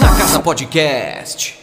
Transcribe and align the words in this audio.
Na 0.00 0.16
Casa 0.16 0.40
Podcast. 0.40 1.58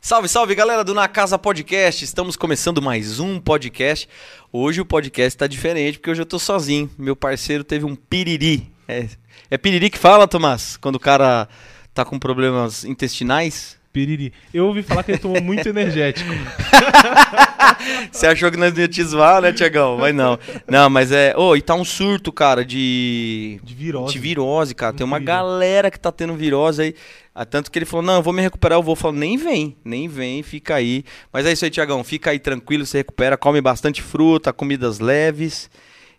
Salve, 0.00 0.28
salve 0.28 0.54
galera 0.54 0.84
do 0.84 0.94
Na 0.94 1.08
Casa 1.08 1.38
Podcast. 1.38 2.04
Estamos 2.04 2.36
começando 2.36 2.80
mais 2.80 3.20
um 3.20 3.40
podcast. 3.40 4.08
Hoje 4.52 4.80
o 4.80 4.84
podcast 4.84 5.36
tá 5.36 5.46
diferente 5.46 5.98
porque 5.98 6.10
hoje 6.10 6.22
eu 6.22 6.26
tô 6.26 6.38
sozinho. 6.38 6.90
Meu 6.98 7.16
parceiro 7.16 7.64
teve 7.64 7.84
um 7.84 7.94
piriri. 7.94 8.70
É, 8.86 9.06
é 9.50 9.58
piriri 9.58 9.90
que 9.90 9.98
fala, 9.98 10.28
Tomás? 10.28 10.76
Quando 10.76 10.96
o 10.96 11.00
cara 11.00 11.48
tá 11.92 12.04
com 12.04 12.18
problemas 12.18 12.84
intestinais? 12.84 13.76
Piriri. 13.92 14.32
Eu 14.52 14.66
ouvi 14.66 14.82
falar 14.82 15.02
que 15.02 15.12
ele 15.12 15.18
tomou 15.18 15.40
muito 15.42 15.66
energético. 15.70 16.30
Você 18.12 18.26
achou 18.26 18.50
que 18.50 18.56
nós 18.56 18.72
não 18.72 18.80
ia 18.80 18.88
te 18.88 19.02
zoar, 19.02 19.40
né, 19.40 19.52
Tiagão? 19.52 19.96
Mas 19.98 20.14
não. 20.14 20.38
Não, 20.68 20.90
mas 20.90 21.10
é. 21.10 21.34
Ô, 21.36 21.56
e 21.56 21.62
tá 21.62 21.74
um 21.74 21.84
surto, 21.84 22.30
cara, 22.30 22.64
de. 22.64 23.58
De 23.64 23.74
virose. 23.74 24.12
De 24.12 24.18
virose, 24.18 24.74
cara. 24.74 24.92
Tem 24.92 25.04
uma 25.04 25.18
galera 25.18 25.90
que 25.90 25.98
tá 25.98 26.12
tendo 26.12 26.34
virose 26.34 26.82
aí. 26.82 26.94
Ah, 27.40 27.44
Tanto 27.44 27.70
que 27.70 27.78
ele 27.78 27.86
falou: 27.86 28.04
não, 28.04 28.14
eu 28.16 28.22
vou 28.22 28.32
me 28.32 28.42
recuperar. 28.42 28.78
Eu 28.78 28.82
vou 28.82 28.96
falar: 28.96 29.14
nem 29.16 29.36
vem, 29.36 29.76
nem 29.84 30.08
vem, 30.08 30.42
fica 30.42 30.74
aí. 30.74 31.04
Mas 31.32 31.46
é 31.46 31.52
isso 31.52 31.64
aí, 31.64 31.70
Tiagão. 31.70 32.02
Fica 32.02 32.30
aí 32.30 32.38
tranquilo, 32.40 32.84
se 32.84 32.96
recupera, 32.96 33.36
come 33.36 33.60
bastante 33.60 34.02
fruta, 34.02 34.52
comidas 34.52 34.98
leves. 34.98 35.70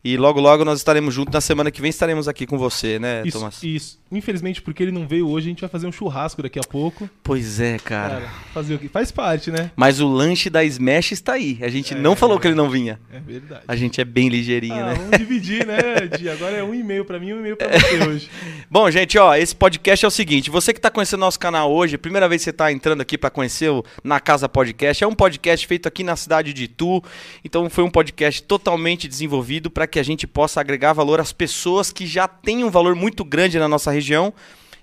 E 0.01 0.15
logo, 0.15 0.39
logo 0.39 0.63
nós 0.63 0.79
estaremos 0.79 1.13
juntos. 1.13 1.33
Na 1.33 1.41
semana 1.41 1.69
que 1.71 1.81
vem 1.81 1.89
estaremos 1.89 2.27
aqui 2.29 2.45
com 2.47 2.57
você, 2.57 2.97
né, 2.99 3.21
Isso, 3.25 3.37
Tomás? 3.37 3.61
isso. 3.61 3.98
Infelizmente, 4.11 4.61
porque 4.61 4.81
ele 4.81 4.91
não 4.91 5.07
veio 5.07 5.27
hoje, 5.29 5.47
a 5.47 5.49
gente 5.49 5.61
vai 5.61 5.69
fazer 5.69 5.85
um 5.85 5.91
churrasco 5.91 6.41
daqui 6.41 6.57
a 6.57 6.63
pouco. 6.63 7.07
Pois 7.23 7.59
é, 7.59 7.77
cara. 7.77 8.15
Cara, 8.15 8.29
fazer 8.53 8.75
o? 8.75 8.89
Faz 8.89 9.11
parte, 9.11 9.51
né? 9.51 9.69
Mas 9.75 9.99
o 9.99 10.07
lanche 10.07 10.49
da 10.49 10.63
Smash 10.63 11.11
está 11.11 11.33
aí. 11.33 11.59
A 11.61 11.69
gente 11.69 11.93
É. 11.93 11.97
não 11.97 12.15
falou 12.15 12.39
que 12.39 12.47
ele 12.47 12.55
não 12.55 12.69
vinha. 12.69 12.99
É 13.13 13.19
verdade. 13.19 13.61
A 13.67 13.75
gente 13.75 14.01
é 14.01 14.05
bem 14.05 14.27
ligeirinho, 14.29 14.73
Ah, 14.73 14.85
né? 14.87 14.93
vamos 14.95 15.17
dividir, 15.17 15.65
né, 15.65 16.07
Di? 16.17 16.27
Agora 16.27 16.55
é 16.57 16.63
um 16.63 16.73
e-mail 16.73 17.05
pra 17.05 17.19
mim 17.19 17.27
e 17.27 17.33
um 17.35 17.39
e-mail 17.39 17.55
pra 17.55 17.67
você 17.67 18.03
hoje. 18.09 18.29
Bom, 18.69 18.89
gente, 18.89 19.17
ó, 19.19 19.35
esse 19.35 19.55
podcast 19.55 20.03
é 20.03 20.07
o 20.07 20.11
seguinte: 20.11 20.49
você 20.49 20.73
que 20.73 20.79
está 20.79 20.89
conhecendo 20.89 21.19
nosso 21.19 21.39
canal 21.39 21.71
hoje, 21.71 21.97
primeira 21.97 22.27
vez 22.27 22.41
que 22.41 22.45
você 22.45 22.49
está 22.49 22.71
entrando 22.71 23.01
aqui 23.01 23.15
para 23.17 23.29
conhecer 23.29 23.69
o 23.69 23.83
Na 24.03 24.19
Casa 24.19 24.49
Podcast, 24.49 25.03
é 25.03 25.07
um 25.07 25.13
podcast 25.13 25.67
feito 25.67 25.87
aqui 25.87 26.03
na 26.03 26.15
cidade 26.15 26.51
de 26.51 26.63
Itu. 26.63 27.03
Então, 27.45 27.69
foi 27.69 27.83
um 27.83 27.89
podcast 27.91 28.41
totalmente 28.43 29.07
desenvolvido 29.07 29.69
para 29.69 29.85
que 29.85 29.99
a 29.99 30.03
gente 30.03 30.25
possa 30.25 30.59
agregar 30.59 30.93
valor 30.93 31.19
às 31.19 31.31
pessoas 31.31 31.91
que 31.91 32.07
já 32.07 32.27
têm 32.27 32.63
um 32.63 32.71
valor 32.71 32.95
muito 32.95 33.23
grande 33.23 33.59
na 33.59 33.67
nossa 33.67 33.91
região. 33.91 33.98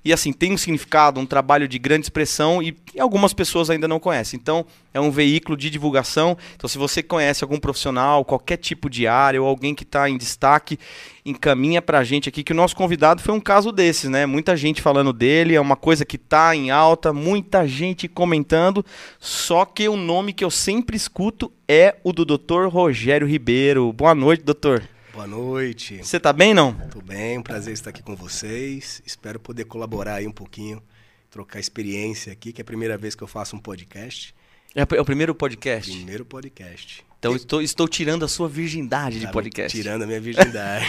E 0.06 0.12
assim, 0.12 0.32
tem 0.32 0.52
um 0.52 0.56
significado, 0.56 1.18
um 1.18 1.26
trabalho 1.26 1.66
de 1.66 1.80
grande 1.80 2.06
expressão 2.06 2.62
e, 2.62 2.76
algumas 2.96 3.32
pessoas 3.32 3.68
ainda 3.68 3.88
não 3.88 3.98
conhecem. 3.98 4.38
Então, 4.40 4.64
é 4.94 5.00
um 5.00 5.10
veículo 5.10 5.56
de 5.56 5.68
divulgação. 5.68 6.38
Então, 6.54 6.68
se 6.68 6.78
você 6.78 7.02
conhece 7.02 7.42
algum 7.42 7.58
profissional, 7.58 8.24
qualquer 8.24 8.56
tipo 8.56 8.88
de 8.88 9.08
área 9.08 9.42
ou 9.42 9.48
alguém 9.48 9.74
que 9.74 9.82
está 9.82 10.08
em 10.08 10.16
destaque, 10.16 10.78
encaminha 11.24 11.82
pra 11.82 12.04
gente 12.04 12.28
aqui 12.28 12.44
que 12.44 12.52
o 12.52 12.54
nosso 12.54 12.76
convidado 12.76 13.20
foi 13.20 13.34
um 13.34 13.40
caso 13.40 13.72
desses, 13.72 14.08
né? 14.08 14.26
Muita 14.26 14.56
gente 14.56 14.80
falando 14.80 15.12
dele, 15.12 15.56
é 15.56 15.60
uma 15.60 15.74
coisa 15.74 16.04
que 16.04 16.18
tá 16.18 16.54
em 16.54 16.70
alta, 16.70 17.12
muita 17.12 17.66
gente 17.66 18.06
comentando, 18.06 18.86
só 19.18 19.64
que 19.64 19.88
o 19.88 19.96
nome 19.96 20.32
que 20.32 20.44
eu 20.44 20.52
sempre 20.52 20.96
escuto 20.96 21.52
é 21.66 21.96
o 22.04 22.12
do 22.12 22.24
Dr. 22.24 22.68
Rogério 22.68 23.26
Ribeiro. 23.26 23.92
Boa 23.92 24.14
noite, 24.14 24.44
doutor. 24.44 24.88
Boa 25.16 25.26
noite. 25.26 25.96
Você 25.98 26.20
tá 26.20 26.30
bem, 26.32 26.52
não? 26.52 26.74
Tudo 26.90 27.06
bem? 27.06 27.38
Um 27.38 27.42
prazer 27.42 27.72
estar 27.72 27.88
aqui 27.88 28.02
com 28.02 28.14
vocês. 28.14 29.00
Espero 29.06 29.40
poder 29.40 29.64
colaborar 29.64 30.16
aí 30.16 30.26
um 30.26 30.32
pouquinho, 30.32 30.82
trocar 31.30 31.58
experiência 31.58 32.30
aqui, 32.32 32.52
que 32.52 32.60
é 32.60 32.62
a 32.62 32.64
primeira 32.64 32.98
vez 32.98 33.14
que 33.14 33.22
eu 33.22 33.26
faço 33.26 33.56
um 33.56 33.58
podcast. 33.58 34.34
É 34.74 34.82
o- 34.82 34.94
é 34.94 35.00
o 35.00 35.04
primeiro 35.06 35.34
podcast. 35.34 35.90
Primeiro 35.90 36.24
podcast. 36.24 37.02
Então 37.18 37.34
estou, 37.34 37.62
estou 37.62 37.88
tirando 37.88 38.26
a 38.26 38.28
sua 38.28 38.46
virgindade 38.46 39.16
de 39.18 39.22
Tá 39.22 39.28
me 39.28 39.32
podcast. 39.32 39.74
Tirando 39.76 40.02
a 40.02 40.06
minha 40.06 40.20
virgindade. 40.20 40.84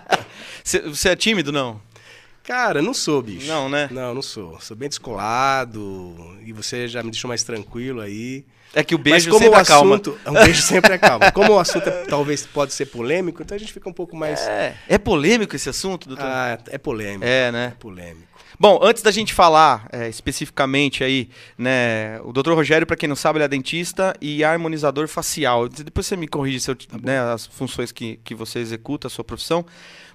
Você- 0.64 0.80
Você 0.80 1.08
é 1.10 1.16
tímido, 1.16 1.52
não? 1.52 1.78
Cara, 2.42 2.80
não 2.80 2.94
sou, 2.94 3.20
bicho. 3.20 3.46
Não, 3.46 3.68
né? 3.68 3.88
Não, 3.92 4.14
não 4.14 4.22
sou. 4.22 4.58
Sou 4.62 4.74
bem 4.74 4.88
descolado 4.88 6.38
e 6.42 6.50
você 6.54 6.88
já 6.88 7.02
me 7.02 7.10
deixou 7.10 7.28
mais 7.28 7.42
tranquilo 7.42 8.00
aí. 8.00 8.46
É 8.74 8.84
que 8.84 8.94
o 8.94 8.98
beijo 8.98 9.30
como 9.30 9.42
sempre 9.44 9.58
o 9.58 9.62
acalma. 9.62 9.94
assunto, 9.94 10.18
um 10.26 10.32
beijo 10.34 10.62
sempre 10.62 10.92
acalma. 10.92 11.32
Como 11.32 11.52
o 11.54 11.58
assunto 11.58 11.88
é- 11.88 12.04
talvez 12.04 12.46
pode 12.46 12.72
ser 12.74 12.86
polêmico, 12.86 13.42
então 13.42 13.54
a 13.54 13.58
gente 13.58 13.72
fica 13.72 13.88
um 13.88 13.92
pouco 13.92 14.16
mais 14.16 14.40
É, 14.40 14.74
é 14.88 14.98
polêmico 14.98 15.56
esse 15.56 15.68
assunto, 15.68 16.08
doutor? 16.08 16.26
Ah, 16.26 16.58
é 16.68 16.78
polêmico. 16.78 17.24
É, 17.24 17.50
né? 17.50 17.72
É 17.74 17.80
polêmico. 17.80 18.28
Bom, 18.60 18.80
antes 18.82 19.02
da 19.04 19.12
gente 19.12 19.32
falar 19.32 19.88
é, 19.92 20.08
especificamente 20.08 21.04
aí, 21.04 21.28
né, 21.56 22.20
o 22.24 22.32
Dr. 22.32 22.52
Rogério, 22.54 22.84
para 22.86 22.96
quem 22.96 23.08
não 23.08 23.14
sabe, 23.14 23.38
ele 23.38 23.44
é 23.44 23.48
dentista 23.48 24.14
e 24.20 24.42
harmonizador 24.42 25.06
facial. 25.06 25.68
Depois 25.68 26.06
você 26.06 26.16
me 26.16 26.26
corrige 26.26 26.58
se 26.60 26.70
eu, 26.70 26.76
né, 27.02 27.20
as 27.32 27.46
funções 27.46 27.92
que, 27.92 28.18
que 28.24 28.34
você 28.34 28.58
executa, 28.58 29.06
a 29.06 29.10
sua 29.10 29.22
profissão. 29.24 29.64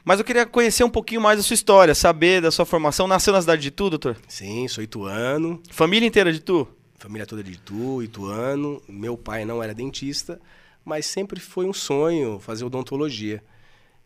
Mas 0.04 0.20
eu 0.20 0.26
queria 0.26 0.46
conhecer 0.46 0.84
um 0.84 0.90
pouquinho 0.90 1.22
mais 1.22 1.38
da 1.38 1.44
sua 1.44 1.54
história, 1.54 1.96
saber 1.96 2.42
da 2.42 2.52
sua 2.52 2.66
formação. 2.66 3.08
Nasceu 3.08 3.32
na 3.34 3.40
cidade 3.40 3.62
de 3.62 3.70
Itu, 3.70 3.90
doutor? 3.90 4.18
Sim, 4.28 4.68
sou 4.68 4.84
ituano. 4.84 5.62
Família 5.72 6.06
inteira 6.06 6.30
de 6.32 6.40
Itu? 6.40 6.68
Família 7.04 7.26
toda 7.26 7.44
de 7.44 7.52
Itu, 7.52 8.02
Ituano. 8.02 8.82
Meu 8.88 9.18
pai 9.18 9.44
não 9.44 9.62
era 9.62 9.74
dentista, 9.74 10.40
mas 10.86 11.06
sempre 11.06 11.40
foi 11.40 11.66
um 11.66 11.74
sonho 11.74 12.40
fazer 12.40 12.64
odontologia. 12.64 13.44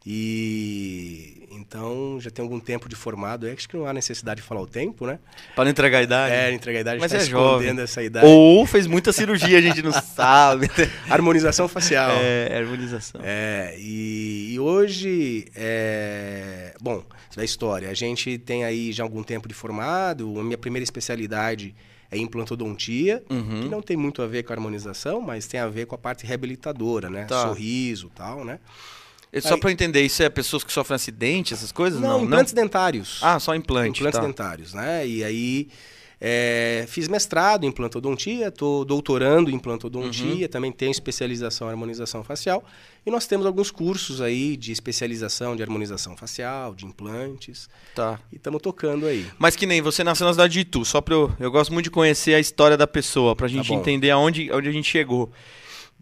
E 0.09 1.47
então 1.51 2.17
já 2.19 2.31
tem 2.31 2.41
algum 2.41 2.59
tempo 2.59 2.87
de 2.89 2.95
formado. 2.95 3.47
É, 3.47 3.51
acho 3.51 3.67
que 3.67 3.75
não 3.75 3.85
há 3.85 3.93
necessidade 3.93 4.41
de 4.41 4.47
falar 4.47 4.61
o 4.61 4.67
tempo, 4.67 5.05
né? 5.05 5.19
Para 5.53 5.65
não 5.65 5.71
entregar 5.71 5.99
a 5.99 6.01
idade. 6.03 6.33
É, 6.33 6.51
entregar 6.51 6.79
a 6.79 6.81
idade, 6.81 6.99
Mas 6.99 7.11
tá 7.11 7.17
é 7.17 7.25
jovem. 7.25 7.79
essa 7.79 8.01
idade. 8.01 8.25
Ou 8.25 8.65
fez 8.65 8.87
muita 8.87 9.11
cirurgia, 9.11 9.57
a 9.57 9.61
gente 9.61 9.81
não 9.81 9.91
sabe. 10.01 10.69
Harmonização 11.09 11.67
facial. 11.67 12.11
É, 12.11 12.57
harmonização. 12.57 13.21
É, 13.23 13.75
e, 13.77 14.53
e 14.53 14.59
hoje, 14.59 15.45
é, 15.55 16.73
bom, 16.81 17.03
isso 17.29 17.39
é 17.39 17.41
a 17.41 17.45
história. 17.45 17.89
A 17.89 17.93
gente 17.93 18.37
tem 18.37 18.63
aí 18.63 18.91
já 18.93 19.03
algum 19.03 19.21
tempo 19.23 19.47
de 19.47 19.53
formado. 19.53 20.39
A 20.39 20.43
minha 20.43 20.57
primeira 20.57 20.83
especialidade 20.83 21.75
é 22.11 22.17
implantodontia, 22.17 23.23
Uhum. 23.29 23.61
que 23.63 23.69
não 23.69 23.81
tem 23.81 23.97
muito 23.97 24.21
a 24.21 24.27
ver 24.27 24.43
com 24.43 24.53
a 24.53 24.55
harmonização, 24.55 25.19
mas 25.21 25.47
tem 25.47 25.59
a 25.59 25.67
ver 25.67 25.85
com 25.87 25.95
a 25.95 25.97
parte 25.97 26.25
reabilitadora, 26.25 27.09
né? 27.09 27.25
Tá. 27.25 27.47
Sorriso 27.47 28.07
e 28.07 28.17
tal, 28.17 28.45
né? 28.45 28.59
Só 29.41 29.53
Aí- 29.55 29.59
para 29.59 29.69
eu 29.69 29.73
entender, 29.73 30.01
isso 30.03 30.23
é 30.23 30.29
pessoas 30.29 30.63
que 30.63 30.71
sofrem 30.71 30.95
acidente, 30.95 31.53
essas 31.53 31.71
coisas? 31.71 31.99
Não, 31.99 32.19
Não, 32.19 32.23
implantes 32.25 32.53
dentários. 32.53 33.19
Ah, 33.21 33.39
só 33.39 33.53
implante. 33.53 33.99
implantes 33.99 34.19
tá. 34.19 34.25
dentários, 34.25 34.73
né? 34.73 35.05
E 35.05 35.23
aí 35.23 35.67
é, 36.19 36.85
fiz 36.87 37.07
mestrado 37.07 37.63
em 37.63 37.67
implantodontia, 37.67 38.47
estou 38.47 38.83
doutorando 38.83 39.51
em 39.51 39.53
implantodontia, 39.55 40.45
Uhum. 40.45 40.47
também 40.47 40.71
tenho 40.71 40.91
especialização 40.91 41.67
em 41.67 41.71
harmonização 41.71 42.23
facial. 42.23 42.63
E 43.05 43.11
nós 43.11 43.27
temos 43.27 43.45
alguns 43.45 43.69
cursos 43.71 44.19
aí 44.19 44.57
de 44.57 44.71
especialização 44.71 45.55
de 45.55 45.61
harmonização 45.63 46.17
facial, 46.17 46.73
de 46.75 46.85
implantes. 46.85 47.69
Tá. 47.95 48.19
E 48.31 48.35
estamos 48.37 48.61
tocando 48.61 49.05
aí. 49.05 49.25
Mas 49.37 49.55
que 49.55 49.65
nem 49.65 49.81
você 49.81 50.03
nasceu 50.03 50.25
na 50.25 50.33
cidade 50.33 50.53
de 50.53 50.59
Itu, 50.61 50.83
só 50.83 50.99
pra 51.01 51.13
eu. 51.13 51.31
Eu 51.39 51.51
gosto 51.51 51.71
muito 51.71 51.85
de 51.85 51.91
conhecer 51.91 52.33
a 52.33 52.39
história 52.39 52.75
da 52.75 52.87
pessoa, 52.87 53.35
pra 53.35 53.47
gente 53.47 53.67
Tá 53.67 53.73
bom. 53.73 53.79
entender 53.79 54.09
aonde, 54.09 54.49
aonde 54.51 54.69
a 54.69 54.71
gente 54.71 54.89
chegou. 54.89 55.31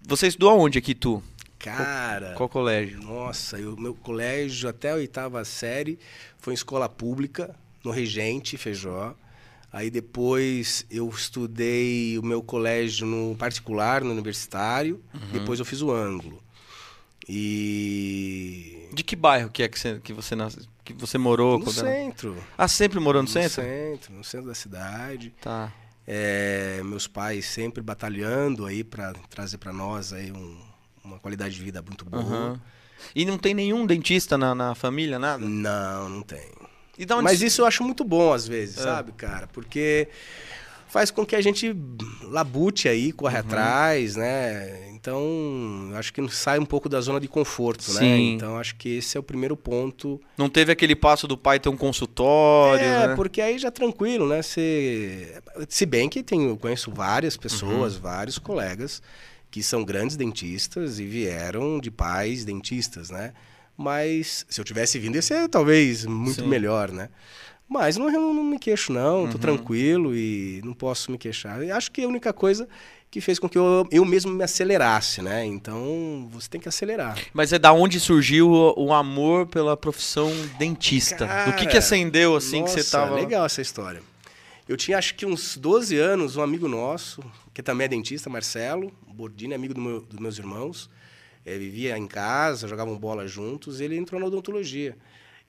Você 0.07 0.27
estudou 0.27 0.49
aonde 0.51 0.77
aqui, 0.79 0.95
Tu? 0.95 1.21
Cara, 1.59 2.33
Qual 2.37 2.47
colégio? 2.47 3.01
nossa, 3.01 3.57
o 3.57 3.79
meu 3.79 3.95
colégio 3.95 4.69
até 4.69 4.91
a 4.91 4.95
oitava 4.95 5.43
série 5.43 5.97
foi 6.37 6.53
em 6.53 6.55
escola 6.55 6.87
pública, 6.87 7.55
no 7.83 7.91
Regente, 7.91 8.55
Feijó. 8.57 9.15
Aí 9.77 9.89
depois 9.89 10.85
eu 10.89 11.09
estudei 11.09 12.17
o 12.17 12.23
meu 12.23 12.41
colégio 12.41 13.05
no 13.05 13.35
particular, 13.35 14.05
no 14.05 14.11
universitário. 14.13 15.03
Uhum. 15.13 15.19
Depois 15.33 15.59
eu 15.59 15.65
fiz 15.65 15.81
o 15.81 15.91
ângulo. 15.91 16.41
E. 17.27 18.87
De 18.93 19.03
que 19.03 19.15
bairro 19.17 19.49
que 19.49 19.63
é 19.63 19.67
que 19.67 19.77
você, 19.77 19.99
que 20.01 20.13
você, 20.13 20.35
nas- 20.35 20.57
que 20.83 20.93
você 20.93 21.17
morou? 21.17 21.59
No 21.59 21.65
quando 21.65 21.79
era- 21.79 21.89
centro. 21.91 22.37
Ah, 22.57 22.67
sempre 22.69 22.99
morou 22.99 23.21
no, 23.21 23.27
No 23.27 23.33
centro? 23.33 23.61
centro, 23.61 24.13
no 24.13 24.23
centro 24.23 24.47
da 24.47 24.55
cidade. 24.55 25.33
Tá. 25.41 25.73
É, 26.07 26.81
meus 26.83 27.07
pais 27.07 27.45
sempre 27.45 27.81
batalhando 27.81 28.65
aí 28.65 28.83
para 28.83 29.11
trazer 29.29 29.57
para 29.57 29.73
nós 29.73 30.13
aí 30.13 30.31
um- 30.31 30.57
uma 31.03 31.19
qualidade 31.19 31.55
de 31.55 31.61
vida 31.61 31.81
muito 31.81 32.05
boa. 32.05 32.23
Aham. 32.23 32.61
E 33.13 33.25
não 33.25 33.37
tem 33.37 33.53
nenhum 33.53 33.85
dentista 33.85 34.37
na, 34.37 34.55
na 34.55 34.73
família, 34.73 35.19
nada? 35.19 35.43
Não, 35.45 36.07
não 36.07 36.21
tem. 36.21 36.49
Onde 36.99 37.23
Mas 37.23 37.41
isso 37.41 37.61
eu 37.61 37.65
acho 37.65 37.83
muito 37.83 38.03
bom 38.03 38.31
às 38.33 38.47
vezes, 38.47 38.77
É. 38.77 38.83
sabe, 38.83 39.11
cara? 39.11 39.47
Porque 39.47 40.07
faz 40.87 41.11
com 41.11 41.25
que 41.25 41.35
a 41.35 41.41
gente 41.41 41.75
labute 42.23 42.87
aí, 42.87 43.07
Uhum. 43.07 43.11
corre 43.13 43.37
atrás, 43.37 44.15
né? 44.15 44.89
Então, 44.91 45.91
acho 45.95 46.11
que 46.11 46.27
sai 46.29 46.57
um 46.57 46.65
pouco 46.65 46.89
da 46.89 46.99
zona 46.99 47.19
de 47.19 47.27
conforto, 47.27 47.93
né? 47.93 47.99
Sim. 47.99 48.33
Então, 48.35 48.57
acho 48.57 48.75
que 48.75 48.97
esse 48.97 49.15
é 49.15 49.19
o 49.19 49.23
primeiro 49.23 49.55
ponto. 49.55 50.19
Não 50.37 50.49
teve 50.49 50.71
aquele 50.71 50.95
passo 50.95 51.27
do 51.27 51.37
pai 51.37 51.59
ter 51.59 51.69
um 51.69 51.77
consultório, 51.77 52.83
é, 52.83 53.07
né? 53.09 53.15
porque 53.15 53.39
aí 53.41 53.59
já 53.59 53.69
tranquilo, 53.69 54.27
né? 54.27 54.41
Se, 54.41 55.27
se 55.69 55.85
bem 55.85 56.09
que 56.09 56.23
tem, 56.23 56.47
eu 56.47 56.57
conheço 56.57 56.91
várias 56.91 57.35
Uhum. 57.35 57.41
pessoas, 57.41 57.95
vários 57.97 58.39
colegas 58.39 59.01
que 59.51 59.61
são 59.61 59.83
grandes 59.85 60.15
dentistas 60.17 60.97
e 60.99 61.05
vieram 61.05 61.79
de 61.79 61.91
pais 61.91 62.43
dentistas, 62.43 63.09
né? 63.11 63.33
Mas 63.77 64.45
se 64.49 64.59
eu 64.59 64.65
tivesse 64.65 64.97
vindo, 64.99 65.15
ia 65.15 65.21
ser 65.21 65.47
talvez 65.49 66.05
muito 66.05 66.41
Sim. 66.41 66.47
melhor, 66.47 66.91
né? 66.91 67.09
Mas 67.67 67.97
não, 67.97 68.09
eu 68.09 68.33
não 68.33 68.43
me 68.43 68.59
queixo, 68.59 68.93
não. 68.93 69.27
Tô 69.27 69.33
Uhum. 69.33 69.39
tranquilo 69.39 70.15
e 70.15 70.61
não 70.63 70.73
posso 70.73 71.11
me 71.11 71.17
queixar. 71.17 71.63
E 71.63 71.71
acho 71.71 71.91
que 71.91 72.03
a 72.03 72.07
única 72.07 72.31
coisa 72.31 72.67
que 73.09 73.19
fez 73.19 73.39
com 73.39 73.49
que 73.49 73.57
eu, 73.57 73.87
eu 73.91 74.05
mesmo 74.05 74.31
me 74.31 74.43
acelerasse, 74.43 75.21
né? 75.21 75.45
Então, 75.45 76.27
você 76.31 76.47
tem 76.49 76.61
que 76.61 76.69
acelerar. 76.69 77.17
Mas 77.33 77.51
é 77.53 77.59
da 77.59 77.73
onde 77.73 77.99
surgiu 77.99 78.49
o, 78.51 78.85
o 78.87 78.93
amor 78.93 79.47
pela 79.47 79.75
profissão 79.75 80.31
dentista? 80.59 81.25
Do 81.45 81.53
que 81.53 81.61
que 81.61 81.65
Cara, 81.67 81.79
acendeu 81.79 82.35
assim 82.35 82.63
que 82.63 82.69
você 82.69 82.77
Nossa, 82.79 82.91
tava... 82.91 83.15
legal 83.15 83.45
essa 83.45 83.61
história. 83.61 84.01
Eu 84.67 84.75
tinha 84.77 84.97
acho 84.97 85.15
que 85.15 85.25
uns 85.25 85.57
12 85.57 85.97
anos, 85.97 86.35
um 86.37 86.41
amigo 86.41 86.67
nosso, 86.67 87.21
que 87.53 87.61
também 87.63 87.85
é 87.85 87.87
dentista, 87.87 88.29
Marcelo 88.29 88.91
Bordini, 89.07 89.53
amigo 89.53 89.73
do 89.73 89.81
meu- 89.81 90.01
dos 90.01 90.19
meus 90.19 90.37
irmãos, 90.37 90.89
eh, 91.45 91.57
vivia 91.57 91.97
em 91.97 92.07
casa, 92.07 92.67
jogavam 92.67 92.97
bola 92.97 93.27
juntos, 93.27 93.79
ele 93.79 93.95
entrou 93.95 94.19
na 94.19 94.27
odontologia. 94.27 94.97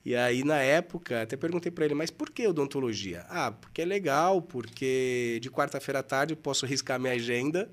E 0.05 0.15
aí, 0.15 0.43
na 0.43 0.57
época, 0.57 1.23
até 1.23 1.35
perguntei 1.35 1.69
para 1.69 1.83
ele, 1.83 1.93
mas 1.93 2.09
por 2.09 2.29
que 2.29 2.47
odontologia? 2.47 3.25
Ah, 3.29 3.51
porque 3.51 3.81
é 3.81 3.85
legal, 3.85 4.41
porque 4.41 5.37
de 5.41 5.49
quarta-feira 5.49 5.99
à 5.99 6.03
tarde 6.03 6.33
eu 6.33 6.37
posso 6.37 6.65
riscar 6.65 6.97
minha 6.97 7.13
agenda 7.13 7.69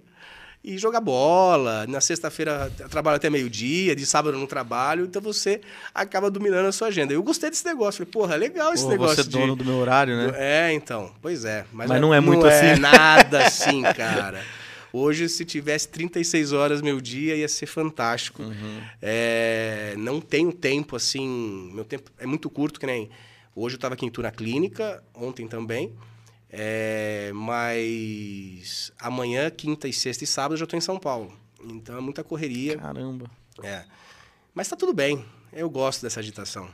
e 0.64 0.78
jogar 0.78 1.00
bola. 1.00 1.86
Na 1.86 2.00
sexta-feira 2.00 2.72
eu 2.78 2.88
trabalho 2.88 3.16
até 3.16 3.28
meio-dia, 3.28 3.94
de 3.94 4.06
sábado 4.06 4.34
eu 4.34 4.40
não 4.40 4.46
trabalho, 4.46 5.04
então 5.04 5.20
você 5.20 5.60
acaba 5.94 6.30
dominando 6.30 6.66
a 6.66 6.72
sua 6.72 6.88
agenda. 6.88 7.12
Eu 7.12 7.22
gostei 7.22 7.50
desse 7.50 7.66
negócio, 7.66 7.98
falei, 7.98 8.10
porra, 8.10 8.36
legal 8.36 8.72
esse 8.72 8.82
Pô, 8.84 8.90
negócio 8.90 9.16
você 9.16 9.20
é 9.20 9.24
de... 9.24 9.30
dono 9.30 9.54
do 9.54 9.64
meu 9.64 9.76
horário, 9.76 10.16
né? 10.16 10.32
É, 10.36 10.72
então, 10.72 11.12
pois 11.20 11.44
é. 11.44 11.66
Mas, 11.70 11.88
Mas 11.88 12.00
não 12.00 12.14
é 12.14 12.18
muito 12.18 12.40
não 12.40 12.50
é 12.50 12.72
assim. 12.72 12.80
nada 12.80 13.46
assim, 13.46 13.82
cara. 13.94 14.42
Hoje, 14.96 15.28
se 15.28 15.44
tivesse 15.44 15.88
36 15.88 16.52
horas 16.52 16.80
meu 16.80 17.00
dia, 17.00 17.34
ia 17.34 17.48
ser 17.48 17.66
fantástico. 17.66 18.44
Uhum. 18.44 18.80
É, 19.02 19.92
não 19.98 20.20
tenho 20.20 20.52
tempo 20.52 20.94
assim. 20.94 21.68
Meu 21.74 21.84
tempo 21.84 22.12
é 22.16 22.24
muito 22.24 22.48
curto, 22.48 22.78
que 22.78 22.86
nem. 22.86 23.10
Hoje 23.56 23.74
eu 23.74 23.78
estava 23.78 23.94
aqui 23.94 24.06
em 24.06 24.10
Tour 24.10 24.22
na 24.22 24.30
clínica, 24.30 25.02
ontem 25.12 25.48
também. 25.48 25.92
É, 26.48 27.32
mas 27.34 28.92
amanhã, 28.96 29.50
quinta 29.50 29.88
e 29.88 29.92
sexta 29.92 30.22
e 30.22 30.28
sábado, 30.28 30.54
eu 30.54 30.58
já 30.58 30.64
estou 30.64 30.78
em 30.78 30.80
São 30.80 30.96
Paulo. 30.96 31.36
Então 31.60 31.98
é 31.98 32.00
muita 32.00 32.22
correria. 32.22 32.78
Caramba. 32.78 33.28
É. 33.64 33.82
Mas 34.54 34.68
tá 34.68 34.76
tudo 34.76 34.94
bem. 34.94 35.24
Eu 35.52 35.68
gosto 35.68 36.02
dessa 36.02 36.20
agitação. 36.20 36.70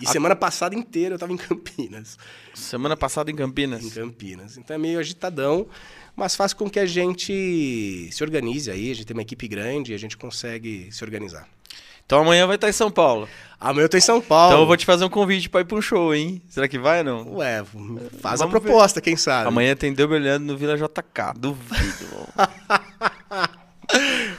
E 0.00 0.06
semana 0.06 0.34
passada 0.34 0.74
inteira 0.74 1.12
eu 1.12 1.16
estava 1.16 1.32
em 1.32 1.36
Campinas 1.38 2.16
Semana 2.54 2.96
passada 2.96 3.30
em 3.30 3.36
Campinas. 3.36 3.84
em 3.84 3.90
Campinas. 3.90 4.56
Então 4.56 4.74
é 4.74 4.78
meio 4.78 4.98
agitadão, 4.98 5.68
mas 6.16 6.34
faz 6.36 6.52
com 6.52 6.68
que 6.68 6.78
a 6.78 6.86
gente 6.86 8.08
se 8.10 8.22
organize 8.22 8.70
aí. 8.70 8.90
A 8.90 8.94
gente 8.94 9.06
tem 9.06 9.16
uma 9.16 9.22
equipe 9.22 9.46
grande 9.48 9.92
e 9.92 9.94
a 9.94 9.98
gente 9.98 10.16
consegue 10.16 10.88
se 10.90 11.02
organizar. 11.04 11.46
Então 12.04 12.22
amanhã 12.22 12.44
vai 12.46 12.56
estar 12.56 12.68
em 12.68 12.72
São 12.72 12.90
Paulo. 12.90 13.28
Amanhã 13.60 13.84
eu 13.84 13.88
tô 13.88 13.96
em 13.96 14.00
São 14.00 14.20
Paulo. 14.20 14.52
Então 14.52 14.60
eu 14.62 14.66
vou 14.66 14.76
te 14.76 14.84
fazer 14.84 15.04
um 15.04 15.08
convite 15.08 15.48
pra 15.48 15.60
ir 15.60 15.64
pra 15.64 15.76
um 15.78 15.82
show, 15.82 16.12
hein? 16.12 16.42
Será 16.48 16.66
que 16.66 16.76
vai 16.78 16.98
ou 16.98 17.04
não? 17.04 17.34
Ué, 17.36 17.62
faz 18.20 18.40
Vamos 18.40 18.54
a 18.54 18.60
proposta, 18.60 19.00
quem 19.00 19.14
sabe? 19.16 19.46
Amanhã 19.46 19.76
tem 19.76 19.92
Deu 19.92 20.08
Brilhando 20.08 20.44
no 20.44 20.56
Vila 20.58 20.76
JK. 20.76 21.38
Duvido. 21.38 22.08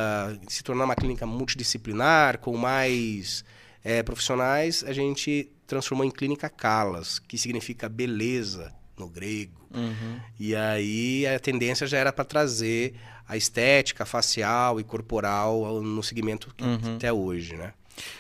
se 0.48 0.64
tornar 0.64 0.86
uma 0.86 0.96
clínica 0.96 1.26
multidisciplinar, 1.26 2.40
com 2.40 2.56
mais 2.56 3.44
eh, 3.84 4.02
profissionais, 4.02 4.86
a 4.88 4.94
gente 4.94 5.52
transformou 5.68 6.06
em 6.06 6.12
Clínica 6.12 6.50
Calas, 6.50 7.20
que 7.20 7.38
significa 7.38 7.90
beleza 7.90 8.74
no 8.98 9.10
grego. 9.10 9.68
Uhum. 9.76 10.18
E 10.40 10.56
aí 10.56 11.28
a 11.28 11.38
tendência 11.40 11.86
já 11.86 11.98
era 11.98 12.14
para 12.14 12.24
trazer 12.24 12.96
a 13.30 13.38
estética 13.38 14.06
facial 14.06 14.80
e 14.80 14.84
corporal 14.84 15.82
no 15.82 16.02
segmento 16.04 16.50
Uhum. 16.60 16.96
até 16.96 17.14
hoje, 17.14 17.56
né? 17.56 17.74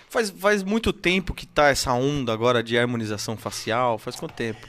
Faz, 0.07 0.29
faz 0.29 0.61
muito 0.63 0.93
tempo 0.93 1.33
que 1.33 1.45
tá 1.47 1.69
essa 1.69 1.91
onda 1.93 2.31
agora 2.31 2.61
de 2.63 2.77
harmonização 2.77 3.35
facial. 3.35 3.97
Faz 3.97 4.15
quanto 4.15 4.33
tempo? 4.35 4.67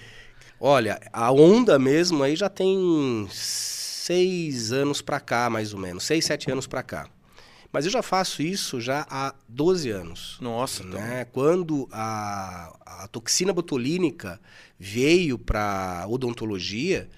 Olha, 0.58 0.98
a 1.12 1.30
onda 1.30 1.78
mesmo 1.78 2.22
aí 2.22 2.34
já 2.36 2.48
tem 2.48 3.28
seis 3.30 4.72
anos 4.72 5.02
pra 5.02 5.20
cá, 5.20 5.48
mais 5.50 5.72
ou 5.74 5.80
menos. 5.80 6.04
Seis, 6.04 6.24
sete 6.24 6.50
anos 6.50 6.66
pra 6.66 6.82
cá. 6.82 7.08
Mas 7.72 7.84
eu 7.84 7.90
já 7.90 8.02
faço 8.02 8.42
isso 8.42 8.80
já 8.80 9.06
há 9.08 9.32
12 9.48 9.90
anos. 9.90 10.38
Nossa, 10.40 10.82
então. 10.82 11.00
né? 11.00 11.24
Quando 11.32 11.88
a, 11.92 12.76
a 13.04 13.08
toxina 13.08 13.52
botulínica 13.52 14.40
veio 14.78 15.38
para 15.38 16.04
odontologia, 16.08 17.08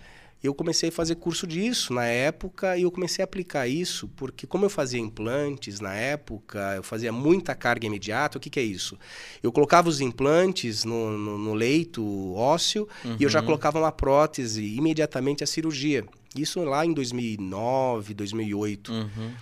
eu 0.42 0.52
comecei 0.54 0.88
a 0.88 0.92
fazer 0.92 1.14
curso 1.14 1.46
disso 1.46 1.92
na 1.94 2.04
época 2.06 2.76
e 2.76 2.82
eu 2.82 2.90
comecei 2.90 3.22
a 3.22 3.24
aplicar 3.24 3.68
isso 3.68 4.08
porque 4.16 4.46
como 4.46 4.64
eu 4.64 4.70
fazia 4.70 4.98
implantes 5.00 5.78
na 5.78 5.94
época, 5.94 6.74
eu 6.76 6.82
fazia 6.82 7.12
muita 7.12 7.54
carga 7.54 7.86
imediata, 7.86 8.38
o 8.38 8.40
que, 8.40 8.50
que 8.50 8.58
é 8.58 8.62
isso? 8.62 8.98
Eu 9.42 9.52
colocava 9.52 9.88
os 9.88 10.00
implantes 10.00 10.84
no, 10.84 11.16
no- 11.16 11.38
no 11.38 11.54
leito 11.54 12.04
ósseo 12.34 12.88
e 13.18 13.22
eu 13.22 13.30
já 13.30 13.40
colocava 13.42 13.78
uma 13.78 13.92
prótese 13.92 14.64
imediatamente 14.64 15.44
à 15.44 15.46
cirurgia. 15.46 16.04
Isso 16.36 16.60
lá 16.64 16.84
em 16.84 16.92
2009, 16.92 18.14
2008. 18.14 18.92
Uhum. 18.92 19.32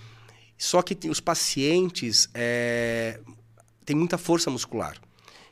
Só 0.57 0.81
que 0.81 0.95
os 1.09 1.19
pacientes 1.19 2.29
é, 2.33 3.19
têm 3.83 3.95
muita 3.95 4.17
força 4.17 4.49
muscular. 4.51 4.95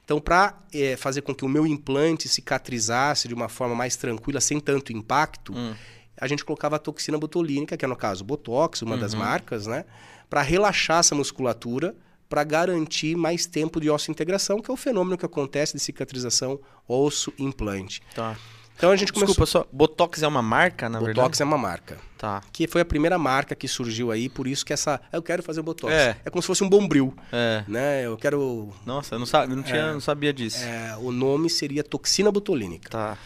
Então, 0.09 0.19
para 0.19 0.55
fazer 0.97 1.21
com 1.21 1.35
que 1.35 1.45
o 1.45 1.47
meu 1.47 1.67
implante 1.67 2.27
cicatrizasse 2.27 3.27
de 3.27 3.33
uma 3.35 3.47
forma 3.47 3.75
mais 3.75 3.95
tranquila, 3.95 4.41
sem 4.41 4.59
tanto 4.59 4.91
impacto, 4.91 5.53
Hum. 5.55 5.75
a 6.19 6.27
gente 6.27 6.43
colocava 6.43 6.77
a 6.77 6.79
toxina 6.79 7.15
botulínica, 7.15 7.77
que 7.77 7.85
é 7.85 7.87
no 7.87 7.95
caso 7.95 8.23
Botox, 8.23 8.81
uma 8.81 8.95
Uhum. 8.95 9.01
das 9.01 9.13
marcas, 9.13 9.67
né? 9.67 9.85
Para 10.27 10.41
relaxar 10.41 10.97
essa 11.01 11.13
musculatura, 11.13 11.95
para 12.27 12.43
garantir 12.43 13.15
mais 13.15 13.45
tempo 13.45 13.79
de 13.79 13.87
osso-integração, 13.87 14.59
que 14.63 14.71
é 14.71 14.73
o 14.73 14.77
fenômeno 14.77 15.15
que 15.15 15.27
acontece 15.27 15.73
de 15.73 15.79
cicatrização 15.79 16.59
osso-implante. 16.87 18.01
Tá. 18.15 18.35
Então 18.79 18.91
a 18.91 18.95
gente 18.95 19.11
começou. 19.11 19.35
Desculpa, 19.35 19.45
só. 19.45 19.67
Botox 19.71 20.23
é 20.23 20.27
uma 20.27 20.41
marca, 20.41 20.87
na 20.87 20.99
Botox 20.99 21.15
verdade? 21.17 21.41
é 21.41 21.45
uma 21.45 21.57
marca 21.57 21.97
Tá. 22.17 22.41
que 22.53 22.65
foi 22.65 22.79
a 22.79 22.85
primeira 22.85 23.17
marca 23.19 23.53
que 23.53 23.67
surgiu 23.67 24.09
aí, 24.09 24.29
por 24.29 24.47
isso 24.47 24.65
que 24.65 24.71
essa, 24.71 25.01
eu 25.11 25.21
quero 25.21 25.43
fazer 25.43 25.59
o 25.59 25.63
botox. 25.63 25.93
É. 25.93 26.15
como 26.31 26.41
se 26.41 26.47
fosse 26.47 26.63
um 26.63 26.69
bombril, 26.69 27.13
É. 27.31 27.63
né? 27.67 28.05
Eu 28.05 28.15
quero 28.17 28.73
Nossa, 28.85 29.15
eu 29.15 29.19
não, 29.19 29.25
sabe, 29.25 29.53
não, 29.53 29.61
tinha, 29.63 29.91
não 29.93 29.99
sabia 29.99 30.31
disso. 30.33 30.63
é, 30.63 30.95
o 30.97 31.11
nome 31.11 31.49
seria 31.49 31.83
toxina 31.83 32.31
botulínica, 32.31 32.89
Tá. 32.89 33.17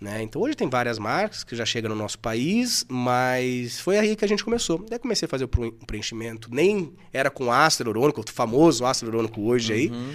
né? 0.00 0.22
Então 0.22 0.40
hoje 0.42 0.54
tem 0.56 0.68
várias 0.70 0.96
marcas 0.98 1.42
que 1.42 1.56
já 1.56 1.64
chegam 1.66 1.90
no 1.90 1.96
nosso 1.96 2.18
país, 2.18 2.86
mas 2.88 3.80
foi 3.80 3.98
aí 3.98 4.14
que 4.14 4.24
a 4.24 4.28
gente 4.28 4.44
começou. 4.44 4.84
Daí 4.88 4.98
comecei 5.00 5.26
a 5.26 5.28
fazer 5.28 5.44
o 5.44 5.48
pre- 5.48 5.72
preenchimento, 5.88 6.48
nem 6.52 6.92
era 7.12 7.30
com 7.30 7.50
ácido 7.52 7.90
hialurônico, 7.90 8.20
o 8.20 8.24
famoso 8.32 8.86
ácido 8.86 9.10
hialurônico 9.10 9.42
hoje 9.42 9.72
aí, 9.72 9.88
Uhum. 9.90 10.12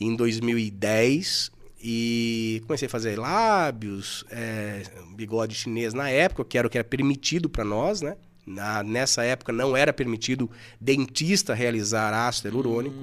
em 0.00 0.14
2010. 0.16 1.50
E 1.86 2.62
comecei 2.66 2.86
a 2.86 2.90
fazer 2.90 3.18
lábios, 3.18 4.24
é, 4.30 4.82
bigode 5.14 5.54
chinês 5.54 5.92
na 5.92 6.08
época, 6.08 6.42
que 6.42 6.56
era 6.56 6.66
o 6.66 6.70
que 6.70 6.78
era 6.78 6.84
permitido 6.88 7.46
para 7.46 7.62
nós, 7.62 8.00
né? 8.00 8.16
Na- 8.46 8.82
nessa 8.82 9.22
época 9.22 9.52
não 9.52 9.76
era 9.76 9.92
permitido 9.92 10.50
dentista 10.80 11.52
realizar 11.52 12.12
ácido 12.14 12.48
hialurônico. 12.48 12.96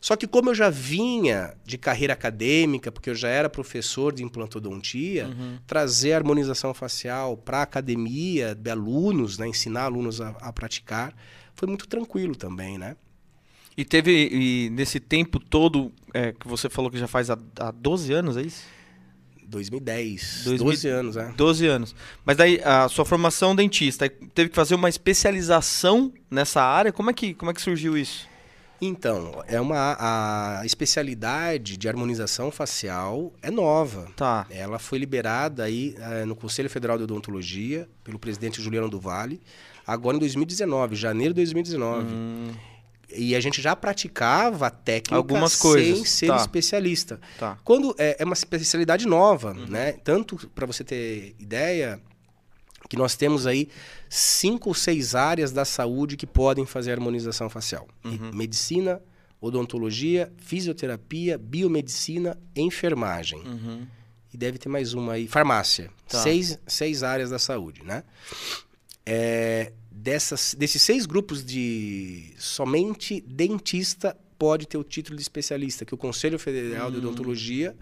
Só 0.00 0.16
que 0.16 0.26
como 0.26 0.50
eu 0.50 0.54
já 0.54 0.68
vinha 0.70 1.54
de 1.64 1.78
carreira 1.78 2.12
acadêmica, 2.12 2.90
porque 2.90 3.10
eu 3.10 3.14
já 3.14 3.28
era 3.28 3.48
professor 3.48 4.12
de 4.12 4.24
implantodontia, 4.24 5.28
trazer 5.66 6.12
a 6.12 6.16
harmonização 6.16 6.74
facial 6.74 7.36
para 7.36 7.58
a 7.58 7.62
academia 7.62 8.52
de 8.54 8.70
alunos, 8.70 9.38
né? 9.38 9.46
ensinar 9.48 9.82
alunos 9.84 10.20
a, 10.20 10.30
a 10.40 10.52
praticar, 10.52 11.14
foi 11.54 11.66
muito 11.68 11.86
tranquilo 11.88 12.34
também, 12.36 12.78
né? 12.78 12.96
E 13.78 13.84
teve, 13.84 14.10
e 14.32 14.70
nesse 14.70 14.98
tempo 14.98 15.38
todo, 15.38 15.92
é, 16.12 16.32
que 16.32 16.48
você 16.48 16.68
falou 16.68 16.90
que 16.90 16.98
já 16.98 17.06
faz 17.06 17.30
há, 17.30 17.38
há 17.60 17.70
12 17.70 18.12
anos, 18.12 18.36
é 18.36 18.42
isso? 18.42 18.64
2010, 19.44 20.42
2000 20.46 20.64
12 20.64 20.88
anos, 20.88 21.14
né? 21.14 21.34
12 21.36 21.66
anos. 21.68 21.94
Mas 22.24 22.36
daí, 22.36 22.60
a 22.64 22.88
sua 22.88 23.04
formação 23.04 23.54
dentista, 23.54 24.10
teve 24.34 24.50
que 24.50 24.56
fazer 24.56 24.74
uma 24.74 24.88
especialização 24.88 26.12
nessa 26.28 26.60
área? 26.60 26.92
Como 26.92 27.08
é 27.08 27.12
que, 27.12 27.32
como 27.34 27.52
é 27.52 27.54
que 27.54 27.62
surgiu 27.62 27.96
isso? 27.96 28.26
Então, 28.80 29.44
é 29.46 29.60
uma 29.60 29.96
a 30.60 30.66
especialidade 30.66 31.76
de 31.76 31.88
harmonização 31.88 32.50
facial 32.50 33.32
é 33.40 33.48
nova. 33.48 34.08
Tá. 34.16 34.44
Ela 34.50 34.80
foi 34.80 34.98
liberada 34.98 35.62
aí 35.62 35.94
eh, 35.98 36.24
no 36.24 36.34
Conselho 36.34 36.68
Federal 36.68 36.98
de 36.98 37.04
Odontologia 37.04 37.88
pelo 38.02 38.18
presidente 38.18 38.60
Juliano 38.60 38.88
do 38.88 38.98
Vale, 38.98 39.40
agora 39.86 40.16
em 40.16 40.20
2019, 40.20 40.96
janeiro 40.96 41.32
de 41.32 41.38
2019. 41.42 42.06
Hum, 42.06 42.52
e 43.14 43.34
a 43.34 43.40
gente 43.40 43.60
já 43.62 43.74
praticava 43.74 44.66
a 44.66 44.70
técnica 44.70 45.16
Algumas 45.16 45.52
sem 45.52 45.60
coisas, 45.62 46.08
ser 46.10 46.26
tá. 46.28 46.36
especialista. 46.36 47.20
Tá. 47.38 47.58
Quando 47.64 47.94
é, 47.98 48.16
é 48.18 48.24
uma 48.24 48.34
especialidade 48.34 49.06
nova, 49.06 49.52
Uhum. 49.52 49.66
né? 49.66 49.92
Tanto 49.92 50.36
para 50.54 50.66
você 50.66 50.84
ter 50.84 51.34
ideia 51.38 52.00
que 52.88 52.96
nós 52.96 53.16
temos 53.16 53.46
aí 53.46 53.68
cinco 54.08 54.68
ou 54.70 54.74
seis 54.74 55.14
áreas 55.14 55.52
da 55.52 55.64
saúde 55.64 56.16
que 56.16 56.26
podem 56.26 56.64
fazer 56.66 56.92
harmonização 56.92 57.48
facial: 57.50 57.86
Uhum. 58.04 58.30
medicina, 58.34 59.00
odontologia, 59.40 60.32
fisioterapia, 60.38 61.38
biomedicina, 61.38 62.38
enfermagem. 62.56 63.40
Uhum. 63.40 63.86
E 64.32 64.36
deve 64.36 64.58
ter 64.58 64.68
mais 64.68 64.92
uma 64.92 65.14
aí, 65.14 65.26
farmácia. 65.26 65.90
Tá. 66.06 66.22
Seis, 66.22 66.58
seis 66.66 67.02
áreas 67.02 67.30
da 67.30 67.38
saúde, 67.38 67.82
né? 67.82 68.02
É, 69.06 69.72
dessas, 70.02 70.54
desses 70.58 70.80
seis 70.82 71.06
grupos 71.06 71.44
de 71.44 72.32
somente 72.38 73.20
dentista 73.20 74.16
pode 74.38 74.66
ter 74.66 74.78
o 74.78 74.84
título 74.84 75.16
de 75.16 75.22
especialista, 75.22 75.84
que 75.84 75.94
o 75.94 75.98
Conselho 75.98 76.38
Federal 76.38 76.88
Hum. 76.88 76.92
de 76.92 76.96
Odontologia 76.98 77.76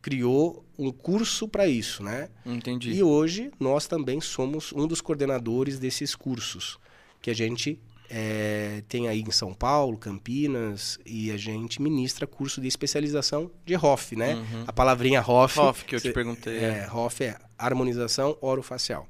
criou 0.00 0.64
um 0.78 0.90
curso 0.90 1.48
para 1.48 1.66
isso, 1.66 2.02
né? 2.02 2.28
Entendi. 2.44 2.90
E 2.92 3.02
hoje 3.02 3.50
nós 3.58 3.86
também 3.86 4.20
somos 4.20 4.72
um 4.72 4.86
dos 4.86 5.00
coordenadores 5.00 5.78
desses 5.78 6.14
cursos 6.14 6.78
que 7.20 7.30
a 7.30 7.34
gente 7.34 7.78
eh, 8.10 8.82
tem 8.88 9.08
aí 9.08 9.20
em 9.22 9.30
São 9.30 9.54
Paulo, 9.54 9.96
Campinas, 9.96 10.98
e 11.06 11.30
a 11.30 11.36
gente 11.36 11.80
ministra 11.80 12.26
curso 12.26 12.60
de 12.60 12.66
especialização 12.68 13.50
de 13.64 13.74
ROF, 13.74 14.14
né? 14.16 14.36
A 14.66 14.72
palavrinha 14.72 15.20
ROF. 15.20 15.56
Uhum. 15.58 15.64
ROF 15.66 15.84
que 15.84 15.94
eu 15.94 16.00
te 16.00 16.08
cê- 16.08 16.12
perguntei, 16.12 16.58
É, 16.58 16.84
ROF 16.84 17.22
é 17.22 17.38
harmonização 17.56 18.36
orofacial. 18.42 19.08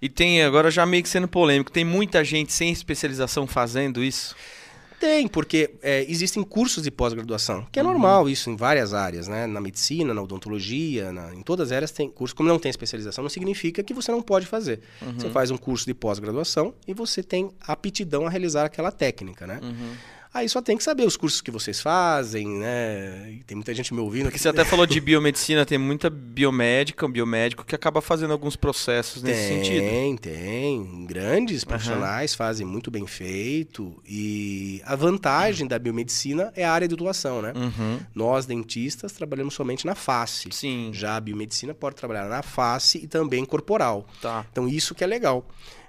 E 0.00 0.08
tem, 0.08 0.42
agora 0.42 0.70
já 0.70 0.84
meio 0.86 1.02
que 1.02 1.08
sendo 1.08 1.28
polêmico, 1.28 1.70
tem 1.70 1.84
muita 1.84 2.24
gente 2.24 2.52
sem 2.52 2.72
especialização 2.72 3.46
fazendo 3.46 4.02
isso? 4.02 4.34
Tem, 5.00 5.26
porque 5.26 5.68
é, 5.82 6.04
existem 6.08 6.44
cursos 6.44 6.84
de 6.84 6.90
pós-graduação, 6.90 7.66
que 7.72 7.80
é 7.80 7.82
Uhum. 7.82 7.88
normal 7.90 8.28
isso 8.30 8.48
em 8.48 8.54
várias 8.54 8.94
áreas, 8.94 9.26
né? 9.26 9.48
Na 9.48 9.60
medicina, 9.60 10.14
na 10.14 10.22
odontologia, 10.22 11.10
na- 11.10 11.34
em 11.34 11.42
todas 11.42 11.68
as 11.72 11.76
áreas 11.76 11.90
tem 11.90 12.08
curso. 12.08 12.36
Como 12.36 12.48
não 12.48 12.56
tem 12.58 12.70
especialização, 12.70 13.22
não 13.22 13.28
significa 13.28 13.82
que 13.82 13.92
você 13.92 14.12
não 14.12 14.22
pode 14.22 14.46
fazer. 14.46 14.78
Uhum. 15.00 15.14
Você 15.18 15.28
faz 15.30 15.50
um 15.50 15.56
curso 15.56 15.84
de 15.86 15.92
pós-graduação 15.94 16.72
e 16.86 16.94
você 16.94 17.20
tem 17.20 17.50
aptidão 17.66 18.26
a 18.28 18.30
realizar 18.30 18.64
aquela 18.64 18.92
técnica, 18.92 19.44
né? 19.44 19.58
Uhum. 19.60 19.92
Aí 20.34 20.48
só 20.48 20.62
tem 20.62 20.78
que 20.78 20.82
saber 20.82 21.04
os 21.04 21.14
cursos 21.14 21.42
que 21.42 21.50
vocês 21.50 21.80
fazem, 21.80 22.48
né? 22.48 23.40
Tem 23.46 23.54
muita 23.54 23.74
gente 23.74 23.92
me 23.92 24.00
ouvindo. 24.00 24.24
Porque 24.24 24.38
você 24.38 24.48
até 24.48 24.64
falou 24.64 24.86
de 24.86 24.98
biomedicina, 25.00 25.66
tem 25.66 25.76
muita 25.76 26.08
biomédica, 26.08 27.04
um 27.04 27.12
biomédico 27.12 27.64
que 27.64 27.74
acaba 27.74 28.00
fazendo 28.00 28.32
alguns 28.32 28.56
processos 28.56 29.22
nesse 29.22 29.48
tem, 29.48 29.58
sentido. 29.58 30.20
Tem, 30.20 31.06
Grandes 31.06 31.64
profissionais 31.64 32.34
fazem 32.34 32.66
muito 32.66 32.90
bem 32.90 33.06
feito. 33.06 33.94
E 34.08 34.80
a 34.86 34.96
vantagem 34.96 35.66
da 35.66 35.78
biomedicina 35.78 36.50
é 36.56 36.64
a 36.64 36.72
área 36.72 36.88
de 36.88 36.94
atuação, 36.94 37.42
né? 37.42 37.52
Uhum. 37.54 38.00
Nós, 38.14 38.46
dentistas, 38.46 39.12
trabalhamos 39.12 39.52
somente 39.52 39.84
na 39.84 39.94
face. 39.94 40.48
Sim, 40.50 40.90
Já 40.94 41.16
a 41.16 41.20
biomedicina 41.20 41.74
pode 41.74 41.96
trabalhar 41.96 42.28
na 42.28 42.42
face 42.42 42.98
e 42.98 43.06
também 43.06 43.44
corporal. 43.44 44.06
tá. 44.22 44.46
Então, 44.50 44.66
isso 44.66 44.94
que 44.94 45.04
é 45.04 45.06
legal. 45.06 45.46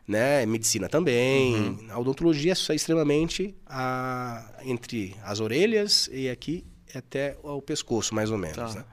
Né? 0.07 0.45
Medicina 0.45 0.89
também. 0.89 1.55
Uhum. 1.55 1.88
A 1.89 2.00
odontologia 2.00 2.53
é 2.69 2.75
extremamente 2.75 3.55
a, 3.65 4.43
entre 4.65 5.15
as 5.24 5.39
orelhas 5.39 6.10
e 6.12 6.29
aqui 6.29 6.65
até 6.93 7.38
o 7.41 7.62
pescoço, 7.62 8.13
mais 8.13 8.29
ou 8.29 8.38
menos. 8.38 8.55
Tá. 8.57 8.67
Né? 8.79 8.86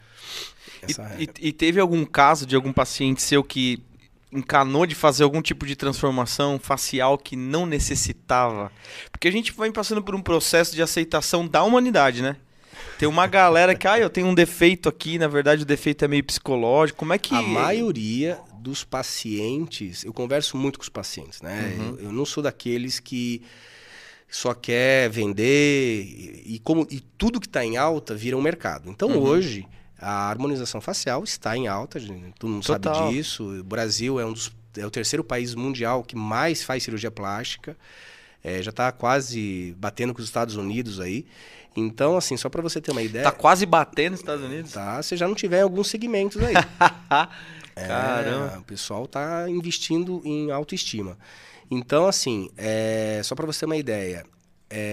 E, 0.83 0.91
Essa 0.93 1.17
e- 1.19 1.49
e 1.49 1.53
teve 1.53 1.81
algum 1.81 2.05
caso 2.05 2.47
de 2.47 2.55
algum 2.57 2.73
paciente 2.73 3.21
seu 3.23 3.43
que 3.45 3.83
encanou 4.33 4.87
de 4.87 4.95
fazer 4.95 5.25
algum 5.25 5.43
tipo 5.43 5.67
de 5.67 5.75
transformação 5.75 6.59
facial 6.59 7.19
que 7.19 7.35
não 7.37 7.67
necessitava? 7.67 8.71
Porque 9.11 9.27
a 9.29 9.33
gente 9.33 9.53
vai 9.53 9.71
passando 9.73 10.03
por 10.03 10.15
um 10.15 10.23
processo 10.23 10.75
de 10.75 10.81
aceitação 10.81 11.47
da 11.47 11.63
humanidade, 11.65 12.23
né? 12.23 12.37
Tem 12.99 13.09
uma 13.09 13.27
galera 13.27 13.75
que, 13.75 13.89
ah, 13.89 13.99
eu 13.99 14.09
tenho 14.09 14.27
um 14.27 14.35
defeito 14.35 14.89
aqui, 14.89 15.19
na 15.19 15.27
verdade 15.27 15.63
o 15.63 15.67
defeito 15.67 16.05
é 16.05 16.09
meio 16.09 16.23
psicológico. 16.25 16.99
Como 17.01 17.13
é 17.13 17.19
que. 17.19 17.35
A 17.35 17.43
maioria 17.43 18.39
dos 18.61 18.85
pacientes, 18.85 20.05
eu 20.05 20.13
converso 20.13 20.57
muito 20.57 20.79
com 20.79 20.83
os 20.83 20.89
pacientes, 20.89 21.41
né? 21.43 21.75
Uhum. 21.79 21.89
Eu, 21.99 22.05
eu 22.07 22.13
não 22.13 22.25
sou 22.25 22.43
daqueles 22.43 23.01
que 23.01 23.43
só 24.29 24.55
quer 24.55 25.09
vender 25.11 26.03
e, 26.05 26.55
e 26.55 26.59
como 26.61 26.87
e 26.91 27.01
tudo 27.01 27.41
que 27.41 27.47
está 27.47 27.65
em 27.65 27.77
alta 27.77 28.15
vira 28.15 28.37
um 28.37 28.43
mercado. 28.43 28.89
Então 28.91 29.09
Uhum. 29.11 29.19
hoje 29.19 29.67
a 29.99 30.29
harmonização 30.31 30.81
facial 30.81 31.25
está 31.25 31.57
em 31.57 31.67
alta, 31.69 31.99
gente, 31.99 32.33
todo 32.39 32.51
mundo 32.51 32.65
Total. 32.65 32.95
sabe 32.95 33.13
disso. 33.13 33.45
O 33.61 33.65
Brasil 33.65 34.21
é 34.21 34.25
um 34.25 34.33
dos 34.33 34.53
é 34.77 34.87
o 34.87 34.91
terceiro 34.91 35.25
país 35.25 35.55
mundial 35.55 36.05
que 36.05 36.15
mais 36.15 36.63
faz 36.63 36.83
cirurgia 36.85 37.11
plástica. 37.11 37.77
É, 38.43 38.63
já 38.63 38.71
está 38.71 38.91
quase 38.93 39.75
batendo 39.79 40.15
com 40.15 40.21
os 40.21 40.27
Estados 40.27 40.55
Unidos 40.57 41.01
aí. 41.01 41.27
Então, 41.77 42.17
assim, 42.17 42.37
só 42.37 42.49
para 42.49 42.63
você 42.63 42.81
ter 42.81 42.91
uma 42.91 43.03
ideia, 43.03 43.25
Tá 43.25 43.33
quase 43.33 43.65
batendo 43.67 44.13
nos 44.13 44.21
Estados 44.21 44.45
Unidos? 44.45 44.73
tá, 44.73 45.03
você 45.03 45.17
já 45.17 45.29
não 45.29 45.35
tiver 45.35 45.59
em 45.59 45.63
alguns 45.63 45.89
segmentos 45.89 46.41
aí. 46.43 46.55
É, 47.85 47.87
Caramba. 47.87 48.59
o 48.59 48.63
pessoal 48.65 49.07
tá 49.07 49.47
investindo 49.49 50.21
em 50.25 50.51
autoestima. 50.51 51.17
Então, 51.71 52.07
assim, 52.07 52.51
é, 52.59 53.21
só 53.25 53.35
para 53.35 53.47
você 53.47 53.61
ter 53.61 53.67
uma 53.67 53.77
ideia. 53.77 54.25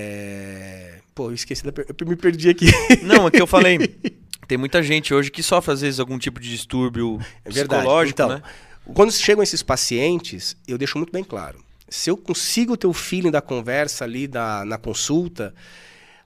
é, 0.02 1.00
Pô, 1.16 1.30
eu 1.30 1.34
esqueci 1.34 1.64
da. 1.64 1.72
per- 1.72 1.86
Eu 2.00 2.08
me 2.08 2.16
perdi 2.16 2.50
aqui. 2.50 2.66
Não, 3.04 3.28
é 3.28 3.32
que 3.32 3.42
eu 3.42 3.48
falei. 3.48 3.78
Tem 4.48 4.58
muita 4.58 4.82
gente 4.82 5.14
hoje 5.14 5.30
que 5.32 5.44
sofre, 5.44 5.74
às 5.74 5.82
vezes, 5.82 6.00
algum 6.00 6.18
tipo 6.18 6.40
de 6.40 6.50
distúrbio 6.50 7.20
É 7.44 7.50
psicológico, 7.50 8.14
então, 8.16 8.30
né? 8.30 8.42
quando 8.94 9.12
chegam 9.12 9.44
esses 9.44 9.62
pacientes, 9.62 10.56
eu 10.68 10.78
deixo 10.78 10.98
muito 10.98 11.12
bem 11.12 11.24
claro. 11.24 11.60
Se 11.90 12.10
eu 12.10 12.16
consigo 12.16 12.78
ter 12.78 12.88
o 12.88 12.94
feeling 12.94 13.32
da 13.32 13.42
conversa 13.42 14.06
ali 14.06 14.26
da, 14.28 14.64
na 14.64 14.78
consulta, 14.78 15.54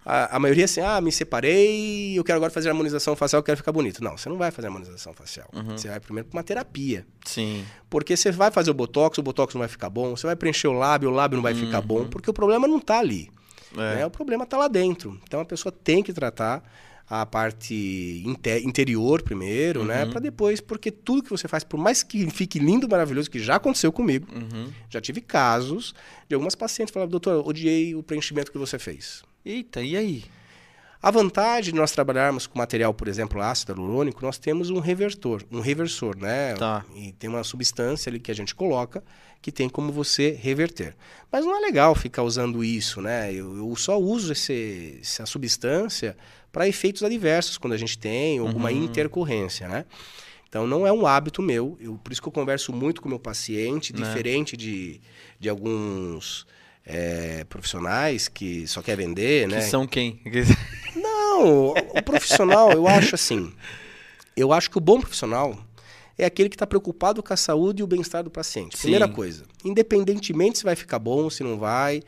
a, 0.06 0.36
a 0.36 0.40
maioria 0.40 0.64
é 0.64 0.66
assim, 0.66 0.82
ah, 0.82 1.00
me 1.00 1.12
separei, 1.12 2.18
eu 2.18 2.24
quero 2.24 2.38
agora 2.38 2.52
fazer 2.52 2.70
harmonização 2.70 3.16
facial, 3.16 3.40
eu 3.40 3.44
quero 3.44 3.58
ficar 3.58 3.72
bonito. 3.72 4.04
Não, 4.04 4.18
você 4.18 4.28
não 4.30 4.38
vai 4.38 4.50
fazer 4.52 4.68
harmonização 4.68 5.14
facial. 5.14 5.48
Uhum. 5.54 5.78
Você 5.78 5.88
vai 5.88 6.00
primeiro 6.00 6.28
para 6.30 6.38
uma 6.38 6.44
terapia. 6.44 7.06
Sim. 7.26 7.64
Porque 7.90 8.16
você 8.18 8.32
vai 8.32 8.50
fazer 8.52 8.72
o 8.72 8.74
botox, 8.74 9.18
o 9.18 9.24
botox 9.24 9.54
não 9.54 9.60
vai 9.60 9.68
ficar 9.70 9.90
bom. 9.90 10.16
Você 10.16 10.26
vai 10.26 10.36
preencher 10.36 10.68
o 10.68 10.74
lábio, 10.74 11.10
o 11.10 11.14
lábio 11.14 11.36
não 11.38 11.44
vai 11.44 11.54
ficar 11.54 11.82
bom. 11.82 12.06
Porque 12.08 12.30
o 12.30 12.34
problema 12.34 12.68
não 12.68 12.78
está 12.78 13.00
ali. 13.00 13.30
Uhum. 13.76 13.82
É. 13.84 13.96
né? 13.98 14.06
O 14.06 14.10
problema 14.12 14.44
está 14.44 14.58
lá 14.58 14.68
dentro. 14.68 15.20
Então 15.24 15.40
a 15.40 15.46
pessoa 15.46 15.72
tem 15.72 16.02
que 16.04 16.12
tratar 16.12 16.64
a 17.10 17.26
parte 17.26 18.24
inte- 18.26 18.62
interior 18.66 19.22
primeiro, 19.22 19.84
né? 19.84 20.06
Uhum. 20.06 20.12
Para 20.12 20.20
depois, 20.22 20.62
porque 20.62 20.90
tudo 20.90 21.22
que 21.22 21.30
você 21.30 21.46
faz, 21.48 21.62
por 21.64 21.78
mais 21.78 22.04
que 22.04 22.30
fique 22.30 22.58
lindo, 22.58 22.88
maravilhoso, 22.88 23.30
que 23.30 23.38
já 23.40 23.56
aconteceu 23.58 23.92
comigo, 23.92 24.28
Uhum. 24.34 24.72
já 24.90 25.02
tive 25.02 25.20
casos 25.20 25.94
de 26.30 26.36
algumas 26.36 26.56
pacientes 26.56 26.94
falando, 26.94 27.10
doutor, 27.12 27.46
odiei 27.46 27.94
o 27.96 28.02
preenchimento 28.02 28.50
que 28.52 28.58
você 28.58 28.80
fez. 28.80 29.24
Eita, 29.46 29.82
e 29.82 29.96
aí? 29.98 30.24
A 31.02 31.10
vantagem 31.10 31.74
de 31.74 31.80
nós 31.80 31.92
trabalharmos 31.92 32.46
com 32.46 32.60
material, 32.60 32.94
por 32.94 33.08
exemplo, 33.08 33.42
ácido 33.42 33.72
hialurônico, 33.72 34.22
nós 34.24 34.38
temos 34.38 34.70
um 34.70 34.80
revertor, 34.80 35.44
um 35.52 35.60
reversor, 35.60 36.16
né? 36.16 36.54
Tá. 36.54 36.86
E 36.96 37.12
tem 37.14 37.28
uma 37.28 37.44
substância 37.44 38.10
ali 38.10 38.20
que 38.20 38.30
a 38.30 38.36
gente 38.36 38.54
coloca 38.54 39.04
que 39.42 39.52
tem 39.52 39.68
como 39.68 39.92
você 39.92 40.30
reverter. 40.40 40.96
Mas 41.32 41.44
não 41.44 41.58
é 41.58 41.60
legal 41.60 41.96
ficar 41.96 42.22
usando 42.22 42.64
isso, 42.64 43.02
né? 43.02 43.34
Eu, 43.34 43.58
eu 43.58 43.76
só 43.76 43.98
uso 44.00 44.32
esse, 44.32 45.00
essa 45.02 45.26
substância 45.26 46.16
para 46.52 46.68
efeitos 46.68 47.02
adversos 47.02 47.58
quando 47.58 47.74
a 47.74 47.78
gente 47.78 47.98
tem 47.98 48.38
alguma 48.38 48.70
Uhum. 48.70 48.84
intercorrência, 48.84 49.68
né? 49.68 49.86
Então 50.48 50.68
não 50.68 50.86
é 50.86 50.92
um 50.92 51.08
hábito 51.08 51.42
meu, 51.42 51.78
eu, 51.82 51.98
por 52.04 52.12
isso 52.12 52.22
que 52.22 52.28
eu 52.28 52.32
converso 52.32 52.72
muito 52.72 53.02
com 53.02 53.08
o 53.08 53.10
meu 53.10 53.20
paciente, 53.20 53.92
Né. 53.92 54.04
diferente 54.06 54.56
de, 54.56 55.02
de 55.40 55.50
alguns 55.50 56.46
é, 56.92 57.44
profissionais 57.46 58.28
que 58.28 58.68
só 58.68 58.82
quer 58.82 58.96
vender, 58.98 59.48
Que 59.48 59.56
né? 59.56 59.62
são 59.62 59.88
quem? 59.88 60.20
Não, 60.96 61.70
o 61.72 62.04
profissional, 62.04 62.72
eu 62.72 62.88
acho 62.88 63.16
assim. 63.16 63.52
Eu 64.36 64.52
acho 64.54 64.70
que 64.70 64.78
o 64.78 64.82
bom 64.82 65.00
profissional 65.00 65.58
é 66.18 66.26
aquele 66.26 66.50
que 66.50 66.56
está 66.56 66.68
preocupado 66.68 67.24
com 67.24 67.34
a 67.34 67.38
saúde 67.38 67.82
e 67.82 67.84
o 67.84 67.88
bem-estar 67.88 68.24
do 68.24 68.30
paciente. 68.30 68.76
Sim. 68.78 68.82
Primeira 68.84 69.08
coisa. 69.08 69.44
Independentemente 69.64 70.60
se 70.60 70.64
vai 70.64 70.76
ficar 70.76 71.00
bom, 71.00 71.30
se 71.30 71.44
não 71.44 71.58
vai. 71.58 72.02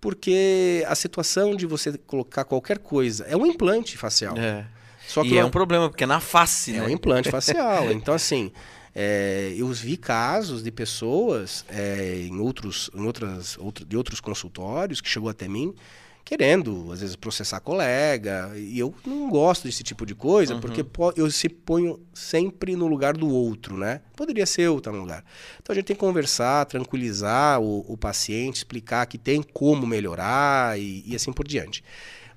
Porque 0.00 0.84
a 0.86 0.94
situação 0.94 1.54
de 1.56 1.66
você 1.66 1.96
colocar 2.06 2.44
qualquer 2.44 2.78
coisa 2.78 3.24
é 3.24 3.36
um 3.36 3.46
implante 3.46 3.96
facial. 3.96 4.36
É. 4.36 4.66
Só 5.06 5.22
que 5.22 5.30
e 5.30 5.36
é 5.38 5.40
não- 5.40 5.48
um 5.48 5.50
problema, 5.50 5.88
porque 5.88 6.04
é 6.04 6.06
na 6.06 6.20
face, 6.20 6.72
é 6.74 6.80
né? 6.80 6.82
um 6.86 6.88
implante 6.90 7.30
facial. 7.30 7.90
Então, 7.92 8.14
assim, 8.14 8.50
é, 8.94 9.52
eu 9.56 9.66
vi 9.68 9.96
casos 9.96 10.62
de 10.62 10.70
pessoas 10.70 11.64
é, 11.68 12.26
em 12.28 12.38
outros, 12.38 12.90
em 12.94 13.04
outras, 13.04 13.58
outro- 13.58 13.84
de 13.84 13.96
outros 13.96 14.20
consultórios 14.20 15.00
que 15.00 15.08
chegou 15.08 15.28
até 15.28 15.48
mim 15.48 15.74
querendo, 16.24 16.90
às 16.90 17.00
vezes, 17.00 17.16
processar 17.16 17.60
colega. 17.60 18.50
E 18.56 18.78
eu 18.78 18.94
não 19.04 19.28
gosto 19.28 19.64
desse 19.64 19.82
tipo 19.82 20.06
de 20.06 20.14
coisa, 20.14 20.54
porque 20.60 20.82
po- 20.82 21.12
eu 21.16 21.30
se 21.30 21.50
ponho 21.50 22.00
sempre 22.14 22.74
no 22.74 22.86
lugar 22.86 23.14
do 23.14 23.28
outro, 23.28 23.76
né? 23.76 24.00
Poderia 24.16 24.46
ser 24.46 24.62
eu 24.62 24.78
estar 24.78 24.90
no 24.90 25.00
lugar. 25.00 25.22
Então 25.62 25.74
a 25.74 25.76
gente 25.76 25.84
tem 25.84 25.94
que 25.96 26.00
conversar, 26.00 26.64
tranquilizar 26.64 27.60
o, 27.60 27.84
o 27.86 27.94
paciente, 27.94 28.56
explicar 28.56 29.04
que 29.04 29.18
tem 29.18 29.42
como 29.42 29.86
melhorar 29.86 30.78
e, 30.80 31.02
e 31.06 31.14
assim 31.14 31.30
por 31.30 31.46
diante. 31.46 31.84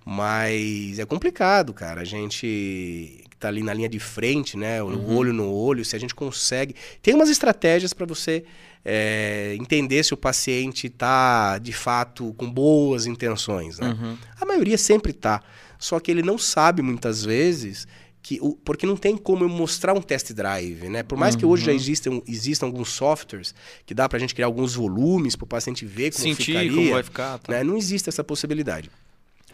Mas 0.05 0.99
é 0.99 1.05
complicado, 1.05 1.73
cara. 1.73 2.01
A 2.01 2.05
gente 2.05 3.23
está 3.37 3.47
ali 3.47 3.61
na 3.63 3.73
linha 3.73 3.87
de 3.87 3.99
frente, 3.99 4.57
né? 4.57 4.81
O 4.83 5.13
olho 5.15 5.31
no 5.31 5.51
olho, 5.51 5.85
se 5.85 5.95
a 5.95 5.99
gente 5.99 6.13
consegue. 6.15 6.75
Tem 7.01 7.13
umas 7.13 7.29
estratégias 7.29 7.93
para 7.93 8.05
você 8.05 8.43
é, 8.83 9.55
entender 9.59 10.03
se 10.03 10.13
o 10.13 10.17
paciente 10.17 10.87
está, 10.87 11.57
de 11.57 11.71
fato, 11.73 12.33
com 12.37 12.49
boas 12.49 13.05
intenções. 13.05 13.79
Né? 13.79 13.89
Uhum. 13.89 14.17
A 14.41 14.45
maioria 14.45 14.77
sempre 14.77 15.11
está. 15.11 15.41
Só 15.79 15.99
que 15.99 16.09
ele 16.09 16.21
não 16.23 16.37
sabe 16.37 16.81
muitas 16.81 17.23
vezes. 17.23 17.87
Que, 18.19 18.39
o- 18.41 18.55
porque 18.55 18.85
não 18.85 18.97
tem 18.97 19.15
como 19.15 19.45
eu 19.45 19.49
mostrar 19.49 19.93
um 19.93 20.01
test 20.01 20.33
drive, 20.33 20.89
né? 20.89 21.01
Por 21.01 21.17
mais 21.17 21.33
que 21.35 21.45
hoje 21.45 21.63
já 21.65 21.71
existam, 21.71 22.21
existam 22.27 22.65
alguns 22.65 22.89
softwares 22.89 23.55
que 23.85 23.93
dá 23.93 24.09
pra 24.09 24.19
gente 24.19 24.33
criar 24.35 24.47
alguns 24.47 24.75
volumes 24.75 25.33
para 25.35 25.45
o 25.45 25.47
paciente 25.47 25.85
ver 25.85 26.11
como 26.11 26.23
Sentir 26.23 26.43
ficaria, 26.47 26.71
como 26.75 26.91
vai 26.91 27.03
ficar. 27.03 27.37
Tá? 27.39 27.53
né? 27.53 27.63
Não 27.63 27.77
existe 27.77 28.09
essa 28.09 28.25
possibilidade. 28.25 28.89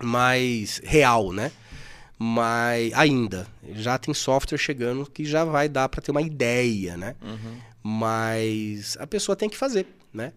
Mas 0.02 0.82
real, 0.84 1.32
né? 1.32 1.52
Mas 2.26 2.94
ainda 2.94 3.46
já 3.76 3.98
tem 3.98 4.14
software 4.14 4.58
chegando 4.58 5.06
que 5.06 5.26
já 5.26 5.44
vai 5.44 5.68
dar 5.68 5.90
para 5.90 6.02
ter 6.02 6.10
uma 6.12 6.22
ideia, 6.22 6.96
né? 6.96 7.16
Uhum. 7.22 7.58
Mas 7.84 8.96
a 8.98 9.06
pessoa 9.06 9.36
tem 9.36 9.50
que 9.50 9.58
fazer, 9.58 9.86
né? 10.14 10.32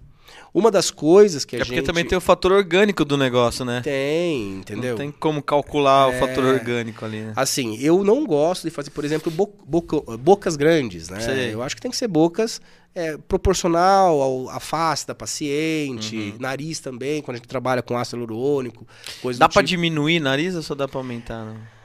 Uma 0.52 0.68
das 0.72 0.90
coisas 0.90 1.44
que 1.44 1.54
a 1.54 1.58
É 1.60 1.62
porque 1.62 1.76
gente 1.76 1.84
também 1.86 2.04
tem 2.04 2.18
o 2.18 2.20
fator 2.20 2.50
orgânico 2.50 3.04
do 3.04 3.16
negócio, 3.16 3.64
né? 3.64 3.82
tem, 3.84 4.54
entendeu? 4.54 4.90
Não 4.90 4.96
tem 4.98 5.12
como 5.12 5.40
calcular 5.40 6.08
o 6.08 6.12
É. 6.12 6.18
fator 6.18 6.44
orgânico 6.44 7.04
ali, 7.04 7.20
né? 7.20 7.32
Assim, 7.36 7.76
eu 7.78 8.02
não 8.02 8.26
gosto 8.26 8.64
de 8.64 8.70
fazer, 8.70 8.90
por 8.90 9.04
exemplo, 9.04 9.30
bo- 9.30 9.54
boca- 9.64 10.16
bocas 10.16 10.56
grandes, 10.56 11.08
né? 11.08 11.20
Sei. 11.20 11.54
Eu 11.54 11.62
acho 11.62 11.76
que 11.76 11.80
tem 11.82 11.90
que 11.92 11.96
ser 11.96 12.08
bocas 12.08 12.60
é, 12.96 13.16
proporcional 13.18 14.20
ao, 14.20 14.48
à 14.48 14.58
face 14.58 15.06
da 15.06 15.14
paciente, 15.14 16.16
Uhum. 16.16 16.34
nariz 16.40 16.80
também, 16.80 17.20
quando 17.22 17.36
a 17.36 17.38
gente 17.38 17.46
trabalha 17.46 17.82
com 17.82 17.96
ácido 17.96 18.16
hialurônico, 18.22 18.84
coisa 19.22 19.38
Dá 19.38 19.48
pra 19.48 19.62
tipo. 19.62 19.68
diminuir 19.68 20.18
nariz 20.18 20.56
ou 20.56 20.62
só 20.62 20.74
dá 20.74 20.88
pra 20.88 20.98
aumentar? 20.98 21.44
Não? 21.44 21.75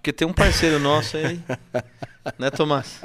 Porque 0.00 0.14
tem 0.14 0.26
um 0.26 0.32
parceiro 0.32 0.78
nosso 0.78 1.18
aí. 1.18 1.38
né, 2.38 2.50
Tomás? 2.50 3.02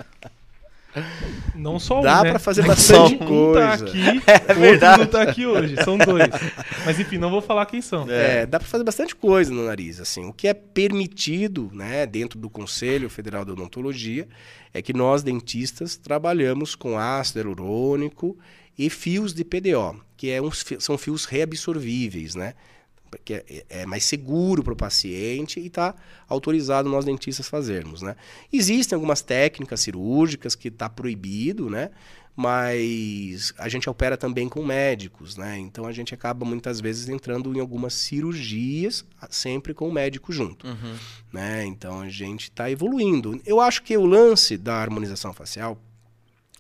Não 1.54 1.78
só 1.78 2.00
um, 2.00 2.04
Dá 2.04 2.24
né? 2.24 2.30
pra 2.30 2.40
fazer 2.40 2.66
bastante 2.66 3.16
um 3.16 3.18
tá 3.18 3.26
coisa. 3.26 3.74
aqui, 3.74 4.00
o 4.00 4.64
outro 4.72 4.98
não 4.98 5.06
tá 5.06 5.22
aqui 5.24 5.46
hoje. 5.46 5.76
São 5.84 5.98
dois. 5.98 6.30
Mas 6.86 6.98
enfim, 6.98 7.18
não 7.18 7.30
vou 7.30 7.42
falar 7.42 7.66
quem 7.66 7.82
são. 7.82 8.10
É, 8.10 8.46
dá 8.46 8.60
para 8.60 8.68
fazer 8.68 8.86
bastante 8.86 9.14
coisa 9.14 9.52
no 9.52 9.66
nariz, 9.66 10.00
assim. 10.00 10.24
O 10.26 10.32
que 10.32 10.48
é 10.48 10.54
permitido, 10.54 11.70
né, 11.74 12.06
dentro 12.06 12.40
do 12.40 12.50
Conselho 12.50 13.10
Federal 13.10 13.44
de 13.44 13.52
Odontologia, 13.52 14.26
é 14.74 14.82
que 14.82 14.94
nós 14.94 15.22
dentistas 15.22 15.98
trabalhamos 15.98 16.76
com 16.76 16.98
ácido 16.98 17.40
hialurônico 17.40 18.38
e 18.78 18.90
fios 18.90 19.34
de 19.34 19.44
PDO, 19.44 20.00
que 20.16 20.32
é 20.32 20.42
uns 20.42 20.64
são 20.80 20.98
fios 20.98 21.26
reabsorvíveis, 21.26 22.36
né? 22.36 22.54
Que 23.24 23.34
é, 23.36 23.66
é 23.70 23.86
mais 23.86 24.04
seguro 24.06 24.64
para 24.64 24.74
o 24.74 24.76
paciente 24.76 25.60
e 25.60 25.68
está 25.68 25.96
autorizado 26.28 26.90
nós 26.90 27.06
dentistas 27.06 27.48
fazermos, 27.48 28.02
né? 28.02 28.16
Existem 28.52 28.96
algumas 28.96 29.22
técnicas 29.22 29.82
cirúrgicas 29.82 30.56
que 30.56 30.68
está 30.68 30.90
proibido, 30.90 31.70
né? 31.70 31.92
Mas 32.38 33.54
a 33.58 33.70
gente 33.70 33.90
opera 33.90 34.18
também 34.18 34.50
com 34.50 34.64
médicos, 34.64 35.38
né? 35.38 35.58
Então 35.58 35.86
a 35.86 35.92
gente 35.94 36.14
acaba 36.14 36.46
muitas 36.46 36.82
vezes 36.82 37.08
entrando 37.08 37.56
em 37.56 37.62
algumas 37.62 37.94
cirurgias 37.94 39.06
sempre 39.30 39.74
com 39.74 39.88
o 39.88 39.92
médico 39.92 40.34
junto, 40.34 40.68
Uhum. 40.68 40.96
né? 41.32 41.66
Então 41.66 42.02
a 42.02 42.10
gente 42.10 42.44
está 42.44 42.70
evoluindo. 42.70 43.42
Eu 43.46 43.62
acho 43.62 43.82
que 43.84 43.96
o 43.98 44.06
lance 44.06 44.58
da 44.58 44.76
harmonização 44.76 45.34
facial 45.34 45.82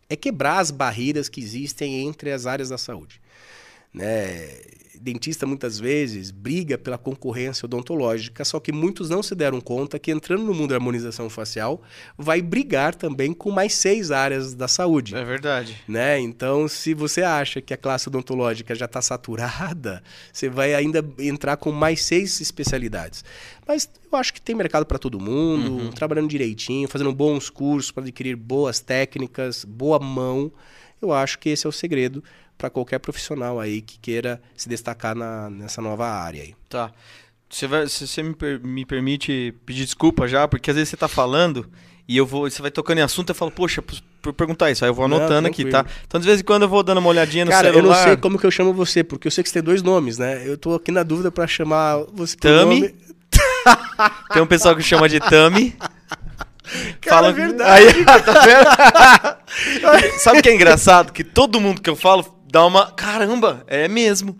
é 0.10 0.16
quebrar 0.16 0.60
as 0.60 0.72
barreiras 0.72 1.28
que 1.28 1.42
existem 1.42 2.08
entre 2.08 2.32
as 2.32 2.46
áreas 2.46 2.70
da 2.70 2.78
saúde, 2.78 3.20
né? 3.94 4.48
Dentista 5.06 5.46
muitas 5.46 5.78
vezes 5.78 6.32
briga 6.32 6.80
pela 6.80 6.98
concorrência 6.98 7.68
odontológica, 7.68 8.44
só 8.44 8.60
que 8.60 8.72
muitos 8.72 9.08
não 9.08 9.22
se 9.22 9.36
deram 9.36 9.62
conta 9.62 10.00
que 10.00 10.10
entrando 10.10 10.44
no 10.44 10.52
mundo 10.52 10.70
da 10.70 10.78
harmonização 10.78 11.30
facial 11.30 11.80
vai 12.18 12.42
brigar 12.42 12.96
também 12.96 13.32
com 13.32 13.52
mais 13.52 13.76
seis 13.76 14.10
áreas 14.10 14.56
da 14.56 14.68
saúde 14.68 15.14
É 15.16 15.24
verdade. 15.24 15.80
né? 15.88 16.20
Então, 16.20 16.68
se 16.68 16.96
você 16.96 17.22
acha 17.22 17.62
que 17.62 17.72
a 17.72 17.78
classe 17.78 18.10
odontológica 18.10 18.74
já 18.74 18.86
está 18.86 19.00
saturada, 19.00 20.02
você 20.34 20.50
vai 20.50 20.74
ainda 20.74 21.06
entrar 21.20 21.58
com 21.58 21.72
mais 21.72 22.02
seis 22.02 22.42
especialidades. 22.42 23.24
Mas 23.68 23.88
eu 24.12 24.18
acho 24.18 24.34
que 24.34 24.42
tem 24.42 24.56
mercado 24.56 24.88
para 24.88 24.98
todo 24.98 25.20
mundo, 25.20 25.92
trabalhando 25.94 26.30
direitinho, 26.30 26.88
fazendo 26.88 27.14
bons 27.14 27.48
cursos 27.48 27.92
para 27.92 28.02
adquirir 28.02 28.36
boas 28.36 28.80
técnicas, 28.80 29.64
boa 29.66 30.00
mão. 30.00 30.52
Eu 31.00 31.14
acho 31.14 31.38
que 31.38 31.50
esse 31.50 31.68
é 31.68 31.70
o 31.70 31.72
segredo 31.72 32.24
para 32.58 32.70
qualquer 32.70 33.00
profissional 33.00 33.60
aí 33.60 33.82
que 33.82 34.00
queira 34.00 34.42
se 34.56 34.68
destacar 34.70 35.16
na- 35.16 35.50
nessa 35.50 35.82
nova 35.82 36.08
área 36.08 36.42
aí. 36.44 36.56
Tá. 36.70 36.92
Você 37.50 37.68
vai, 37.68 37.88
se 37.88 38.08
você 38.08 38.24
me, 38.24 38.34
per- 38.34 38.60
me 38.64 38.86
permite 38.86 39.54
pedir 39.66 39.86
desculpa 39.86 40.28
já, 40.28 40.48
porque 40.48 40.70
às 40.72 40.76
vezes 40.76 40.90
você 40.90 40.98
tá 40.98 41.08
falando 41.08 41.70
e 42.08 42.18
eu 42.18 42.26
vou, 42.26 42.50
você 42.50 42.62
vai 42.62 42.72
tocando 42.72 42.98
em 43.00 43.02
assunto, 43.02 43.30
eu 43.30 43.36
falo, 43.36 43.52
poxa, 43.52 43.82
por, 43.82 44.34
perguntar 44.34 44.72
isso, 44.72 44.84
aí 44.84 44.90
eu 44.90 44.94
vou 44.96 45.08
Não, 45.08 45.18
anotando 45.18 45.48
aqui, 45.48 45.66
tá? 45.66 45.86
Então 46.08 46.20
de 46.20 46.26
vez 46.26 46.40
em 46.40 46.44
quando 46.44 46.64
eu 46.64 46.70
vou 46.70 46.82
dando 46.82 46.98
uma 46.98 47.10
olhadinha 47.10 47.46
no 47.46 47.52
Cara, 47.52 47.68
eu 47.70 47.74
celular. 47.76 47.96
não 47.98 48.04
sei 48.04 48.18
como 48.18 48.40
que 48.40 48.46
eu 48.46 48.52
chamo 48.52 48.74
você, 48.74 49.04
porque 49.04 49.28
eu 49.28 49.32
sei 49.32 49.44
que 49.44 49.50
você 49.50 49.54
tem 49.54 49.64
dois 49.64 49.84
nomes, 49.84 50.18
né? 50.18 50.48
Eu 50.48 50.58
tô 50.58 50.74
aqui 50.74 50.92
na 50.92 51.04
dúvida 51.04 51.32
para 51.32 51.46
chamar 51.48 51.98
você 52.14 52.36
Tami. 52.36 52.80
nome. 52.82 52.96
Tem 54.34 54.42
um 54.42 54.48
pessoal 54.48 54.76
que 54.76 54.82
chama 54.84 55.08
de 55.10 55.20
Tami. 55.20 55.76
Cara, 57.02 57.28
é 57.28 57.34
que- 57.34 57.40
verdade. 57.40 57.88
Aí, 57.88 58.06
tá 58.06 58.42
vendo? 58.42 60.18
Sabe 60.20 60.40
o 60.40 60.42
que 60.42 60.50
é 60.50 60.56
engraçado? 60.56 61.12
Que 61.14 61.24
todo 61.24 61.60
mundo 61.62 61.82
que 61.82 61.90
eu 61.90 61.96
falo 61.96 62.35
dá 62.56 62.66
uma. 62.66 62.90
Caramba, 62.92 63.64
é 63.68 63.86
mesmo. 63.90 64.40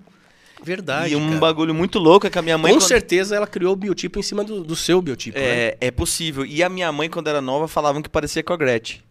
Verdade. 0.64 1.12
e 1.14 1.16
um 1.18 1.28
cara. 1.28 1.40
bagulho 1.40 1.76
muito 1.76 2.00
louco 2.00 2.26
é 2.26 2.30
que 2.30 2.40
a 2.40 2.42
minha 2.42 2.58
mãe. 2.58 2.72
Com 2.74 2.80
quando- 2.80 2.88
certeza 2.88 3.36
ela 3.36 3.46
criou 3.46 3.74
o 3.74 3.76
biotipo 3.76 4.18
em 4.18 4.24
cima 4.24 4.42
do, 4.44 4.64
do 4.64 4.76
seu 4.76 5.02
biotipo. 5.02 5.38
né? 5.38 5.46
É, 5.46 5.78
é 5.82 5.92
possível. 5.92 6.46
E 6.46 6.64
a 6.64 6.70
minha 6.70 6.90
mãe, 6.94 7.10
quando 7.10 7.28
era 7.28 7.42
nova, 7.42 7.68
falavam 7.68 8.02
que 8.02 8.08
parecia 8.10 8.42
com 8.42 8.54
a 8.54 8.58
Gretchen. 8.58 9.02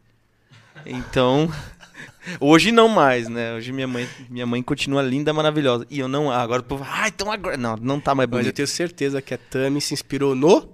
Então. 0.87 1.53
Hoje 2.41 2.73
não 2.73 2.89
mais, 2.89 3.29
né? 3.29 3.55
Hoje 3.55 3.71
minha 3.71 3.87
mãe, 3.87 4.09
minha 4.31 4.47
mãe 4.47 4.63
continua 4.63 5.03
linda, 5.03 5.33
maravilhosa. 5.35 5.87
E 5.91 5.99
eu 5.99 6.09
não. 6.09 6.31
Agora 6.31 6.63
o 6.63 6.65
povo. 6.65 6.85
Ah, 6.89 7.07
então 7.07 7.31
a 7.31 7.37
Gretchen. 7.37 7.61
Não, 7.63 7.77
não 7.77 8.01
tá 8.01 8.15
mais 8.15 8.29
Mas 8.29 8.39
eu 8.39 8.43
bonito. 8.45 8.57
tenho 8.57 8.67
certeza 8.69 9.21
que 9.21 9.35
a 9.35 9.39
Tami 9.39 9.81
se 9.83 9.93
inspirou 9.93 10.35
no. 10.35 10.67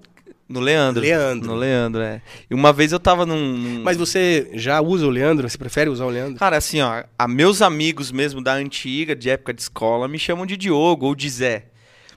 No 0.51 0.59
Leandro. 0.59 1.01
Leandro. 1.01 1.47
No 1.49 1.55
Leandro, 1.55 2.03
é. 2.03 2.21
E 2.51 2.55
uma 2.55 2.73
vez 2.73 2.91
eu 2.91 2.99
tava 2.99 3.25
num. 3.25 3.57
num- 3.57 3.83
Mas 3.85 3.97
você 3.97 4.51
já 4.55 4.81
usa 4.81 5.07
o 5.07 5.11
Leandro? 5.11 5.49
Você 5.49 5.57
prefere 5.57 5.89
usar 5.89 6.05
o 6.07 6.11
Leandro? 6.11 6.39
Cara, 6.41 6.57
assim, 6.57 6.81
ó, 6.81 7.05
a 7.17 7.29
meus 7.29 7.63
amigos 7.63 8.11
mesmo 8.11 8.43
da 8.43 8.55
antiga, 8.55 9.15
de 9.15 9.31
época 9.31 9.55
de 9.55 9.63
escola, 9.63 10.09
me 10.09 10.19
chamam 10.19 10.45
de 10.45 10.57
Diogo 10.57 11.07
ou 11.07 11.15
de 11.15 11.31
Zé. 11.31 11.67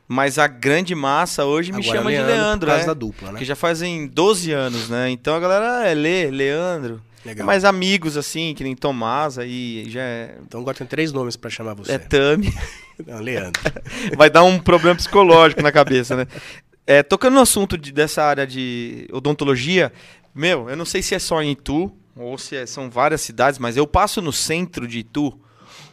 Mas 0.08 0.40
a 0.40 0.48
grande 0.48 0.96
massa 0.96 1.46
hoje 1.46 1.72
me 1.72 1.80
Agora 1.82 1.98
chama 1.98 2.10
Leandro, 2.10 2.28
de 2.34 2.38
Leandro, 2.38 2.60
por 2.60 2.68
causa 2.72 2.84
é. 2.84 2.88
da 2.88 2.94
dupla, 2.96 3.32
né? 3.34 3.40
Que 3.40 3.46
já 3.46 3.56
fazem 3.56 4.08
12 4.08 4.52
anos, 4.52 4.90
né? 4.90 5.12
Então 5.12 5.36
a 5.36 5.40
galera 5.40 5.88
é 5.88 5.94
Lê, 5.94 6.32
Leandro. 6.32 7.02
Legal. 7.24 7.46
Mas 7.46 7.64
amigos, 7.64 8.18
assim, 8.18 8.54
que 8.54 8.64
nem 8.66 8.76
Tomás, 8.76 9.38
aí 9.40 9.86
já 9.90 10.02
é, 10.02 10.36
Então 10.46 10.60
agora 10.60 10.76
tem 10.76 10.86
três 10.86 11.14
nomes 11.14 11.38
pra 11.38 11.50
chamar 11.50 11.74
você. 11.76 11.94
é 11.94 11.98
Tami. 12.00 12.52
Não, 13.08 13.20
Leandro. 13.22 13.62
Vai 14.18 14.30
dar 14.30 14.44
um 14.44 14.60
problema 14.60 14.96
psicológico 14.96 15.62
na 15.62 15.72
cabeça, 15.72 16.16
né? 16.18 16.28
É, 16.86 17.02
tocando 17.02 17.36
no 17.36 17.42
assunto 17.42 17.78
de- 17.78 17.92
dessa 17.92 18.24
área 18.24 18.46
de 18.46 19.08
odontologia, 19.12 19.92
meu, 20.36 20.70
eu 20.70 20.76
não 20.76 20.86
sei 20.86 21.02
se 21.02 21.16
é 21.16 21.20
só 21.20 21.42
em 21.42 21.52
Itu 21.52 21.92
ou 22.16 22.38
se 22.38 22.56
é- 22.56 22.66
são 22.66 22.90
várias 22.90 23.22
cidades, 23.22 23.58
mas 23.60 23.78
eu 23.78 23.88
passo 23.88 24.22
no 24.22 24.34
centro 24.34 24.88
de 24.88 25.00
Itu. 25.00 25.40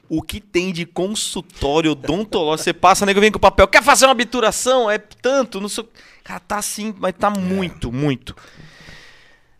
O 0.08 0.20
que 0.20 0.40
tem 0.40 0.72
de 0.72 0.84
consultório 0.84 1.92
odontológico? 1.92 2.64
Você 2.64 2.72
passa, 2.72 3.06
nego 3.06 3.20
vem 3.20 3.30
com 3.30 3.38
papel, 3.38 3.68
quer 3.68 3.82
fazer 3.82 4.06
uma 4.06 4.12
obturação? 4.12 4.90
É 4.90 4.98
tanto, 4.98 5.60
não 5.60 5.68
sei. 5.68 5.88
Cara, 6.24 6.40
tá 6.40 6.56
assim, 6.58 6.92
mas 6.98 7.14
tá 7.16 7.30
muito, 7.30 7.92
muito. 7.92 8.34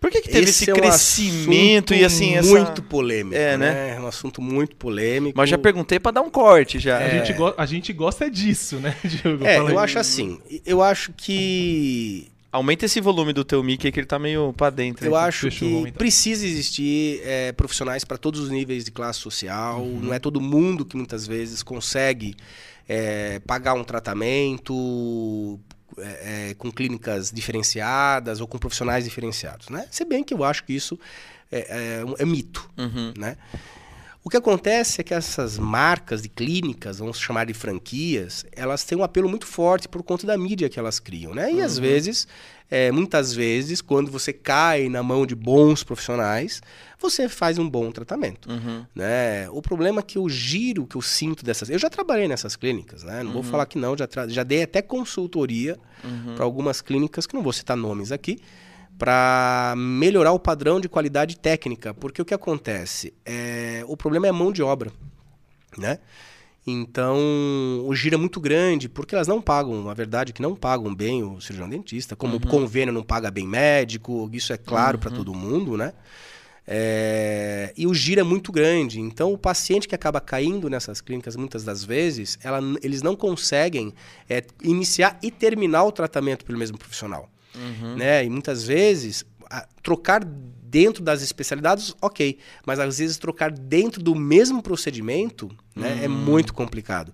Por 0.01 0.11
que, 0.11 0.23
que 0.23 0.31
teve 0.31 0.49
esse, 0.49 0.71
é 0.71 0.73
um 0.73 0.77
crescimento 0.77 1.95
e 1.95 2.05
assim, 2.05 2.35
essa. 2.35 2.49
Muito 2.49 2.83
polêmico, 2.83 3.37
É, 3.37 3.57
né? 3.59 3.97
É 3.97 4.01
um 4.01 4.07
assunto 4.07 4.41
muito 4.41 4.75
polêmico. 4.77 5.37
Mas 5.37 5.51
já 5.51 5.59
perguntei 5.59 6.01
pra 6.01 6.11
dar 6.11 6.23
um 6.23 6.31
corte 6.31 6.79
já. 6.79 6.99
A, 6.99 7.09
gente 7.11 7.33
go- 7.35 7.55
a 7.57 7.67
gente 7.67 7.93
gosta 7.93 8.31
disso, 8.31 8.77
né, 8.77 8.97
Diogo? 9.05 9.45
É, 9.45 9.57
Fala 9.57 9.69
aí. 9.69 9.75
eu 9.75 9.79
acho 9.79 9.99
assim. 9.99 10.41
Eu 10.65 10.83
acho 10.83 11.13
que 11.13 12.29
Aumenta 12.53 12.85
esse 12.85 13.01
volume 13.01 13.33
do 13.33 13.45
teu 13.45 13.63
mic 13.63 13.93
que 13.93 14.01
ele 14.01 14.07
tá 14.09 14.19
meio 14.19 14.53
pra 14.53 14.71
dentro. 14.71 15.07
Eu 15.07 15.15
aí. 15.15 15.29
acho 15.29 15.49
que 15.51 15.65
então. 15.67 15.93
precisa 15.93 16.45
existir 16.45 17.21
é, 17.25 17.53
profissionais 17.53 18.03
para 18.05 18.17
todos 18.19 18.41
os 18.41 18.51
níveis 18.51 18.85
de 18.85 18.91
classe 18.91 19.21
social. 19.21 19.85
Não 19.87 20.13
é 20.13 20.19
todo 20.19 20.41
mundo 20.41 20.85
que 20.85 20.97
muitas 20.97 21.29
vezes 21.29 21.63
consegue 21.63 22.35
é, 22.89 23.39
pagar 23.47 23.75
um 23.75 23.85
tratamento 23.85 25.61
é, 25.99 26.51
é, 26.51 26.55
com 26.55 26.71
clínicas 26.71 27.31
diferenciadas 27.31 28.41
ou 28.41 28.47
com 28.47 28.59
profissionais 28.59 29.05
diferenciados, 29.05 29.69
né? 29.69 29.87
Se 29.91 30.05
bem 30.05 30.23
que 30.25 30.35
eu 30.35 30.45
acho 30.45 30.65
que 30.65 30.73
isso 30.75 30.99
é, 31.51 32.03
é 32.09 32.23
é 32.23 32.25
mito, 32.25 32.69
Uhum. 32.77 33.13
né? 33.17 33.37
O 34.23 34.29
que 34.29 34.37
acontece 34.37 35.01
é 35.01 35.05
que 35.05 35.15
essas 35.15 35.57
marcas 35.59 36.21
de 36.21 36.29
clínicas, 36.29 36.99
vamos 36.99 37.19
chamar 37.19 37.47
de 37.47 37.55
franquias, 37.55 38.45
elas 38.53 38.85
têm 38.85 38.99
um 38.99 39.03
apelo 39.03 39.29
muito 39.31 39.47
forte 39.47 39.89
por 39.89 40.03
conta 40.03 40.27
da 40.27 40.37
mídia 40.37 40.69
que 40.69 40.79
elas 40.79 41.01
criam, 41.01 41.35
né? 41.35 41.51
E 41.51 41.63
às 41.63 41.79
vezes, 41.79 42.29
é, 42.71 42.91
muitas 42.93 43.35
vezes, 43.35 43.81
quando 43.81 44.11
você 44.11 44.33
cai 44.33 44.89
na 44.89 45.03
mão 45.03 45.27
de 45.27 45.35
bons 45.35 45.83
profissionais, 45.83 46.63
você 46.99 47.29
faz 47.29 47.59
um 47.59 47.69
bom 47.69 47.91
tratamento, 47.91 48.49
Uhum. 48.49 48.85
né? 48.95 49.49
O 49.51 49.61
problema 49.61 50.01
é 50.01 50.03
que 50.03 50.19
o 50.19 50.29
giro 50.29 50.87
que 50.87 50.97
eu 50.97 51.03
sinto 51.03 51.45
dessas... 51.45 51.69
Eu 51.69 51.79
já 51.79 51.91
trabalhei 51.91 52.29
nessas 52.29 52.55
clínicas, 52.57 53.03
né? 53.03 53.23
Não 53.23 53.33
vou 53.33 53.43
falar 53.43 53.67
que 53.67 53.77
não, 53.79 53.97
já, 53.97 54.07
tra- 54.07 54.29
já 54.29 54.43
dei 54.45 54.63
até 54.63 54.81
consultoria 54.83 55.77
Uhum. 56.05 56.35
para 56.37 56.45
algumas 56.45 56.81
clínicas, 56.81 57.27
que 57.27 57.35
não 57.35 57.43
vou 57.43 57.53
citar 57.53 57.77
nomes 57.77 58.13
aqui, 58.13 58.39
para 58.99 59.75
melhorar 59.77 60.33
o 60.33 60.39
padrão 60.39 60.79
de 60.81 60.89
qualidade 60.89 61.39
técnica. 61.39 61.93
Porque 61.95 62.21
o 62.21 62.25
que 62.25 62.35
acontece? 62.35 63.13
É, 63.25 63.83
o 63.89 63.97
problema 63.97 64.27
é 64.27 64.31
a 64.31 64.33
mão 64.33 64.53
de 64.53 64.63
obra. 64.63 64.93
Né? 65.79 65.99
Então, 66.67 67.17
o 67.87 67.95
giro 67.95 68.15
é 68.15 68.19
muito 68.19 68.39
grande, 68.41 68.89
porque 68.89 69.15
elas 69.15 69.27
não 69.27 69.41
pagam, 69.41 69.89
a 69.89 69.95
verdade 69.95 70.31
é 70.31 70.33
que 70.35 70.43
não 70.43 70.55
pagam 70.55 70.95
bem 70.95 71.23
o 71.23 71.41
cirurgião 71.41 71.69
dentista, 71.69 72.15
como 72.15 72.37
o 72.37 72.41
convênio 72.51 72.93
não 72.93 73.03
paga 73.03 73.31
bem 73.31 73.47
médico, 73.47 74.29
isso 74.33 74.53
é 74.53 74.59
claro 74.59 74.99
para 74.99 75.11
todo 75.11 75.35
mundo, 75.35 75.77
né? 75.77 75.93
É, 76.73 77.73
e 77.77 77.87
o 77.87 77.93
giro 77.93 78.21
é 78.21 78.25
muito 78.25 78.53
grande. 78.53 79.01
Então, 79.01 79.33
o 79.33 79.39
paciente 79.39 79.89
que 79.89 79.95
acaba 79.95 80.21
caindo 80.21 80.71
nessas 80.71 81.01
clínicas, 81.01 81.35
muitas 81.35 81.65
das 81.65 81.83
vezes, 81.83 82.39
ela, 82.45 82.61
eles 82.83 83.03
não 83.03 83.17
conseguem 83.17 83.93
é, 84.29 84.45
iniciar 84.63 85.19
e 85.23 85.31
terminar 85.33 85.83
o 85.85 85.91
tratamento 85.91 86.45
pelo 86.45 86.59
mesmo 86.59 86.79
profissional. 86.79 87.29
Né? 87.97 88.25
E 88.25 88.31
muitas 88.31 88.63
vezes, 88.65 89.25
a- 89.51 89.67
trocar 89.83 90.23
dentro 90.71 91.03
das 91.03 91.21
especialidades, 91.23 91.95
ok. 92.01 92.39
Mas 92.65 92.79
às 92.79 92.99
vezes 92.99 93.19
trocar 93.19 93.51
dentro 93.51 94.03
do 94.03 94.15
mesmo 94.15 94.63
procedimento 94.63 95.51
né, 95.75 96.01
é 96.05 96.09
muito 96.09 96.55
complicado. 96.55 97.13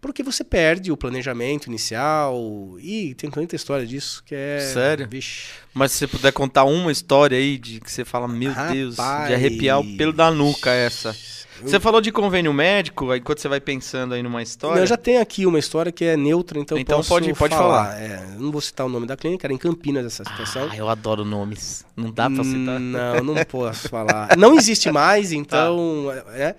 Porque 0.00 0.22
você 0.22 0.44
perde 0.44 0.92
o 0.92 0.96
planejamento 0.96 1.66
inicial. 1.66 2.76
E 2.80 3.14
tem 3.14 3.30
tanta 3.30 3.56
história 3.56 3.86
disso 3.86 4.22
que 4.24 4.34
é. 4.34 4.60
Sério? 4.72 5.08
Vixe. 5.08 5.48
Mas 5.72 5.92
se 5.92 5.98
você 5.98 6.06
puder 6.06 6.32
contar 6.32 6.64
uma 6.64 6.92
história 6.92 7.36
aí 7.38 7.56
de 7.58 7.80
que 7.80 7.90
você 7.90 8.04
fala, 8.04 8.28
meu 8.28 8.52
Deus, 8.72 8.96
de 8.96 9.34
arrepiar 9.34 9.80
o 9.80 9.96
pelo 9.96 10.12
da 10.12 10.30
nuca 10.30 10.70
essa. 10.70 11.16
Você 11.62 11.80
falou 11.80 12.00
de 12.00 12.10
convênio 12.12 12.52
médico, 12.52 13.10
aí 13.10 13.18
enquanto 13.20 13.38
você 13.40 13.48
vai 13.48 13.60
pensando 13.60 14.14
aí 14.14 14.22
numa 14.22 14.42
história. 14.42 14.76
Não, 14.76 14.82
eu 14.82 14.86
já 14.86 14.96
tenho 14.96 15.20
aqui 15.20 15.46
uma 15.46 15.58
história 15.58 15.90
que 15.92 16.04
é 16.04 16.16
neutra, 16.16 16.58
então, 16.58 16.76
Então 16.78 16.98
posso 16.98 17.08
pode- 17.08 17.32
pode 17.34 17.54
falar. 17.54 18.00
É, 18.00 18.22
não 18.38 18.50
vou 18.52 18.60
citar 18.60 18.86
o 18.86 18.88
nome 18.88 19.06
da 19.06 19.16
clínica, 19.16 19.46
era 19.46 19.52
em 19.54 19.58
Campinas 19.58 20.04
essa 20.06 20.24
situação. 20.24 20.68
Ah, 20.70 20.76
eu 20.76 20.88
adoro 20.88 21.24
nomes. 21.24 21.84
Não 21.96 22.10
dá 22.10 22.28
pra 22.28 22.44
citar. 22.44 22.76
Hum, 22.80 22.92
Não, 22.92 23.34
não 23.34 23.44
posso 23.44 23.88
falar. 23.88 24.36
Não 24.36 24.54
existe 24.56 24.90
mais, 24.90 25.32
então. 25.32 26.12
é. 26.34 26.54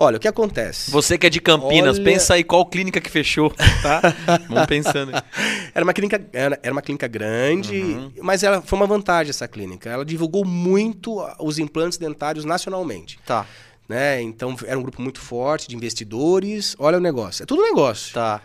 Olha, 0.00 0.16
o 0.16 0.20
que 0.20 0.28
acontece? 0.28 0.92
Você 0.92 1.18
que 1.18 1.26
é 1.26 1.30
de 1.30 1.40
Campinas, 1.40 1.96
Olha- 1.96 2.04
pensa 2.04 2.34
aí 2.34 2.44
qual 2.44 2.64
clínica 2.64 3.00
que 3.00 3.10
fechou, 3.10 3.50
tá? 3.82 4.00
Vamos 4.48 4.66
pensando. 4.66 5.10
aí. 5.12 5.20
Era 5.74 5.82
uma 5.84 5.92
clínica, 5.92 6.24
era 6.32 6.56
era 6.62 6.72
uma 6.72 6.80
clínica 6.80 7.08
grande, 7.08 7.82
Uhum. 7.82 8.12
mas 8.22 8.44
ela 8.44 8.62
foi 8.62 8.78
uma 8.78 8.86
vantagem 8.86 9.30
essa 9.30 9.48
clínica. 9.48 9.90
Ela 9.90 10.04
divulgou 10.04 10.44
muito 10.44 11.20
os 11.40 11.58
implantes 11.58 11.98
dentários 11.98 12.44
nacionalmente. 12.44 13.18
Tá, 13.26 13.44
Né? 13.88 14.20
Então 14.20 14.54
era 14.66 14.78
um 14.78 14.82
grupo 14.82 15.00
muito 15.00 15.20
forte 15.20 15.66
de 15.66 15.74
investidores. 15.74 16.76
Olha 16.78 16.98
o 16.98 17.00
negócio. 17.00 17.42
É 17.42 17.46
tudo 17.46 17.62
negócio. 17.62 18.12
tá. 18.12 18.42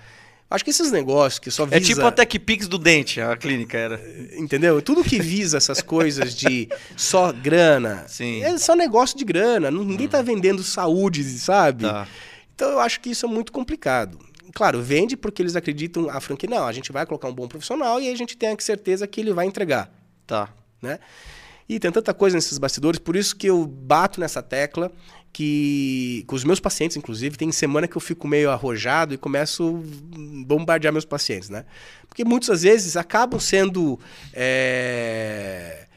Acho 0.49 0.63
que 0.63 0.69
esses 0.69 0.91
negócios 0.91 1.39
que 1.39 1.49
só 1.49 1.65
visa. 1.65 1.77
É 1.77 1.79
tipo 1.79 2.05
a 2.05 2.11
TechPix 2.11 2.67
do 2.67 2.77
dente, 2.77 3.19
a 3.19 3.35
clínica 3.35 3.75
era. 3.75 3.99
Entendeu? 4.37 4.83
Tudo 4.83 5.03
que 5.03 5.19
visa 5.19 5.57
essas 5.57 5.81
coisas 5.81 6.35
de 6.35 6.69
só 6.95 7.31
grana. 7.33 8.05
Sim. 8.07 8.43
É 8.43 8.55
só 8.59 8.75
negócio 8.75 9.17
de 9.17 9.25
grana. 9.25 9.71
Ninguém 9.71 10.07
tá 10.07 10.21
vendendo 10.21 10.61
saúde, 10.61 11.23
sabe? 11.23 11.85
Tá. 11.85 12.07
Então 12.53 12.69
eu 12.69 12.79
acho 12.79 12.99
que 12.99 13.09
isso 13.09 13.25
é 13.25 13.29
muito 13.29 13.51
complicado. 13.51 14.19
Claro, 14.53 14.79
vende 14.79 15.17
porque 15.17 15.41
eles 15.41 15.55
acreditam 15.55 16.07
a 16.07 16.21
franquia. 16.21 16.47
Não, 16.47 16.67
a 16.67 16.71
gente 16.71 16.91
vai 16.91 17.03
colocar 17.07 17.27
um 17.27 17.33
bom 17.33 17.47
profissional 17.47 17.99
e 17.99 18.07
aí 18.07 18.13
a 18.13 18.17
gente 18.17 18.37
tem 18.37 18.49
a 18.49 18.55
certeza 18.59 19.07
que 19.07 19.19
ele 19.19 19.33
vai 19.33 19.47
entregar. 19.47 19.91
Tá. 20.27 20.49
né? 20.79 20.99
E 21.67 21.79
tem 21.79 21.91
tanta 21.91 22.13
coisa 22.13 22.35
nesses 22.35 22.57
bastidores, 22.59 22.99
por 22.99 23.15
isso 23.15 23.35
que 23.35 23.47
eu 23.47 23.65
bato 23.65 24.19
nessa 24.19 24.43
tecla 24.43 24.91
que 25.33 26.23
com 26.27 26.35
os 26.35 26.43
meus 26.43 26.59
pacientes, 26.59 26.95
inclusive, 26.95 27.35
tem 27.35 27.51
semana 27.51 27.87
que 27.87 27.97
eu 27.97 28.01
fico 28.01 28.27
meio 28.27 28.51
arrojado 28.51 29.15
e 29.15 29.17
começo 29.17 29.83
a 30.13 30.45
bombardear 30.45 30.93
meus 30.93 31.05
pacientes, 31.05 31.49
né? 31.49 31.65
Porque 32.07 32.23
muitas 32.23 32.61
vezes 32.61 32.95
acabam 32.95 33.39
sendo, 33.39 33.99
é, 34.31 35.87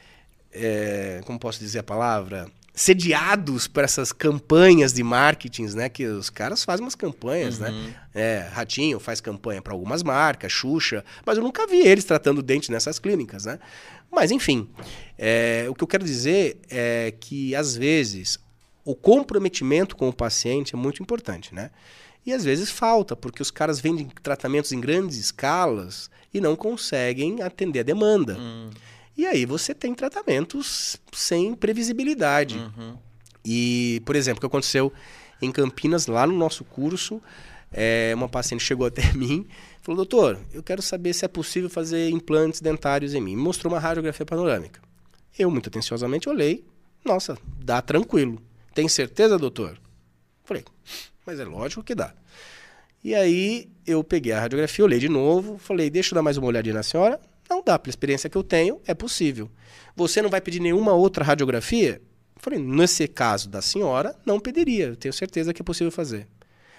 é, 0.51 1.21
como 1.23 1.37
posso 1.37 1.59
dizer 1.59 1.79
a 1.79 1.83
palavra, 1.83 2.51
sediados 2.73 3.67
por 3.67 3.83
essas 3.83 4.11
campanhas 4.11 4.91
de 4.91 5.03
marketing, 5.03 5.67
né? 5.75 5.87
Que 5.87 6.07
os 6.07 6.31
caras 6.31 6.63
fazem 6.63 6.83
umas 6.83 6.95
campanhas, 6.95 7.59
né? 7.59 7.71
É, 8.15 8.47
Ratinho 8.51 8.99
faz 8.99 9.21
campanha 9.21 9.61
para 9.61 9.71
algumas 9.71 10.01
marcas, 10.01 10.51
Xuxa, 10.51 11.05
mas 11.23 11.37
eu 11.37 11.43
nunca 11.43 11.67
vi 11.67 11.85
eles 11.85 12.05
tratando 12.05 12.41
dente 12.41 12.71
nessas 12.71 12.97
clínicas, 12.97 13.45
né? 13.45 13.59
Mas 14.11 14.31
enfim, 14.31 14.67
é, 15.15 15.67
o 15.69 15.75
que 15.75 15.83
eu 15.83 15.87
quero 15.87 16.03
dizer 16.03 16.59
é 16.71 17.13
que 17.19 17.53
às 17.53 17.75
vezes 17.75 18.39
o 18.87 18.95
comprometimento 18.95 19.97
com 19.97 20.07
o 20.07 20.13
paciente 20.13 20.73
é 20.73 20.77
muito 20.77 21.03
importante, 21.03 21.53
né? 21.53 21.71
E 22.25 22.31
às 22.31 22.45
vezes 22.45 22.71
falta, 22.71 23.17
porque 23.17 23.41
os 23.41 23.51
caras 23.51 23.81
vendem 23.81 24.07
tratamentos 24.23 24.71
em 24.71 24.79
grandes 24.79 25.17
escalas 25.17 26.09
e 26.33 26.39
não 26.39 26.55
conseguem 26.55 27.41
atender 27.41 27.81
a 27.81 27.83
demanda. 27.83 28.37
E 29.17 29.25
aí 29.25 29.45
você 29.45 29.75
tem 29.75 29.93
tratamentos 29.93 30.95
sem 31.11 31.53
previsibilidade. 31.53 32.57
E, 33.43 34.01
por 34.05 34.15
exemplo, 34.15 34.37
o 34.37 34.39
que 34.39 34.45
aconteceu 34.45 34.93
em 35.41 35.51
Campinas, 35.51 36.07
lá 36.07 36.25
no 36.25 36.37
nosso 36.37 36.63
curso, 36.63 37.21
é, 37.73 38.13
uma 38.15 38.29
paciente 38.29 38.63
chegou 38.63 38.87
até 38.87 39.11
mim 39.11 39.45
e 39.49 39.83
falou, 39.83 39.97
doutor, 39.97 40.39
eu 40.53 40.63
quero 40.63 40.81
saber 40.81 41.11
se 41.11 41.25
é 41.25 41.27
possível 41.27 41.69
fazer 41.69 42.09
implantes 42.09 42.61
dentários 42.61 43.13
em 43.13 43.19
mim. 43.19 43.35
Me 43.35 43.41
mostrou 43.41 43.73
uma 43.73 43.79
radiografia 43.79 44.25
panorâmica. 44.25 44.79
Eu, 45.37 45.51
muito 45.51 45.67
atenciosamente, 45.67 46.29
olhei. 46.29 46.63
Nossa, 47.03 47.37
dá 47.59 47.81
tranquilo. 47.81 48.41
Tem 48.77 48.87
certeza, 48.87 49.39
doutor? 49.39 49.75
Falei, 50.43 50.63
mas 51.25 51.39
é 51.39 51.43
lógico 51.43 51.81
que 51.83 51.95
dá. 51.95 52.13
E 53.03 53.15
aí 53.15 53.67
eu 53.87 54.03
peguei 54.03 54.31
a 54.33 54.39
radiografia, 54.39 54.85
olhei 54.85 54.99
de 54.99 55.09
novo, 55.09 55.57
falei, 55.57 55.89
deixa 55.89 56.13
eu 56.13 56.15
dar 56.15 56.21
mais 56.21 56.37
uma 56.37 56.45
olhadinha 56.45 56.75
na 56.75 56.83
senhora. 56.83 57.19
Não 57.49 57.63
dá, 57.65 57.79
pela 57.79 57.89
experiência 57.89 58.29
que 58.29 58.37
eu 58.37 58.43
tenho, 58.43 58.79
é 58.85 58.93
possível. 58.93 59.49
Você 59.95 60.21
não 60.21 60.29
vai 60.29 60.39
pedir 60.39 60.59
nenhuma 60.59 60.93
outra 60.93 61.23
radiografia? 61.23 61.99
Falei, 62.35 62.59
nesse 62.59 63.07
caso 63.07 63.49
da 63.49 63.63
senhora, 63.63 64.15
não 64.23 64.39
pediria, 64.39 64.89
eu 64.89 64.95
tenho 64.95 65.11
certeza 65.11 65.51
que 65.55 65.61
é 65.63 65.65
possível 65.65 65.89
fazer. 65.91 66.27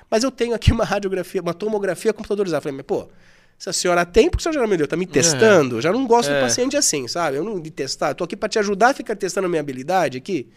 Mas 0.08 0.22
eu 0.22 0.30
tenho 0.30 0.54
aqui 0.54 0.70
uma 0.70 0.84
radiografia, 0.84 1.42
uma 1.42 1.52
tomografia 1.52 2.12
computadorizada. 2.12 2.60
Falei, 2.60 2.76
mas 2.76 2.86
pô, 2.86 3.08
se 3.58 3.68
a 3.68 3.72
senhora 3.72 4.06
tem, 4.06 4.30
por 4.30 4.36
que 4.38 4.48
a 4.48 4.52
senhora 4.52 4.68
já 4.68 4.70
me 4.70 4.76
deu? 4.76 4.86
Tá 4.86 4.96
me 4.96 5.04
testando? 5.04 5.78
Eu 5.78 5.82
já 5.82 5.90
não 5.90 6.06
gosto 6.06 6.30
É. 6.30 6.38
do 6.38 6.44
paciente 6.44 6.76
assim, 6.76 7.08
sabe? 7.08 7.38
Eu 7.38 7.42
não 7.42 7.58
de 7.60 7.72
testar, 7.72 8.10
eu 8.10 8.14
tô 8.14 8.22
aqui 8.22 8.36
para 8.36 8.48
te 8.48 8.60
ajudar 8.60 8.90
a 8.90 8.94
ficar 8.94 9.16
testando 9.16 9.46
a 9.46 9.50
minha 9.50 9.58
habilidade 9.60 10.16
aqui. 10.16 10.48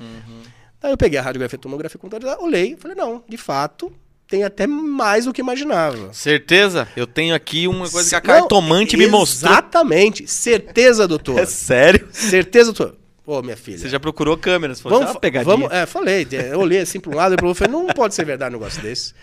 Aí 0.81 0.91
eu 0.91 0.97
peguei 0.97 1.19
a 1.19 1.21
radiografia, 1.21 1.59
tomografia 1.59 1.99
computadorizada, 1.99 2.43
olhei, 2.43 2.75
falei, 2.75 2.95
não, 2.97 3.23
de 3.29 3.37
fato, 3.37 3.91
tem 4.27 4.43
até 4.43 4.65
mais 4.65 5.25
do 5.25 5.33
que 5.33 5.41
imaginava. 5.41 6.11
Certeza? 6.13 6.87
Eu 6.95 7.05
tenho 7.05 7.35
aqui 7.35 7.67
uma 7.67 7.89
coisa 7.89 8.09
que 8.09 8.15
a 8.15 8.19
Não, 8.19 8.39
cartomante 8.41 8.97
me 8.97 9.07
mostrou. 9.07 9.51
Exatamente. 9.51 10.25
Certeza, 10.27 11.07
doutor. 11.07 11.37
É 11.41 11.45
sério? 11.45 12.07
Certeza, 12.11 12.73
doutor. 12.73 12.97
Ô, 13.25 13.41
minha 13.41 13.55
filha. 13.57 13.77
Você 13.77 13.89
já 13.89 13.99
procurou 13.99 14.35
câmeras? 14.37 14.81
Falou, 14.81 14.99
vamos, 14.99 15.09
"Isso 15.11 15.13
é 15.13 15.17
uma 15.17 15.21
pegadinha. 15.21 15.55
vamos, 15.55 15.71
é, 15.71 15.85
falei, 15.85 16.27
eu 16.51 16.59
olhei 16.59 16.79
assim 16.79 16.99
para 16.99 17.11
um 17.11 17.15
lado 17.15 17.33
e 17.33 17.37
pro 17.37 17.47
outro, 17.47 17.63
falei, 17.63 17.79
não 17.79 17.93
pode 17.93 18.15
ser 18.15 18.25
verdade 18.25 18.55
um 18.55 18.59
negócio 18.59 18.81
desse. 18.81 19.13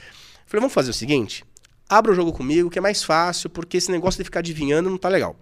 Falei, 0.47 0.61
vamos 0.61 0.73
fazer 0.73 0.91
o 0.91 0.95
seguinte, 0.95 1.45
abra 1.89 2.13
o 2.13 2.15
jogo 2.15 2.33
comigo, 2.33 2.71
que 2.71 2.79
é 2.79 2.83
mais 2.83 3.03
fácil, 3.03 3.51
porque 3.51 3.77
esse 3.77 3.91
negócio 3.91 4.19
de 4.19 4.25
ficar 4.25 4.39
adivinhando 4.39 4.89
não 4.89 4.97
tá 4.97 5.09
legal. 5.09 5.37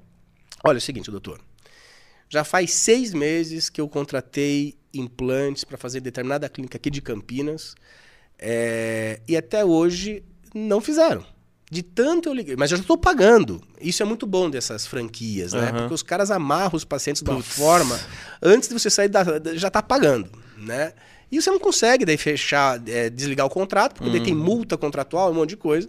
Olha, 0.64 0.76
é 0.76 0.78
o 0.78 0.80
seguinte, 0.80 1.10
doutor. 1.10 1.38
Já 2.28 2.42
faz 2.42 2.72
seis 2.72 3.12
meses 3.12 3.68
que 3.68 3.80
eu 3.80 3.88
contratei 3.88 4.74
implantes 5.00 5.64
para 5.64 5.76
fazer 5.76 6.00
determinada 6.00 6.48
clínica 6.48 6.76
aqui 6.76 6.90
de 6.90 7.00
Campinas, 7.00 7.74
é, 8.38 9.20
e 9.26 9.36
até 9.36 9.64
hoje 9.64 10.22
não 10.54 10.80
fizeram. 10.80 11.24
De 11.68 11.82
tanto 11.82 12.28
eu 12.28 12.32
liguei, 12.34 12.54
mas 12.56 12.70
eu 12.70 12.76
já 12.76 12.82
estou 12.82 12.96
pagando. 12.96 13.60
Isso 13.80 14.00
é 14.00 14.06
muito 14.06 14.24
bom 14.24 14.48
dessas 14.48 14.86
franquias, 14.86 15.52
né? 15.52 15.72
Porque 15.72 15.94
os 15.94 16.02
caras 16.02 16.30
amarram 16.30 16.76
os 16.76 16.84
pacientes 16.84 17.22
de 17.22 17.28
uma 17.30 17.42
forma 17.42 17.98
antes 18.40 18.68
de 18.68 18.74
você 18.78 18.88
sair 18.88 19.08
da, 19.08 19.24
já 19.54 19.68
tá 19.68 19.82
pagando, 19.82 20.30
né? 20.56 20.92
E 21.30 21.42
você 21.42 21.50
não 21.50 21.58
consegue 21.58 22.04
daí 22.04 22.16
fechar, 22.16 22.80
é, 22.88 23.10
desligar 23.10 23.44
o 23.46 23.50
contrato, 23.50 23.94
porque 23.96 24.10
daí 24.10 24.20
tem 24.22 24.32
Uhum. 24.32 24.44
multa 24.44 24.76
contratual, 24.78 25.32
um 25.32 25.34
monte 25.34 25.50
de 25.50 25.56
coisa. 25.56 25.88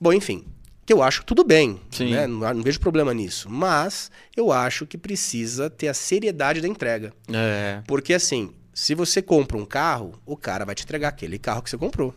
Bom, 0.00 0.12
enfim, 0.12 0.44
eu 0.92 1.02
acho 1.02 1.20
que 1.20 1.26
tudo 1.26 1.44
bem, 1.44 1.80
né? 2.00 2.26
Não, 2.26 2.54
não 2.54 2.62
vejo 2.62 2.78
problema 2.80 3.12
nisso. 3.14 3.48
Mas 3.50 4.10
eu 4.36 4.52
acho 4.52 4.86
que 4.86 4.96
precisa 4.98 5.68
ter 5.70 5.88
a 5.88 5.94
seriedade 5.94 6.60
da 6.60 6.68
entrega. 6.68 7.12
É. 7.32 7.82
Porque 7.86 8.14
assim, 8.14 8.52
se 8.74 8.94
você 8.94 9.20
compra 9.22 9.56
um 9.56 9.64
carro, 9.64 10.14
o 10.26 10.36
cara 10.36 10.64
vai 10.64 10.74
te 10.74 10.84
entregar 10.84 11.08
aquele 11.08 11.38
carro 11.38 11.62
que 11.62 11.70
você 11.70 11.76
comprou. 11.78 12.14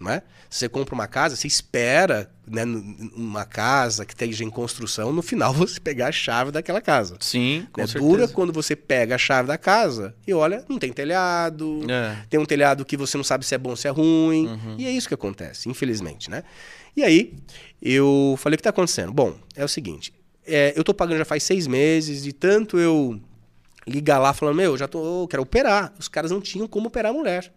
Não 0.00 0.12
é? 0.12 0.22
Se 0.48 0.60
você 0.60 0.68
compra 0.68 0.94
uma 0.94 1.08
casa, 1.08 1.34
você 1.34 1.48
espera 1.48 2.30
né, 2.46 2.62
uma 3.16 3.44
casa 3.44 4.06
que 4.06 4.12
esteja 4.14 4.44
em 4.44 4.48
construção, 4.48 5.12
no 5.12 5.22
final 5.22 5.52
você 5.52 5.80
pegar 5.80 6.06
a 6.06 6.12
chave 6.12 6.52
daquela 6.52 6.80
casa. 6.80 7.16
Sim, 7.18 7.66
com 7.72 7.80
É 7.80 7.86
certeza. 7.86 8.04
dura 8.08 8.28
quando 8.28 8.52
você 8.52 8.76
pega 8.76 9.16
a 9.16 9.18
chave 9.18 9.48
da 9.48 9.58
casa 9.58 10.14
e 10.24 10.32
olha, 10.32 10.64
não 10.68 10.78
tem 10.78 10.92
telhado, 10.92 11.80
É. 11.90 12.16
tem 12.30 12.38
um 12.38 12.44
telhado 12.46 12.84
que 12.84 12.96
você 12.96 13.16
não 13.16 13.24
sabe 13.24 13.44
se 13.44 13.56
é 13.56 13.58
bom 13.58 13.70
ou 13.70 13.76
se 13.76 13.88
é 13.88 13.90
ruim. 13.90 14.46
Uhum. 14.46 14.76
E 14.78 14.86
é 14.86 14.90
isso 14.92 15.08
que 15.08 15.14
acontece, 15.14 15.68
infelizmente, 15.68 16.30
né? 16.30 16.44
E 16.98 17.04
aí, 17.04 17.32
eu 17.80 18.34
falei, 18.38 18.54
o 18.54 18.58
que 18.58 18.60
está 18.60 18.70
acontecendo? 18.70 19.12
Bom, 19.12 19.36
é 19.54 19.64
o 19.64 19.68
seguinte, 19.68 20.12
é, 20.44 20.72
eu 20.74 20.82
tô 20.82 20.92
pagando 20.92 21.18
já 21.18 21.24
faz 21.24 21.44
seis 21.44 21.68
meses, 21.68 22.24
de 22.24 22.32
tanto 22.32 22.76
eu 22.76 23.20
ligar 23.86 24.18
lá 24.18 24.32
falando, 24.32 24.56
meu, 24.56 24.76
já 24.76 24.88
tô, 24.88 25.28
quero 25.28 25.44
operar. 25.44 25.94
Os 25.96 26.08
caras 26.08 26.32
não 26.32 26.40
tinham 26.40 26.66
como 26.66 26.88
operar 26.88 27.12
a 27.12 27.14
mulher. 27.14 27.52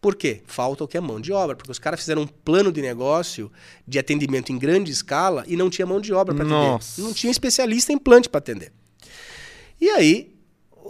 Por 0.00 0.16
quê? 0.16 0.40
Falta 0.46 0.84
o 0.84 0.88
que 0.88 0.96
é 0.96 1.00
mão 1.02 1.20
de 1.20 1.34
obra, 1.34 1.54
porque 1.54 1.70
os 1.70 1.78
caras 1.78 2.00
fizeram 2.00 2.22
um 2.22 2.26
plano 2.26 2.72
de 2.72 2.80
negócio 2.80 3.52
de 3.86 3.98
atendimento 3.98 4.50
em 4.50 4.58
grande 4.58 4.90
escala 4.90 5.44
e 5.46 5.54
não 5.54 5.68
tinha 5.68 5.84
mão 5.84 6.00
de 6.00 6.14
obra 6.14 6.34
para 6.34 6.46
atender. 6.46 7.02
Não 7.02 7.12
tinha 7.12 7.30
especialista 7.30 7.92
em 7.92 7.96
implante 7.96 8.26
para 8.26 8.38
atender. 8.38 8.72
E 9.78 9.90
aí, 9.90 10.34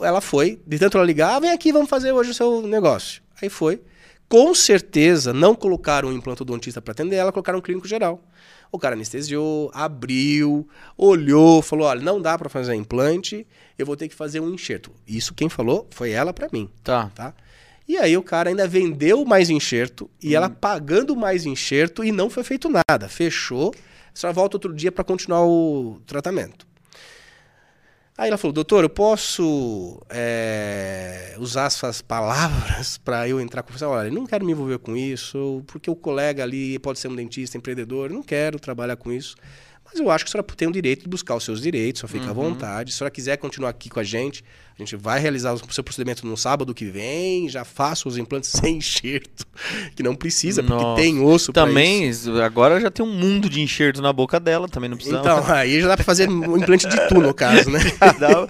ela 0.02 0.20
foi, 0.20 0.60
de 0.64 0.78
tanto 0.78 0.98
ela 0.98 1.04
ligar, 1.04 1.34
ah, 1.34 1.40
vem 1.40 1.50
aqui, 1.50 1.72
vamos 1.72 1.90
fazer 1.90 2.12
hoje 2.12 2.30
o 2.30 2.34
seu 2.34 2.62
negócio. 2.62 3.20
Aí 3.42 3.48
foi. 3.48 3.82
Com 4.32 4.54
certeza, 4.54 5.30
não 5.34 5.54
colocaram 5.54 6.08
um 6.08 6.12
implantodontista 6.14 6.80
para 6.80 6.92
atender 6.92 7.16
ela, 7.16 7.30
colocaram 7.30 7.58
um 7.58 7.60
clínico 7.60 7.86
geral. 7.86 8.18
O 8.72 8.78
cara 8.78 8.94
anestesiou, 8.94 9.70
abriu, 9.74 10.66
olhou, 10.96 11.60
falou: 11.60 11.86
olha, 11.86 12.00
não 12.00 12.18
dá 12.18 12.38
para 12.38 12.48
fazer 12.48 12.74
implante, 12.74 13.46
eu 13.78 13.84
vou 13.84 13.94
ter 13.94 14.08
que 14.08 14.14
fazer 14.14 14.40
um 14.40 14.48
enxerto. 14.54 14.90
Isso 15.06 15.34
quem 15.34 15.50
falou 15.50 15.86
foi 15.90 16.12
ela 16.12 16.32
para 16.32 16.48
mim, 16.50 16.70
Tá. 16.82 17.10
tá? 17.14 17.34
E 17.86 17.98
aí 17.98 18.16
o 18.16 18.22
cara 18.22 18.48
ainda 18.48 18.66
vendeu 18.66 19.22
mais 19.26 19.50
enxerto 19.50 20.08
e 20.18 20.34
ela 20.34 20.48
pagando 20.48 21.14
mais 21.14 21.44
enxerto 21.44 22.02
e 22.02 22.10
não 22.10 22.30
foi 22.30 22.42
feito 22.42 22.70
nada. 22.70 23.10
Fechou, 23.10 23.74
só 24.14 24.32
volta 24.32 24.56
outro 24.56 24.72
dia 24.72 24.90
para 24.90 25.04
continuar 25.04 25.44
o 25.44 26.00
tratamento. 26.06 26.66
Aí 28.16 28.28
ela 28.28 28.36
falou, 28.36 28.52
doutor, 28.52 28.84
eu 28.84 28.90
posso 28.90 30.00
é, 30.10 31.34
usar 31.38 31.64
essas 31.64 32.02
palavras 32.02 32.98
para 33.04 33.26
eu 33.26 33.40
entrar 33.40 33.62
com 33.62 33.72
você? 33.72 33.84
Olha, 33.84 34.10
não 34.10 34.26
quero 34.26 34.44
me 34.44 34.52
envolver 34.52 34.78
com 34.78 34.94
isso, 34.96 35.62
porque 35.66 35.90
o 35.90 35.96
colega 35.96 36.42
ali 36.42 36.78
pode 36.78 36.98
ser 36.98 37.08
um 37.08 37.16
dentista, 37.16 37.56
empreendedor, 37.56 38.10
não 38.10 38.22
quero 38.22 38.58
trabalhar 38.58 38.96
com 38.96 39.10
isso. 39.10 39.34
Mas 39.92 40.00
eu 40.00 40.10
acho 40.10 40.24
que 40.24 40.30
a 40.30 40.32
senhora 40.32 40.46
tem 40.56 40.66
o 40.66 40.72
direito 40.72 41.02
de 41.02 41.08
buscar 41.08 41.36
os 41.36 41.44
seus 41.44 41.60
direitos, 41.60 42.00
só 42.00 42.08
fica 42.08 42.30
à 42.30 42.32
vontade. 42.32 42.90
Se 42.90 42.96
a 42.96 42.98
senhora 42.98 43.10
quiser 43.10 43.36
continuar 43.36 43.68
aqui 43.68 43.90
com 43.90 44.00
a 44.00 44.02
gente, 44.02 44.42
a 44.76 44.82
gente 44.82 44.96
vai 44.96 45.20
realizar 45.20 45.52
o 45.52 45.72
seu 45.72 45.84
procedimento 45.84 46.26
no 46.26 46.36
sábado 46.36 46.74
que 46.74 46.86
vem, 46.86 47.48
já 47.48 47.62
faço 47.62 48.08
os 48.08 48.16
implantes 48.16 48.48
sem 48.58 48.78
enxerto, 48.78 49.46
que 49.94 50.02
não 50.02 50.14
precisa, 50.14 50.62
porque 50.62 50.82
Nossa. 50.82 51.02
tem 51.02 51.20
osso 51.20 51.52
Também, 51.52 52.10
agora 52.42 52.80
já 52.80 52.90
tem 52.90 53.04
um 53.04 53.12
mundo 53.12 53.50
de 53.50 53.60
enxerto 53.60 54.00
na 54.00 54.12
boca 54.12 54.40
dela, 54.40 54.66
também 54.66 54.88
não 54.88 54.96
precisa. 54.96 55.18
Então, 55.18 55.44
aí 55.52 55.80
já 55.80 55.88
dá 55.88 55.96
pra 55.96 56.04
fazer 56.04 56.28
um 56.28 56.56
implante 56.56 56.88
de 56.88 57.08
tu, 57.08 57.20
no 57.20 57.34
caso, 57.34 57.70
né? 57.70 57.80
Dá- 58.18 58.48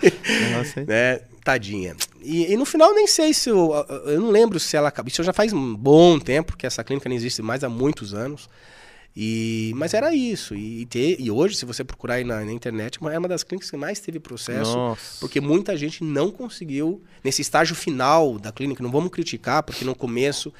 Nossa, 0.57 0.85
né? 0.87 1.20
Tadinha. 1.44 1.96
E, 2.22 2.52
e 2.52 2.57
no 2.57 2.64
final 2.64 2.94
nem 2.94 3.09
sei 3.09 3.35
se 3.35 3.50
eu, 3.50 3.72
eu 4.07 4.20
não 4.20 4.31
lembro 4.31 4.61
se 4.61 4.76
ela 4.76 4.88
acabou. 4.88 5.09
Isso 5.09 5.24
já 5.24 5.33
faz 5.33 5.52
um 5.52 5.74
bom 5.74 6.20
tempo, 6.20 6.57
que 6.57 6.64
essa 6.64 6.85
clínica 6.85 7.09
não 7.09 7.16
existe 7.16 7.42
mais 7.42 7.64
há 7.64 7.68
muitos 7.68 8.14
anos. 8.14 8.48
E, 9.14 9.72
mas 9.77 9.92
era 9.94 10.14
isso. 10.14 10.55
E, 10.55 10.87
te- 10.87 11.16
e 11.18 11.31
hoje, 11.31 11.57
se 11.57 11.64
você 11.66 11.85
procurar 11.85 12.14
aí 12.14 12.25
na, 12.25 12.44
na 12.44 12.53
internet, 12.53 12.98
é 13.03 13.18
uma 13.18 13.29
das 13.29 13.42
clínicas 13.42 13.70
que 13.70 13.77
mais 13.77 14.01
teve 14.01 14.18
processo. 14.18 14.75
Nossa. 14.75 15.20
Porque 15.20 15.40
muita 15.40 15.77
gente 15.77 16.03
não 16.03 16.31
conseguiu, 16.31 17.03
nesse 17.22 17.42
estágio 17.42 17.75
final 17.77 18.38
da 18.38 18.51
clínica, 18.51 18.83
não 18.83 18.90
vamos 18.90 19.11
criticar, 19.11 19.62
porque 19.62 19.85
no 19.85 19.94
começo 19.94 20.53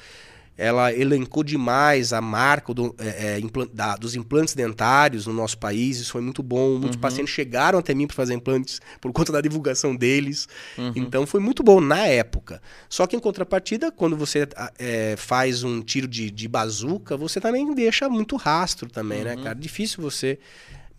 ela 0.57 0.93
elencou 0.93 1.43
demais 1.43 2.13
a 2.13 2.21
marca 2.21 2.73
do, 2.73 2.95
é, 2.99 3.39
é, 3.39 3.65
da- 3.73 3.95
dos 3.95 4.15
implantes 4.15 4.53
dentários 4.53 5.25
no 5.25 5.33
nosso 5.33 5.57
país, 5.57 5.97
isso 5.99 6.11
foi 6.11 6.21
muito 6.21 6.43
bom. 6.43 6.77
Muitos 6.77 6.97
pacientes 6.97 7.33
chegaram 7.33 7.79
até 7.79 7.93
mim 7.93 8.05
para 8.07 8.15
fazer 8.15 8.33
implantes 8.33 8.79
por 9.01 9.11
conta 9.11 9.31
da 9.31 9.41
divulgação 9.41 9.95
deles. 9.95 10.47
Então 10.95 11.25
foi 11.25 11.39
muito 11.39 11.63
bom 11.63 11.81
na 11.81 12.05
época. 12.05 12.61
Só 12.87 13.07
que 13.07 13.15
em 13.15 13.19
contrapartida, 13.19 13.91
quando 13.91 14.15
você 14.15 14.47
é, 14.77 15.15
faz 15.17 15.63
um 15.63 15.81
tiro 15.81 16.07
de, 16.07 16.29
de 16.29 16.47
bazuca, 16.47 17.17
você 17.17 17.41
também 17.41 17.73
deixa 17.73 18.07
muito 18.07 18.35
rastro 18.35 18.89
também, 18.89 19.23
né, 19.23 19.35
cara? 19.37 19.55
Difícil 19.55 20.01
você 20.01 20.37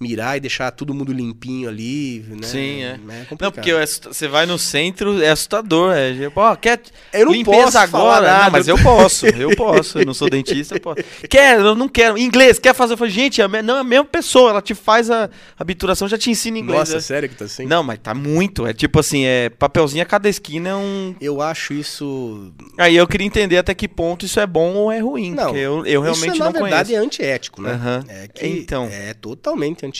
mirar 0.04 0.36
e 0.36 0.40
deixar 0.40 0.70
todo 0.70 0.92
mundo 0.92 1.12
limpinho 1.12 1.68
ali, 1.68 2.20
né? 2.28 2.46
Sim, 2.46 2.82
é. 2.82 2.92
complicado. 3.28 3.40
Não, 3.40 3.50
porque 3.52 3.70
é 3.70 3.86
você 3.86 4.28
vai 4.28 4.44
no 4.44 4.58
centro, 4.58 5.22
é 5.22 5.30
assustador. 5.30 5.94
É, 5.94 6.14
ó, 6.36 6.54
quer 6.56 6.80
Eu 7.12 7.26
não 7.26 7.32
limpeza 7.32 7.80
agora? 7.80 8.26
nada. 8.26 8.44
Ah, 8.46 8.50
mas 8.50 8.68
eu 8.68 8.76
posso, 8.82 9.26
eu 9.26 9.56
posso. 9.56 9.98
Eu 9.98 10.06
não 10.06 10.12
sou 10.14 10.28
dentista, 10.28 10.74
eu 10.76 10.80
posso. 10.80 11.02
Quer, 11.28 11.58
eu 11.58 11.74
não 11.74 11.88
quero. 11.88 12.18
Inglês, 12.18 12.58
quer 12.58 12.74
fazer? 12.74 12.92
Eu 12.94 12.98
falo, 12.98 13.10
gente, 13.10 13.40
é 13.40 13.44
a 13.44 13.62
não 13.62 13.76
é 13.76 13.80
a 13.80 13.84
mesma 13.84 14.04
pessoa, 14.04 14.50
ela 14.50 14.60
te 14.62 14.74
faz 14.74 15.10
a 15.10 15.30
habituração, 15.58 16.06
já 16.06 16.18
te 16.18 16.30
ensina 16.30 16.58
inglês. 16.58 16.80
Nossa, 16.80 16.96
É- 16.96 17.00
sério 17.00 17.28
que 17.28 17.34
tá 17.36 17.46
assim? 17.46 17.64
Não, 17.66 17.82
mas 17.82 17.98
tá 18.02 18.12
muito. 18.14 18.66
É 18.66 18.72
tipo 18.74 18.98
assim, 19.00 19.24
é 19.24 19.48
papelzinho 19.48 20.02
a 20.02 20.06
cada 20.06 20.28
esquina 20.28 20.68
é 20.70 20.74
um. 20.74 21.14
Eu 21.20 21.40
acho 21.40 21.72
isso. 21.72 22.52
Aí 22.78 22.96
eu 22.96 23.06
queria 23.06 23.26
entender 23.26 23.56
até 23.58 23.74
que 23.74 23.88
ponto 23.88 24.24
isso 24.26 24.38
é 24.40 24.46
bom 24.46 24.74
ou 24.74 24.92
é 24.92 24.98
ruim. 25.00 25.32
Não, 25.32 25.44
porque 25.44 25.58
eu, 25.60 25.86
eu 25.86 26.00
realmente 26.02 26.30
isso, 26.30 26.38
na 26.38 26.44
não 26.46 26.52
verdade, 26.52 26.88
conheço. 26.90 26.92
é 27.02 27.06
antiético, 27.06 27.62
né? 27.62 27.72
Aham. 27.72 28.04
É 28.08 28.28
que 28.28 28.46
Então. 28.46 28.88
é 28.90 29.14
totalmente 29.14 29.86
antiético. 29.86 29.93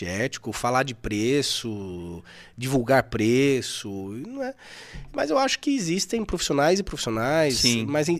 Falar 0.53 0.83
de 0.83 0.95
preço, 0.95 2.23
divulgar 2.57 3.05
preço, 3.05 3.89
não 4.27 4.43
é. 4.43 4.55
Mas 5.13 5.31
eu 5.31 5.39
acho 5.39 5.59
que 5.59 5.71
existem 5.75 6.25
profissionais 6.25 6.79
e 6.81 6.83
profissionais. 6.83 7.59
Sim. 7.59 7.87
Mas, 7.87 8.09
é 8.09 8.15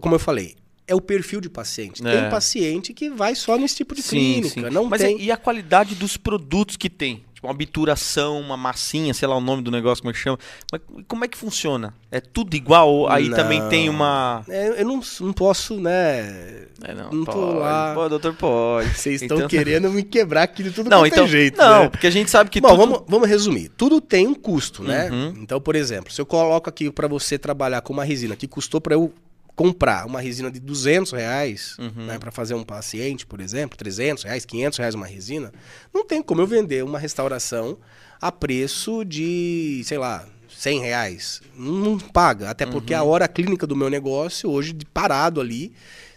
como 0.00 0.14
eu 0.14 0.18
falei, 0.18 0.56
é 0.86 0.94
o 0.94 1.00
perfil 1.00 1.40
de 1.40 1.48
paciente. 1.48 2.04
É. 2.06 2.20
Tem 2.22 2.30
paciente 2.30 2.92
que 2.92 3.08
vai 3.08 3.34
só 3.36 3.56
nesse 3.56 3.76
tipo 3.76 3.94
de 3.94 4.02
Sim, 4.02 4.40
clínica. 4.40 4.48
sim. 4.48 4.74
Não 4.74 4.86
Mas 4.86 5.00
tem. 5.02 5.18
e 5.20 5.26
e 5.26 5.30
a 5.32 5.36
qualidade 5.36 5.94
dos 5.94 6.16
produtos 6.16 6.76
que 6.76 6.90
tem? 6.90 7.22
Tipo, 7.40 7.46
uma 7.46 7.54
obturação, 7.54 8.38
uma 8.38 8.56
massinha, 8.56 9.14
sei 9.14 9.26
lá 9.26 9.34
o 9.34 9.40
nome 9.40 9.62
do 9.62 9.70
negócio, 9.70 10.02
como 10.02 10.10
é 10.10 10.12
que 10.12 10.18
chama. 10.18 10.38
Mas 10.70 10.82
como 11.08 11.24
é 11.24 11.28
que 11.28 11.38
funciona? 11.38 11.94
É 12.10 12.20
tudo 12.20 12.54
igual? 12.54 13.08
Aí 13.10 13.30
Não. 13.30 13.36
também 13.36 13.66
tem 13.70 13.88
uma. 13.88 14.44
É, 14.46 14.82
eu 14.82 14.86
não, 14.86 15.00
não 15.20 15.32
posso, 15.32 15.80
né? 15.80 16.66
É, 16.84 16.94
não, 16.94 17.10
Não 17.10 17.24
tô 17.24 17.32
pode, 17.32 17.58
lá. 17.58 17.94
Pode, 17.94 18.10
doutor, 18.10 18.34
pode. 18.34 18.88
Vocês 18.90 19.22
estão 19.22 19.38
Então- 19.38 19.48
querendo 19.48 19.90
me 19.90 20.02
quebrar 20.02 20.42
aqui 20.42 20.62
de 20.62 20.70
tudo 20.70 20.90
Não, 20.90 21.02
é 21.04 21.08
então. 21.08 21.26
jeito. 21.26 21.56
não, 21.56 21.84
né? 21.84 21.88
porque 21.88 22.06
a 22.06 22.10
gente 22.10 22.30
sabe 22.30 22.50
que 22.50 22.60
Bom, 22.60 22.68
tudo. 22.68 22.78
vamos, 22.78 23.02
vamos 23.08 23.28
resumir. 23.28 23.70
Tudo 23.70 24.00
tem 24.02 24.26
um 24.26 24.34
custo, 24.34 24.82
né? 24.82 25.10
Uhum. 25.10 25.34
Então, 25.38 25.58
por 25.60 25.74
exemplo, 25.74 26.12
se 26.12 26.20
eu 26.20 26.26
coloco 26.26 26.68
aqui 26.68 26.90
para 26.90 27.08
você 27.08 27.38
trabalhar 27.38 27.80
com 27.80 27.92
uma 27.94 28.04
resina 28.04 28.36
que 28.36 28.46
custou 28.46 28.80
para 28.82 28.94
eu 28.94 29.12
comprar 29.56 30.06
uma 30.06 30.20
resina 30.20 30.50
de 30.50 30.58
200 30.60 31.12
reais, 31.12 31.76
Uhum. 31.78 32.06
né, 32.06 32.18
para 32.18 32.30
fazer 32.30 32.54
um 32.54 32.62
paciente, 32.64 33.26
por 33.26 33.40
exemplo, 33.40 33.76
300 33.76 34.24
reais, 34.24 34.44
500 34.44 34.78
reais 34.78 34.94
uma 34.94 35.06
resina, 35.06 35.52
não 35.92 36.04
tem 36.06 36.22
como 36.22 36.40
eu 36.40 36.46
vender 36.46 36.82
uma 36.84 36.98
restauração 36.98 37.78
a 38.20 38.30
preço 38.32 39.04
de, 39.04 39.82
sei 39.84 39.98
lá, 39.98 40.26
100 40.48 40.80
reais. 40.80 41.40
Não, 41.56 41.98
paga, 41.98 42.50
até 42.50 42.66
porque 42.66 42.92
Uhum. 42.94 43.00
a 43.00 43.02
hora 43.04 43.28
clínica 43.28 43.66
do 43.66 43.76
meu 43.76 43.88
negócio 43.88 44.50
hoje, 44.50 44.72
de 44.72 44.84
parado 44.86 45.40
ali, 45.40 45.72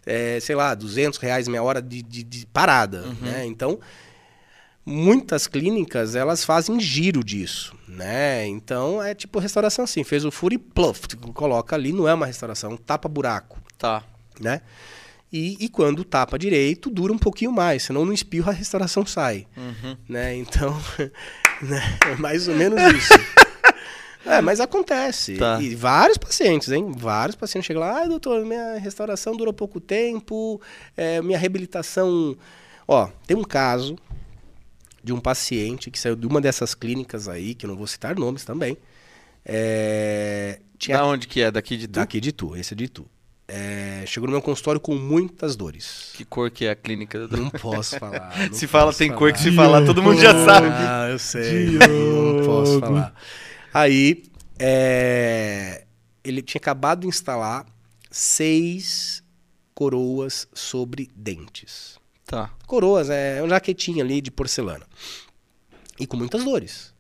é, 0.05 0.39
sei 0.41 0.55
lá, 0.55 0.73
200 0.75 1.17
reais 1.19 1.47
minha 1.47 1.63
hora 1.63 1.81
de, 1.81 2.01
de- 2.01 2.23
de 2.23 2.45
parada, 2.47 3.03
Uhum. 3.03 3.15
né? 3.21 3.45
Então, 3.45 3.79
muitas 4.85 5.47
clínicas 5.47 6.15
elas 6.15 6.43
fazem 6.43 6.79
giro 6.79 7.23
disso, 7.23 7.75
né? 7.87 8.45
Então 8.47 9.01
é 9.01 9.13
tipo 9.15 9.39
restauração 9.39 9.85
assim, 9.85 10.03
fez 10.03 10.25
o 10.25 10.31
furo 10.31 10.53
e 10.53 10.57
pluff, 10.57 11.07
coloca 11.33 11.75
ali, 11.75 11.91
não 11.93 12.07
é 12.07 12.13
uma 12.13 12.25
restauração, 12.25 12.75
tapa 12.77 13.07
buraco, 13.07 13.61
Tá. 13.77 14.03
né? 14.39 14.61
E, 15.31 15.57
e 15.65 15.67
quando 15.67 16.03
tapa 16.03 16.37
direito, 16.37 16.91
dura 16.91 17.11
um 17.11 17.17
pouquinho 17.17 17.51
mais, 17.51 17.83
senão 17.83 18.05
no 18.05 18.13
espirro 18.13 18.49
a 18.51 18.53
restauração 18.53 19.05
sai, 19.05 19.47
Uhum. 19.57 19.97
né? 20.07 20.35
Então, 20.35 20.79
né? 21.61 21.81
é 22.11 22.15
mais 22.17 22.47
ou 22.47 22.55
menos 22.55 22.79
isso. 22.93 23.13
É, 24.25 24.39
mas 24.41 24.59
acontece. 24.61 25.35
Tá. 25.35 25.59
E 25.61 25.75
vários 25.75 26.17
pacientes, 26.17 26.69
hein? 26.71 26.91
Vários 26.95 27.35
pacientes 27.35 27.65
chegam 27.65 27.81
lá, 27.81 27.97
ai, 27.99 28.07
doutor, 28.07 28.45
minha 28.45 28.77
restauração 28.77 29.35
durou 29.35 29.53
pouco 29.53 29.81
tempo, 29.81 30.61
é, 30.95 31.21
minha 31.21 31.37
reabilitação. 31.37 32.37
Ó, 32.87 33.07
tem 33.27 33.35
um 33.35 33.43
caso 33.43 33.97
de 35.03 35.11
um 35.11 35.19
paciente 35.19 35.91
que 35.91 35.99
saiu 35.99 36.15
de 36.15 36.25
uma 36.25 36.39
dessas 36.39 36.73
clínicas 36.73 37.27
aí, 37.27 37.53
que 37.53 37.65
eu 37.65 37.69
não 37.69 37.75
vou 37.75 37.87
citar 37.87 38.15
nomes 38.15 38.45
também. 38.45 38.77
É, 39.45 40.59
tinha 40.77 40.97
Da 40.97 41.05
onde 41.05 41.27
que 41.27 41.41
é? 41.41 41.51
Daqui 41.51 41.75
de 41.75 41.87
tu? 41.87 41.91
daqui 41.91 42.21
de 42.21 42.31
tu, 42.31 42.55
esse 42.55 42.73
é 42.73 42.77
de 42.77 42.87
tu. 42.87 43.05
É, 43.45 44.05
chegou 44.07 44.27
no 44.27 44.31
meu 44.31 44.41
consultório 44.41 44.79
com 44.79 44.95
muitas 44.95 45.55
dores. 45.57 46.11
Que 46.13 46.23
cor 46.23 46.49
que 46.49 46.65
é 46.65 46.71
a 46.71 46.75
clínica? 46.75 47.27
Não 47.27 47.49
posso 47.49 47.99
falar. 47.99 48.33
não 48.47 48.53
Se 48.53 48.65
fala, 48.67 48.93
tem 48.93 49.11
cor 49.11 49.33
que 49.33 49.39
se 49.39 49.51
falar. 49.51 49.79
falar, 49.79 49.85
todo 49.85 50.01
mundo 50.01 50.19
já 50.21 50.45
sabe. 50.45 50.67
Ah, 50.69 51.07
eu 51.11 51.19
sei. 51.19 51.71
Não 51.71 52.45
posso 52.45 52.79
falar. 52.79 53.13
Aí, 53.73 54.23
é, 54.57 55.83
ele 56.23 56.41
tinha 56.41 56.59
acabado 56.59 57.01
de 57.01 57.07
instalar 57.07 57.65
seis 58.09 59.21
coroas 59.75 60.47
sobre 60.53 61.09
dentes. 61.13 61.99
Tá. 62.33 62.49
Coroas, 62.65 63.11
é 63.11 63.39
uma 63.43 63.49
jaquetinha 63.49 64.03
ali 64.03 64.19
de 64.19 64.31
porcelana. 64.31 64.87
E 65.99 66.07
com 66.07 66.17
muitas 66.17 66.43
dores. 66.43 66.91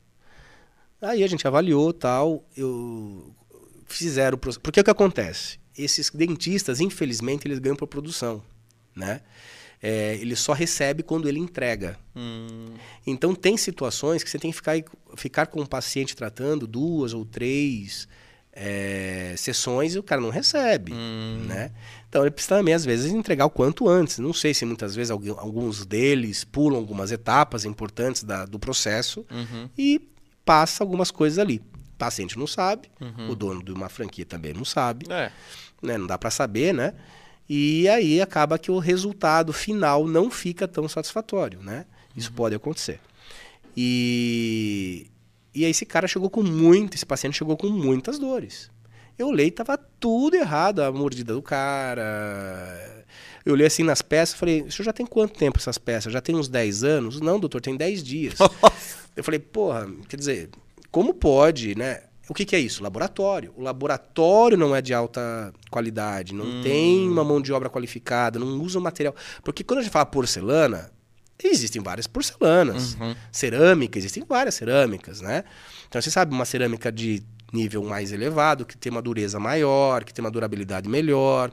Aí 1.01 1.23
a 1.23 1.27
gente 1.27 1.47
avaliou 1.47 1.91
tal, 1.91 2.45
eu 2.55 3.33
fizeram 3.87 4.35
o 4.35 4.37
processo. 4.37 4.61
Porque 4.61 4.79
o 4.79 4.83
que 4.83 4.91
acontece? 4.91 5.57
Esses 5.75 6.11
dentistas, 6.11 6.79
infelizmente, 6.79 7.47
eles 7.47 7.57
ganham 7.57 7.75
por 7.75 7.87
produção, 7.87 8.43
né? 8.95 9.21
É, 9.81 10.17
ele 10.17 10.35
só 10.35 10.53
recebe 10.53 11.01
quando 11.01 11.27
ele 11.27 11.39
entrega. 11.39 11.97
Hum, 12.15 12.67
Então 13.07 13.33
tem 13.33 13.57
situações 13.57 14.23
que 14.23 14.29
você 14.29 14.37
tem 14.37 14.51
que 14.51 14.57
ficar, 14.57 14.75
ficar 15.17 15.47
com 15.47 15.61
o 15.61 15.67
paciente 15.67 16.15
tratando 16.15 16.67
duas 16.67 17.11
ou 17.11 17.25
três 17.25 18.07
é, 18.55 19.33
sessões 19.37 19.95
e 19.95 19.99
o 19.99 20.03
cara 20.03 20.21
não 20.21 20.29
recebe, 20.29 20.93
hum. 20.93 21.45
né? 21.47 21.71
Então 22.07 22.21
ele 22.21 22.29
precisa 22.31 22.57
também 22.57 22.73
às 22.73 22.85
vezes 22.85 23.11
entregar 23.11 23.45
o 23.45 23.49
quanto 23.49 23.89
antes. 23.89 24.19
Não 24.19 24.31
sei 24.33 24.53
se 24.53 24.63
muitas 24.65 24.95
vezes 24.95 25.09
alguns 25.09 25.85
deles 25.85 26.43
pulam 26.43 26.77
algumas 26.79 27.11
etapas 27.11 27.65
importantes 27.65 28.23
da- 28.23 28.45
do 28.45 28.59
processo 28.59 29.25
Uhum. 29.31 29.67
e 29.77 29.99
passa 30.45 30.83
algumas 30.83 31.09
coisas 31.09 31.39
ali. 31.39 31.57
O 31.73 31.97
paciente 31.97 32.37
não 32.37 32.45
sabe, 32.45 32.89
Uhum. 33.01 33.29
o 33.31 33.35
dono 33.35 33.63
de 33.63 33.71
uma 33.71 33.89
franquia 33.89 34.25
também 34.25 34.53
não 34.53 34.63
sabe 34.65 35.07
É. 35.09 35.31
né? 35.81 35.97
Não 35.97 36.05
dá 36.05 36.17
para 36.17 36.29
saber, 36.29 36.73
né? 36.73 36.93
E 37.49 37.87
aí 37.89 38.21
acaba 38.21 38.57
que 38.59 38.69
o 38.71 38.77
resultado 38.77 39.51
final 39.51 40.05
não 40.07 40.29
fica 40.29 40.67
tão 40.67 40.87
satisfatório, 40.87 41.61
né? 41.63 41.85
Isso 42.15 42.31
pode 42.31 42.53
acontecer. 42.55 42.99
E 43.75 45.07
E 45.53 45.65
aí 45.65 45.71
esse 45.71 45.85
cara 45.85 46.07
chegou 46.07 46.29
com 46.29 46.41
muito, 46.41 46.95
esse 46.95 47.05
paciente 47.05 47.37
chegou 47.37 47.55
com 47.55 47.67
muitas 47.67 48.17
dores. 48.17 48.71
Eu 49.17 49.27
olhei, 49.27 49.51
tava 49.51 49.77
tudo 49.77 50.35
errado, 50.35 50.79
a 50.79 50.91
mordida 50.91 51.33
do 51.33 51.41
cara. 51.41 53.05
Eu 53.45 53.53
olhei 53.53 53.67
assim 53.67 53.83
nas 53.83 54.01
peças, 54.01 54.35
falei, 54.35 54.61
o 54.61 54.71
senhor 54.71 54.85
já 54.85 54.93
tem 54.93 55.05
quanto 55.05 55.37
tempo 55.37 55.59
essas 55.59 55.77
peças? 55.77 56.11
Já 56.11 56.21
tem 56.21 56.35
uns 56.35 56.47
10 56.47 56.83
anos? 56.83 57.21
Não, 57.21 57.39
doutor, 57.39 57.61
tem 57.61 57.75
10 57.75 58.03
dias. 58.03 58.39
eu 59.15 59.23
falei, 59.23 59.39
porra, 59.39 59.87
quer 60.09 60.17
dizer, 60.17 60.49
como 60.89 61.13
pode, 61.13 61.75
né? 61.75 62.03
O 62.29 62.33
que, 62.33 62.45
que, 62.45 62.55
é 62.55 62.59
isso? 62.59 62.81
Laboratório. 62.81 63.53
O 63.55 63.61
laboratório 63.61 64.57
não 64.57 64.75
é 64.75 64.81
de 64.81 64.93
alta 64.93 65.53
qualidade, 65.69 66.33
não 66.33 66.45
hum. 66.45 66.61
tem 66.63 67.07
uma 67.07 67.23
mão 67.23 67.41
de 67.41 67.51
obra 67.51 67.69
qualificada, 67.69 68.39
não 68.39 68.61
usa 68.61 68.79
o 68.79 68.81
material. 68.81 69.13
Porque 69.43 69.63
quando 69.63 69.79
a 69.79 69.81
gente 69.83 69.91
fala 69.91 70.05
porcelana, 70.05 70.89
existem 71.47 71.81
várias 71.81 72.07
porcelanas. 72.07 72.95
Uhum. 72.95 73.15
Cerâmica, 73.31 73.97
existem 73.97 74.23
várias 74.27 74.55
cerâmicas, 74.55 75.21
né? 75.21 75.43
Então 75.87 76.01
você 76.01 76.11
sabe, 76.11 76.33
uma 76.33 76.45
cerâmica 76.45 76.91
de 76.91 77.23
nível 77.51 77.83
mais 77.83 78.11
elevado, 78.11 78.65
que 78.65 78.77
tem 78.77 78.91
uma 78.91 79.01
dureza 79.01 79.39
maior, 79.39 80.03
que 80.03 80.13
tem 80.13 80.23
uma 80.23 80.31
durabilidade 80.31 80.89
melhor. 80.89 81.51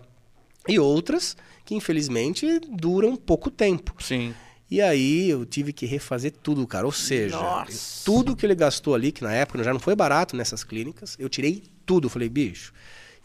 E 0.66 0.78
outras 0.78 1.36
que, 1.64 1.74
infelizmente, 1.74 2.60
duram 2.70 3.16
pouco 3.16 3.50
tempo. 3.50 3.94
Sim. 4.02 4.34
E 4.70 4.80
aí 4.80 5.28
eu 5.28 5.44
tive 5.44 5.72
que 5.72 5.84
refazer 5.84 6.32
tudo, 6.42 6.66
cara. 6.66 6.86
Ou 6.86 6.92
seja, 6.92 7.36
Nossa. 7.36 8.04
tudo 8.04 8.36
que 8.36 8.46
ele 8.46 8.54
gastou 8.54 8.94
ali, 8.94 9.10
que 9.10 9.22
na 9.22 9.32
época 9.32 9.64
já 9.64 9.72
não 9.72 9.80
foi 9.80 9.96
barato 9.96 10.36
nessas 10.36 10.62
clínicas, 10.62 11.16
eu 11.18 11.28
tirei 11.28 11.64
tudo. 11.84 12.08
Falei, 12.08 12.28
bicho, 12.28 12.72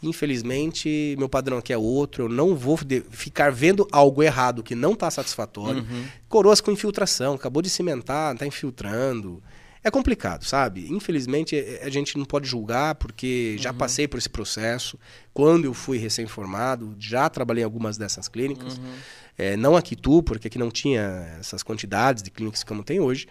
infelizmente 0.02 1.14
meu 1.18 1.28
padrão 1.28 1.58
aqui 1.58 1.72
é 1.72 1.78
outro, 1.78 2.24
eu 2.24 2.28
não 2.28 2.54
vou 2.54 2.78
ficar 3.10 3.50
vendo 3.50 3.86
algo 3.90 4.22
errado 4.22 4.62
que 4.62 4.74
não 4.74 4.92
está 4.92 5.10
satisfatório. 5.10 5.80
Uhum. 5.82 6.04
Coroas 6.28 6.60
com 6.60 6.70
infiltração, 6.70 7.34
acabou 7.34 7.62
de 7.62 7.70
cimentar, 7.70 8.34
está 8.34 8.46
infiltrando. 8.46 9.42
É 9.82 9.90
complicado, 9.90 10.44
sabe? 10.44 10.88
Infelizmente 10.90 11.54
a 11.80 11.88
gente 11.88 12.18
não 12.18 12.24
pode 12.24 12.48
julgar 12.48 12.96
porque 12.96 13.56
já 13.58 13.70
uhum. 13.70 13.76
passei 13.76 14.08
por 14.08 14.18
esse 14.18 14.28
processo. 14.28 14.98
Quando 15.32 15.64
eu 15.64 15.72
fui 15.72 15.96
recém-formado, 15.96 16.96
já 16.98 17.28
trabalhei 17.28 17.62
em 17.62 17.64
algumas 17.64 17.96
dessas 17.96 18.26
clínicas. 18.26 18.78
Uhum. 18.78 18.92
É, 19.38 19.56
não 19.56 19.76
aqui 19.76 19.94
tu, 19.94 20.22
porque 20.22 20.48
aqui 20.48 20.58
não 20.58 20.70
tinha 20.70 21.36
essas 21.38 21.62
quantidades 21.62 22.22
de 22.22 22.30
clínicas 22.30 22.64
como 22.64 22.82
tem 22.82 22.98
hoje. 22.98 23.28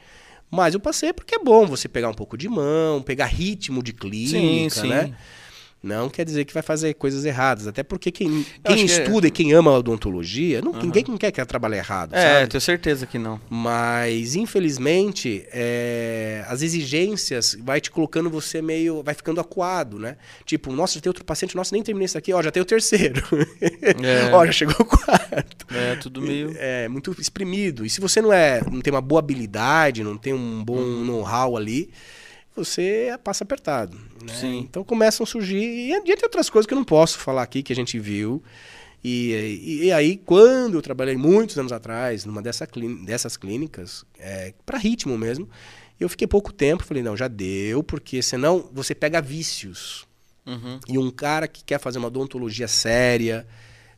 Mas 0.49 0.73
eu 0.73 0.79
passei 0.79 1.11
porque 1.11 1.35
é 1.35 1.39
bom 1.39 1.65
você 1.65 1.89
pegar 1.89 2.07
um 2.07 2.13
pouco 2.13 2.37
de 2.37 2.47
mão, 2.47 3.01
pegar 3.01 3.25
ritmo 3.25 3.83
de 3.83 3.91
clínica, 3.91 4.75
sim, 4.75 4.81
sim. 4.81 4.87
né? 4.87 5.15
Não 5.85 6.09
quer 6.09 6.25
dizer 6.25 6.45
que 6.45 6.53
vai 6.53 6.63
fazer 6.63 6.95
coisas 6.95 7.23
erradas. 7.25 7.67
Até 7.67 7.83
porque 7.83 8.09
quem, 8.11 8.43
quem 8.63 8.81
é 8.81 8.85
estuda 8.85 9.21
que... 9.21 9.27
e 9.27 9.31
quem 9.31 9.53
ama 9.53 9.69
a 9.69 9.77
odontologia, 9.77 10.59
não, 10.59 10.71
uhum. 10.71 10.81
ninguém 10.81 11.03
quer 11.15 11.31
que 11.31 11.45
trabalhe 11.45 11.75
errado. 11.75 12.15
É, 12.15 12.39
sabe? 12.39 12.47
tenho 12.47 12.61
certeza 12.61 13.05
que 13.05 13.19
não. 13.19 13.39
Mas, 13.47 14.35
infelizmente, 14.35 15.45
é, 15.53 16.43
as 16.47 16.63
exigências 16.63 17.55
vai 17.61 17.79
te 17.79 17.91
colocando 17.91 18.31
você 18.31 18.63
meio. 18.63 19.03
vai 19.03 19.13
ficando 19.13 19.39
acuado, 19.39 19.99
né? 19.99 20.17
Tipo, 20.43 20.71
nossa, 20.71 20.95
já 20.95 21.01
tem 21.01 21.09
outro 21.11 21.23
paciente, 21.23 21.55
nossa, 21.55 21.75
nem 21.75 21.83
terminei 21.83 22.05
isso 22.05 22.17
aqui, 22.17 22.33
ó, 22.33 22.41
já 22.41 22.49
tem 22.49 22.63
o 22.63 22.65
terceiro. 22.65 23.21
É. 23.61 24.31
ó, 24.33 24.43
já 24.43 24.51
chegou 24.51 24.75
o 24.79 24.85
quarto. 24.85 25.67
É, 25.71 25.95
tudo 25.97 26.19
meio. 26.19 26.55
É, 26.57 26.87
muito 26.87 27.15
exprimido. 27.19 27.85
E 27.85 27.89
se 27.91 28.01
você 28.01 28.23
não 28.23 28.33
é. 28.33 28.59
não 28.71 28.81
tem 28.81 28.91
uma 28.91 29.01
boa 29.01 29.19
habilidade, 29.19 30.03
não 30.03 30.17
tem 30.17 30.33
um 30.33 30.63
bom 30.63 30.77
uhum. 30.77 31.05
know-how 31.05 31.55
ali 31.55 31.91
você 32.55 33.17
passa 33.23 33.43
apertado. 33.43 33.97
Né? 34.21 34.33
Sim. 34.33 34.59
Então 34.59 34.83
começam 34.83 35.23
a 35.23 35.27
surgir, 35.27 35.57
e 35.57 35.91
entre 35.93 36.23
outras 36.23 36.49
coisas 36.49 36.67
que 36.67 36.73
eu 36.73 36.77
não 36.77 36.85
posso 36.85 37.19
falar 37.19 37.43
aqui, 37.43 37.61
que 37.61 37.73
a 37.73 37.75
gente 37.75 37.99
viu. 37.99 38.41
E, 39.03 39.33
e, 39.63 39.83
e 39.85 39.91
aí, 39.91 40.17
quando 40.17 40.75
eu 40.75 40.81
trabalhei 40.81 41.15
muitos 41.15 41.57
anos 41.57 41.71
atrás, 41.71 42.25
numa 42.25 42.41
dessa 42.41 42.67
dessas 43.05 43.37
clínicas, 43.37 44.03
é, 44.17 44.53
para 44.65 44.79
ritmo 44.79 45.15
mesmo, 45.17 45.47
eu 45.99 46.09
fiquei 46.09 46.25
pouco 46.25 46.51
tempo, 46.51 46.83
falei, 46.83 47.03
não, 47.03 47.15
já 47.15 47.27
deu, 47.27 47.83
porque 47.83 48.21
senão 48.21 48.67
você 48.73 48.95
pega 48.95 49.21
vícios. 49.21 50.07
Uhum. 50.45 50.79
E 50.87 50.97
um 50.97 51.11
cara 51.11 51.47
que 51.47 51.63
quer 51.63 51.79
fazer 51.79 51.99
uma 51.99 52.07
odontologia 52.07 52.67
séria, 52.67 53.45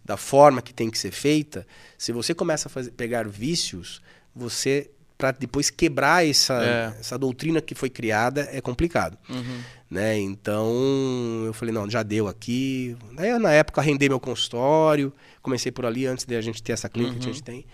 da 0.04 0.16
forma 0.16 0.62
que 0.62 0.74
tem 0.74 0.90
que 0.90 0.98
ser 0.98 1.12
feita, 1.12 1.68
se 1.98 2.14
você 2.14 2.34
começa 2.34 2.70
a 2.70 2.72
fazer, 2.72 2.92
pegar 2.92 3.28
vícios, 3.28 4.02
você 4.34 4.90
para 5.18 5.32
depois 5.32 5.70
quebrar 5.70 6.26
essa, 6.26 6.64
é. 6.64 7.00
essa 7.00 7.18
doutrina 7.18 7.60
que 7.60 7.74
foi 7.74 7.90
criada 7.90 8.48
é 8.52 8.62
complicado. 8.62 9.18
Uhum. 9.30 9.60
Né? 9.90 10.20
Então 10.20 11.44
eu 11.46 11.54
falei, 11.54 11.74
não, 11.74 11.90
já 11.90 12.04
deu 12.04 12.28
aqui. 12.28 12.96
Aí, 13.18 13.38
na 13.40 13.52
época 13.52 13.82
arrendei 13.82 14.08
meu 14.10 14.20
consultório, 14.20 15.12
comecei 15.42 15.72
por 15.72 15.86
ali 15.86 16.06
antes 16.06 16.26
de 16.26 16.36
a 16.36 16.42
gente 16.42 16.62
ter 16.62 16.74
essa 16.74 16.88
clínica 16.88 17.16
uhum. 17.16 17.20
que 17.22 17.30
a 17.30 17.32
gente 17.32 17.44
tem. 17.44 17.66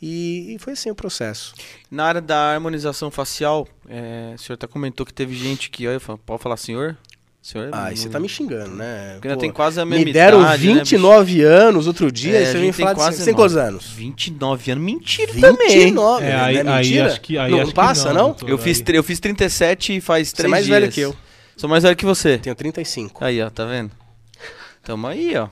E, 0.00 0.54
e, 0.54 0.58
foi 0.58 0.74
assim 0.74 0.90
o 0.90 0.94
processo. 0.94 1.54
Na 1.90 2.04
área 2.04 2.20
da 2.20 2.52
harmonização 2.52 3.10
facial, 3.10 3.66
é, 3.88 4.32
o 4.34 4.38
senhor 4.38 4.54
até 4.54 4.66
comentou 4.66 5.06
que 5.06 5.14
teve 5.14 5.34
gente 5.34 5.70
que. 5.70 5.98
Falo, 5.98 6.18
pode 6.18 6.42
falar, 6.42 6.56
senhor? 6.56 6.98
Senhor, 7.44 7.68
ah, 7.72 7.92
e 7.92 7.96
você 7.98 8.08
tá 8.08 8.18
me 8.18 8.26
xingando, 8.26 8.74
né? 8.74 9.16
Porque 9.16 9.28
ainda 9.28 9.38
tem 9.38 9.52
quase 9.52 9.78
a 9.78 9.84
mesma 9.84 10.02
Me 10.02 10.12
deram 10.14 10.40
idade, 10.40 10.62
29 10.62 11.34
né, 11.34 11.44
anos 11.44 11.86
outro 11.86 12.10
dia, 12.10 12.38
é, 12.38 12.46
você 12.46 12.58
vem 12.58 12.72
falar 12.72 12.94
quase 12.94 13.10
de... 13.10 13.16
Você 13.18 13.24
tem 13.26 13.34
quantos 13.34 13.54
anos? 13.54 13.86
29 13.90 14.70
anos, 14.70 14.82
mentira 14.82 15.30
29, 15.30 15.58
também. 15.58 15.78
29, 15.78 16.24
é, 16.24 16.34
aí, 16.34 16.64
né? 16.64 16.76
Mentira? 16.78 17.04
Aí, 17.04 17.10
acho 17.10 17.20
que, 17.20 17.36
aí, 17.36 17.50
não, 17.50 17.60
acho 17.60 17.74
passa, 17.74 18.14
não? 18.14 18.34
não? 18.40 18.48
Eu, 18.48 18.56
fiz, 18.56 18.82
eu 18.88 19.04
fiz 19.04 19.20
37 19.20 20.00
faz 20.00 20.32
3 20.32 20.32
dias. 20.32 20.36
Você 20.36 20.46
é 20.46 20.48
mais 20.48 20.64
dias. 20.64 20.80
velho 20.80 20.90
que 20.90 21.00
eu. 21.02 21.14
Sou 21.54 21.68
mais 21.68 21.82
velho 21.82 21.94
que 21.94 22.06
você. 22.06 22.38
Tenho 22.38 22.56
35. 22.56 23.22
Aí, 23.22 23.42
ó, 23.42 23.50
tá 23.50 23.66
vendo? 23.66 23.90
Tamo 24.82 25.06
aí, 25.06 25.34
ó. 25.36 25.48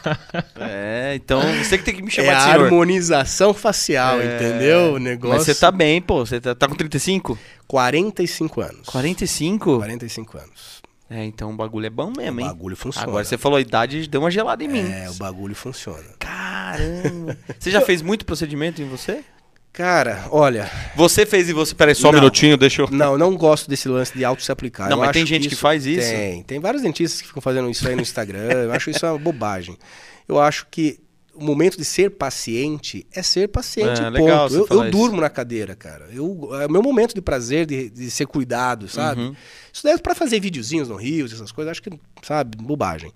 é, 0.60 1.12
então 1.14 1.42
você 1.62 1.76
que 1.76 1.84
tem 1.84 1.94
que 1.94 2.02
me 2.02 2.10
chamar 2.10 2.32
é 2.32 2.36
de 2.36 2.42
senhor. 2.42 2.64
harmonização 2.64 3.52
facial, 3.52 4.18
é... 4.18 4.36
entendeu? 4.36 4.94
O 4.94 4.98
negócio. 4.98 5.36
Mas 5.36 5.44
você 5.44 5.54
tá 5.54 5.70
bem, 5.70 6.00
pô. 6.00 6.24
Você 6.24 6.40
tá, 6.40 6.54
tá 6.54 6.66
com 6.66 6.74
35? 6.74 7.38
45 7.66 8.60
anos. 8.62 8.86
45? 8.86 9.76
45 9.76 10.38
anos. 10.38 10.77
É, 11.10 11.24
então 11.24 11.50
o 11.50 11.56
bagulho 11.56 11.86
é 11.86 11.90
bom 11.90 12.12
mesmo, 12.14 12.40
hein? 12.40 12.46
O 12.46 12.50
bagulho 12.50 12.76
funciona. 12.76 13.06
Agora 13.06 13.24
você 13.24 13.38
falou 13.38 13.56
a 13.56 13.60
idade, 13.60 14.06
deu 14.06 14.20
uma 14.20 14.30
gelada 14.30 14.62
em 14.62 14.68
mim. 14.68 14.90
É, 14.90 15.08
o 15.08 15.14
bagulho 15.14 15.54
funciona. 15.54 16.04
Caramba. 16.18 17.36
você 17.58 17.70
já 17.70 17.80
fez 17.80 18.02
muito 18.02 18.26
procedimento 18.26 18.82
em 18.82 18.88
você? 18.88 19.24
Cara, 19.72 20.26
olha. 20.30 20.70
Você 20.96 21.24
fez 21.24 21.48
e 21.48 21.52
você. 21.52 21.74
Peraí, 21.74 21.94
só 21.94 22.10
não, 22.10 22.18
um 22.18 22.20
minutinho, 22.20 22.56
deixa 22.56 22.82
eu. 22.82 22.90
Não, 22.90 23.16
não 23.16 23.36
gosto 23.36 23.70
desse 23.70 23.88
lance 23.88 24.12
de 24.12 24.24
auto 24.24 24.42
se 24.42 24.50
aplicar. 24.50 24.90
Não, 24.90 24.96
eu 24.98 25.04
mas 25.04 25.12
tem 25.12 25.24
gente 25.24 25.44
que, 25.44 25.54
que 25.54 25.60
faz 25.60 25.86
isso? 25.86 26.10
Tem. 26.10 26.42
Tem 26.42 26.58
vários 26.58 26.82
dentistas 26.82 27.20
que 27.20 27.28
ficam 27.28 27.40
fazendo 27.40 27.70
isso 27.70 27.86
aí 27.86 27.94
no 27.94 28.02
Instagram. 28.02 28.50
eu 28.50 28.72
acho 28.72 28.90
isso 28.90 29.06
uma 29.06 29.18
bobagem. 29.18 29.78
Eu 30.26 30.40
acho 30.40 30.66
que 30.70 30.98
o 31.38 31.44
momento 31.44 31.76
de 31.76 31.84
ser 31.84 32.10
paciente 32.10 33.06
é 33.12 33.22
ser 33.22 33.48
paciente. 33.48 34.00
É, 34.00 34.10
legal 34.10 34.48
eu, 34.48 34.66
eu 34.68 34.90
durmo 34.90 35.20
na 35.20 35.30
cadeira, 35.30 35.74
cara. 35.74 36.08
Eu, 36.12 36.50
é 36.60 36.66
o 36.66 36.70
meu 36.70 36.82
momento 36.82 37.14
de 37.14 37.20
prazer 37.20 37.66
de, 37.66 37.88
de 37.88 38.10
ser 38.10 38.26
cuidado, 38.26 38.88
sabe? 38.88 39.20
Uhum. 39.20 39.36
Isso 39.72 39.82
daí 39.84 39.94
é 39.94 39.98
para 39.98 40.14
fazer 40.14 40.40
videozinhos 40.40 40.88
no 40.88 40.96
Rio, 40.96 41.26
essas 41.26 41.52
coisas, 41.52 41.70
acho 41.70 41.82
que, 41.82 41.90
sabe, 42.22 42.56
bobagem. 42.56 43.12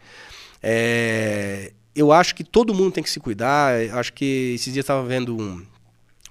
É, 0.63 1.73
eu 1.95 2.13
acho 2.13 2.35
que 2.35 2.45
todo 2.45 2.73
mundo 2.73 2.93
tem 2.93 3.03
que 3.03 3.11
se 3.11 3.19
cuidar. 3.19 3.75
Acho 3.93 4.13
que 4.13 4.53
esses 4.55 4.73
dias 4.73 4.77
eu 4.77 4.81
estava 4.83 5.07
vendo 5.07 5.37
um 5.37 5.63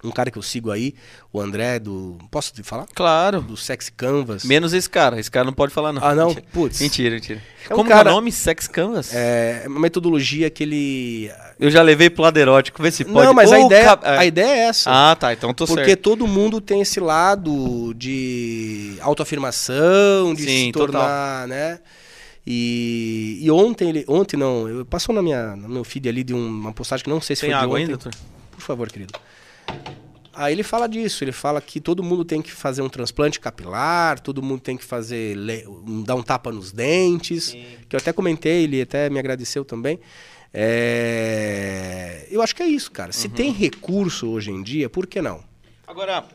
um 0.04 0.12
cara 0.12 0.32
que 0.32 0.38
eu 0.38 0.42
sigo 0.42 0.72
aí, 0.72 0.94
o 1.32 1.40
André 1.40 1.80
do. 1.80 2.18
Posso 2.30 2.54
te 2.54 2.64
falar? 2.64 2.86
Claro. 2.94 3.42
Do 3.42 3.56
Sex 3.56 3.90
Canvas. 3.90 4.44
Menos 4.44 4.74
esse 4.74 4.90
cara. 4.90 5.20
Esse 5.20 5.30
cara 5.30 5.46
não 5.46 5.54
pode 5.54 5.74
falar, 5.74 5.94
não. 5.94 6.04
Ah, 6.04 6.16
não? 6.16 6.34
Putz. 6.34 6.82
Mentira, 6.82 7.16
mentira. 7.16 7.42
É 7.70 7.74
um 7.74 7.78
Como 7.78 7.90
cara... 7.90 8.10
é 8.10 8.12
o 8.12 8.16
nome? 8.16 8.32
Sex 8.32 8.68
Canvas? 8.68 9.14
É 9.14 9.64
uma 9.68 9.80
metodologia 9.80 10.50
que 10.50 10.64
ele. 10.64 11.32
Eu 11.60 11.70
já 11.70 11.82
levei 11.82 12.10
pro 12.10 12.24
lado 12.24 12.38
erótico, 12.38 12.82
vê 12.82 12.92
se 12.92 13.06
pode. 13.06 13.26
Não, 13.26 13.34
mas 13.34 13.52
a, 13.52 13.60
ideia, 13.60 14.00
a 14.02 14.26
ideia 14.26 14.52
é 14.52 14.60
essa. 14.70 14.90
Ah, 14.92 15.16
tá. 15.16 15.34
Então 15.34 15.54
tô 15.54 15.68
Porque 15.68 15.86
certo. 15.86 16.02
todo 16.02 16.28
mundo 16.28 16.60
tem 16.60 16.82
esse 16.82 17.00
lado 17.00 17.94
de 17.94 18.98
autoafirmação, 19.02 20.34
de 20.34 20.44
Sim, 20.44 20.66
se 20.68 20.72
tornar, 20.72 21.44
total. 21.44 21.48
né? 21.48 21.80
E, 22.46 23.40
e 23.42 23.52
ontem 23.52 23.90
ele. 23.90 24.06
Ontem 24.08 24.36
não, 24.36 24.68
eu, 24.68 24.86
passou 24.86 25.14
na 25.14 25.22
minha, 25.22 25.56
no 25.56 25.70
meu 25.70 25.84
feed 25.84 26.10
ali 26.10 26.24
de 26.24 26.34
uma 26.34 26.74
postagem 26.74 27.04
que 27.04 27.10
não 27.10 27.22
sei 27.22 27.36
se 27.36 27.42
tem 27.42 27.52
foi 27.52 27.60
água 27.60 27.78
de 27.78 27.94
ontem. 27.94 27.94
Ainda, 28.06 28.18
Por 28.52 28.62
favor, 28.62 28.90
querido. 28.90 29.14
Aí 30.34 30.54
ele 30.54 30.64
fala 30.64 30.88
disso, 30.88 31.24
ele 31.24 31.32
fala 31.32 31.60
que 31.60 31.82
todo 31.82 32.02
mundo 32.02 32.24
tem 32.24 32.42
que 32.42 32.52
fazer 32.52 32.82
um 32.82 32.90
transplante 32.90 33.40
capilar, 33.40 34.20
todo 34.20 34.42
mundo 34.42 34.62
tem 34.62 34.78
que 34.78 34.84
fazer 34.84 35.36
dar 36.06 36.16
um 36.16 36.24
tapa 36.24 36.52
nos 36.52 36.72
dentes, 36.72 37.46
Sim. 37.46 37.66
que 37.90 37.96
eu 37.96 38.00
até 38.00 38.14
comentei, 38.14 38.64
ele 38.64 38.82
até 38.82 39.10
me 39.10 39.20
agradeceu 39.20 39.66
também. 39.66 40.00
É... 40.54 42.28
Eu 42.30 42.42
acho 42.42 42.56
que 42.56 42.64
é 42.64 42.68
isso, 42.68 42.92
cara. 42.92 43.12
Se 43.12 43.28
uhum. 43.28 43.34
tem 43.34 43.52
recurso 43.52 44.30
hoje 44.30 44.52
em 44.52 44.64
dia, 44.64 44.90
por 44.90 45.06
que 45.06 45.22
não? 45.22 45.44
Agora, 45.86 46.26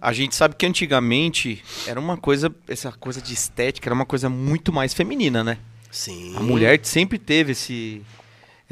a 0.00 0.12
gente 0.12 0.34
sabe 0.34 0.54
que 0.56 0.66
antigamente 0.66 1.62
era 1.86 1.98
uma 1.98 2.16
coisa, 2.16 2.52
essa 2.68 2.92
coisa 2.92 3.20
de 3.20 3.34
estética 3.34 3.88
era 3.88 3.94
uma 3.94 4.06
coisa 4.06 4.28
muito 4.28 4.72
mais 4.72 4.94
feminina, 4.94 5.42
né? 5.42 5.58
Sim. 5.90 6.34
A 6.36 6.40
mulher 6.40 6.80
sempre 6.84 7.18
teve 7.18 7.52
esse 7.52 8.02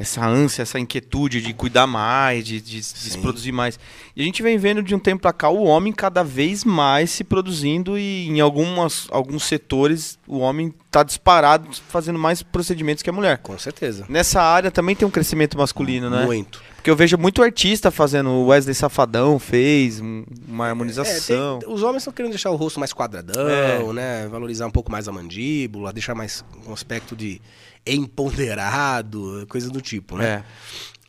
essa 0.01 0.25
ânsia, 0.25 0.63
essa 0.63 0.79
inquietude 0.79 1.41
de 1.41 1.53
cuidar 1.53 1.87
mais, 1.87 2.43
de, 2.45 2.59
de, 2.59 2.77
de 2.77 2.83
se 2.83 3.17
produzir 3.19 3.51
mais. 3.51 3.79
E 4.15 4.21
a 4.21 4.25
gente 4.25 4.41
vem 4.43 4.57
vendo 4.57 4.81
de 4.83 4.93
um 4.95 4.99
tempo 4.99 5.21
para 5.21 5.31
cá 5.33 5.49
o 5.49 5.63
homem 5.63 5.93
cada 5.93 6.23
vez 6.23 6.63
mais 6.65 7.11
se 7.11 7.23
produzindo 7.23 7.97
e 7.97 8.27
em 8.27 8.39
algumas, 8.39 9.07
alguns 9.11 9.43
setores 9.43 10.17
o 10.27 10.39
homem 10.39 10.73
está 10.87 11.03
disparado 11.03 11.69
fazendo 11.87 12.19
mais 12.19 12.41
procedimentos 12.43 13.01
que 13.03 13.09
a 13.09 13.13
mulher. 13.13 13.37
Com 13.37 13.57
certeza. 13.57 14.05
Nessa 14.09 14.41
área 14.41 14.69
também 14.71 14.95
tem 14.95 15.07
um 15.07 15.11
crescimento 15.11 15.57
masculino, 15.57 16.09
né? 16.09 16.25
Muito. 16.25 16.61
Porque 16.75 16.89
eu 16.89 16.95
vejo 16.95 17.15
muito 17.17 17.43
artista 17.43 17.91
fazendo. 17.91 18.29
O 18.31 18.47
Wesley 18.47 18.73
Safadão 18.73 19.37
fez 19.37 20.01
um- 20.01 20.23
uma 20.47 20.65
É, 20.65 20.69
harmonização. 20.69 21.59
tem- 21.59 21.69
os 21.71 21.83
homens 21.83 21.97
estão 22.01 22.11
querendo 22.11 22.31
deixar 22.31 22.49
o 22.49 22.55
rosto 22.55 22.79
mais 22.79 22.91
quadradão, 22.91 23.47
É. 23.47 23.93
né? 23.93 24.27
Valorizar 24.27 24.65
um 24.65 24.71
pouco 24.71 24.91
mais 24.91 25.07
a 25.07 25.11
mandíbula, 25.11 25.93
deixar 25.93 26.15
mais 26.15 26.43
um 26.67 26.73
aspecto 26.73 27.15
de 27.15 27.39
empoderado, 27.85 29.45
coisa 29.49 29.69
do 29.69 29.81
tipo, 29.81 30.17
né? 30.17 30.25
É. 30.25 30.43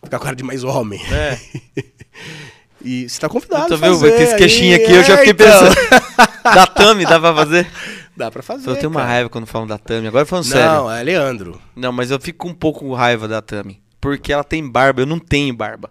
Ficar 0.04 0.18
com 0.18 0.24
cara 0.24 0.36
de 0.36 0.42
mais 0.42 0.64
homem. 0.64 1.00
É. 1.10 1.38
E 2.84 3.08
você 3.08 3.20
tá 3.20 3.28
convidado 3.28 3.68
Tô 3.68 3.74
a 3.74 3.76
vendo, 3.76 4.06
esse 4.06 4.36
queixinho 4.36 4.74
aqui, 4.74 4.90
eu 4.90 5.04
já 5.04 5.14
é, 5.14 5.24
fiquei 5.24 5.32
então. 5.32 5.68
pensando. 5.68 6.32
da 6.42 6.66
Tami, 6.66 7.04
dá 7.04 7.20
pra 7.20 7.34
fazer? 7.34 7.70
Dá 8.16 8.30
pra 8.30 8.42
fazer. 8.42 8.68
Eu 8.68 8.76
tenho 8.76 8.90
uma 8.90 9.00
cara. 9.00 9.12
raiva 9.12 9.28
quando 9.30 9.46
falam 9.46 9.66
da 9.66 9.78
Tami. 9.78 10.08
Agora 10.08 10.26
falando 10.26 10.44
sério. 10.44 10.66
Não, 10.66 10.90
é 10.90 11.02
Leandro. 11.02 11.60
Não, 11.76 11.92
mas 11.92 12.10
eu 12.10 12.20
fico 12.20 12.48
um 12.48 12.54
pouco 12.54 12.80
com 12.80 12.92
raiva 12.92 13.28
da 13.28 13.40
Tami. 13.40 13.80
Porque 14.00 14.32
ela 14.32 14.42
tem 14.42 14.68
barba, 14.68 15.02
eu 15.02 15.06
não 15.06 15.18
tenho 15.18 15.54
barba. 15.54 15.90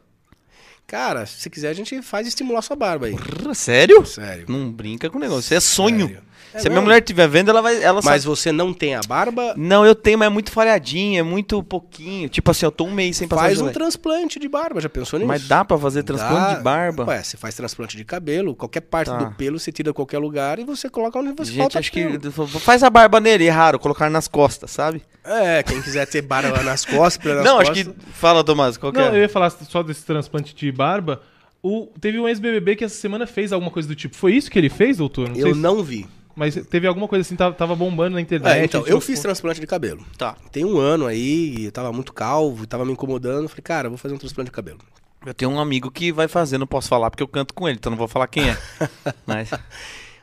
Cara, 0.85 1.25
se 1.25 1.49
quiser, 1.49 1.69
a 1.69 1.73
gente 1.73 2.01
faz 2.01 2.27
estimular 2.27 2.61
sua 2.61 2.75
barba 2.75 3.05
aí. 3.05 3.15
Sério? 3.55 4.05
Sério. 4.05 4.45
Não 4.49 4.69
brinca 4.69 5.09
com 5.09 5.17
o 5.17 5.21
negócio. 5.21 5.39
Isso 5.39 5.53
é 5.53 5.59
sonho. 5.61 6.07
Sério. 6.07 6.23
É 6.53 6.59
Se 6.59 6.67
a 6.67 6.69
minha 6.69 6.81
mulher 6.81 6.99
estiver 6.99 7.27
vendo, 7.27 7.49
ela 7.49 7.61
vai. 7.61 7.81
Ela 7.81 8.01
Mas 8.03 8.23
sabe. 8.23 8.25
você 8.25 8.51
não 8.51 8.73
tem 8.73 8.95
a 8.95 9.01
barba, 9.07 9.53
Não, 9.57 9.85
eu 9.85 9.95
tenho, 9.95 10.19
mas 10.19 10.25
é 10.27 10.29
muito 10.29 10.51
falhadinho, 10.51 11.19
é 11.19 11.23
muito 11.23 11.63
pouquinho. 11.63 12.27
Tipo 12.29 12.51
assim, 12.51 12.65
eu 12.65 12.71
tô 12.71 12.85
um 12.85 12.91
mês 12.91 13.17
sem 13.17 13.27
passar 13.27 13.41
faz 13.43 13.57
um 13.59 13.61
gelé. 13.63 13.71
transplante 13.73 14.39
de 14.39 14.47
barba. 14.49 14.81
Já 14.81 14.89
pensou 14.89 15.17
nisso? 15.19 15.27
Mas 15.27 15.47
dá 15.47 15.63
pra 15.63 15.77
fazer 15.77 16.03
transplante 16.03 16.51
Dá. 16.51 16.53
de 16.55 16.63
barba? 16.63 17.05
Ué, 17.05 17.23
você 17.23 17.37
faz 17.37 17.55
transplante 17.55 17.95
de 17.95 18.03
cabelo, 18.03 18.53
qualquer 18.55 18.81
parte 18.81 19.07
Tá. 19.09 19.17
do 19.17 19.31
pelo 19.35 19.57
você 19.59 19.71
tira 19.71 19.93
qualquer 19.93 20.17
lugar 20.17 20.59
e 20.59 20.63
você 20.63 20.89
coloca 20.89 21.17
onde 21.19 21.31
você 21.33 21.51
Gente, 21.51 21.57
falta 21.61 21.79
acho 21.79 21.91
pelo. 21.91 22.19
que. 22.19 22.59
Faz 22.59 22.83
a 22.83 22.89
barba 22.89 23.19
nele, 23.19 23.45
é 23.45 23.49
raro, 23.49 23.79
colocar 23.79 24.09
nas 24.09 24.27
costas, 24.27 24.71
sabe? 24.71 25.01
É, 25.23 25.63
quem 25.63 25.81
quiser 25.81 26.05
ter 26.07 26.21
barba 26.21 26.61
nas 26.63 26.83
costas, 26.85 27.35
nas 27.35 27.45
não, 27.45 27.57
costas. 27.57 27.77
acho 27.77 27.89
que. 27.91 27.95
Fala, 28.13 28.43
Tomás, 28.43 28.75
qual 28.77 28.91
que 28.91 28.99
Não, 28.99 29.07
é? 29.07 29.15
eu 29.17 29.21
ia 29.21 29.29
falar 29.29 29.49
só 29.51 29.81
desse 29.83 30.03
transplante 30.05 30.53
de 30.55 30.71
barba. 30.71 31.21
O, 31.63 31.87
teve 32.01 32.19
um 32.19 32.27
ex-BBB 32.27 32.75
que 32.75 32.83
essa 32.83 32.95
semana 32.95 33.27
fez 33.27 33.53
alguma 33.53 33.69
coisa 33.69 33.87
do 33.87 33.93
tipo. 33.95 34.15
Foi 34.15 34.33
isso 34.33 34.49
que 34.49 34.57
ele 34.57 34.69
fez, 34.69 34.97
doutor? 34.97 35.27
Não 35.29 35.35
sei 35.35 35.43
Eu 35.43 35.53
se- 35.53 35.59
não 35.61 35.83
vi. 35.83 36.07
Mas 36.35 36.55
teve 36.69 36.87
alguma 36.87 37.07
coisa 37.07 37.21
assim, 37.21 37.35
tava, 37.35 37.53
tava 37.53 37.75
bombando 37.75 38.15
na 38.15 38.21
internet. 38.21 38.59
É, 38.59 38.65
então, 38.65 38.85
eu 38.87 38.99
fiz 39.01 39.19
transplante 39.19 39.59
de 39.59 39.67
cabelo. 39.67 40.05
Tá. 40.17 40.35
Tem 40.51 40.65
um 40.65 40.77
ano 40.77 41.05
aí, 41.05 41.65
eu 41.65 41.71
tava 41.71 41.91
muito 41.91 42.13
calvo, 42.13 42.65
tava 42.65 42.85
me 42.85 42.93
incomodando. 42.93 43.47
Falei, 43.47 43.63
cara, 43.63 43.89
vou 43.89 43.97
fazer 43.97 44.15
um 44.15 44.17
transplante 44.17 44.49
de 44.49 44.55
cabelo. 44.55 44.79
Eu 45.25 45.33
tenho 45.33 45.51
um 45.51 45.59
amigo 45.59 45.91
que 45.91 46.11
vai 46.11 46.27
fazer, 46.27 46.57
não 46.57 46.65
posso 46.65 46.89
falar 46.89 47.11
porque 47.11 47.21
eu 47.21 47.27
canto 47.27 47.53
com 47.53 47.67
ele, 47.67 47.77
então 47.77 47.91
não 47.91 47.97
vou 47.97 48.07
falar 48.07 48.27
quem 48.27 48.49
é. 48.49 48.57
Mas. 49.25 49.51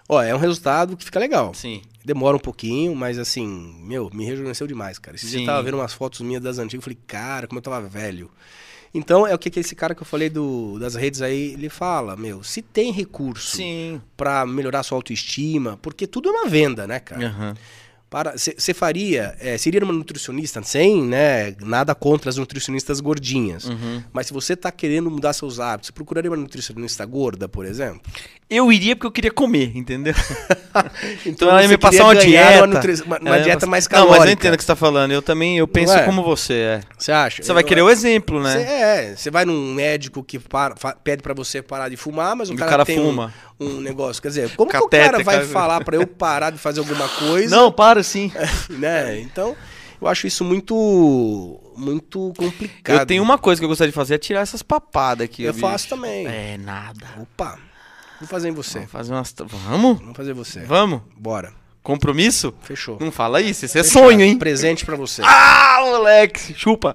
Ó, 0.09 0.23
é 0.23 0.35
um 0.35 0.39
resultado 0.39 0.97
que 0.97 1.05
fica 1.05 1.21
legal. 1.21 1.53
Sim. 1.53 1.83
Demora 2.03 2.35
um 2.35 2.41
pouquinho, 2.41 2.97
mas 2.97 3.19
assim, 3.19 3.77
meu, 3.83 4.09
me 4.15 4.25
rejuvenesceu 4.25 4.67
demais, 4.67 4.99
cara. 4.99 5.17
Esse 5.17 5.27
dia 5.27 5.41
Sim. 5.41 5.45
eu 5.45 5.47
tava 5.47 5.63
vendo 5.63 5.77
umas 5.77 5.93
fotos 5.93 6.23
minhas 6.23 6.43
das 6.43 6.59
antigas, 6.59 6.81
eu 6.81 6.83
falei, 6.83 6.99
cara, 7.07 7.47
como 7.47 7.59
eu 7.59 7.63
tava 7.63 7.87
velho. 7.87 8.31
Então, 8.93 9.27
é 9.27 9.35
o 9.35 9.39
que, 9.39 9.51
que 9.51 9.61
esse 9.61 9.75
cara 9.75 9.95
que 9.95 10.03
eu 10.03 10.07
falei 10.07 10.31
do, 10.31 10.79
das 10.79 10.95
redes 10.95 11.21
aí, 11.23 11.53
ele 11.53 11.69
fala, 11.69 12.17
meu, 12.17 12.43
se 12.43 12.63
tem 12.63 12.91
recurso 12.91 13.57
pra 14.17 14.47
melhorar 14.47 14.83
sua 14.83 14.97
autoestima, 14.97 15.79
porque 15.83 16.07
tudo 16.07 16.29
é 16.29 16.33
uma 16.33 16.49
venda, 16.49 16.87
né, 16.87 16.99
cara? 17.01 17.23
Aham. 18.13 18.33
Você 18.37 18.73
faria, 18.75 19.37
é, 19.39 19.57
seria 19.59 19.83
uma 19.85 19.93
nutricionista 19.93 20.63
sem, 20.63 21.03
né, 21.03 21.55
nada 21.61 21.95
contra 21.95 22.31
as 22.31 22.37
nutricionistas 22.37 23.01
gordinhas. 23.01 23.65
Uhum. 23.65 24.03
Mas 24.13 24.27
se 24.29 24.33
você 24.33 24.57
tá 24.57 24.73
querendo 24.73 25.11
mudar 25.11 25.33
seus 25.33 25.61
hábitos, 25.61 25.91
procuraria 25.91 26.31
uma 26.31 26.37
nutricionista 26.37 27.05
gorda, 27.05 27.49
por 27.49 27.67
exemplo? 27.67 28.01
Eu 28.51 28.73
iria 28.73 28.97
porque 28.97 29.07
eu 29.07 29.13
queria 29.13 29.31
comer, 29.31 29.77
entendeu? 29.77 30.15
Então, 30.17 30.91
Então 31.27 31.51
ela 31.51 31.63
ia 31.63 31.69
me 31.69 31.77
passar 31.77 32.05
uma 32.05 32.17
dieta. 32.17 32.59
uma 32.59 32.67
nutri- 32.67 33.03
uma- 33.05 33.19
uma 33.19 33.37
ia 33.37 33.43
dieta 33.45 33.67
mais 33.67 33.87
Não, 33.87 33.99
mas 33.99 34.03
eu 34.07 34.11
calórica. 34.13 34.33
entendo 34.33 34.55
o 34.55 34.57
que 34.57 34.63
você 34.63 34.67
tá 34.69 34.77
falando. 34.77 35.11
Eu 35.13 35.21
também, 35.21 35.59
eu 35.59 35.69
penso 35.69 35.93
é? 35.93 36.03
como 36.05 36.23
você, 36.23 36.55
é. 36.55 36.81
Você 36.99 37.13
acha? 37.13 37.43
Você 37.43 37.53
vai 37.53 37.63
querer 37.63 37.83
o 37.83 37.91
exemplo, 37.91 38.43
né? 38.43 38.53
Cê- 38.53 38.63
é, 38.63 39.17
você 39.17 39.31
vai 39.31 39.45
num 39.45 39.75
médico 39.75 40.25
que 40.25 40.39
para- 40.39 40.75
fa- 40.77 40.97
pede 40.97 41.23
pra 41.23 41.35
você 41.35 41.61
parar 41.61 41.91
de 41.91 41.97
fumar, 41.99 42.35
mas 42.35 42.49
o 42.49 42.53
E 42.53 42.57
o 42.57 42.59
cara, 42.59 42.71
cara 42.71 42.85
tem 42.87 42.99
um- 42.99 43.05
fuma. 43.05 43.35
Um, 43.61 43.81
negócio. 43.81 44.23
Quer 44.23 44.29
dizer, 44.29 44.57
como 44.57 44.71
que 44.71 44.77
o 44.77 44.89
cara 44.89 45.23
vai 45.23 45.37
cara. 45.37 45.49
falar 45.49 45.85
pra 45.85 45.97
eu 45.97 46.07
parar 46.07 46.51
de 46.51 46.59
fazer 46.59 46.81
alguma 46.81 47.09
coisa? 47.09 47.55
Não, 47.55 47.73
para 47.73 48.03
sim. 48.03 48.31
né? 48.71 49.19
Então, 49.21 49.57
eu 50.01 50.07
acho 50.07 50.27
isso 50.27 50.45
muito 50.45 51.61
muito 51.77 52.33
complicado. 52.37 53.01
Eu 53.01 53.07
tenho 53.07 53.23
uma 53.23 53.39
coisa 53.39 53.61
que 53.61 53.65
eu 53.65 53.69
gostaria 53.69 53.91
de 53.91 53.95
fazer, 53.95 54.15
é 54.15 54.19
tirar 54.19 54.41
essas 54.41 54.63
papadas 54.63 55.25
aqui. 55.25 55.43
Eu 55.43 55.53
bicho. 55.53 55.67
faço 55.67 55.89
também. 55.89 56.27
É, 56.27 56.57
nada. 56.59 57.07
Opa. 57.21 57.59
Vou 58.21 58.29
fazer 58.29 58.49
em 58.49 58.53
você. 58.53 58.79
Vamos 58.81 58.93
fazer 58.93 59.13
umas... 59.13 59.35
Vamos? 59.47 59.99
Vamos 59.99 60.17
fazer 60.17 60.33
você. 60.35 60.61
Vamos? 60.61 61.03
Bora. 61.17 61.53
Compromisso? 61.83 62.53
Fechou. 62.63 62.99
Não 63.01 63.11
fala 63.11 63.41
isso, 63.41 63.65
isso 63.65 63.79
é 63.79 63.83
sonho, 63.83 64.21
hein? 64.21 64.37
Presente 64.37 64.85
pra 64.85 64.97
você. 64.97 65.23
Ah, 65.25 65.79
moleque, 65.83 66.53
chupa. 66.55 66.95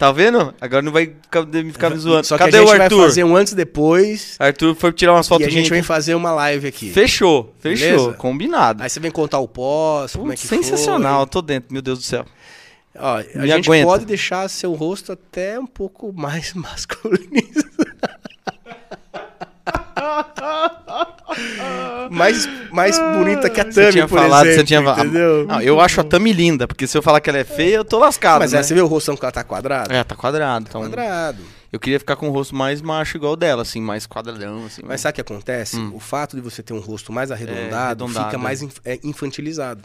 Tá 0.00 0.10
vendo? 0.12 0.54
Agora 0.58 0.80
não 0.80 0.90
vai 0.90 1.12
ficar, 1.20 1.44
me 1.44 1.70
ficar 1.72 1.90
me 1.90 1.98
zoando. 1.98 2.26
Só 2.26 2.38
que 2.38 2.44
Cadê 2.44 2.56
a 2.56 2.60
gente 2.62 2.70
o 2.70 2.82
Arthur? 2.82 2.96
vai 2.96 3.06
fazer 3.06 3.22
um 3.22 3.36
antes 3.36 3.52
e 3.52 3.56
depois. 3.56 4.34
Arthur 4.38 4.74
foi 4.74 4.90
tirar 4.94 5.12
umas 5.12 5.26
e 5.26 5.28
fotos 5.28 5.46
a 5.46 5.50
gente 5.50 5.68
vem 5.68 5.82
fazer 5.82 6.14
uma 6.14 6.32
live 6.32 6.68
aqui. 6.68 6.90
Fechou, 6.90 7.54
fechou. 7.60 7.86
Beleza? 7.86 8.12
Combinado. 8.14 8.82
Aí 8.82 8.88
você 8.88 8.98
vem 8.98 9.10
contar 9.10 9.40
o 9.40 9.46
pós, 9.46 10.16
como 10.16 10.32
é 10.32 10.36
que 10.36 10.46
sensacional, 10.46 11.26
tô 11.26 11.42
dentro, 11.42 11.70
meu 11.70 11.82
Deus 11.82 11.98
do 11.98 12.04
céu. 12.06 12.24
foi. 12.24 13.02
Ó, 13.02 13.18
a 13.18 13.22
Me 13.42 13.46
gente 13.46 13.68
aguenta. 13.68 13.86
pode 13.86 14.06
deixar 14.06 14.48
seu 14.48 14.72
rosto 14.72 15.12
até 15.12 15.60
um 15.60 15.66
pouco 15.66 16.10
mais 16.14 16.52
masculino. 16.56 17.20
mais, 22.10 22.48
mais 22.70 22.98
bonita 22.98 23.48
que 23.48 23.60
a 23.60 23.64
Tami, 23.64 23.74
Você 23.74 23.92
tinha 23.92 24.08
por 24.08 24.18
falado, 24.18 24.46
exemplo, 24.46 24.60
você 24.60 24.66
tinha 24.66 24.82
falado. 24.82 25.10
Não, 25.10 25.60
eu 25.60 25.80
acho 25.80 26.00
a 26.00 26.04
Tami 26.04 26.32
linda, 26.32 26.66
porque 26.66 26.86
se 26.86 26.96
eu 26.96 27.02
falar 27.02 27.20
que 27.20 27.30
ela 27.30 27.38
é 27.38 27.44
feia, 27.44 27.76
eu 27.76 27.84
tô 27.84 27.98
lascado, 27.98 28.40
Mas 28.40 28.52
né? 28.52 28.60
é, 28.60 28.62
você 28.62 28.74
vê 28.74 28.80
o 28.80 28.86
rosto 28.86 29.16
que 29.16 29.24
ela 29.24 29.32
tá 29.32 29.44
quadrado? 29.44 29.92
É, 29.92 30.02
tá 30.04 30.14
quadrado. 30.16 30.66
Então 30.68 30.80
Quadrado. 30.82 31.38
Eu 31.72 31.78
queria 31.78 32.00
ficar 32.00 32.16
com 32.16 32.28
o 32.28 32.32
rosto 32.32 32.54
mais 32.54 32.82
macho 32.82 33.16
igual 33.16 33.34
o 33.34 33.36
dela, 33.36 33.62
assim, 33.62 33.80
mais 33.80 34.04
quadradão, 34.04 34.66
assim. 34.66 34.82
Mas 34.84 35.00
sabe 35.00 35.12
o 35.12 35.14
que 35.14 35.20
acontece? 35.20 35.78
O 35.94 36.00
fato 36.00 36.34
de 36.34 36.42
você 36.42 36.62
ter 36.64 36.72
um 36.72 36.80
rosto 36.80 37.12
mais 37.12 37.30
arredondado, 37.30 38.04
arredondado, 38.04 38.24
fica 38.26 38.36
é. 38.36 38.38
mais 38.42 38.60
inf- 38.62 38.80
é, 38.84 38.98
infantilizado. 39.04 39.80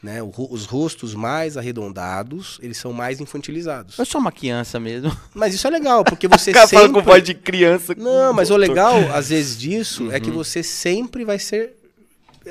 Né? 0.00 0.22
O 0.22 0.30
os 0.50 0.64
rostos 0.64 1.12
mais 1.12 1.56
arredondados, 1.56 2.58
eles 2.62 2.76
são 2.78 2.92
mais 2.92 3.20
infantilizados. 3.20 3.98
Eu 3.98 4.04
sou 4.06 4.20
uma 4.20 4.30
criança 4.30 4.78
mesmo. 4.78 5.10
Mas 5.34 5.54
isso 5.54 5.66
é 5.66 5.70
legal, 5.70 6.04
porque 6.04 6.28
você 6.28 6.50
O 6.50 6.54
cara 6.54 6.68
fala 6.68 6.82
sempre... 6.86 7.00
com 7.02 7.04
voz 7.10 7.22
de 7.24 7.34
criança. 7.34 7.94
Não, 7.96 8.32
mas 8.32 8.50
o 8.50 8.56
legal, 8.56 8.94
às 9.12 9.30
vezes, 9.30 9.58
disso 9.58 10.10
é 10.12 10.14
Uhum. 10.14 10.20
que 10.20 10.30
você 10.30 10.62
sempre 10.62 11.24
vai 11.24 11.38
ser 11.40 11.72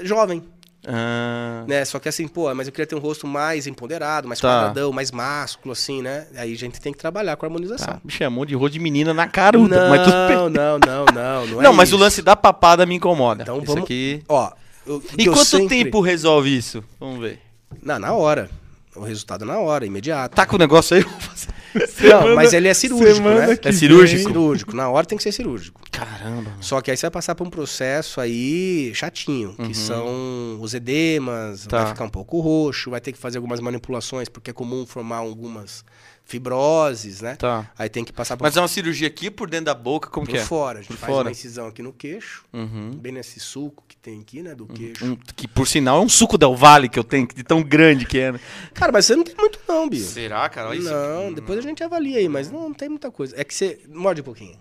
jovem, 0.04 0.44
Ah, 0.86 1.64
né? 1.68 1.84
Só 1.86 2.00
que 2.00 2.08
assim, 2.08 2.28
pô, 2.28 2.54
mas 2.54 2.68
eu 2.68 2.72
queria 2.72 2.86
ter 2.86 2.96
um 2.96 3.00
rosto 3.00 3.26
mais 3.28 3.66
empoderado, 3.68 4.28
mais 4.28 4.40
Tá. 4.40 4.48
quadradão, 4.48 4.92
mais 4.94 5.12
másculo, 5.12 5.72
assim, 5.74 6.02
né? 6.02 6.28
Aí 6.36 6.54
a 6.54 6.58
gente 6.58 6.80
tem 6.80 6.94
que 6.94 7.00
trabalhar 7.00 7.36
com 7.36 7.46
a 7.46 7.48
harmonização. 7.48 7.88
tá. 7.96 8.02
Me 8.04 8.12
chamou 8.12 8.46
de 8.46 8.56
rosto 8.56 8.74
de 8.74 8.80
menina 8.80 9.14
na 9.14 9.28
caruda, 9.28 9.90
mas 9.90 10.02
tudo 10.04 10.28
bem. 10.28 10.36
Não, 10.38 10.50
não, 10.50 10.80
não, 10.80 11.06
não, 11.14 11.48
não 11.48 11.60
é 11.62 11.64
Não, 11.64 11.74
mas 11.74 11.90
o 11.92 11.96
isso. 11.96 12.04
lance 12.04 12.22
da 12.22 12.36
papada 12.36 12.86
me 12.86 12.96
incomoda. 12.96 13.44
Então 13.44 13.58
Isso 13.58 13.66
vamos- 13.68 13.84
aqui... 13.84 14.24
Ó, 14.30 14.52
eu- 14.88 15.04
E 15.18 15.26
quanto 15.26 15.46
sempre- 15.46 15.84
tempo 15.84 16.02
resolve 16.02 16.56
isso? 16.56 16.84
Vamos 17.00 17.20
ver. 17.20 17.40
Não, 17.84 18.00
na 18.00 18.14
hora. 18.14 18.50
O 18.96 19.02
resultado 19.02 19.44
é 19.44 19.48
na 19.48 19.60
hora, 19.60 19.86
imediato. 19.86 20.36
Tá 20.36 20.44
com 20.46 20.56
o 20.56 20.60
negócio 20.60 20.98
aí? 20.98 21.04
Fazer. 21.04 21.48
Não, 22.10 22.34
mas 22.36 22.54
ele 22.54 22.68
é 22.68 22.74
cirúrgico, 22.74 23.16
semana 23.18 23.48
né? 23.48 23.58
É 23.64 23.72
cirúrgico? 23.72 24.18
vem. 24.24 24.28
Cirúrgico. 24.28 24.76
Na 24.76 24.90
hora 24.90 25.06
tem 25.06 25.16
que 25.16 25.24
ser 25.24 25.32
cirúrgico. 25.32 25.80
Caramba. 25.92 26.50
mano. 26.50 26.58
Só 26.60 26.82
que 26.82 26.90
aí 26.90 26.98
você 26.98 27.04
vai 27.06 27.12
passar 27.12 27.36
por 27.36 27.46
um 27.46 27.50
processo 27.52 28.20
aí 28.20 28.92
chatinho, 28.96 29.54
que 29.56 29.76
são 29.76 30.58
os 30.60 30.74
edemas, 30.74 31.64
Uhum. 31.64 31.68
Tá. 31.68 31.78
vai 31.84 31.88
ficar 31.94 32.06
um 32.06 32.10
pouco 32.10 32.40
roxo, 32.40 32.90
vai 32.90 33.00
ter 33.00 33.12
que 33.12 33.20
fazer 33.20 33.38
algumas 33.38 33.60
manipulações, 33.60 34.28
porque 34.28 34.50
é 34.50 34.54
comum 34.54 34.88
formar 34.88 35.18
algumas 35.18 35.86
fibroses, 36.28 37.22
né? 37.22 37.36
Tá. 37.36 37.72
Aí 37.78 37.90
tem 37.90 38.04
que 38.04 38.12
passar 38.14 38.36
por, 38.38 38.44
Mas 38.44 38.56
é 38.58 38.62
uma 38.62 38.68
cirurgia 38.68 39.08
aqui 39.08 39.32
por 39.32 39.50
dentro 39.50 39.66
da 39.68 39.74
boca, 39.74 40.10
como 40.10 40.26
por 40.26 40.32
que 40.34 40.38
é? 40.38 40.44
fora. 40.44 40.80
A 40.80 40.82
gente 40.82 40.90
Por 40.92 40.98
faz 40.98 41.14
fora. 41.14 41.26
uma 41.28 41.32
incisão 41.32 41.68
aqui 41.68 41.82
no 41.82 41.94
queixo, 41.94 42.44
Uhum. 42.54 42.92
bem 42.92 43.12
nesse 43.14 43.40
sulco 43.40 43.84
que 43.88 43.96
tem 43.98 44.20
aqui, 44.20 44.42
né, 44.44 44.54
do 44.54 44.66
queixo. 44.68 45.06
Um- 45.06 45.16
que 45.36 45.48
por 45.48 45.68
sinal 45.68 46.02
é 46.02 46.06
um 46.06 46.10
suco 46.10 46.38
Del 46.38 46.56
Vale 46.56 46.90
que 46.90 47.00
eu 47.00 47.04
tenho, 47.04 47.28
de 47.28 47.44
tão 47.44 47.64
grande 47.64 48.06
que 48.06 48.20
é. 48.20 48.32
né? 48.34 48.40
Cara, 48.74 48.92
mas 48.92 49.06
você 49.06 49.16
não 49.16 49.24
tem 49.24 49.36
muito 49.38 49.60
não, 49.68 49.90
Bia. 49.90 50.04
Será, 50.04 50.48
cara? 50.50 50.70
Olha 50.70 50.78
isso 50.80 50.90
Não, 50.92 51.26
aqui. 51.28 51.36
depois 51.36 51.60
a 51.60 51.62
gente 51.62 51.84
avalia 51.84 52.18
aí, 52.20 52.28
mas 52.30 52.52
não, 52.52 52.64
não 52.64 52.74
tem 52.74 52.90
muita 52.90 53.10
coisa. 53.10 53.34
É 53.40 53.44
que 53.44 53.54
você 53.56 53.80
morde 53.90 54.22
um 54.22 54.24
pouquinho. 54.26 54.56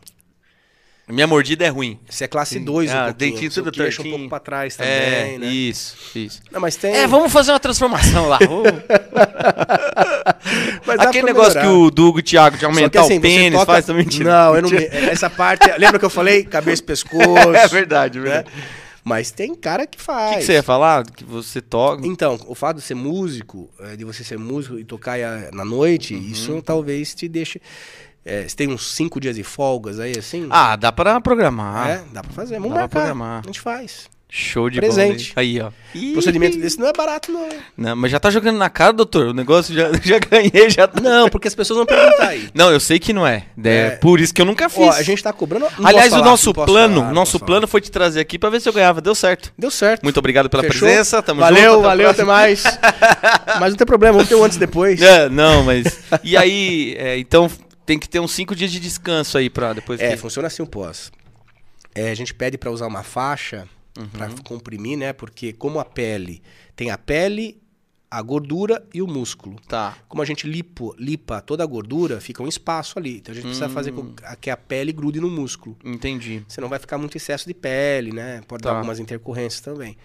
Minha 1.09 1.27
mordida 1.27 1.65
é 1.65 1.69
ruim. 1.69 2.01
Você 2.11 2.25
é 2.25 2.29
classe 2.29 2.59
2 2.59 2.91
um 2.91 2.95
Ah, 2.95 3.05
pouquinho. 3.07 3.31
dentinho 3.33 3.51
tudo 3.53 3.71
queixo 3.71 4.01
um 4.01 4.05
tortinho. 4.05 4.17
pouco 4.17 4.29
pra 4.29 4.41
trás 4.41 4.75
também, 4.75 4.93
é, 4.93 5.39
né? 5.39 5.47
isso, 5.47 5.97
isso. 6.17 6.43
Não, 6.51 6.61
mas 6.61 6.75
tem... 6.75 6.93
É, 6.97 7.07
vamos 7.07 7.33
fazer 7.33 7.53
uma 7.53 7.61
transformação 7.61 8.27
lá. 8.29 8.39
Aquele 10.99 11.27
negócio 11.27 11.55
melhorar. 11.55 11.63
que 11.63 11.69
o 11.69 11.91
Dugo 11.91 12.19
e 12.19 12.21
o 12.21 12.25
Thiago 12.25 12.57
de 12.57 12.65
aumentar 12.65 13.03
assim, 13.03 13.19
o 13.19 13.21
pênis 13.21 13.53
toca- 13.59 13.73
faz 13.73 13.85
também. 13.87 14.05
tira- 14.05 14.31
Não, 14.31 14.57
eu 14.57 14.63
não. 14.63 14.71
Essa 14.73 15.29
parte. 15.31 15.67
Lembra 15.79 15.99
que 15.99 16.05
eu 16.05 16.11
falei? 16.11 16.45
Cabeça 16.45 16.83
e 16.83 16.85
pescoço. 16.85 17.27
É 17.57 17.69
verdade, 17.69 18.19
é 18.19 18.23
né? 18.23 18.29
verdade. 18.31 18.51
Mas 19.05 19.31
tem 19.31 19.55
cara 19.55 19.87
que 19.87 19.99
O 19.99 20.01
faz. 20.01 20.31
que, 20.33 20.39
que 20.41 20.45
você 20.47 20.53
ia 20.55 20.63
falar? 20.65 21.05
Que 21.05 21.23
você 21.23 21.61
toca. 21.61 22.05
Então, 22.07 22.39
o 22.49 22.55
fato 22.57 22.77
de 22.79 22.83
ser 22.83 22.95
músico, 22.95 23.71
eh, 23.81 23.95
de 23.97 24.05
você 24.05 24.25
ser 24.25 24.37
músico 24.39 24.79
e 24.81 24.85
tocar 24.85 25.17
eh, 25.19 25.49
na 25.53 25.65
noite, 25.65 26.15
Uhum. 26.15 26.23
isso 26.23 26.61
talvez 26.63 27.15
te 27.15 27.29
deixe. 27.29 27.61
Eh, 28.27 28.45
você 28.49 28.57
tem 28.57 28.69
uns 28.69 28.93
cinco 28.95 29.19
dias 29.21 29.37
de 29.37 29.43
folgas 29.43 29.99
aí, 30.01 30.13
assim? 30.19 30.47
Ah, 30.51 30.77
dá 30.77 30.91
pra 30.93 31.21
programar. 31.21 31.89
É, 31.89 32.03
dá 32.13 32.23
pra 32.23 32.33
fazer. 32.33 32.57
Vamos 32.57 32.71
Dá 32.71 32.75
pra 32.75 32.81
marcar. 32.83 32.99
programar. 33.15 33.41
A 33.45 33.47
gente 33.47 33.61
faz. 33.61 34.15
Show 34.29 34.69
de 34.69 34.81
Presente. 34.81 35.33
bola. 35.33 35.41
Aí, 35.47 35.61
ó. 35.61 35.71
Ih, 35.95 36.13
Procedimento 36.13 36.59
desse 36.59 36.79
não 36.81 36.89
é 36.89 36.93
barato, 36.93 37.31
não. 37.31 37.49
Não, 37.77 37.95
mas 37.95 38.11
já 38.11 38.19
tá 38.19 38.29
jogando 38.29 38.59
na 38.59 38.69
cara, 38.69 38.93
doutor. 38.93 39.29
O 39.29 39.33
negócio 39.33 39.73
já, 39.73 39.89
já 40.03 40.19
ganhei, 40.19 40.69
já 40.69 40.89
tá. 40.89 41.01
Não, 41.01 41.29
porque 41.31 41.47
as 41.47 41.55
pessoas 41.55 41.77
vão 41.77 41.87
perguntar 41.87 42.27
aí. 42.31 42.49
Não, 42.53 42.71
eu 42.73 42.81
sei 42.81 42.99
que 42.99 43.13
não 43.13 43.25
é. 43.25 43.45
É, 43.65 43.69
É. 43.71 43.91
por 43.93 44.21
isso 44.21 44.35
que 44.35 44.43
eu 44.43 44.45
nunca 44.45 44.69
fiz. 44.69 44.83
Ó, 44.85 44.91
a 44.91 45.03
gente 45.03 45.23
tá 45.23 45.33
cobrando. 45.33 45.67
Aliás, 45.83 46.09
posso 46.09 46.17
o 46.17 46.19
falar, 46.19 46.25
nosso 46.31 46.53
plano, 46.53 47.01
falar, 47.03 47.13
nosso 47.13 47.39
plano 47.41 47.69
foi 47.69 47.81
te 47.81 47.91
trazer 47.91 48.19
aqui 48.19 48.37
pra 48.37 48.51
ver 48.51 48.61
se 48.61 48.69
eu 48.69 48.73
ganhava. 48.73 49.01
Deu 49.01 49.15
certo. 49.15 49.45
falar. 49.47 49.55
Deu 49.59 49.71
certo. 49.71 50.03
Muito 50.03 50.19
obrigado 50.19 50.51
pela 50.51 50.65
Fechou? 50.65 50.81
presença. 50.89 51.23
Tamo 51.23 51.41
valeu, 51.41 51.75
junto. 51.75 51.83
valeu, 51.85 52.11
até 52.11 52.25
mais. 52.25 52.65
Mas 53.61 53.71
não 53.71 53.77
tem 53.77 53.87
problema, 53.87 54.15
vamos 54.15 54.29
ter 54.29 54.35
um 54.35 54.43
antes 54.45 54.57
e 54.57 54.61
depois. 54.61 55.01
É, 55.01 55.29
não, 55.29 55.63
mas. 55.63 55.85
E 56.25 56.37
aí, 56.37 56.95
é, 56.99 57.17
então 57.19 57.49
tem 57.87 57.99
que 57.99 58.09
ter 58.09 58.21
uns 58.21 58.33
cinco 58.33 58.55
dias 58.55 58.71
de 58.73 58.81
descanso 58.81 59.39
aí 59.39 59.49
pra 59.49 59.73
depois. 59.73 60.01
É, 60.01 60.11
que... 60.11 60.17
funciona 60.17 60.49
assim 60.49 60.63
o 60.63 60.67
pós. 60.67 61.11
É, 61.95 62.11
a 62.11 62.15
gente 62.15 62.35
pede 62.35 62.59
pra 62.59 62.71
usar 62.71 62.87
uma 62.87 63.03
faixa 63.03 63.67
Uhum. 63.99 64.07
pra 64.09 64.29
comprimir, 64.45 64.99
né? 64.99 65.15
Porque 65.15 65.55
como 65.55 65.81
a 65.81 65.85
pele 65.85 66.43
tem 66.75 66.91
a 66.91 66.99
pele, 66.99 67.59
a 68.11 68.21
gordura 68.21 68.87
e 68.93 69.01
o 69.01 69.07
músculo. 69.07 69.57
Tá. 69.67 69.97
Como 70.07 70.21
a 70.21 70.25
gente 70.27 70.47
lipo, 70.47 70.95
lipa 70.99 71.41
toda 71.41 71.63
a 71.65 71.67
gordura, 71.67 72.21
fica 72.21 72.43
um 72.43 72.47
espaço 72.47 72.99
ali. 72.99 73.17
Então 73.17 73.33
a 73.33 73.35
gente 73.35 73.45
precisa 73.45 73.69
fazer 73.71 73.93
com 73.93 74.03
Hum. 74.03 74.15
que 74.41 74.51
a 74.51 74.57
pele 74.57 74.93
grude 74.93 75.19
no 75.19 75.31
músculo. 75.31 75.77
Entendi. 75.83 76.45
Você 76.47 76.61
não 76.61 76.69
vai 76.69 76.79
ficar 76.79 76.99
muito 76.99 77.17
excesso 77.17 77.47
de 77.49 77.55
pele, 77.55 78.13
né? 78.13 78.43
Pode 78.47 78.63
Tá. 78.63 78.71
dar 78.71 78.77
algumas 78.77 78.99
intercorrências 78.99 79.61
também. 79.63 79.97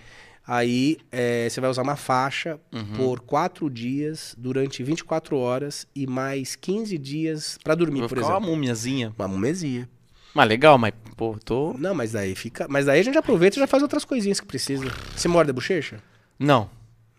Aí 0.54 0.98
é, 1.14 1.48
você 1.50 1.62
vai 1.62 1.70
usar 1.70 1.82
uma 1.82 1.96
faixa 1.96 2.60
Uhum. 2.74 2.94
por 2.98 3.22
quatro 3.22 3.70
dias, 3.70 4.36
durante 4.38 4.84
24 4.84 5.38
horas 5.38 5.88
e 5.96 6.06
mais 6.06 6.58
15 6.58 6.98
dias 6.98 7.58
pra 7.64 7.74
dormir, 7.74 8.00
Vou 8.02 8.10
por 8.10 8.18
ficar 8.18 8.32
uma 8.32 8.38
exemplo. 8.40 8.54
múmiazinha. 8.54 9.14
Uma 9.18 9.30
mumesia. 9.30 9.88
Mas 10.34 10.50
legal, 10.50 10.78
mas, 10.78 10.94
pô, 11.16 11.38
tô. 11.44 11.74
Não, 11.78 11.94
mas 11.96 12.12
daí 12.12 12.36
fica. 12.36 12.68
Mas 12.70 12.86
daí 12.86 13.00
a 13.00 13.04
gente 13.04 13.18
aproveita 13.18 13.58
e 13.58 13.60
já 13.62 13.68
faz 13.68 13.82
outras 13.82 14.04
coisinhas 14.04 14.42
que 14.42 14.46
precisa. 14.46 14.84
Você 15.16 15.30
morde 15.30 15.52
a 15.52 15.54
bochecha? 15.54 16.04
Não, 16.38 16.70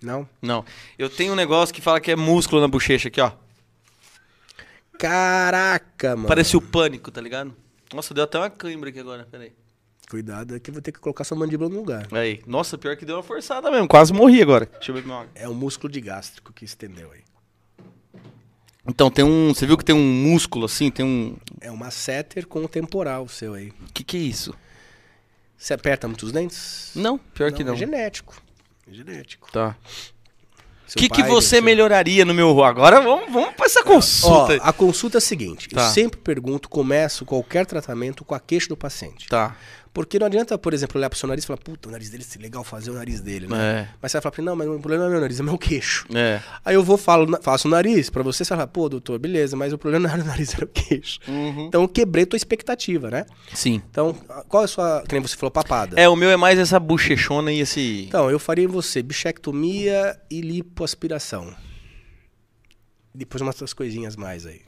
Não. 0.03 0.29
não. 0.43 0.63
Eu 0.99 1.09
tenho 1.09 1.33
um 1.33 1.37
negócio 1.37 1.75
que 1.75 1.81
fala 1.81 2.01
que 2.03 2.11
é 2.11 2.17
músculo 2.17 2.61
na 2.61 2.69
bochecha 2.69 3.09
aqui, 3.09 3.21
ó. 3.21 3.33
Caraca, 4.99 6.17
mano. 6.17 6.29
Parece 6.29 6.57
o 6.57 6.61
pânico, 6.61 7.11
tá 7.11 7.21
ligado? 7.21 7.55
Nossa, 7.95 8.13
deu 8.13 8.25
até 8.25 8.39
uma 8.39 8.51
cãibra 8.51 8.91
aqui 8.91 8.99
agora, 9.01 9.27
peraí. 9.31 9.53
Cuidado, 10.11 10.55
é 10.55 10.61
que 10.61 10.69
eu 10.71 10.75
vou 10.75 10.83
ter 10.83 10.93
que 10.93 10.99
colocar 11.01 11.25
sua 11.25 11.37
mandíbula 11.39 11.71
no 11.71 11.77
lugar. 11.77 12.07
Aí. 12.13 12.43
Nossa, 12.47 12.77
pior 12.77 12.97
que 12.97 13.05
deu 13.05 13.17
uma 13.17 13.23
forçada 13.23 13.71
mesmo. 13.71 13.89
Quase 13.89 14.13
morri 14.13 14.43
agora. 14.43 14.67
Deixa 14.67 14.91
eu 14.91 14.95
ver 14.95 15.07
meu 15.07 15.17
água. 15.17 15.31
É 15.35 15.49
o 15.49 15.55
músculo 15.55 15.91
de 15.91 16.01
gástrico 16.01 16.53
que 16.53 16.65
estendeu 16.65 17.11
aí. 17.13 17.21
Então, 18.87 19.11
tem 19.11 19.25
um. 19.25 19.55
Você 19.55 19.65
viu 19.65 19.79
que 19.79 19.85
tem 19.85 19.95
um 19.95 20.03
músculo 20.05 20.67
assim? 20.67 20.91
Tem 20.91 21.05
um. 21.05 21.37
É 21.61 21.71
uma 21.71 21.91
setter 21.91 22.47
com 22.47 22.65
o 22.65 22.69
temporal 22.69 23.29
seu 23.29 23.55
aí. 23.55 23.69
O 23.89 23.93
que, 23.95 24.03
que 24.03 24.17
é 24.17 24.21
isso? 24.21 24.53
Você 25.57 25.73
aperta 25.73 26.09
muito 26.09 26.25
os 26.27 26.33
dentes? 26.33 26.91
Não, 26.95 27.17
pior 27.17 27.53
que 27.53 27.63
não. 27.63 27.75
É 27.75 27.77
genético. 27.77 28.35
É 28.91 28.93
genético. 28.93 29.51
Tá. 29.53 29.77
O 30.91 30.99
que, 30.99 31.09
que 31.09 31.23
você 31.23 31.57
seu- 31.57 31.63
melhoraria 31.63 32.25
no 32.25 32.35
meu 32.35 32.63
Agora 32.63 33.01
vamos, 33.01 33.33
vamos 33.33 33.55
pra 33.55 33.65
essa 33.65 33.81
Ó, 33.81 33.85
consulta. 33.85 34.57
a 34.57 34.73
consulta 34.73 35.17
é 35.17 35.21
a 35.21 35.23
seguinte. 35.23 35.69
Tá. 35.69 35.87
Eu 35.87 35.91
sempre 35.91 36.21
pergunto, 36.21 36.69
começo 36.69 37.25
qualquer 37.25 37.65
tratamento 37.65 38.25
com 38.25 38.35
a 38.35 38.41
queixa 38.41 38.69
do 38.69 38.77
paciente. 38.77 39.27
Tá. 39.29 39.57
Porque 39.93 40.19
não 40.19 40.27
adianta, 40.27 40.57
por 40.57 40.73
exemplo, 40.73 40.99
olhar 40.99 41.11
pro 41.11 41.19
seu 41.19 41.29
nariz 41.29 41.45
e 41.45 41.47
falar, 41.47 41.59
puta, 41.59 41.89
o 41.89 41.93
nariz 41.93 42.09
dele, 42.09 42.25
é 42.25 42.43
legal 42.43 42.65
fazer 42.65 42.91
o 42.91 42.95
nariz 42.95 43.21
dele, 43.21 43.47
né? 43.47 43.57
É. 43.81 43.89
Mas 44.01 44.11
você 44.13 44.21
vai 44.21 44.33
falar 44.33 44.47
não, 44.47 44.57
mas 44.57 44.67
o 44.67 44.79
problema 44.79 45.05
não 45.05 45.11
é 45.11 45.13
meu 45.13 45.21
nariz, 45.21 45.39
é 45.39 45.43
meu 45.43 45.59
queixo. 45.59 46.07
É. 46.15 46.41
Aí 46.65 46.75
eu 46.75 46.83
vou, 46.83 46.97
falo, 46.97 47.39
faço 47.43 47.69
o 47.69 47.71
nariz 47.71 48.09
pra 48.09 48.23
você, 48.23 48.45
você 48.45 48.49
fala, 48.49 48.67
pô, 48.67 48.89
doutor, 48.89 49.19
beleza, 49.19 49.55
mas 49.55 49.73
o 49.73 49.79
problema 49.79 50.09
não 50.09 50.15
era 50.15 50.23
o 50.23 50.27
nariz, 50.27 50.55
era 50.55 50.65
o 50.65 50.69
queixo. 50.69 51.19
Uhum. 51.29 51.67
Então 51.67 51.83
eu 51.83 51.89
quebrei 51.89 52.25
tua 52.25 52.39
expectativa, 52.39 53.11
né? 53.11 53.27
Sim. 53.53 53.83
Então, 53.91 54.15
qual 54.49 54.63
é 54.63 54.65
a 54.65 54.69
sua, 54.69 55.05
que 55.07 55.15
nem 55.15 55.21
você 55.21 55.37
falou, 55.37 55.51
papada? 55.51 56.01
É, 56.01 56.09
o 56.09 56.17
meu 56.17 56.31
é 56.31 56.37
mais 56.37 56.59
essa 56.59 56.81
bochechona 56.81 57.53
e 57.53 57.61
esse. 57.61 58.07
Então, 58.09 58.31
eu 58.31 58.39
faria 58.39 58.65
em 58.65 58.69
você 58.69 59.03
bichectomia 59.03 60.19
e 60.31 60.41
lipoaspiração. 60.41 61.55
Depois 63.15 63.43
umas 63.43 63.55
outras 63.57 63.75
coisinhas 63.75 64.17
mais 64.17 64.47
aí. 64.47 64.63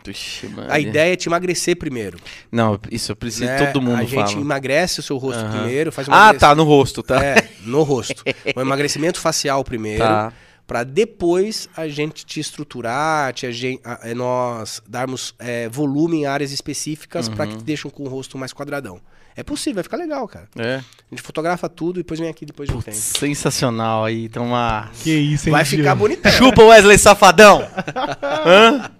A 0.69 0.79
ideia 0.79 1.15
é 1.15 1.17
te 1.17 1.29
emagrecer 1.31 1.77
primeiro. 1.79 2.19
Não, 2.53 2.79
isso 2.91 3.11
eu 3.13 3.17
preciso, 3.17 3.47
né? 3.47 3.65
todo 3.67 3.81
mundo 3.81 3.97
A 4.01 4.05
gente 4.05 4.15
fala. 4.33 4.41
emagrece 4.41 5.01
o 5.01 5.03
seu 5.03 5.17
rosto 5.17 5.41
Aham. 5.43 5.61
primeiro, 5.63 5.91
faz 5.91 6.09
um 6.09 6.13
Ah, 6.13 6.35
tá, 6.35 6.55
no 6.55 6.63
rosto, 6.65 7.03
tá? 7.03 7.25
É, 7.25 7.49
no 7.65 7.83
rosto. 7.83 8.23
um 8.55 8.61
emagrecimento 8.61 9.19
facial 9.19 9.65
primeiro. 9.65 10.05
Tá. 10.05 10.31
Pra 10.67 10.83
depois 10.85 11.69
a 11.77 11.89
gente 11.89 12.25
te 12.27 12.39
estruturar, 12.41 13.33
te, 13.33 13.47
agen- 13.47 13.81
a- 13.85 14.01
é, 14.03 14.15
nós 14.15 14.83
darmos 14.87 15.35
é, 15.39 15.69
volume 15.71 16.19
em 16.19 16.27
áreas 16.27 16.53
específicas 16.53 17.29
pra 17.31 17.45
Uhum. 17.47 17.53
que 17.53 17.57
te 17.59 17.65
deixem 17.65 17.91
com 17.91 18.03
o 18.05 18.09
rosto 18.09 18.37
mais 18.37 18.53
quadradão. 18.53 19.01
É 19.37 19.43
possível, 19.43 19.75
vai 19.77 19.83
ficar 19.85 19.97
legal, 19.97 20.29
cara. 20.29 20.47
É. 20.57 20.77
A 20.77 20.83
gente 21.11 21.23
fotografa 21.23 21.69
tudo 21.69 21.99
e 21.99 22.03
depois 22.03 22.21
vem 22.21 22.29
aqui 22.29 22.47
depois 22.47 22.69
de 22.69 22.75
um 22.77 22.81
tempo. 22.81 22.97
Sensacional 22.97 24.05
aí, 24.05 24.27
então 24.27 24.47
uma... 24.47 24.89
Que 25.03 25.11
isso, 25.13 25.49
hein, 25.49 25.53
Vai 25.53 25.65
ficar 25.65 25.95
bonitão. 25.97 26.31
Chupa 26.31 26.63
Wesley 26.63 26.99
Safadão! 26.99 27.67
Hã? 28.47 28.91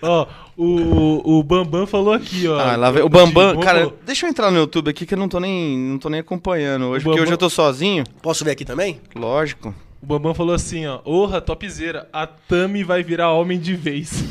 Ó, 0.00 0.26
o, 0.56 1.38
o 1.38 1.42
Bambam 1.42 1.86
falou 1.86 2.12
aqui, 2.12 2.46
ó. 2.46 2.58
Ah, 2.58 2.76
lá 2.76 2.90
vem- 2.92 3.02
o 3.02 3.08
Bambam, 3.08 3.48
Bambam 3.48 3.60
cara, 3.62 3.78
falou, 3.80 3.98
deixa 4.06 4.26
eu 4.26 4.30
entrar 4.30 4.50
no 4.50 4.58
YouTube 4.58 4.90
aqui 4.90 5.04
que 5.04 5.14
eu 5.14 5.18
não 5.18 5.28
tô 5.28 5.40
nem, 5.40 5.76
não 5.76 5.98
tô 5.98 6.08
nem 6.08 6.20
acompanhando 6.20 6.86
hoje, 6.86 7.02
porque 7.04 7.16
Bambam- 7.16 7.22
hoje 7.24 7.32
eu 7.32 7.38
tô 7.38 7.50
sozinho. 7.50 8.04
Posso 8.22 8.44
ver 8.44 8.52
aqui 8.52 8.64
também? 8.64 9.00
Lógico. 9.14 9.74
O 10.00 10.06
Bambam 10.06 10.32
falou 10.32 10.54
assim, 10.54 10.86
ó. 10.86 11.00
Orra, 11.04 11.40
topzera, 11.40 12.08
a 12.12 12.26
Tami 12.26 12.84
vai 12.84 13.02
virar 13.02 13.32
homem 13.32 13.58
de 13.58 13.74
vez. 13.74 14.22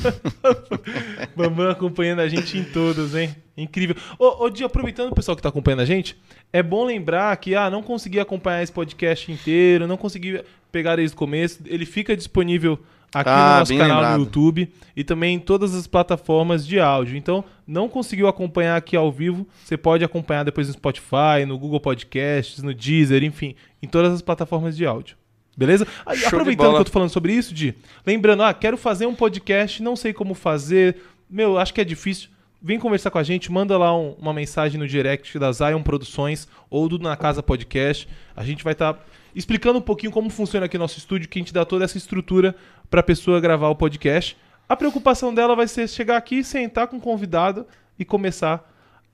Bambam 1.35 1.69
acompanhando 1.69 2.19
a 2.21 2.27
gente 2.27 2.57
em 2.57 2.63
todos, 2.63 3.15
hein? 3.15 3.35
Incrível. 3.57 3.95
Ô, 4.17 4.45
ô 4.45 4.49
Di, 4.49 4.63
aproveitando 4.63 5.11
o 5.11 5.15
pessoal 5.15 5.35
que 5.35 5.41
tá 5.41 5.49
acompanhando 5.49 5.81
a 5.81 5.85
gente, 5.85 6.15
é 6.53 6.61
bom 6.63 6.85
lembrar 6.85 7.35
que, 7.37 7.55
ah, 7.55 7.69
não 7.69 7.83
consegui 7.83 8.19
acompanhar 8.19 8.63
esse 8.63 8.71
podcast 8.71 9.31
inteiro, 9.31 9.87
não 9.87 9.97
consegui 9.97 10.41
pegar 10.71 10.95
desde 10.95 11.15
o 11.15 11.17
começo. 11.17 11.59
Ele 11.65 11.85
fica 11.85 12.15
disponível 12.15 12.79
aqui 13.13 13.29
Ah, 13.29 13.53
no 13.53 13.59
nosso 13.59 13.77
canal 13.77 13.97
lembrado. 13.97 14.17
no 14.19 14.23
YouTube 14.25 14.71
e 14.95 15.03
também 15.03 15.35
em 15.35 15.39
todas 15.39 15.73
as 15.75 15.87
plataformas 15.87 16.65
de 16.65 16.79
áudio. 16.79 17.17
Então, 17.17 17.43
não 17.65 17.89
conseguiu 17.89 18.27
acompanhar 18.27 18.77
aqui 18.77 18.95
ao 18.95 19.11
vivo, 19.11 19.45
você 19.65 19.75
pode 19.75 20.03
acompanhar 20.03 20.43
depois 20.43 20.67
no 20.67 20.73
Spotify, 20.73 21.45
no 21.47 21.57
Google 21.57 21.79
Podcasts, 21.79 22.61
no 22.63 22.73
Deezer, 22.73 23.23
enfim, 23.23 23.55
em 23.81 23.87
todas 23.87 24.13
as 24.13 24.21
plataformas 24.21 24.77
de 24.77 24.85
áudio. 24.85 25.17
Beleza? 25.57 25.87
Aí, 26.05 26.23
aproveitando 26.23 26.73
que 26.75 26.79
eu 26.81 26.85
tô 26.85 26.91
falando 26.91 27.09
sobre 27.09 27.33
isso, 27.33 27.51
Di, 27.53 27.73
lembrando, 28.05 28.43
ah, 28.43 28.53
quero 28.53 28.77
fazer 28.77 29.07
um 29.07 29.15
podcast, 29.15 29.81
não 29.81 29.95
sei 29.95 30.13
como 30.13 30.35
fazer, 30.35 30.97
meu, 31.27 31.57
acho 31.57 31.73
que 31.73 31.81
é 31.81 31.83
difícil. 31.83 32.29
Vem 32.61 32.79
conversar 32.79 33.09
com 33.11 33.17
a 33.17 33.23
gente, 33.23 33.51
manda 33.51 33.77
lá 33.77 33.95
um- 33.97 34.11
uma 34.19 34.33
mensagem 34.33 34.79
no 34.79 34.87
direct 34.87 35.37
da 35.39 35.51
Zion 35.51 35.81
Produções 35.81 36.47
ou 36.69 36.87
do 36.87 36.97
Na 36.99 37.15
Casa 37.15 37.41
Podcast. 37.41 38.07
A 38.35 38.43
gente 38.43 38.63
vai 38.63 38.73
estar 38.73 39.03
explicando 39.35 39.77
um 39.79 39.81
pouquinho 39.81 40.11
como 40.11 40.29
funciona 40.29 40.65
aqui 40.65 40.77
nosso 40.77 40.97
estúdio, 40.97 41.29
que 41.29 41.37
a 41.37 41.41
gente 41.41 41.53
dá 41.53 41.63
toda 41.65 41.85
essa 41.85 41.97
estrutura 41.97 42.55
para 42.89 42.99
a 42.99 43.03
pessoa 43.03 43.39
gravar 43.39 43.69
o 43.69 43.75
podcast. 43.75 44.35
A 44.67 44.75
preocupação 44.75 45.33
dela 45.33 45.55
vai 45.55 45.67
ser 45.67 45.87
chegar 45.87 46.17
aqui, 46.17 46.43
sentar 46.43 46.87
com 46.87 46.97
o 46.97 47.01
convidado 47.01 47.65
e 47.97 48.03
começar 48.03 48.67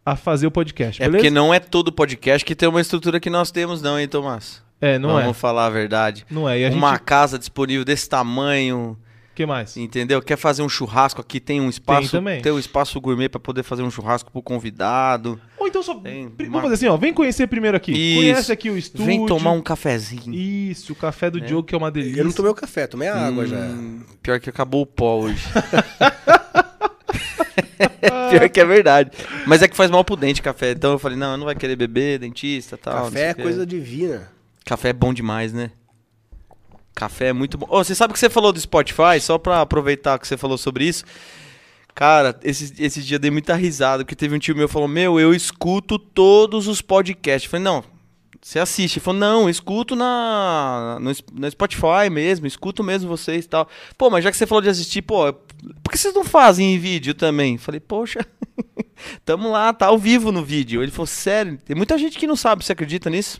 a 0.05 0.15
fazer 0.15 0.47
o 0.47 0.51
podcast, 0.51 1.01
É 1.01 1.05
beleza? 1.05 1.17
porque 1.23 1.29
não 1.29 1.53
é 1.53 1.59
todo 1.59 1.91
podcast 1.91 2.43
que 2.45 2.55
tem 2.55 2.67
uma 2.67 2.81
estrutura 2.81 3.19
que 3.19 3.29
nós 3.29 3.51
temos 3.51 3.81
não, 3.81 3.99
hein, 3.99 4.07
Tomás? 4.07 4.62
É, 4.85 4.99
não 4.99 5.09
Vamos 5.13 5.29
é. 5.29 5.33
falar 5.33 5.67
a 5.67 5.69
verdade. 5.69 6.25
Não 6.29 6.47
é. 6.49 6.59
E 6.59 6.65
a 6.65 6.69
Uma 6.71 6.91
gente... 6.91 7.03
casa 7.03 7.39
disponível 7.39 7.85
desse 7.85 8.09
tamanho, 8.09 8.97
O 9.31 9.35
que 9.35 9.45
mais? 9.45 9.77
entendeu? 9.77 10.21
Quer 10.21 10.35
fazer 10.37 10.61
um 10.61 10.67
churrasco 10.67 11.21
aqui, 11.21 11.39
tem 11.39 11.61
um 11.61 11.69
espaço, 11.69 12.11
também. 12.11 12.41
tem 12.41 12.51
um 12.51 12.59
espaço 12.59 12.99
gourmet 12.99 13.29
pra 13.29 13.39
poder 13.39 13.63
fazer 13.63 13.81
um 13.81 13.89
churrasco 13.89 14.29
pro 14.31 14.41
convidado. 14.41 15.39
Ou 15.57 15.67
então 15.67 15.81
só. 15.81 15.95
Tem 15.95 16.29
pri- 16.29 16.47
uma- 16.47 16.59
Vamos 16.59 16.71
fazer 16.71 16.85
assim, 16.85 16.93
ó. 16.93 16.97
Vem 16.97 17.13
conhecer 17.13 17.47
primeiro 17.47 17.77
aqui. 17.77 17.93
Isso. 17.93 18.19
Conhece 18.19 18.51
aqui 18.51 18.69
o 18.69 18.77
estúdio. 18.77 19.05
Vem 19.05 19.25
tomar 19.25 19.51
um 19.51 19.61
cafezinho. 19.61 20.33
Isso, 20.33 20.91
o 20.91 20.95
café 20.95 21.29
do 21.31 21.39
Diogo, 21.39 21.63
que 21.65 21.73
é 21.73 21.77
uma 21.77 21.89
delícia. 21.89 22.19
Eu 22.19 22.25
não 22.25 22.31
tomei 22.33 22.51
o 22.51 22.55
café, 22.55 22.85
tomei 22.85 23.07
a 23.07 23.15
água 23.27 23.47
já. 23.47 23.55
Hum, 23.57 24.01
Pior 24.21 24.39
que 24.39 24.49
acabou 24.49 24.81
o 24.81 24.85
pó 24.85 25.19
hoje. 25.19 25.41
Pior 28.29 28.49
que 28.49 28.59
é 28.59 28.65
verdade. 28.65 29.11
Mas 29.45 29.61
é 29.61 29.67
que 29.67 29.75
faz 29.75 29.89
mal 29.91 30.03
pro 30.03 30.15
dente 30.15 30.41
café. 30.41 30.71
Então 30.71 30.91
eu 30.93 30.99
falei, 30.99 31.17
não, 31.17 31.37
não 31.37 31.45
vai 31.45 31.55
querer 31.55 31.75
beber, 31.75 32.19
dentista 32.19 32.75
e 32.75 32.77
tal. 32.77 33.05
Café 33.05 33.29
é 33.29 33.33
coisa 33.33 33.65
divina. 33.65 34.29
Café 34.65 34.89
é 34.89 34.93
bom 34.93 35.13
demais, 35.13 35.53
né? 35.53 35.71
Café 36.95 37.27
é 37.27 37.33
muito 37.33 37.57
bom. 37.57 37.67
Ô, 37.69 37.83
você 37.83 37.95
sabe 37.95 38.13
que 38.13 38.19
você 38.19 38.29
falou 38.29 38.53
do 38.53 38.59
Spotify? 38.59 39.19
Só 39.19 39.37
pra 39.37 39.61
aproveitar 39.61 40.19
que 40.19 40.27
você 40.27 40.37
falou 40.37 40.57
sobre 40.57 40.85
isso. 40.85 41.03
Cara, 41.95 42.39
esse, 42.43 42.73
esse 42.79 43.03
dia 43.03 43.19
dei 43.19 43.29
muita 43.29 43.55
risada, 43.55 44.03
porque 44.03 44.15
teve 44.15 44.35
um 44.35 44.39
tio 44.39 44.55
meu 44.55 44.67
que 44.67 44.73
falou, 44.73 44.87
meu, 44.87 45.19
eu 45.19 45.33
escuto 45.33 45.99
todos 45.99 46.67
os 46.67 46.81
podcasts. 46.81 47.45
Eu 47.45 47.51
falei, 47.51 47.63
não, 47.63 47.83
você 48.41 48.59
assiste. 48.59 48.97
Ele 48.97 49.03
falou, 49.03 49.19
não, 49.19 49.41
eu 49.43 49.49
escuto 49.49 49.95
na, 49.95 50.97
no, 50.99 51.11
no 51.33 51.51
Spotify 51.51 52.09
mesmo, 52.11 52.47
escuto 52.47 52.83
mesmo 52.83 53.07
vocês 53.07 53.45
e 53.45 53.47
tal. 53.47 53.67
Pô, 53.97 54.09
mas 54.09 54.23
já 54.23 54.31
que 54.31 54.37
você 54.37 54.47
falou 54.47 54.61
de 54.61 54.69
assistir, 54.69 55.01
pô, 55.01 55.31
por 55.83 55.91
que 55.91 55.97
vocês 55.97 56.13
não 56.13 56.23
fazem 56.23 56.73
em 56.73 56.79
vídeo 56.79 57.13
também? 57.13 57.53
Eu 57.53 57.59
falei, 57.59 57.79
poxa, 57.79 58.25
tamo 59.23 59.51
lá, 59.51 59.71
tá 59.71 59.87
ao 59.87 59.97
vivo 59.97 60.31
no 60.31 60.43
vídeo. 60.43 60.81
Ele 60.81 60.91
falou, 60.91 61.07
sério, 61.07 61.59
tem 61.63 61.75
muita 61.75 61.97
gente 61.97 62.17
que 62.17 62.25
não 62.25 62.35
sabe, 62.35 62.65
você 62.65 62.71
acredita 62.71 63.09
nisso? 63.09 63.39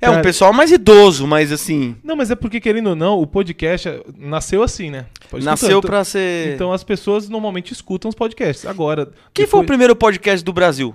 É 0.00 0.10
um 0.10 0.20
pessoal 0.22 0.52
mais 0.52 0.70
idoso, 0.70 1.26
mas 1.26 1.50
assim, 1.50 1.96
Não, 2.04 2.14
mas 2.16 2.30
é 2.30 2.34
porque, 2.34 2.60
querendo 2.60 2.88
ou 2.90 2.96
não, 2.96 3.18
o 3.20 3.26
podcast 3.26 3.88
nasceu 4.18 4.62
assim, 4.62 4.90
né? 4.90 5.06
Nasceu 5.42 5.68
escutar. 5.70 5.88
pra 5.88 6.04
ser... 6.04 6.54
Então 6.54 6.72
as 6.72 6.84
pessoas 6.84 7.28
normalmente 7.28 7.72
escutam 7.72 8.08
os 8.08 8.14
podcasts. 8.14 8.66
Agora. 8.66 9.10
Quem 9.32 9.46
foi 9.46 9.60
o 9.60 9.62
depois- 9.62 9.66
primeiro 9.66 9.96
podcast 9.96 10.44
do 10.44 10.52
Brasil? 10.52 10.94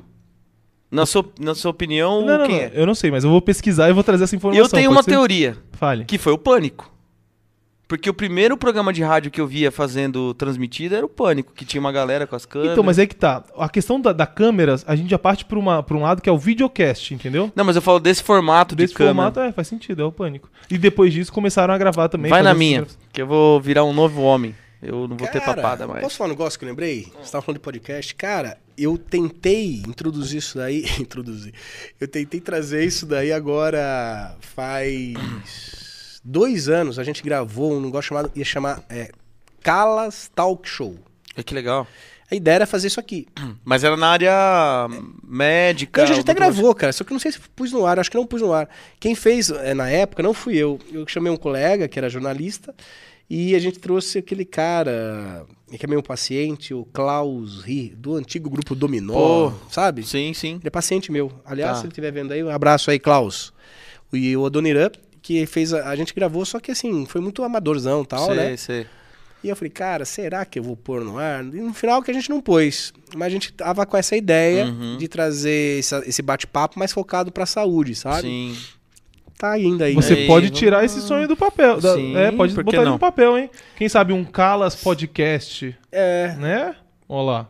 Na 0.91 1.05
sua, 1.05 1.25
na 1.39 1.55
sua 1.55 1.71
opinião, 1.71 2.25
Não, 2.25 2.39
não, 2.39 2.45
quem 2.47 2.55
não, 2.57 2.63
é? 2.65 2.71
eu 2.73 2.85
não 2.85 2.93
sei, 2.93 3.09
mas 3.09 3.23
eu 3.23 3.29
vou 3.29 3.41
pesquisar 3.41 3.89
e 3.89 3.93
vou 3.93 4.03
trazer 4.03 4.25
essa 4.25 4.35
informação. 4.35 4.61
eu 4.65 4.69
tenho 4.69 4.91
uma 4.91 5.01
ser? 5.01 5.11
teoria, 5.11 5.55
Fale. 5.71 6.03
que 6.03 6.17
foi 6.17 6.33
o 6.33 6.37
Pânico. 6.37 6.90
Porque 7.91 8.09
o 8.09 8.13
primeiro 8.13 8.55
programa 8.55 8.93
de 8.93 9.03
rádio 9.03 9.29
que 9.29 9.41
eu 9.41 9.45
via 9.45 9.69
fazendo 9.69 10.33
transmitida 10.35 10.95
era 10.95 11.05
o 11.05 11.09
Pânico, 11.09 11.51
que 11.53 11.65
tinha 11.65 11.81
uma 11.81 11.91
galera 11.91 12.25
com 12.25 12.37
as 12.37 12.45
câmeras. 12.45 12.71
Então, 12.71 12.85
mas 12.85 12.97
é 12.97 13.05
que 13.05 13.13
tá. 13.13 13.43
A 13.57 13.67
questão 13.67 13.99
da, 13.99 14.13
da 14.13 14.25
câmera, 14.25 14.77
a 14.87 14.95
gente 14.95 15.09
já 15.09 15.19
parte 15.19 15.43
pra, 15.43 15.59
uma, 15.59 15.83
pra 15.83 15.97
um 15.97 16.01
lado 16.01 16.21
que 16.21 16.29
é 16.29 16.31
o 16.31 16.37
videocast, 16.37 17.11
entendeu? 17.13 17.51
Não, 17.53 17.65
mas 17.65 17.75
eu 17.75 17.81
falo 17.81 17.99
desse 17.99 18.23
formato 18.23 18.77
Desse 18.77 18.93
de 18.93 18.97
câmera. 18.97 19.13
formato, 19.13 19.39
é, 19.41 19.51
faz 19.51 19.67
sentido, 19.67 20.03
é 20.03 20.05
o 20.05 20.11
pânico. 20.11 20.49
E 20.69 20.77
depois 20.77 21.11
disso 21.11 21.33
começaram 21.33 21.73
a 21.73 21.77
gravar 21.77 22.07
também. 22.07 22.29
Vai 22.29 22.41
na 22.41 22.53
minha, 22.53 22.87
que 23.11 23.23
eu 23.23 23.27
vou 23.27 23.59
virar 23.59 23.83
um 23.83 23.91
novo 23.91 24.21
homem. 24.21 24.55
Eu 24.81 25.05
não 25.05 25.17
vou 25.17 25.27
ter 25.27 25.41
Cara, 25.41 25.55
papada 25.55 25.85
mais. 25.85 26.01
Posso 26.01 26.15
falar 26.15 26.29
um 26.29 26.31
negócio 26.31 26.57
que 26.57 26.63
eu 26.63 26.69
lembrei? 26.69 27.09
Você 27.15 27.23
estava 27.23 27.41
falando 27.41 27.57
de 27.57 27.63
podcast. 27.63 28.15
Cara, 28.15 28.57
eu 28.77 28.97
tentei 28.97 29.83
introduzir 29.85 30.37
isso 30.37 30.57
daí. 30.57 30.85
introduzir. 30.97 31.53
Eu 31.99 32.07
tentei 32.07 32.39
trazer 32.39 32.85
isso 32.85 33.05
daí 33.05 33.33
agora 33.33 34.37
faz 34.39 35.80
dois 36.23 36.67
anos. 36.69 36.97
A 36.99 37.03
gente 37.03 37.23
gravou 37.23 37.73
um 37.73 37.81
negócio 37.81 38.09
chamado. 38.09 38.31
ia 38.35 38.45
chamar 38.45 38.83
é, 38.89 39.11
Calas 39.61 40.29
Talk 40.33 40.67
Show. 40.67 40.97
É 41.35 41.43
que 41.43 41.53
legal. 41.53 41.87
A 42.29 42.35
ideia 42.35 42.55
era 42.55 42.65
fazer 42.65 42.87
isso 42.87 42.99
aqui. 42.99 43.27
Mas 43.65 43.83
era 43.83 43.97
na 43.97 44.07
área 44.07 44.87
médica. 45.23 46.01
Então, 46.01 46.13
a 46.13 46.15
gente 46.15 46.23
até 46.23 46.33
gravou, 46.33 46.73
cara. 46.73 46.93
Só 46.93 47.03
que 47.03 47.11
eu 47.11 47.15
não 47.15 47.19
sei 47.19 47.31
se 47.31 47.39
pus 47.55 47.71
no 47.71 47.85
ar. 47.85 47.99
Acho 47.99 48.09
que 48.09 48.17
não 48.17 48.25
pus 48.25 48.41
no 48.41 48.53
ar. 48.53 48.69
Quem 48.99 49.15
fez 49.15 49.49
é, 49.49 49.73
na 49.73 49.89
época 49.89 50.23
não 50.23 50.33
fui 50.33 50.55
eu. 50.55 50.79
Eu 50.91 51.05
chamei 51.07 51.31
um 51.31 51.37
colega 51.37 51.87
que 51.87 51.99
era 51.99 52.09
jornalista. 52.09 52.73
E 53.29 53.55
a 53.55 53.59
gente 53.59 53.79
trouxe 53.79 54.17
aquele 54.17 54.43
cara, 54.43 55.45
que 55.71 55.85
é 55.85 55.87
meu 55.87 56.03
paciente, 56.03 56.73
o 56.73 56.83
Klaus 56.91 57.61
Ri, 57.63 57.93
do 57.97 58.15
antigo 58.15 58.49
grupo 58.49 58.75
Dominó, 58.75 59.13
Pô. 59.13 59.53
sabe? 59.69 60.03
Sim, 60.05 60.33
sim. 60.33 60.55
Ele 60.55 60.67
é 60.67 60.69
paciente 60.69 61.13
meu. 61.13 61.31
Aliás, 61.45 61.71
Tá. 61.71 61.77
se 61.77 61.81
ele 61.85 61.91
estiver 61.93 62.11
vendo 62.11 62.33
aí, 62.33 62.43
um 62.43 62.49
abraço 62.49 62.91
aí, 62.91 62.99
Klaus. 62.99 63.53
E 64.11 64.35
o 64.35 64.45
Adoniran, 64.45 64.91
que 65.39 65.45
fez 65.45 65.73
a, 65.73 65.89
a 65.89 65.95
gente 65.95 66.13
gravou, 66.13 66.45
só 66.45 66.59
que 66.59 66.71
assim, 66.71 67.05
foi 67.05 67.21
muito 67.21 67.43
amadorzão 67.43 68.01
e 68.03 68.05
tal, 68.05 68.25
sei, 68.27 68.35
né? 68.35 68.57
sei. 68.57 68.85
E 69.43 69.49
eu 69.49 69.55
falei, 69.55 69.71
cara, 69.71 70.05
será 70.05 70.45
que 70.45 70.59
eu 70.59 70.63
vou 70.63 70.75
pôr 70.77 71.03
no 71.03 71.17
ar? 71.17 71.43
E 71.43 71.61
no 71.61 71.73
final 71.73 72.01
que 72.03 72.11
a 72.11 72.13
gente 72.13 72.29
não 72.29 72.39
pôs. 72.39 72.93
Mas 73.15 73.25
a 73.27 73.29
gente 73.29 73.51
tava 73.51 73.85
com 73.87 73.97
essa 73.97 74.15
ideia 74.15 74.65
Uhum. 74.65 74.97
de 74.97 75.07
trazer 75.07 75.79
essa- 75.79 76.03
esse 76.05 76.21
bate-papo 76.21 76.77
mais 76.77 76.91
focado 76.93 77.31
pra 77.31 77.45
saúde, 77.47 77.95
sabe? 77.95 78.21
Sim. 78.27 78.55
Tá 79.39 79.49
ainda 79.53 79.85
aí. 79.85 79.95
Você 79.95 80.13
Aí, 80.13 80.27
pode 80.27 80.45
vamos 80.45 80.59
tirar 80.59 80.85
esse 80.85 81.01
sonho 81.01 81.27
do 81.27 81.35
papel. 81.35 81.81
da- 81.81 81.95
Sim, 81.95 82.15
é, 82.15 82.31
pode 82.31 82.53
botar 82.53 82.77
ele 82.77 82.85
no 82.91 82.99
papel, 82.99 83.35
hein? 83.39 83.49
Quem 83.75 83.89
sabe 83.89 84.13
um 84.13 84.23
Calas 84.23 84.75
Podcast, 84.75 85.75
É. 85.91 86.35
né? 86.37 86.75
Olha 87.09 87.23
lá. 87.31 87.49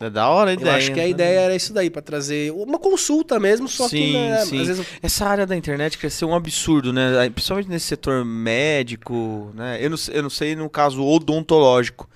É 0.00 0.08
da 0.08 0.26
hora 0.30 0.50
a 0.50 0.54
Eu 0.54 0.60
ideia. 0.60 0.76
acho 0.76 0.92
que 0.94 0.98
a 0.98 1.02
né? 1.02 1.10
ideia 1.10 1.40
era 1.40 1.54
isso 1.54 1.74
daí, 1.74 1.90
pra 1.90 2.00
trazer 2.00 2.50
uma 2.52 2.78
consulta 2.78 3.38
mesmo, 3.38 3.68
só 3.68 3.86
que, 3.86 3.96
Sim, 3.98 4.12
né, 4.14 4.44
sim. 4.46 4.56
vezes... 4.64 4.86
Essa 5.02 5.26
área 5.26 5.46
da 5.46 5.54
internet 5.54 5.98
cresceu 5.98 6.28
um 6.28 6.34
absurdo, 6.34 6.90
né? 6.90 7.28
Principalmente 7.28 7.68
nesse 7.68 7.84
setor 7.86 8.24
médico, 8.24 9.52
né? 9.54 9.78
Eu 9.78 9.90
não, 9.90 9.96
sei- 9.98 10.16
eu 10.16 10.22
não 10.22 10.30
sei 10.30 10.56
no 10.56 10.70
caso 10.70 11.04
odontológico. 11.04 12.08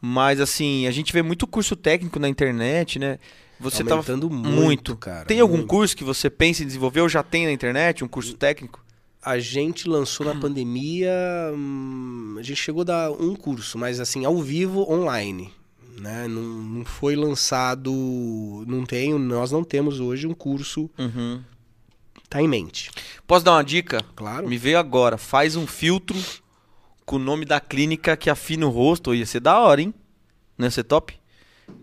Mas 0.00 0.40
assim, 0.40 0.86
a 0.86 0.90
gente 0.92 1.12
vê 1.12 1.20
muito 1.20 1.46
curso 1.48 1.74
técnico 1.74 2.20
na 2.20 2.28
internet, 2.28 2.98
né? 2.98 3.18
Você 3.58 3.82
tá 3.82 3.94
aumentando 3.94 4.30
muito, 4.30 4.50
muito. 4.50 4.96
cara. 4.96 5.24
Tem 5.24 5.40
algum 5.40 5.56
muito. 5.56 5.68
curso 5.68 5.96
que 5.96 6.04
você 6.04 6.30
pensa 6.30 6.62
em 6.62 6.66
desenvolver 6.66 7.00
ou 7.00 7.08
já 7.08 7.22
tem 7.24 7.46
na 7.46 7.52
internet, 7.52 8.04
um 8.04 8.08
curso 8.08 8.34
técnico? 8.34 8.84
A 9.20 9.40
gente 9.40 9.88
lançou 9.88 10.24
na 10.24 10.34
pandemia, 10.36 11.10
hum, 11.52 12.36
a 12.38 12.42
gente 12.42 12.58
chegou 12.62 12.82
a 12.82 12.84
dar 12.84 13.10
um 13.10 13.34
curso, 13.34 13.76
mas 13.76 13.98
assim, 13.98 14.24
ao 14.24 14.36
vivo, 14.40 14.88
online. 14.88 15.52
Né? 16.00 16.28
Não, 16.28 16.42
não 16.42 16.84
foi 16.84 17.16
lançado, 17.16 17.92
não 18.66 18.84
tenho, 18.84 19.18
nós 19.18 19.50
não 19.50 19.64
temos 19.64 19.98
hoje 20.00 20.26
um 20.26 20.34
curso, 20.34 20.90
Uhum. 20.98 21.42
tá 22.28 22.42
em 22.42 22.48
mente. 22.48 22.90
Posso 23.26 23.44
dar 23.44 23.52
uma 23.52 23.64
dica? 23.64 24.02
Claro. 24.14 24.48
Me 24.48 24.58
veio 24.58 24.78
agora. 24.78 25.16
Faz 25.16 25.56
um 25.56 25.66
filtro 25.66 26.16
com 27.04 27.16
o 27.16 27.20
nome 27.20 27.44
da 27.44 27.60
clínica 27.60 28.16
que 28.16 28.28
afina 28.28 28.66
o 28.66 28.70
rosto. 28.70 29.14
Ia 29.14 29.24
ser 29.26 29.40
da 29.40 29.58
hora, 29.58 29.80
hein? 29.80 29.94
Não 30.58 30.66
ia 30.66 30.70
ser 30.70 30.84
top? 30.84 31.14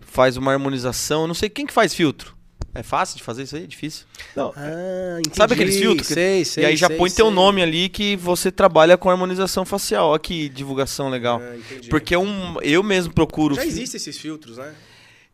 Faz 0.00 0.36
uma 0.36 0.52
harmonização. 0.52 1.26
Não 1.26 1.34
sei 1.34 1.48
quem 1.48 1.66
que 1.66 1.72
faz 1.72 1.94
filtro. 1.94 2.33
É 2.74 2.82
fácil 2.82 3.16
de 3.16 3.22
fazer 3.22 3.44
isso 3.44 3.54
aí? 3.56 3.64
É 3.64 3.66
difícil? 3.66 4.04
Não, 4.34 4.52
Ah, 4.56 5.16
entendi. 5.20 5.36
Sabe 5.36 5.54
aqueles 5.54 5.76
filtros? 5.76 6.08
que- 6.08 6.14
Sei, 6.14 6.44
sei, 6.44 6.64
e 6.64 6.66
aí 6.66 6.76
já 6.76 6.88
sei, 6.88 6.96
põe 6.96 7.08
teu 7.10 7.26
sei. 7.26 7.34
nome 7.34 7.62
ali 7.62 7.88
que 7.88 8.16
você 8.16 8.50
trabalha 8.50 8.96
com 8.96 9.08
harmonização 9.08 9.64
facial. 9.64 10.08
Olha 10.08 10.18
que 10.18 10.48
divulgação 10.48 11.08
legal. 11.08 11.40
Ah. 11.40 11.56
Porque 11.88 12.16
um, 12.16 12.60
eu 12.62 12.82
mesmo 12.82 13.12
procuro. 13.14 13.54
Já 13.54 13.64
existem 13.64 13.96
esses 13.96 14.18
filtros, 14.18 14.56
né? 14.58 14.72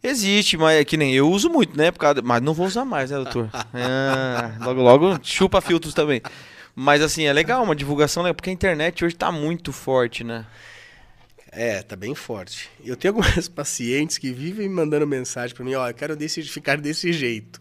Existe, 0.03 0.57
mas 0.57 0.80
é 0.80 0.84
que 0.84 0.97
nem 0.97 1.14
eu 1.14 1.30
uso 1.30 1.49
muito, 1.51 1.76
né? 1.76 1.91
Por 1.91 1.99
causa- 1.99 2.22
Mas 2.22 2.41
não 2.43 2.55
vou 2.55 2.66
usar 2.66 2.84
mais, 2.84 3.11
né, 3.11 3.16
doutor? 3.16 3.51
Ah, 3.74 4.53
logo, 4.61 4.80
logo 4.82 5.18
chupa 5.22 5.61
filtros 5.61 5.93
também. 5.95 6.22
Mas 6.74 7.03
assim, 7.03 7.24
é 7.24 7.32
legal, 7.32 7.62
uma 7.62 7.74
divulgação 7.76 8.22
legal, 8.22 8.34
porque 8.34 8.49
a 8.49 8.53
internet 8.53 9.05
hoje 9.05 9.14
tá 9.14 9.30
muito 9.32 9.72
forte, 9.72 10.24
né? 10.24 10.47
É, 11.53 11.82
tá 11.82 11.96
bem 11.96 12.14
forte. 12.14 12.68
Eu 12.84 12.96
tenho 12.96 13.14
algumas 13.14 13.48
pacientes 13.51 14.18
que 14.18 14.32
vivem 14.32 14.68
me 14.68 14.74
mandando 14.74 15.07
mensagem 15.07 15.55
pra 15.55 15.64
mim, 15.64 15.74
ó, 15.74 15.88
eu 15.88 15.94
quero 15.94 16.16
desse, 16.16 16.42
ficar 16.44 16.80
desse 16.80 17.12
jeito. 17.12 17.61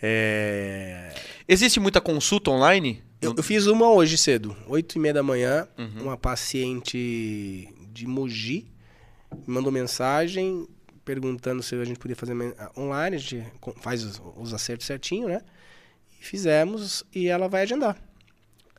É... 0.00 1.12
Existe 1.48 1.80
muita 1.80 2.00
consulta 2.00 2.50
online? 2.50 3.02
Eu, 3.20 3.34
eu 3.36 3.42
fiz 3.42 3.66
uma 3.66 3.90
hoje 3.90 4.18
cedo, 4.18 4.56
oito 4.68 4.96
e 4.96 4.98
meia 4.98 5.14
da 5.14 5.22
manhã, 5.22 5.66
Uhum. 5.78 6.02
uma 6.02 6.16
paciente 6.16 7.68
de 7.92 8.06
Mogi 8.06 8.66
me 9.46 9.54
mandou 9.54 9.72
mensagem 9.72 10.68
perguntando 11.04 11.62
se 11.62 11.74
a 11.74 11.84
gente 11.84 11.98
podia 11.98 12.16
fazer 12.16 12.34
ah, 12.58 12.70
online, 12.76 13.16
a 13.16 13.18
gente 13.18 13.44
faz 13.80 14.02
os, 14.04 14.22
os 14.36 14.54
acertos 14.54 14.86
certinho, 14.86 15.28
né? 15.28 15.40
E 16.20 16.24
fizemos 16.24 17.04
e 17.14 17.26
ela 17.28 17.48
vai 17.48 17.62
agendar. 17.62 17.96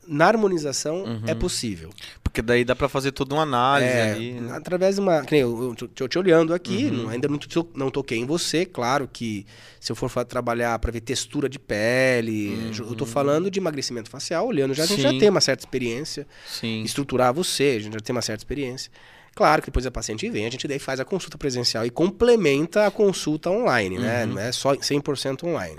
Na 0.07 0.27
harmonização 0.27 1.03
Uhum. 1.03 1.21
é 1.27 1.33
possível. 1.35 1.89
Porque 2.23 2.41
daí 2.41 2.63
dá 2.65 2.75
pra 2.75 2.89
fazer 2.89 3.11
toda 3.11 3.33
uma 3.33 3.43
análise 3.43 3.89
É, 3.91 4.11
ali. 4.11 4.33
né? 4.33 4.51
através 4.55 4.95
de 4.95 5.01
uma. 5.01 5.21
que 5.23 5.35
Eu, 5.35 5.73
eu 5.99 6.07
te 6.07 6.19
olhando 6.19 6.53
aqui, 6.53 6.85
Uhum. 6.85 7.03
não- 7.03 7.09
ainda 7.09 7.27
não, 7.27 7.39
não 7.75 7.89
toquei 7.89 8.17
em 8.17 8.25
você. 8.25 8.65
Claro 8.65 9.09
que 9.11 9.45
se 9.79 9.91
eu 9.91 9.95
for 9.95 10.09
trabalhar 10.25 10.77
para 10.79 10.91
ver 10.91 11.01
textura 11.01 11.47
de 11.47 11.57
pele, 11.57 12.71
eu 12.77 12.95
tô 12.95 13.05
falando 13.05 13.49
de 13.49 13.59
emagrecimento 13.59 14.09
facial, 14.09 14.47
olhando 14.47 14.73
já, 14.73 14.83
a 14.83 14.85
gente 14.85 15.01
já 15.01 15.09
Uhum. 15.09 15.13
Sim. 15.15 15.19
tem 15.19 15.29
uma 15.29 15.41
certa 15.41 15.61
experiência. 15.63 16.27
Sim. 16.47 16.83
Estruturar 16.83 17.33
você, 17.33 17.75
a 17.77 17.83
gente 17.83 17.93
já 17.93 17.99
tem 17.99 18.13
uma 18.15 18.21
certa 18.21 18.41
experiência. 18.41 18.91
Claro 19.33 19.61
que 19.61 19.67
depois 19.67 19.85
a 19.85 19.91
paciente 19.91 20.29
vem, 20.29 20.45
a 20.45 20.49
gente 20.49 20.65
daí 20.67 20.79
faz 20.79 20.99
a 20.99 21.05
consulta 21.05 21.37
presencial 21.37 21.85
e 21.85 21.89
complementa 21.89 22.85
a 22.85 22.91
consulta 22.91 23.49
online, 23.49 23.97
né? 23.99 24.23
Uhum. 24.25 24.33
Não 24.33 24.39
é 24.41 24.51
só 24.51 24.73
100% 24.75 25.43
online. 25.45 25.75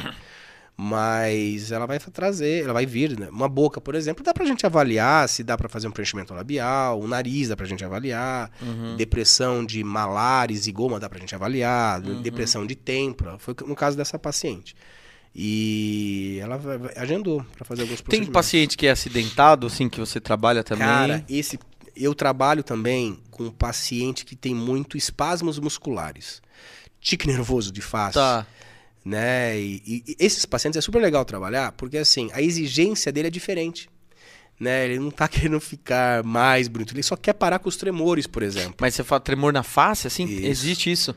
Mas 0.79 1.73
ela 1.73 1.87
vai 1.87 1.99
trazer, 1.99 2.65
ela 2.65 2.73
vai 2.75 2.85
vir, 2.85 3.19
né? 3.19 3.29
Uma 3.31 3.49
boca, 3.49 3.81
por 3.81 3.95
exemplo, 3.95 4.23
dá 4.23 4.35
pra 4.35 4.45
gente 4.45 4.67
avaliar 4.67 5.27
se 5.27 5.43
dá 5.43 5.57
pra 5.57 5.71
fazer 5.71 5.89
um 5.89 5.91
preenchimento 5.91 6.35
labial, 6.35 7.01
o 7.01 7.09
nariz 7.09 7.49
dá 7.49 7.57
pra 7.57 7.65
gente 7.65 7.83
avaliar, 7.83 8.51
Uhum. 8.61 8.95
depressão 8.97 9.65
de 9.65 9.83
malares 9.83 10.67
e 10.67 10.73
goma 10.73 11.01
dá 11.01 11.09
pra 11.09 11.19
gente 11.19 11.35
avaliar, 11.35 12.03
Uhum. 12.05 12.21
depressão 12.21 12.67
de 12.67 12.75
têmpora, 12.75 13.39
foi 13.39 13.55
no 13.67 13.75
caso 13.75 13.97
dessa 13.97 14.19
paciente. 14.19 14.77
E 15.39 16.39
ela 16.43 16.61
agendou 16.97 17.45
pra 17.57 17.65
fazer 17.65 17.83
alguns 17.83 18.01
Tem 18.01 18.25
paciente 18.25 18.77
que 18.77 18.87
é 18.87 18.91
acidentado, 18.91 19.67
assim, 19.67 19.89
que 19.89 20.01
você 20.01 20.19
trabalha 20.21 20.63
também? 20.65 20.87
Cara, 20.87 21.25
esse 21.29 21.59
eu 21.95 22.15
trabalho 22.15 22.63
também 22.63 23.19
com 23.31 23.51
paciente 23.51 24.25
que 24.25 24.37
tem 24.37 24.55
muito 24.55 24.97
espasmos 24.97 25.59
musculares. 25.59 26.43
Tique 27.01 27.27
nervoso 27.27 27.71
de 27.73 27.81
face. 27.81 28.15
Tá. 28.15 28.47
Né? 29.07 29.57
E, 29.61 30.03
e- 30.09 30.17
esses 30.19 30.45
pacientes 30.45 30.77
é 30.77 30.81
super 30.81 31.01
legal 31.01 31.25
trabalhar, 31.25 31.71
porque 31.73 31.97
assim, 31.97 32.29
a 32.33 32.43
exigência 32.43 33.13
dele 33.13 33.29
é 33.29 33.31
diferente. 33.31 33.89
Né? 34.59 34.87
Ele 34.87 34.99
não 34.99 35.13
tá 35.13 35.29
querendo 35.31 35.61
ficar 35.61 36.25
mais 36.25 36.67
bonito, 36.67 36.93
ele 36.93 37.05
só 37.05 37.15
quer 37.15 37.35
parar 37.35 37.61
com 37.61 37.69
os 37.69 37.77
tremores, 37.77 38.27
por 38.27 38.43
exemplo. 38.43 38.75
Mas 38.81 38.97
você 38.97 39.05
fala 39.05 39.21
tremor 39.21 39.53
na 39.53 39.63
face, 39.63 40.09
assim? 40.09 40.25
Isso. 40.25 40.45
Existe 40.47 40.91
isso? 40.91 41.15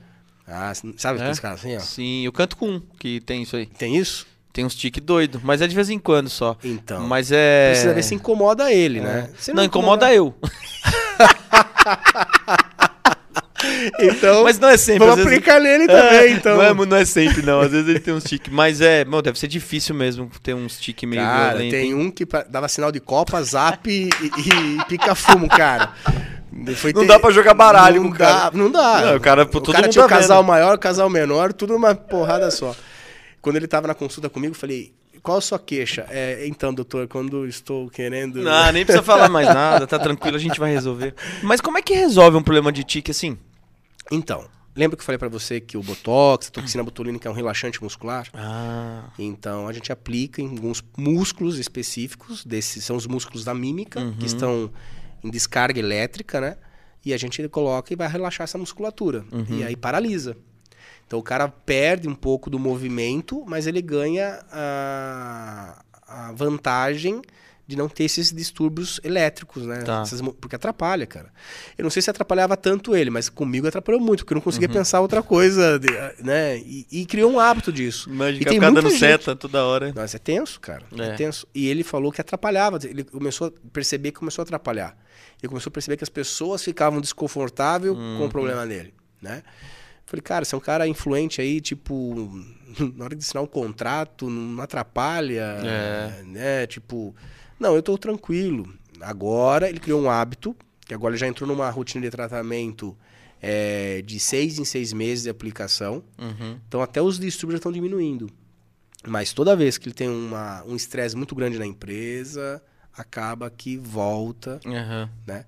Ah, 0.48 0.72
sabe 0.98 1.20
É? 1.20 1.34
caras 1.36 1.60
assim, 1.62 1.76
ó? 1.76 1.80
Sim, 1.80 2.26
eu 2.26 2.32
canto 2.32 2.56
com 2.58 2.70
um 2.74 2.80
que 3.00 3.22
tem 3.22 3.42
isso 3.42 3.56
aí. 3.56 3.66
Tem 3.66 3.98
isso? 3.98 4.28
Tem 4.54 4.64
uns 4.66 4.76
tique 4.76 5.00
doido, 5.02 5.42
mas 5.44 5.60
é 5.62 5.68
de 5.68 5.74
vez 5.76 5.90
em 5.90 5.98
quando 5.98 6.30
só. 6.30 6.56
Então. 6.64 7.08
Mas 7.08 7.32
é. 7.32 7.70
Precisa 7.72 7.94
ver 7.94 8.04
se 8.04 8.14
incomoda 8.14 8.72
ele, 8.72 9.00
né? 9.02 9.32
Se 9.40 9.52
Não, 9.54 9.64
incomoda 9.64 10.14
eu. 10.14 10.36
Então, 14.00 14.44
Mas 14.44 14.60
não 14.60 14.70
é 14.70 14.78
sempre. 14.78 15.00
vamos 15.00 15.14
às 15.20 15.26
vezes- 15.26 15.32
aplicar 15.38 15.60
nele 15.60 15.88
também, 15.88 16.18
É, 16.18 16.30
então. 16.32 16.58
Não 16.58 16.64
é, 16.64 16.74
não 16.86 16.98
é 16.98 17.06
sempre, 17.06 17.42
não. 17.42 17.62
Às 17.62 17.72
vezes 17.72 17.88
ele 17.88 18.00
tem 18.00 18.14
uns 18.14 18.24
tique. 18.24 18.50
Mas 18.52 18.82
é. 18.82 19.04
Mano, 19.06 19.22
deve 19.22 19.40
ser 19.40 19.48
difícil 19.48 19.94
mesmo 19.96 20.30
ter 20.44 20.54
uns 20.54 20.80
tique 20.80 21.06
meio 21.06 21.22
Cara, 21.22 21.50
violento. 21.58 21.72
tem 21.72 21.94
um 21.94 22.10
que 22.12 22.26
dava 22.50 22.68
sinal 22.68 22.92
de 22.92 23.00
copa, 23.00 23.42
zap 23.44 23.90
e, 23.90 24.10
e- 24.10 24.86
pica 24.88 25.14
fumo, 25.16 25.48
cara. 25.48 25.94
Foi 26.76 26.92
Não 26.92 27.02
ter- 27.02 27.08
dá 27.08 27.20
pra 27.20 27.32
jogar 27.32 27.54
baralho 27.54 28.02
não 28.02 28.10
com 28.10 28.16
o 28.16 28.18
cara. 28.18 28.50
dá, 28.50 28.52
Não 28.58 28.72
dá. 28.72 29.02
Não, 29.06 29.16
o 29.16 29.20
cara- 29.20 29.46
todo 29.46 29.72
cara 29.72 29.84
mundo 29.84 29.92
tinha 29.92 30.04
o 30.04 30.08
tá 30.08 30.16
vendo. 30.16 30.22
casal 30.24 30.44
maior, 30.44 30.76
o 30.76 30.80
casal 30.80 31.10
menor, 31.10 31.54
tudo 31.54 31.76
uma 31.76 31.96
porrada 31.96 32.50
só. 32.52 32.76
Quando 33.42 33.56
ele 33.56 33.68
tava 33.68 33.88
na 33.88 33.94
consulta 33.94 34.30
comigo, 34.30 34.54
eu 34.54 34.58
falei, 34.60 34.92
qual 35.24 35.38
a 35.38 35.42
sua 35.42 35.58
queixa? 35.60 36.06
É, 36.10 36.46
então, 36.48 36.74
doutor, 36.74 37.08
quando 37.08 37.46
estou 37.48 37.90
querendo... 37.90 38.42
Não, 38.42 38.72
nem 38.74 38.84
precisa 38.84 39.04
falar 39.04 39.30
mais 39.30 39.48
nada, 39.48 39.86
tá 39.88 39.98
tranquilo, 40.00 40.36
a 40.36 40.40
gente 40.40 40.60
vai 40.60 40.72
resolver. 40.72 41.14
Mas 41.44 41.62
como 41.62 41.78
é 41.78 41.82
que 41.82 41.94
resolve 41.94 42.36
um 42.36 42.42
problema 42.44 42.72
de 42.72 42.84
tique 42.84 43.12
assim? 43.12 43.38
Então, 44.12 44.48
Lembra 44.76 44.96
que 44.96 45.02
eu 45.02 45.06
falei 45.06 45.18
pra 45.18 45.28
você 45.28 45.60
que 45.60 45.76
o 45.78 45.84
Botox, 45.84 46.48
a 46.48 46.52
toxina 46.52 46.82
botulínica 46.82 47.28
é 47.28 47.32
um 47.32 47.36
relaxante 47.36 47.84
muscular? 47.84 48.30
Ah. 48.34 49.10
Então 49.20 49.68
a 49.68 49.74
gente 49.74 49.92
aplica 49.92 50.42
em 50.42 50.52
alguns 50.52 50.82
músculos 50.96 51.60
específicos, 51.60 52.46
desses 52.46 52.86
são 52.86 52.96
os 52.96 53.06
músculos 53.06 53.44
da 53.44 53.54
mímica, 53.54 54.00
que 54.18 54.26
estão 54.26 54.72
em 55.22 55.30
descarga 55.30 55.78
elétrica, 55.80 56.40
né? 56.40 56.56
E 57.06 57.14
a 57.14 57.18
gente 57.18 57.46
coloca 57.50 57.92
e 57.92 57.96
vai 57.98 58.08
relaxar 58.08 58.46
essa 58.46 58.58
musculatura. 58.58 59.26
E 59.50 59.64
aí 59.66 59.76
paralisa. 59.76 60.38
Então 61.06 61.20
o 61.20 61.24
cara 61.24 61.50
perde 61.50 62.08
um 62.08 62.16
pouco 62.16 62.50
do 62.50 62.58
movimento, 62.58 63.44
mas 63.46 63.68
ele 63.68 63.82
ganha 63.82 64.40
a, 64.52 65.84
a 66.08 66.32
vantagem 66.32 67.22
de 67.70 67.76
não 67.76 67.88
ter 67.88 68.06
esses 68.06 68.32
distúrbios 68.34 69.00
elétricos, 69.04 69.64
né? 69.64 69.84
Tá. 69.84 70.02
Essas 70.02 70.20
porque 70.42 70.56
atrapalha, 70.56 71.06
cara. 71.06 71.32
Eu 71.78 71.84
não 71.84 71.92
sei 71.92 72.02
se 72.02 72.10
atrapalhava 72.10 72.58
tanto 72.58 72.96
ele, 72.96 73.12
mas 73.12 73.30
comigo 73.30 73.68
atrapalhou 73.68 74.02
muito, 74.02 74.22
porque 74.22 74.34
eu 74.34 74.38
não 74.38 74.42
conseguia 74.42 74.68
pensar 74.68 75.02
outra 75.02 75.22
coisa, 75.22 75.80
né? 76.18 76.58
E, 76.58 76.88
e 76.92 77.06
criou 77.06 77.32
um 77.32 77.40
hábito 77.40 77.72
disso. 77.72 78.10
Imagina 78.10 78.52
e 78.56 78.60
dando 78.60 78.74
muita 78.74 78.90
gente- 78.90 79.00
seta 79.00 79.36
toda 79.36 79.64
hora. 79.64 79.94
nossa, 79.96 80.18
é 80.18 80.20
tenso, 80.20 80.60
cara. 80.60 80.84
É. 80.98 81.04
É. 81.10 81.14
tenso. 81.14 81.46
E 81.54 81.68
ele 81.68 81.84
falou 81.84 82.12
que 82.12 82.20
atrapalhava. 82.20 82.80
Ele 82.84 83.04
começou 83.04 83.48
a 83.50 83.52
perceber 83.72 84.14
que 84.14 84.18
começou 84.18 84.42
a 84.42 84.46
atrapalhar. 84.46 84.98
Ele 85.40 85.48
começou 85.48 85.70
a 85.70 85.74
perceber 85.74 85.96
que 85.96 86.04
as 86.04 86.10
pessoas 86.10 86.64
ficavam 86.64 87.00
desconfortáveis 87.00 87.94
com 87.94 88.00
Uhum. 88.00 88.26
o 88.26 88.30
problema 88.30 88.66
dele, 88.66 88.96
né? 89.22 89.44
Falei, 90.08 90.24
cara, 90.24 90.44
você 90.44 90.56
é 90.56 90.58
um 90.58 90.62
cara 90.62 90.88
influente 90.88 91.40
aí, 91.40 91.62
tipo, 91.62 92.34
na 92.96 93.06
hora 93.06 93.16
de 93.16 93.24
assinar 93.24 93.44
um 93.44 93.48
contrato, 93.48 94.28
não 94.28 94.60
atrapalha, 94.64 95.60
É. 95.64 96.24
né? 96.26 96.66
Tipo, 96.66 97.16
não, 97.60 97.76
eu 97.76 97.84
tô 97.84 97.98
tranquilo. 97.98 98.72
Agora 99.02 99.70
ele 99.70 99.80
criou 99.80 100.02
um 100.02 100.10
hábito, 100.10 100.56
que 100.86 100.94
agora 100.94 101.14
ele 101.14 101.20
já 101.20 101.28
entrou 101.28 101.48
numa 101.48 101.70
rotina 101.70 102.04
de 102.04 102.10
tratamento 102.10 102.98
é, 103.42 104.02
de 104.02 104.20
seis 104.20 104.60
em 104.60 104.66
seis 104.66 104.92
meses 104.94 105.24
de 105.24 105.30
aplicação. 105.30 106.04
Uhum. 106.18 106.60
Então 106.68 106.82
até 106.82 107.02
os 107.02 107.20
distúrbios 107.20 107.56
já 107.56 107.60
estão 107.60 107.72
diminuindo. 107.72 108.30
Mas 109.08 109.32
toda 109.32 109.56
vez 109.56 109.78
que 109.78 109.88
ele 109.88 109.96
tem 109.96 110.10
uma, 110.10 110.64
um 110.66 110.76
estresse 110.76 111.16
muito 111.16 111.34
grande 111.34 111.58
na 111.58 111.66
empresa, 111.66 112.62
acaba 112.94 113.50
que 113.50 113.78
volta, 113.78 114.60
Aham. 114.66 115.10
né? 115.26 115.46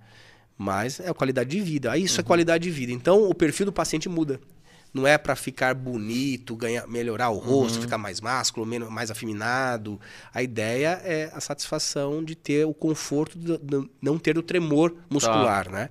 Mas 0.57 0.99
é 0.99 1.09
a 1.09 1.13
qualidade 1.13 1.49
de 1.49 1.59
vida. 1.59 1.91
Aí 1.91 2.03
isso 2.03 2.15
Uhum. 2.19 2.21
é 2.21 2.23
qualidade 2.23 2.63
de 2.63 2.69
vida. 2.71 2.91
Então 2.93 3.29
o 3.29 3.33
perfil 3.35 3.65
do 3.65 3.73
paciente 3.73 4.07
muda. 4.07 4.39
Não 4.93 5.07
é 5.07 5.17
para 5.17 5.35
ficar 5.35 5.73
bonito, 5.73 6.55
ganhar, 6.55 6.85
melhorar 6.87 7.29
o 7.29 7.37
rosto, 7.37 7.75
Uhum. 7.75 7.81
ficar 7.81 7.97
mais 7.97 8.19
másculo, 8.19 8.65
menos, 8.65 8.89
mais 8.89 9.09
afeminado. 9.09 9.99
A 10.33 10.43
ideia 10.43 10.99
é 11.03 11.31
a 11.33 11.39
satisfação 11.39 12.23
de 12.23 12.35
ter 12.35 12.65
o 12.65 12.73
conforto 12.73 13.37
de 13.39 13.57
de 13.57 13.89
não 14.01 14.17
ter 14.19 14.37
o 14.37 14.43
tremor 14.43 14.93
muscular, 15.09 15.69
né? 15.71 15.89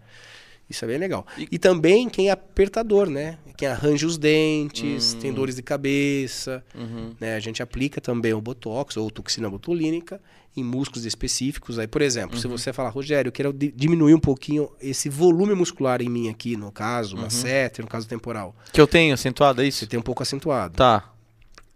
Isso 0.70 0.84
é 0.84 0.88
bem 0.88 0.98
legal. 0.98 1.26
E, 1.36 1.58
também 1.58 2.08
quem 2.08 2.28
é 2.28 2.30
apertador, 2.30 3.10
né? 3.10 3.38
Quem 3.56 3.66
arranja 3.68 4.06
os 4.06 4.16
dentes, 4.16 5.14
tem 5.14 5.32
dores 5.32 5.56
de 5.56 5.62
cabeça. 5.62 6.64
Uhum. 6.74 7.12
né? 7.20 7.34
A 7.34 7.40
gente 7.40 7.60
aplica 7.62 8.00
também 8.00 8.32
o 8.32 8.40
Botox 8.40 8.96
ou 8.96 9.10
toxina 9.10 9.50
botulínica 9.50 10.20
em 10.56 10.62
músculos 10.64 11.04
específicos. 11.04 11.78
Aí, 11.78 11.86
por 11.86 12.00
exemplo, 12.02 12.38
se 12.38 12.46
você 12.46 12.72
falar, 12.72 12.88
Rogério, 12.90 13.28
eu 13.28 13.32
quero 13.32 13.52
di- 13.52 13.72
diminuir 13.72 14.14
um 14.14 14.20
pouquinho 14.20 14.70
esse 14.80 15.08
volume 15.08 15.54
muscular 15.54 16.00
em 16.00 16.08
mim 16.08 16.28
aqui, 16.28 16.56
no 16.56 16.70
caso, 16.72 17.16
uma 17.16 17.30
seta, 17.30 17.82
no 17.82 17.88
caso 17.88 18.06
temporal. 18.08 18.54
Que 18.72 18.80
eu 18.80 18.86
tenho 18.86 19.12
acentuado, 19.12 19.60
é 19.60 19.64
Você 19.64 19.68
isso? 19.68 19.86
tem 19.86 19.98
um 19.98 20.02
pouco 20.02 20.22
acentuado. 20.22 20.76
Tá. 20.76 21.12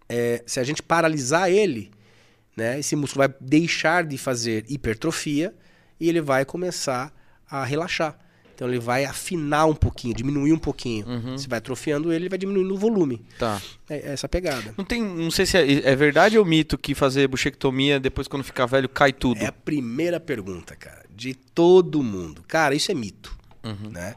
É, 0.08 0.42
se 0.46 0.60
a 0.60 0.64
gente 0.64 0.82
paralisar 0.82 1.50
ele, 1.50 1.90
né, 2.56 2.78
esse 2.78 2.94
músculo 2.96 3.26
vai 3.26 3.34
deixar 3.40 4.04
de 4.04 4.16
fazer 4.18 4.64
hipertrofia 4.68 5.54
e 6.00 6.08
ele 6.08 6.20
vai 6.20 6.44
começar 6.44 7.12
a 7.50 7.64
relaxar. 7.64 8.18
Então 8.54 8.68
ele 8.68 8.78
vai 8.78 9.04
afinar 9.04 9.66
um 9.66 9.74
pouquinho, 9.74 10.14
diminuir 10.14 10.52
um 10.52 10.58
pouquinho. 10.58 11.04
Você 11.32 11.48
vai 11.48 11.58
atrofiando 11.58 12.12
ele, 12.12 12.24
ele 12.24 12.28
vai 12.28 12.38
diminuindo 12.38 12.72
o 12.72 12.78
volume. 12.78 13.24
Tá. 13.38 13.60
É 13.88 14.04
é 14.04 14.12
essa 14.12 14.28
pegada. 14.28 14.74
Não 14.76 14.84
tem, 14.84 15.02
não 15.02 15.30
sei 15.30 15.46
se 15.46 15.56
é, 15.56 15.90
é 15.90 15.96
verdade 15.96 16.38
ou 16.38 16.44
mito 16.44 16.76
que 16.76 16.94
fazer 16.94 17.26
buchectomia 17.28 17.98
depois 17.98 18.28
quando 18.28 18.44
ficar 18.44 18.66
velho 18.66 18.88
cai 18.88 19.12
tudo. 19.12 19.40
É 19.40 19.46
a 19.46 19.52
primeira 19.52 20.20
pergunta, 20.20 20.76
cara, 20.76 21.04
de 21.14 21.34
todo 21.34 22.02
mundo. 22.02 22.44
Cara, 22.46 22.74
isso 22.74 22.90
é 22.90 22.94
mito, 22.94 23.36
né? 23.90 24.14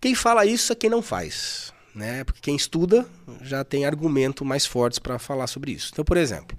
Quem 0.00 0.14
fala 0.14 0.44
isso 0.46 0.72
é 0.72 0.76
quem 0.76 0.90
não 0.90 1.02
faz, 1.02 1.72
né? 1.94 2.24
Porque 2.24 2.40
quem 2.40 2.54
estuda 2.54 3.06
já 3.42 3.64
tem 3.64 3.86
argumento 3.86 4.44
mais 4.44 4.66
fortes 4.66 4.98
para 4.98 5.18
falar 5.18 5.46
sobre 5.46 5.72
isso. 5.72 5.90
Então, 5.92 6.04
por 6.04 6.16
exemplo, 6.16 6.56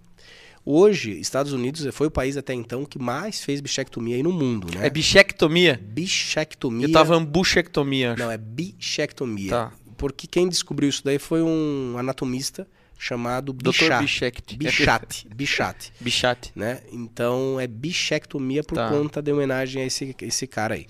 hoje, 0.65 1.11
Estados 1.19 1.53
Unidos 1.53 1.85
foi 1.93 2.07
o 2.07 2.11
país 2.11 2.35
até 2.37 2.53
então 2.53 2.83
que 2.85 2.97
mais 2.99 3.43
fez 3.43 3.61
bichectomia 3.61 4.15
aí 4.15 4.23
no 4.23 4.31
mundo, 4.31 4.67
né? 4.75 4.87
É 4.87 4.89
bichectomia? 4.89 5.79
bichectomia. 5.81 6.87
Eu 6.87 6.91
tava 6.91 7.15
em 7.17 7.23
buchectomia, 7.25 8.13
acho. 8.13 8.23
Não, 8.23 8.31
é 8.31 8.37
bichectomia. 8.37 9.49
Tá. 9.49 9.73
Porque 9.97 10.27
quem 10.27 10.49
descobriu 10.49 10.89
isso 10.89 11.03
daí 11.05 11.19
foi 11.19 11.41
um 11.41 11.95
anatomista 11.97 12.67
chamado. 12.97 13.53
Bichat. 13.53 14.01
Bichect. 14.01 14.57
Bichat. 14.57 15.27
Bichat. 15.33 15.93
Bichate. 15.99 16.51
né? 16.55 16.81
Então 16.91 17.59
é 17.59 17.67
bichectomia 17.67 18.63
por 18.63 18.75
Tá. 18.75 18.89
conta 18.89 19.21
de 19.21 19.31
homenagem 19.31 19.83
a 19.83 19.85
esse, 19.85 20.15
esse 20.21 20.47
cara 20.47 20.73
aí. 20.75 20.85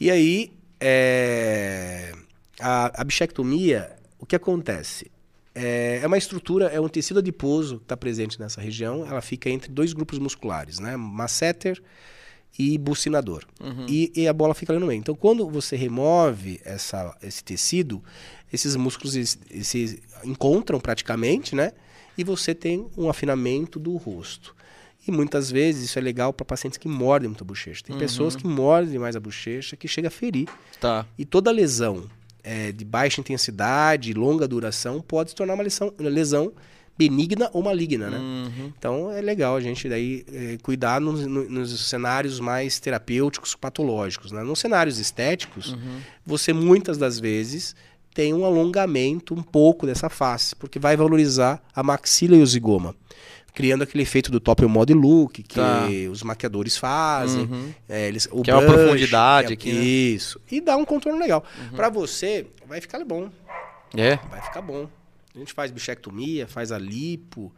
E 0.00 0.10
aí, 0.10 0.52
é, 0.80 2.12
a, 2.60 3.00
a 3.00 3.04
bichectomia, 3.04 3.90
o 4.18 4.26
que 4.26 4.36
acontece? 4.36 5.10
É, 5.60 6.00
é 6.02 6.06
uma 6.06 6.16
estrutura, 6.16 6.66
é 6.66 6.80
um 6.80 6.88
tecido 6.88 7.18
adiposo 7.18 7.78
que 7.78 7.84
está 7.84 7.96
presente 7.96 8.38
nessa 8.38 8.60
região. 8.60 9.04
Ela 9.04 9.20
fica 9.20 9.50
entre 9.50 9.70
dois 9.70 9.92
grupos 9.92 10.18
musculares, 10.18 10.78
né? 10.78 10.96
Masseter 10.96 11.82
e 12.58 12.78
bucinador. 12.78 13.44
E, 13.88 14.12
e 14.14 14.28
a 14.28 14.32
bola 14.32 14.54
fica 14.54 14.72
ali 14.72 14.80
no 14.80 14.86
meio. 14.86 14.98
Então, 14.98 15.14
quando 15.14 15.48
você 15.48 15.76
remove 15.76 16.60
essa, 16.64 17.16
esse 17.22 17.42
tecido, 17.42 18.02
esses 18.52 18.76
músculos 18.76 19.14
se 19.62 20.02
encontram 20.24 20.80
praticamente, 20.80 21.54
né? 21.54 21.72
E 22.16 22.24
você 22.24 22.54
tem 22.54 22.88
um 22.96 23.08
afinamento 23.08 23.78
do 23.78 23.96
rosto. 23.96 24.56
E 25.06 25.10
muitas 25.10 25.50
vezes 25.50 25.84
isso 25.84 25.98
é 25.98 26.02
legal 26.02 26.32
para 26.32 26.44
pacientes 26.44 26.76
que 26.76 26.88
mordem 26.88 27.28
muito 27.28 27.42
a 27.42 27.46
bochecha. 27.46 27.82
Tem 27.82 27.96
pessoas 27.96 28.36
que 28.36 28.46
mordem 28.46 28.92
demais 28.92 29.16
a 29.16 29.20
bochecha 29.20 29.76
que 29.76 29.88
chega 29.88 30.08
a 30.08 30.10
ferir. 30.10 30.48
Tá. 30.80 31.06
E 31.16 31.24
toda 31.24 31.50
lesão 31.50 32.04
é, 32.50 32.72
de 32.72 32.84
baixa 32.84 33.20
intensidade, 33.20 34.12
longa 34.14 34.46
duração, 34.48 35.00
pode 35.00 35.30
se 35.30 35.36
tornar 35.36 35.54
uma 35.54 35.62
lesão, 35.62 35.92
uma 35.98 36.08
lesão 36.08 36.52
benigna 36.96 37.48
ou 37.52 37.62
maligna, 37.62 38.10
né? 38.10 38.18
Uhum. 38.18 38.72
Então 38.76 39.12
é 39.12 39.20
legal 39.20 39.54
a 39.54 39.60
gente 39.60 39.88
daí 39.88 40.24
é, 40.32 40.58
cuidar 40.62 41.00
nos, 41.00 41.24
no- 41.26 41.48
nos 41.48 41.88
cenários 41.88 42.40
mais 42.40 42.80
terapêuticos, 42.80 43.54
patológicos. 43.54 44.32
Né? 44.32 44.42
Nos 44.42 44.58
cenários 44.58 44.98
estéticos, 44.98 45.76
você 46.26 46.52
muitas 46.52 46.98
das 46.98 47.20
vezes 47.20 47.76
tem 48.12 48.34
um 48.34 48.44
alongamento 48.44 49.32
um 49.32 49.42
pouco 49.42 49.86
dessa 49.86 50.08
face, 50.08 50.56
porque 50.56 50.78
vai 50.80 50.96
valorizar 50.96 51.62
a 51.72 51.82
maxila 51.84 52.34
e 52.36 52.42
o 52.42 52.46
zigoma. 52.46 52.94
Criando 53.58 53.82
aquele 53.82 54.04
efeito 54.04 54.30
do 54.30 54.38
top 54.38 54.64
mod 54.66 54.94
look 54.94 55.42
que 55.42 55.56
Tá. 55.56 55.88
os 56.12 56.22
maquiadores 56.22 56.76
fazem. 56.76 57.40
Uhum. 57.42 57.74
É, 57.88 58.06
eles, 58.06 58.28
o 58.30 58.40
Que 58.42 58.52
é 58.52 58.54
uma 58.54 58.62
brush, 58.62 58.74
profundidade 58.76 59.50
é- 59.50 59.54
aqui, 59.54 59.72
né? 59.72 59.80
Isso. 59.82 60.40
E 60.48 60.60
dá 60.60 60.76
um 60.76 60.84
contorno 60.84 61.18
legal. 61.18 61.44
Pra 61.74 61.88
você, 61.88 62.46
vai 62.68 62.80
ficar 62.80 63.04
bom. 63.04 63.28
É? 63.96 64.14
Vai 64.30 64.40
ficar 64.42 64.62
bom. 64.62 64.88
A 65.34 65.38
gente 65.40 65.52
faz 65.52 65.72
bichectomia, 65.72 66.46
faz 66.46 66.70
a 66.70 66.78
lipo, 66.78 67.52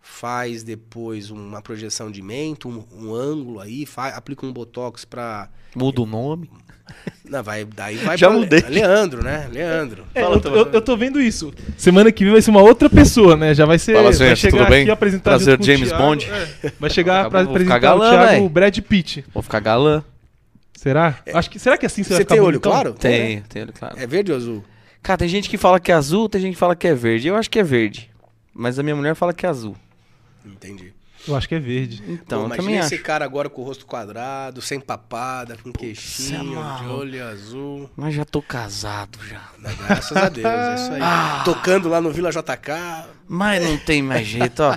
faz 0.00 0.64
depois 0.64 1.30
uma 1.30 1.62
projeção 1.62 2.10
de 2.10 2.20
mento, 2.20 2.68
um, 2.68 2.84
um 2.92 3.14
ângulo 3.14 3.60
aí, 3.60 3.86
faz, 3.86 4.12
aplica 4.16 4.44
um 4.44 4.52
botox 4.52 5.04
pra. 5.04 5.48
Muda 5.76 6.02
o 6.02 6.06
nome. 6.06 6.50
Não, 7.24 7.42
vai, 7.42 7.64
daí 7.64 7.96
vai 7.96 8.16
Já 8.18 8.28
pra 8.28 8.36
mudei. 8.38 8.60
Leandro, 8.68 9.22
né? 9.24 9.48
Leandro. 9.50 10.04
É, 10.14 10.20
Fala, 10.20 10.40
eu, 10.44 10.56
eu, 10.56 10.72
eu 10.72 10.82
tô 10.82 10.96
vendo 10.96 11.20
isso. 11.20 11.52
Semana 11.76 12.12
que 12.12 12.22
vem 12.22 12.32
vai 12.34 12.42
ser 12.42 12.50
uma 12.50 12.60
outra 12.60 12.90
pessoa, 12.90 13.36
né? 13.36 13.54
Já 13.54 13.64
vai 13.64 13.78
ser. 13.78 13.94
Fala, 13.94 14.12
vai 14.12 14.28
gente, 14.28 14.38
chegar 14.38 14.58
tudo 14.58 14.68
bem? 14.68 14.82
aqui 14.82 14.90
apresentar 14.90 15.30
Prazer, 15.30 15.54
junto 15.54 15.58
com 15.58 15.62
o 15.62 15.66
James 15.66 15.88
Thiago, 15.88 16.04
Bond. 16.04 16.30
é. 16.62 16.72
vai 16.78 16.90
chegar 16.90 17.30
pra 17.30 17.40
apresentar 17.40 17.78
galã, 17.78 18.06
o 18.06 18.10
Thiago 18.10 18.26
véi. 18.40 18.48
Brad 18.48 18.78
Pitt. 18.80 19.24
Vou 19.32 19.42
ficar 19.42 19.60
galã. 19.60 20.04
Será? 20.74 21.18
Acho 21.32 21.48
que, 21.50 21.58
será 21.58 21.78
que 21.78 21.86
assim 21.86 22.02
você, 22.02 22.10
vai 22.10 22.18
Você 22.18 22.22
ficar 22.24 22.34
tem 22.34 22.42
olho 22.42 22.60
bonitão? 22.60 22.72
claro? 22.72 22.92
Tem, 22.92 23.40
tem 23.48 23.62
olho 23.62 23.72
claro. 23.72 23.98
É 23.98 24.06
verde 24.06 24.30
ou 24.30 24.36
azul? 24.36 24.64
Cara, 25.02 25.18
tem 25.18 25.28
gente 25.28 25.48
que 25.48 25.56
fala 25.56 25.80
que 25.80 25.90
é 25.90 25.94
azul, 25.94 26.28
tem 26.28 26.40
gente 26.42 26.52
que 26.54 26.58
fala 26.58 26.76
que 26.76 26.86
é 26.86 26.94
verde. 26.94 27.28
Eu 27.28 27.36
acho 27.36 27.48
que 27.50 27.58
é 27.58 27.62
verde. 27.62 28.10
Mas 28.52 28.78
a 28.78 28.82
minha 28.82 28.94
mulher 28.94 29.14
fala 29.14 29.32
que 29.32 29.46
é 29.46 29.48
azul. 29.48 29.74
Entendi. 30.44 30.92
Eu 31.26 31.36
acho 31.36 31.48
que 31.48 31.54
é 31.54 31.58
verde. 31.58 32.02
Então, 32.06 32.40
Pô, 32.40 32.46
imagina 32.46 32.56
também 32.56 32.78
esse 32.78 32.94
acho. 32.94 33.02
cara 33.02 33.24
agora 33.24 33.48
com 33.48 33.62
o 33.62 33.64
rosto 33.64 33.86
quadrado, 33.86 34.60
sem 34.60 34.78
papada, 34.78 35.56
com 35.62 35.72
queixinho, 35.72 36.62
de 36.78 36.86
olho 36.86 37.26
azul. 37.26 37.90
Mas 37.96 38.14
já 38.14 38.24
tô 38.24 38.42
casado 38.42 39.18
já. 39.26 39.40
Graças 39.86 40.16
a 40.16 40.28
Deus, 40.28 40.44
é 40.46 40.74
isso 40.74 40.92
aí. 40.92 41.00
Ah. 41.02 41.42
Tocando 41.44 41.88
lá 41.88 42.00
no 42.00 42.12
Vila 42.12 42.30
JK. 42.30 43.08
Mas 43.26 43.64
não 43.64 43.78
tem 43.78 44.02
mais 44.02 44.26
jeito, 44.26 44.62
ó. 44.62 44.76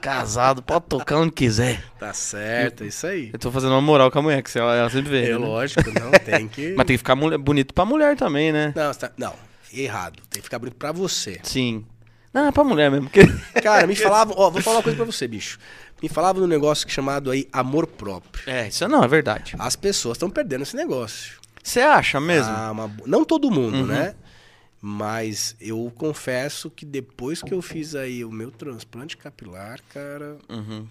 Casado, 0.00 0.62
pode 0.62 0.86
tocar 0.86 1.16
onde 1.18 1.30
quiser. 1.32 1.82
Tá 1.98 2.12
certo, 2.12 2.84
é 2.84 2.88
isso 2.88 3.06
aí. 3.06 3.30
Eu 3.32 3.38
tô 3.38 3.50
fazendo 3.52 3.70
uma 3.72 3.80
moral 3.80 4.10
com 4.10 4.18
a 4.18 4.22
mulher, 4.22 4.42
que 4.42 4.58
ela, 4.58 4.74
ela 4.74 4.90
sempre 4.90 5.10
vê. 5.10 5.26
É 5.26 5.30
né? 5.30 5.36
lógico, 5.36 5.82
não, 5.92 6.10
tem 6.10 6.48
que. 6.48 6.74
Mas 6.76 6.86
tem 6.86 6.94
que 6.94 6.98
ficar 6.98 7.14
bonito 7.14 7.72
pra 7.72 7.84
mulher 7.84 8.16
também, 8.16 8.50
né? 8.52 8.72
Não, 8.74 8.92
tá- 8.92 9.12
não, 9.16 9.34
errado. 9.72 10.20
Tem 10.28 10.40
que 10.40 10.44
ficar 10.44 10.58
bonito 10.58 10.74
pra 10.76 10.90
você. 10.90 11.38
Sim. 11.44 11.84
Não, 12.32 12.46
é 12.46 12.52
pra 12.52 12.64
mulher 12.64 12.90
mesmo. 12.90 13.08
Porque... 13.10 13.26
Cara, 13.60 13.86
me 13.86 13.94
falavam, 13.94 14.34
ó, 14.38 14.50
vou 14.50 14.62
falar 14.62 14.78
uma 14.78 14.82
coisa 14.82 14.96
pra 14.96 15.04
você, 15.04 15.28
bicho. 15.28 15.58
Me 16.02 16.08
falavam 16.08 16.42
num 16.42 16.48
negócio 16.48 16.88
chamado 16.88 17.30
aí 17.30 17.48
amor 17.52 17.86
próprio. 17.86 18.42
É, 18.50 18.68
isso 18.68 18.86
não, 18.88 19.04
é 19.04 19.08
verdade. 19.08 19.54
As 19.58 19.76
pessoas 19.76 20.16
estão 20.16 20.28
perdendo 20.28 20.62
esse 20.62 20.74
negócio. 20.74 21.40
Você 21.62 21.80
acha 21.80 22.20
mesmo? 22.20 22.50
Ah, 22.50 22.72
uma 22.72 22.90
Não 23.06 23.24
todo 23.24 23.50
mundo, 23.50 23.86
né? 23.86 24.14
Mas 24.84 25.54
eu 25.60 25.92
confesso 25.96 26.68
que 26.68 26.84
depois 26.84 27.40
que 27.40 27.54
eu 27.54 27.62
fiz 27.62 27.94
aí 27.94 28.24
o 28.24 28.32
meu 28.32 28.50
transplante 28.50 29.16
capilar, 29.16 29.78
cara, 29.94 30.36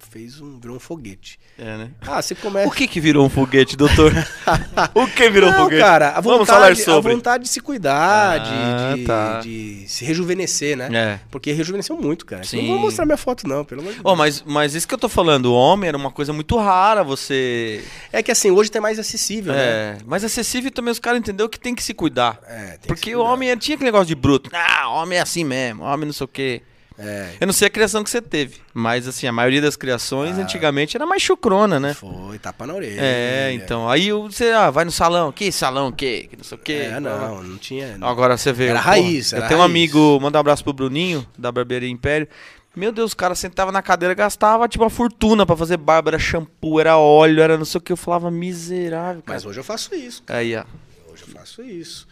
fez 0.10 0.40
um, 0.40 0.58
virou 0.58 0.78
um 0.78 0.80
foguete. 0.80 1.38
É, 1.60 1.76
né? 1.78 1.92
Ah, 2.00 2.22
você 2.22 2.34
começa. 2.34 2.70
O 2.70 2.72
que 2.72 2.88
que 2.88 3.02
virou 3.02 3.26
um 3.26 3.30
foguete, 3.30 3.76
doutor? 3.76 4.14
o 4.96 5.06
que 5.08 5.30
virou 5.30 5.50
um 5.50 5.52
Não, 5.52 5.64
foguete? 5.66 5.82
cara, 5.82 6.10
a 6.12 6.22
Vamos 6.22 6.40
vontade, 6.48 6.58
falar 6.62 6.76
sobre. 6.78 7.12
a 7.12 7.16
vontade 7.16 7.44
de 7.44 7.50
se 7.50 7.60
cuidar, 7.60 8.38
de- 8.38 8.50
Ah, 8.50 8.94
de, 8.96 9.04
tá. 9.04 9.40
de 9.42 9.84
se 9.90 10.06
rejuvenescer, 10.06 10.78
né? 10.78 10.90
É. 10.94 11.20
Porque 11.30 11.52
rejuvenesceu 11.52 11.98
muito, 11.98 12.26
cara. 12.26 12.46
Sim. 12.46 12.62
Não 12.62 12.68
vou 12.76 12.80
mostrar 12.80 13.06
minha 13.06 13.18
foto, 13.18 13.46
não, 13.46 13.66
pelo 13.66 13.82
amor 13.82 13.92
de 13.92 14.00
Deus. 14.00 14.10
Ó, 14.10 14.16
mas, 14.16 14.42
mas 14.48 14.74
isso 14.74 14.88
que 14.88 14.94
eu 14.94 14.98
tô 15.00 15.10
falando, 15.10 15.48
o 15.48 15.54
homem 15.54 15.90
era 15.90 15.98
uma 15.98 16.12
coisa 16.12 16.32
muito 16.32 16.56
rara, 16.56 17.04
você... 17.04 17.84
É 18.10 18.24
que 18.24 18.32
assim, 18.32 18.50
hoje 18.52 18.72
tá 18.72 18.80
mais 18.80 18.98
acessível, 18.98 19.52
né? 19.52 19.60
É, 19.62 19.98
mas 20.06 20.24
acessível 20.24 20.72
também 20.72 20.94
os 20.94 21.00
caras 21.00 21.20
entenderam 21.20 21.50
que 21.50 21.60
tem 21.60 21.76
que 21.76 21.84
se 21.84 21.94
cuidar. 21.94 22.40
É, 22.48 22.68
tem 22.68 22.80
que 22.80 22.88
Porque 22.88 23.14
o 23.14 23.20
homem 23.22 23.54
tinha 23.58 23.81
aquele 23.82 23.92
negócio 23.92 24.08
de 24.08 24.16
bruto. 24.16 24.50
Ah, 24.54 24.90
homem 24.90 25.18
é 25.18 25.22
assim 25.22 25.44
mesmo, 25.44 25.84
homem 25.84 26.06
não 26.06 26.14
sei 26.14 26.26
o 26.26 26.28
quê. 26.28 26.62
É. 27.00 27.32
Eu 27.40 27.48
não 27.48 27.54
sei 27.54 27.68
a 27.68 27.70
criação 27.72 28.04
que 28.04 28.10
você 28.12 28.22
teve, 28.22 28.58
mas 28.76 29.08
assim, 29.08 29.26
a 29.26 29.32
maioria 29.32 29.60
das 29.62 29.76
criações 29.76 30.38
Ah. 30.38 30.42
antigamente 30.44 30.96
era 30.96 31.06
mais 31.06 31.22
chucrona, 31.22 31.80
né? 31.80 31.96
Foi, 31.96 32.38
tapa 32.38 32.68
na 32.68 32.76
orelha. 32.76 33.00
É, 33.02 33.52
então. 33.54 33.90
Aí 33.90 34.12
você 34.12 34.52
ah, 34.52 34.70
vai 34.70 34.86
no 34.86 34.92
salão, 34.92 35.32
que 35.32 35.52
salão, 35.52 35.88
o 35.88 35.92
quê? 35.92 36.28
Que 36.30 36.38
não 36.38 36.44
sei 36.44 36.58
o 36.58 36.62
quê. 36.62 36.90
É, 36.92 37.00
não, 37.00 37.42
não 37.42 37.58
tinha. 37.58 37.98
não. 37.98 38.08
Agora 38.08 38.38
você 38.38 38.54
vê. 38.54 38.68
Era 38.68 38.80
pô, 38.80 38.86
raiz, 38.86 39.32
Eu 39.32 39.40
era 39.40 39.48
tenho 39.48 39.60
um 39.60 39.64
raiz. 39.64 39.72
amigo, 39.72 40.20
manda 40.22 40.38
um 40.38 40.42
abraço 40.42 40.64
pro 40.64 40.74
Bruninho, 40.74 41.26
da 41.38 41.52
Barbearia 41.52 41.90
Império. 41.90 42.28
Meu 42.76 42.92
Deus, 42.92 43.14
o 43.14 43.18
cara 43.18 43.34
sentava 43.34 43.72
na 43.72 43.82
cadeira, 43.82 44.14
gastava 44.14 44.68
tipo 44.68 44.84
uma 44.84 44.90
fortuna 44.90 45.46
pra 45.46 45.58
fazer 45.58 45.78
barba, 45.78 46.12
era 46.12 46.20
shampoo, 46.20 46.80
era 46.80 46.98
óleo, 46.98 47.42
era 47.42 47.58
não 47.58 47.66
sei 47.66 47.80
o 47.80 47.82
que. 47.82 47.92
Eu 47.92 47.98
falava 47.98 48.30
miserável, 48.30 49.24
cara. 49.24 49.36
Mas 49.38 49.46
hoje 49.46 49.60
eu 49.60 49.64
faço 49.64 49.96
isso, 49.96 50.22
cara. 50.24 50.40
Aí, 50.40 50.56
ó. 50.56 50.64
Hoje 51.12 51.24
eu 51.28 51.34
faço 51.34 51.64
isso. 51.64 52.08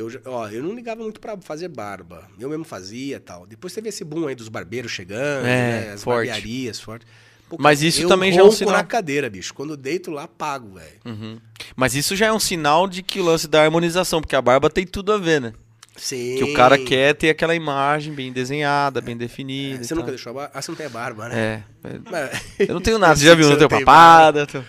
Eu, 0.00 0.20
ó, 0.26 0.48
eu 0.48 0.62
não 0.62 0.74
ligava 0.74 1.02
muito 1.02 1.20
pra 1.20 1.36
fazer 1.38 1.68
barba. 1.68 2.26
Eu 2.38 2.48
mesmo 2.48 2.64
fazia 2.64 3.16
e 3.16 3.20
tal. 3.20 3.46
Depois 3.46 3.72
teve 3.72 3.88
esse 3.88 4.02
boom 4.04 4.26
aí 4.26 4.34
dos 4.34 4.48
barbeiros 4.48 4.90
chegando, 4.92 5.46
É, 5.46 5.80
né? 5.86 5.92
As 5.94 6.02
forte. 6.02 6.26
barbearias 6.28 6.80
fortes. 6.80 7.06
Mas 7.58 7.82
isso 7.82 8.06
também 8.06 8.32
já 8.32 8.42
é 8.42 8.44
um 8.44 8.52
sinal. 8.52 8.74
na 8.74 8.84
cadeira, 8.84 9.28
bicho. 9.28 9.52
Quando 9.52 9.76
deito 9.76 10.10
lá, 10.12 10.28
pago, 10.28 10.74
velho. 10.74 11.00
Uhum. 11.04 11.38
Mas 11.74 11.94
isso 11.96 12.14
já 12.14 12.26
é 12.26 12.32
um 12.32 12.38
sinal 12.38 12.86
de 12.86 13.02
que 13.02 13.18
o 13.18 13.24
lance 13.24 13.48
da 13.48 13.62
harmonização, 13.64 14.20
porque 14.20 14.36
a 14.36 14.42
barba 14.42 14.70
tem 14.70 14.86
tudo 14.86 15.12
a 15.12 15.18
ver, 15.18 15.40
né? 15.40 15.52
Sim. 15.96 16.36
Que 16.38 16.44
o 16.44 16.54
cara 16.54 16.78
quer 16.78 17.12
ter 17.14 17.28
aquela 17.28 17.54
imagem 17.54 18.14
bem 18.14 18.32
desenhada, 18.32 19.00
bem 19.00 19.16
definida. 19.16 19.82
e 19.82 19.84
Você 19.84 19.94
nunca 19.94 20.06
tal. 20.06 20.14
deixou 20.14 20.30
a 20.30 20.34
barba? 20.34 20.50
Ah, 20.54 20.62
você 20.62 20.70
não 20.70 20.76
tem 20.78 20.88
barba, 20.88 21.28
né? 21.28 21.64
É. 21.84 21.88
é. 21.88 22.00
Mas- 22.08 22.42
Eu 22.68 22.74
não 22.74 22.80
tenho 22.80 22.98
nada, 23.00 23.16
você 23.18 23.26
já 23.26 23.34
viu? 23.34 23.50
Não 23.50 23.56
tenho 23.56 23.68
papada. 23.68 24.46
tenho- 24.46 24.64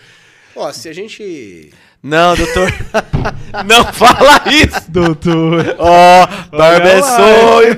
Ó, 0.55 0.71
se 0.73 0.89
a 0.89 0.93
gente. 0.93 1.71
Não, 2.03 2.35
doutor. 2.35 2.73
não 3.65 3.85
fala 3.93 4.41
isso. 4.51 4.89
Doutor. 4.89 5.75
Ó, 5.77 6.27
barba 6.57 6.65
Olha 6.65 6.89
é 6.89 7.01
sonho. 7.01 7.77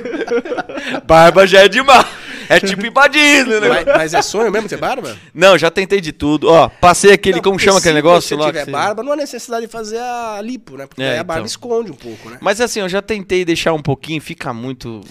barba 1.06 1.46
já 1.46 1.62
é 1.62 1.68
demais. 1.68 2.06
É 2.50 2.60
tipo 2.60 2.82
Disney, 3.10 3.60
né? 3.60 3.70
Mas, 3.70 3.86
mas 3.86 4.14
é 4.14 4.22
sonho 4.22 4.52
mesmo 4.52 4.68
ter 4.68 4.78
barba? 4.78 5.18
Não, 5.34 5.58
já 5.58 5.72
tentei 5.72 6.00
de 6.02 6.12
tudo. 6.12 6.50
Ó, 6.50 6.68
passei 6.70 7.12
aquele, 7.14 7.38
Não, 7.38 7.44
como 7.44 7.58
chama 7.58 7.80
aquele 7.80 7.94
se 7.94 7.96
negócio 7.96 8.30
você 8.30 8.36
lá? 8.36 8.48
tiver 8.48 8.70
barba, 8.70 9.02
não 9.04 9.14
há 9.14 9.16
necessidade 9.16 9.66
de 9.66 9.72
fazer 9.72 9.98
a 9.98 10.40
lipo, 10.42 10.78
né? 10.78 10.86
Porque 10.86 11.02
É, 11.02 11.14
aí 11.14 11.20
a 11.20 11.24
barba 11.24 11.42
então. 11.42 11.46
esconde 11.48 11.92
um 11.92 11.96
pouco, 11.96 12.30
né? 12.30 12.38
Mas 12.42 12.60
assim, 12.62 12.82
eu 12.82 12.90
já 12.90 13.02
tentei 13.02 13.46
deixar 13.46 13.74
um 13.74 13.82
pouquinho, 13.82 14.22
fica 14.22 14.54
muito. 14.54 15.02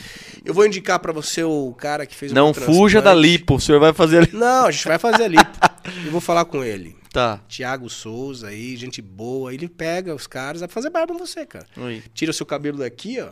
Eu 0.45 0.53
vou 0.53 0.67
indicar 0.67 0.99
pra 0.99 1.13
você 1.13 1.43
o 1.43 1.75
cara 1.77 2.07
que 2.07 2.15
fez 2.15 2.33
o 2.33 2.35
Não 2.35 2.53
fuja 2.53 3.01
da 3.01 3.15
lipo, 3.15 3.55
o 3.57 3.61
senhor 3.61 3.81
vai 3.81 3.93
fazer 3.93 4.19
ali. 4.19 4.31
Não, 4.33 4.67
a 4.67 4.71
gente 4.71 4.87
vai 4.87 4.99
fazer 4.99 5.25
a 5.25 5.29
lipo. 5.29 5.51
Eu 6.05 6.13
vou 6.13 6.21
falar 6.21 6.45
com 6.45 6.63
ele. 6.63 6.97
Tá. 7.13 7.41
Tiago 7.47 7.91
Souza 7.91 8.49
aí, 8.49 8.77
gente 8.77 9.03
boa. 9.03 9.53
Ele 9.53 9.69
pega 9.69 10.15
os 10.15 10.27
caras, 10.27 10.61
vai 10.61 10.69
fazer 10.69 10.91
barba 10.91 11.13
em 11.13 11.19
você, 11.19 11.45
cara. 11.45 11.67
Oi. 11.77 12.03
Tira 12.15 12.31
o 12.31 12.35
seu 12.35 12.47
cabelo 12.47 12.79
daqui, 12.79 13.21
ó. 13.21 13.29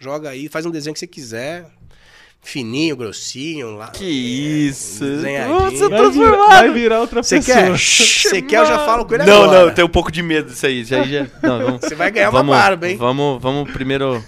Joga 0.00 0.30
aí, 0.30 0.48
faz 0.48 0.64
um 0.64 0.70
desenho 0.70 0.94
que 0.94 1.00
você 1.00 1.06
quiser. 1.06 1.66
Fininho, 2.40 2.96
grossinho, 2.96 3.76
lá. 3.76 3.88
Que 3.88 4.04
isso. 4.04 5.04
Nossa, 5.04 5.88
Vai 5.88 6.10
virar, 6.10 6.46
vai 6.46 6.72
virar 6.72 7.00
outra 7.00 7.22
Você 7.22 7.36
pessoa. 7.36 7.56
quer? 7.56 7.76
Você 7.76 8.40
quer? 8.42 8.60
Eu 8.60 8.66
já 8.66 8.78
falo 8.86 9.04
com 9.04 9.14
ele 9.14 9.24
Não, 9.24 9.42
agora. 9.42 9.58
não, 9.58 9.68
eu 9.68 9.74
tenho 9.74 9.88
um 9.88 9.90
pouco 9.90 10.10
de 10.10 10.22
medo 10.22 10.48
disso 10.48 10.64
aí. 10.64 10.80
Isso 10.80 10.94
aí 10.94 11.10
já... 11.10 11.26
Não. 11.42 11.78
Você 11.78 11.96
vai 11.96 12.10
ganhar 12.12 12.30
uma 12.30 12.38
vamos, 12.38 12.56
barba, 12.56 12.88
hein? 12.88 12.96
Vamos, 12.96 13.42
vamos 13.42 13.70
primeiro. 13.72 14.24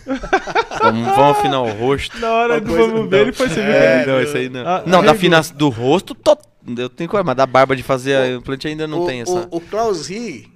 Vamos, 0.82 1.06
vamos 1.06 1.38
afinar 1.38 1.60
o 1.62 1.70
rosto. 1.72 2.18
Na 2.18 2.32
hora 2.32 2.54
Uma 2.54 2.60
do 2.60 2.74
vamos 2.74 3.08
ver, 3.08 3.20
ele 3.22 3.32
foi 3.32 3.48
se 3.48 3.60
É, 3.60 4.04
não, 4.04 4.20
isso 4.20 4.36
aí 4.36 4.48
não. 4.48 4.66
Ah, 4.66 4.82
não, 4.84 5.02
da 5.04 5.12
afinação 5.12 5.56
do 5.56 5.68
rosto, 5.68 6.12
to... 6.14 6.36
eu 6.76 6.88
tenho 6.88 7.08
coisa, 7.08 7.24
mas 7.24 7.36
da 7.36 7.46
barba 7.46 7.74
de 7.76 7.82
fazer 7.82 8.16
a 8.16 8.28
implante 8.32 8.66
ainda 8.68 8.86
não 8.86 9.02
o, 9.02 9.06
tem 9.06 9.22
essa. 9.22 9.48
O, 9.50 9.56
o 9.56 9.60
Klaus 9.60 10.06
Ri, 10.08 10.50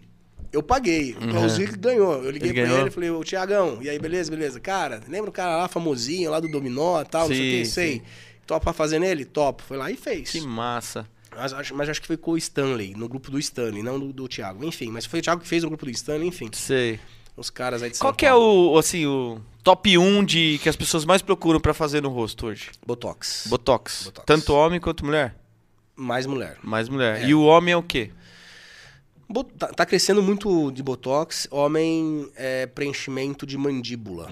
eu 0.53 0.63
paguei. 0.63 1.13
O 1.15 1.29
Klaus 1.29 1.57
Ri 1.57 1.67
ganhou. 1.67 2.23
Eu 2.23 2.31
liguei 2.31 2.51
Ele 2.51 2.55
pra 2.61 2.63
ganhou? 2.69 2.81
ele 2.81 2.89
e 2.89 2.93
falei, 2.93 3.11
ô 3.11 3.23
Tiagão, 3.25 3.79
e 3.81 3.89
aí, 3.89 3.99
beleza, 3.99 4.31
beleza? 4.31 4.61
Cara, 4.61 5.01
lembra 5.09 5.31
o 5.31 5.33
cara 5.33 5.57
lá, 5.57 5.69
famosinho, 5.69 6.31
lá 6.31 6.41
do 6.41 6.49
Dominó 6.49 7.01
e 7.01 7.05
tal, 7.05 7.29
não 7.29 7.35
sei 7.35 7.39
o 7.39 7.59
que, 7.61 7.65
Sim, 7.67 7.71
sei. 7.73 7.93
sim. 7.95 8.03
Topa 8.47 8.73
fazer 8.73 8.99
nele? 8.99 9.25
Topo. 9.25 9.63
Foi 9.63 9.77
lá 9.77 9.91
e 9.91 9.97
fez. 9.97 10.31
Que 10.31 10.41
massa. 10.43 11.07
Mas, 11.35 11.53
acho- 11.53 11.75
mas 11.75 11.89
acho 11.89 12.01
que 12.01 12.07
foi 12.07 12.17
com 12.17 12.33
o 12.33 12.37
Stanley, 12.39 12.95
no 12.97 13.09
grupo 13.09 13.31
do 13.31 13.39
Stanley, 13.39 13.83
não 13.83 13.99
do, 13.99 14.13
do 14.13 14.29
Thiago. 14.29 14.65
Enfim, 14.65 14.91
mas 14.91 15.07
foi 15.07 15.19
o 15.21 15.23
Thiago 15.23 15.41
que 15.41 15.49
fez 15.49 15.63
no 15.65 15.69
grupo 15.71 15.85
do 15.87 15.91
Stanley, 15.91 16.29
enfim. 16.29 16.49
Sei. 16.53 17.01
Os 17.37 17.51
caras 17.51 17.83
aí 17.83 17.91
de 17.91 17.97
São 17.97 18.07
Qual 18.07 18.15
que 18.15 18.25
é 18.25 18.33
o, 18.33 18.79
assim, 18.79 19.07
o 19.07 19.41
top 19.65 19.99
1 19.99 20.25
de 20.25 20.61
que 20.63 20.69
as 20.69 20.77
pessoas 20.77 21.05
mais 21.05 21.21
procuram 21.23 21.59
pra 21.59 21.75
fazer 21.75 22.01
no 22.01 22.09
rosto 22.09 22.47
hoje? 22.47 22.71
Botox. 22.87 23.47
Botox. 23.49 24.05
Botox. 24.05 24.25
Tanto 24.25 24.53
homem 24.55 24.79
quanto 24.79 25.05
mulher? 25.05 25.35
Mais 25.97 26.27
mulher. 26.27 26.57
Mais 26.63 26.89
mulher. 26.89 27.23
É. 27.23 27.27
E 27.27 27.35
o 27.35 27.43
homem 27.43 27.73
é 27.73 27.77
o 27.77 27.83
quê? 27.83 28.11
Tá, 29.59 29.69
tá 29.69 29.87
crescendo 29.87 30.23
muito 30.23 30.71
de 30.71 30.83
Botox. 30.83 31.49
Homem 31.51 32.31
é 32.37 32.67
preenchimento 32.67 33.47
de 33.47 33.57
mandíbula. 33.57 34.31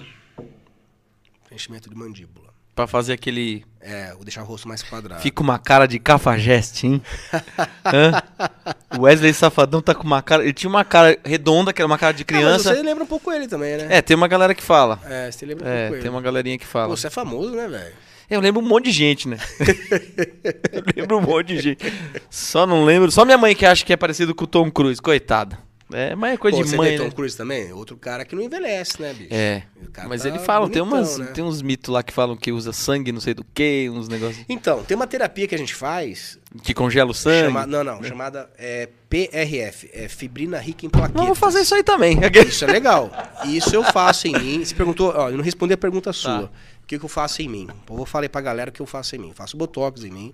Preenchimento 1.45 1.89
de 1.89 1.95
mandíbula. 1.95 2.51
Pra 2.75 2.87
fazer 2.87 3.13
aquele. 3.13 3.63
É, 3.79 4.15
deixar 4.23 4.41
o 4.41 4.45
rosto 4.45 4.67
mais 4.67 4.81
quadrado. 4.81 5.21
Fica 5.21 5.41
uma 5.43 5.59
cara 5.59 5.85
de 5.87 5.99
cafajeste, 5.99 6.87
hein? 6.87 7.01
O 8.97 9.01
Wesley 9.03 9.33
Safadão 9.33 9.81
tá 9.81 9.93
com 9.95 10.03
uma 10.03 10.21
cara. 10.21 10.43
Ele 10.43 10.53
tinha 10.53 10.69
uma 10.69 10.83
cara 10.85 11.17
redonda, 11.25 11.73
que 11.73 11.81
era 11.81 11.87
uma 11.87 11.97
cara 11.97 12.13
de 12.13 12.21
Ah, 12.23 12.25
mas 12.31 12.37
criança. 12.39 12.75
você 12.75 12.81
lembra 12.83 13.03
um 13.03 13.07
pouco 13.07 13.31
ele 13.31 13.47
também, 13.47 13.75
né? 13.77 13.87
É, 13.89 14.01
tem 14.01 14.15
uma 14.15 14.27
galera 14.27 14.53
que 14.55 14.61
fala. 14.63 14.99
É, 15.05 15.31
você 15.31 15.45
lembra 15.45 15.65
um 15.67 15.69
É, 15.71 15.81
pouco 15.87 15.93
tem 15.93 16.01
ele. 16.01 16.09
uma 16.09 16.21
galerinha 16.21 16.57
que 16.57 16.65
fala. 16.65 16.89
Pô, 16.89 16.97
você 16.97 17.07
é 17.07 17.09
famoso, 17.09 17.51
né, 17.55 17.67
velho? 17.67 17.93
Eu 18.33 18.41
lembro 18.41 18.61
um 18.61 18.65
monte 18.67 18.85
de 18.85 18.91
gente, 18.91 19.27
né? 19.27 19.37
eu 20.71 20.83
lembro 20.95 21.17
um 21.17 21.21
monte 21.21 21.47
de 21.47 21.59
gente. 21.59 21.93
Só 22.29 22.65
não 22.65 22.83
lembro. 22.83 23.11
Só 23.11 23.23
minha 23.25 23.37
mãe 23.37 23.55
que 23.55 23.65
acha 23.65 23.85
que 23.85 23.93
é 23.93 23.97
parecido 23.97 24.33
com 24.33 24.43
o 24.45 24.47
Tom 24.47 24.71
Cruise, 24.71 25.01
coitada. 25.01 25.57
É, 25.93 26.15
mas 26.15 26.33
é 26.33 26.37
coisa 26.37 26.57
Pô, 26.57 26.63
de 26.63 26.69
você 26.71 26.75
mãe, 26.75 26.91
vê 26.91 26.97
Tom 26.97 27.03
né? 27.03 27.11
Cruz 27.11 27.35
também? 27.35 27.71
Outro 27.71 27.95
cara 27.95 28.25
que 28.25 28.35
não 28.35 28.41
envelhece, 28.41 28.99
né, 28.99 29.13
bicho? 29.13 29.31
É. 29.31 29.63
Mas 30.07 30.23
tá 30.23 30.29
ele 30.29 30.39
fala, 30.39 30.67
tem, 30.67 30.81
bonitão, 30.81 30.99
umas, 30.99 31.17
né? 31.19 31.25
tem 31.33 31.43
uns 31.43 31.61
mitos 31.61 31.93
lá 31.93 32.01
que 32.01 32.11
falam 32.11 32.35
que 32.35 32.51
usa 32.51 32.73
sangue, 32.73 33.11
não 33.11 33.21
sei 33.21 33.35
do 33.35 33.45
que, 33.53 33.89
uns 33.91 34.07
negócios. 34.07 34.43
Então, 34.49 34.83
tem 34.83 34.95
uma 34.95 35.05
terapia 35.05 35.47
que 35.47 35.53
a 35.53 35.57
gente 35.57 35.75
faz, 35.75 36.39
Que 36.63 36.73
congela 36.73 37.11
o 37.11 37.13
sangue. 37.13 37.47
chama- 37.47 37.67
não, 37.67 37.83
não, 37.83 38.01
chamada 38.01 38.49
é, 38.57 38.89
PRF, 39.07 39.87
é 39.93 40.07
fibrina 40.07 40.57
rica 40.57 40.85
em 40.85 40.89
plaquetas. 40.89 41.19
Não, 41.19 41.27
vou 41.27 41.35
fazer 41.35 41.61
isso 41.61 41.75
aí 41.75 41.83
também. 41.83 42.17
Isso 42.47 42.65
é 42.65 42.71
legal. 42.71 43.11
Isso 43.45 43.75
eu 43.75 43.83
faço 43.83 44.27
em 44.27 44.33
mim. 44.33 44.65
Você 44.65 44.73
perguntou, 44.73 45.13
ó, 45.15 45.29
eu 45.29 45.37
não 45.37 45.43
respondi 45.43 45.73
a 45.73 45.77
pergunta 45.77 46.11
sua. 46.11 46.49
O 46.83 46.85
que, 46.85 46.99
que 46.99 47.05
eu 47.05 47.09
faço 47.09 47.41
em 47.41 47.47
mim? 47.49 47.67
Eu 47.89 47.95
vou 47.95 48.05
falar 48.05 48.29
pra 48.29 48.41
galera 48.41 48.69
o 48.69 48.73
que 48.73 48.81
eu 48.81 48.85
faço 48.85 49.15
em 49.15 49.19
mim. 49.19 49.29
Eu 49.29 49.33
faço 49.33 49.57
botox 49.57 50.03
em 50.03 50.11
mim. 50.11 50.33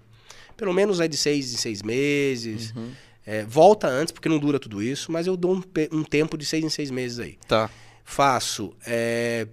Pelo 0.57 0.73
menos 0.73 0.99
aí 0.99 1.07
de 1.07 1.15
seis 1.17 1.53
em 1.53 1.57
seis 1.57 1.81
meses. 1.81 2.73
É, 3.25 3.43
volta 3.45 3.87
antes, 3.87 4.11
porque 4.11 4.27
não 4.27 4.39
dura 4.39 4.59
tudo 4.59 4.81
isso, 4.81 5.11
mas 5.11 5.27
eu 5.27 5.37
dou 5.37 5.55
um, 5.55 5.61
um 5.91 6.03
tempo 6.03 6.37
de 6.37 6.45
seis 6.45 6.63
em 6.63 6.69
seis 6.69 6.89
meses 6.91 7.19
aí. 7.19 7.37
Tá. 7.47 7.69
Faço 8.03 8.73
é, 8.85 9.47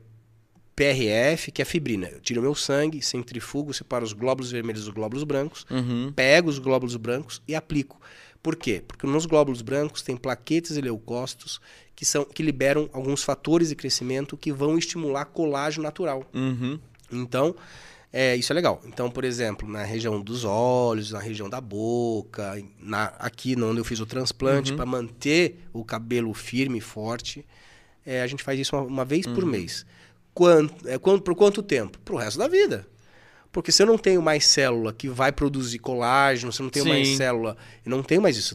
PRF, 0.75 1.51
que 1.53 1.63
é 1.63 1.65
fibrina. 1.65 2.07
Eu 2.09 2.21
tiro 2.21 2.41
meu 2.43 2.55
sangue, 2.55 3.03
centrifugo, 3.03 3.73
separo 3.73 4.05
os 4.05 4.13
glóbulos 4.13 4.51
vermelhos 4.51 4.85
dos 4.85 4.93
glóbulos 4.95 5.25
brancos, 5.25 5.65
Uhum. 5.71 6.13
pego 6.15 6.49
os 6.51 6.59
glóbulos 6.59 6.97
brancos 6.97 7.41
e 7.47 7.55
aplico. 7.55 8.01
Por 8.47 8.55
quê? 8.55 8.81
Porque 8.87 9.09
nos 9.09 9.27
glóbulos 9.27 9.61
brancos 9.61 10.03
tem 10.03 10.17
plaquetas 10.17 10.77
e 10.77 10.81
leucócitos 10.81 11.61
que, 11.97 12.05
são, 12.05 12.25
que 12.25 12.45
liberam 12.45 12.89
alguns 12.93 13.25
fatores 13.25 13.71
de 13.71 13.75
crescimento 13.75 14.37
que 14.37 14.53
vão 14.53 14.79
estimular 14.79 15.25
colágeno 15.25 15.83
natural. 15.83 16.25
Uhum. 16.33 16.79
Então, 17.11 17.57
é, 18.13 18.37
isso 18.37 18.53
é 18.53 18.55
legal. 18.55 18.81
Então, 18.85 19.11
por 19.11 19.25
exemplo, 19.25 19.69
na 19.69 19.83
região 19.83 20.21
dos 20.21 20.45
olhos, 20.45 21.11
na 21.11 21.19
região 21.19 21.51
da 21.51 21.61
boca, 21.61 22.63
na, 22.79 23.07
aqui 23.19 23.61
onde 23.61 23.81
eu 23.81 23.85
fiz 23.85 23.99
o 23.99 24.07
transplante, 24.07 24.73
para 24.75 24.87
manter 24.87 25.67
o 25.73 25.85
cabelo 25.85 26.33
firme 26.33 26.79
e 26.79 26.81
forte, 26.81 27.45
é, 28.07 28.23
a 28.23 28.29
gente 28.29 28.45
faz 28.45 28.61
isso 28.61 28.77
uma, 28.77 28.85
uma 28.85 29.05
vez 29.05 29.27
por 29.27 29.45
mês. 29.45 29.85
Quanto, 30.33 30.89
é, 30.89 30.97
quanto, 30.99 31.25
por 31.25 31.35
quanto 31.35 31.65
tempo? 31.65 31.99
Pro 32.05 32.15
resto 32.15 32.39
da 32.39 32.47
vida. 32.47 32.87
Porque 33.57 33.73
se 33.73 33.83
eu 33.83 33.87
não 33.87 33.97
tenho 33.97 34.21
mais 34.21 34.47
célula 34.47 34.93
que 34.93 35.09
vai 35.09 35.33
produzir 35.33 35.79
colágeno, 35.79 36.53
se 36.53 36.61
eu 36.61 36.65
não 36.65 36.71
tenho 36.71 36.85
mais 36.85 37.09
Sim. 37.09 37.17
célula, 37.17 37.57
eu 37.87 37.91
não 37.91 38.03
tenho 38.03 38.21
mais 38.21 38.37
isso. 38.37 38.55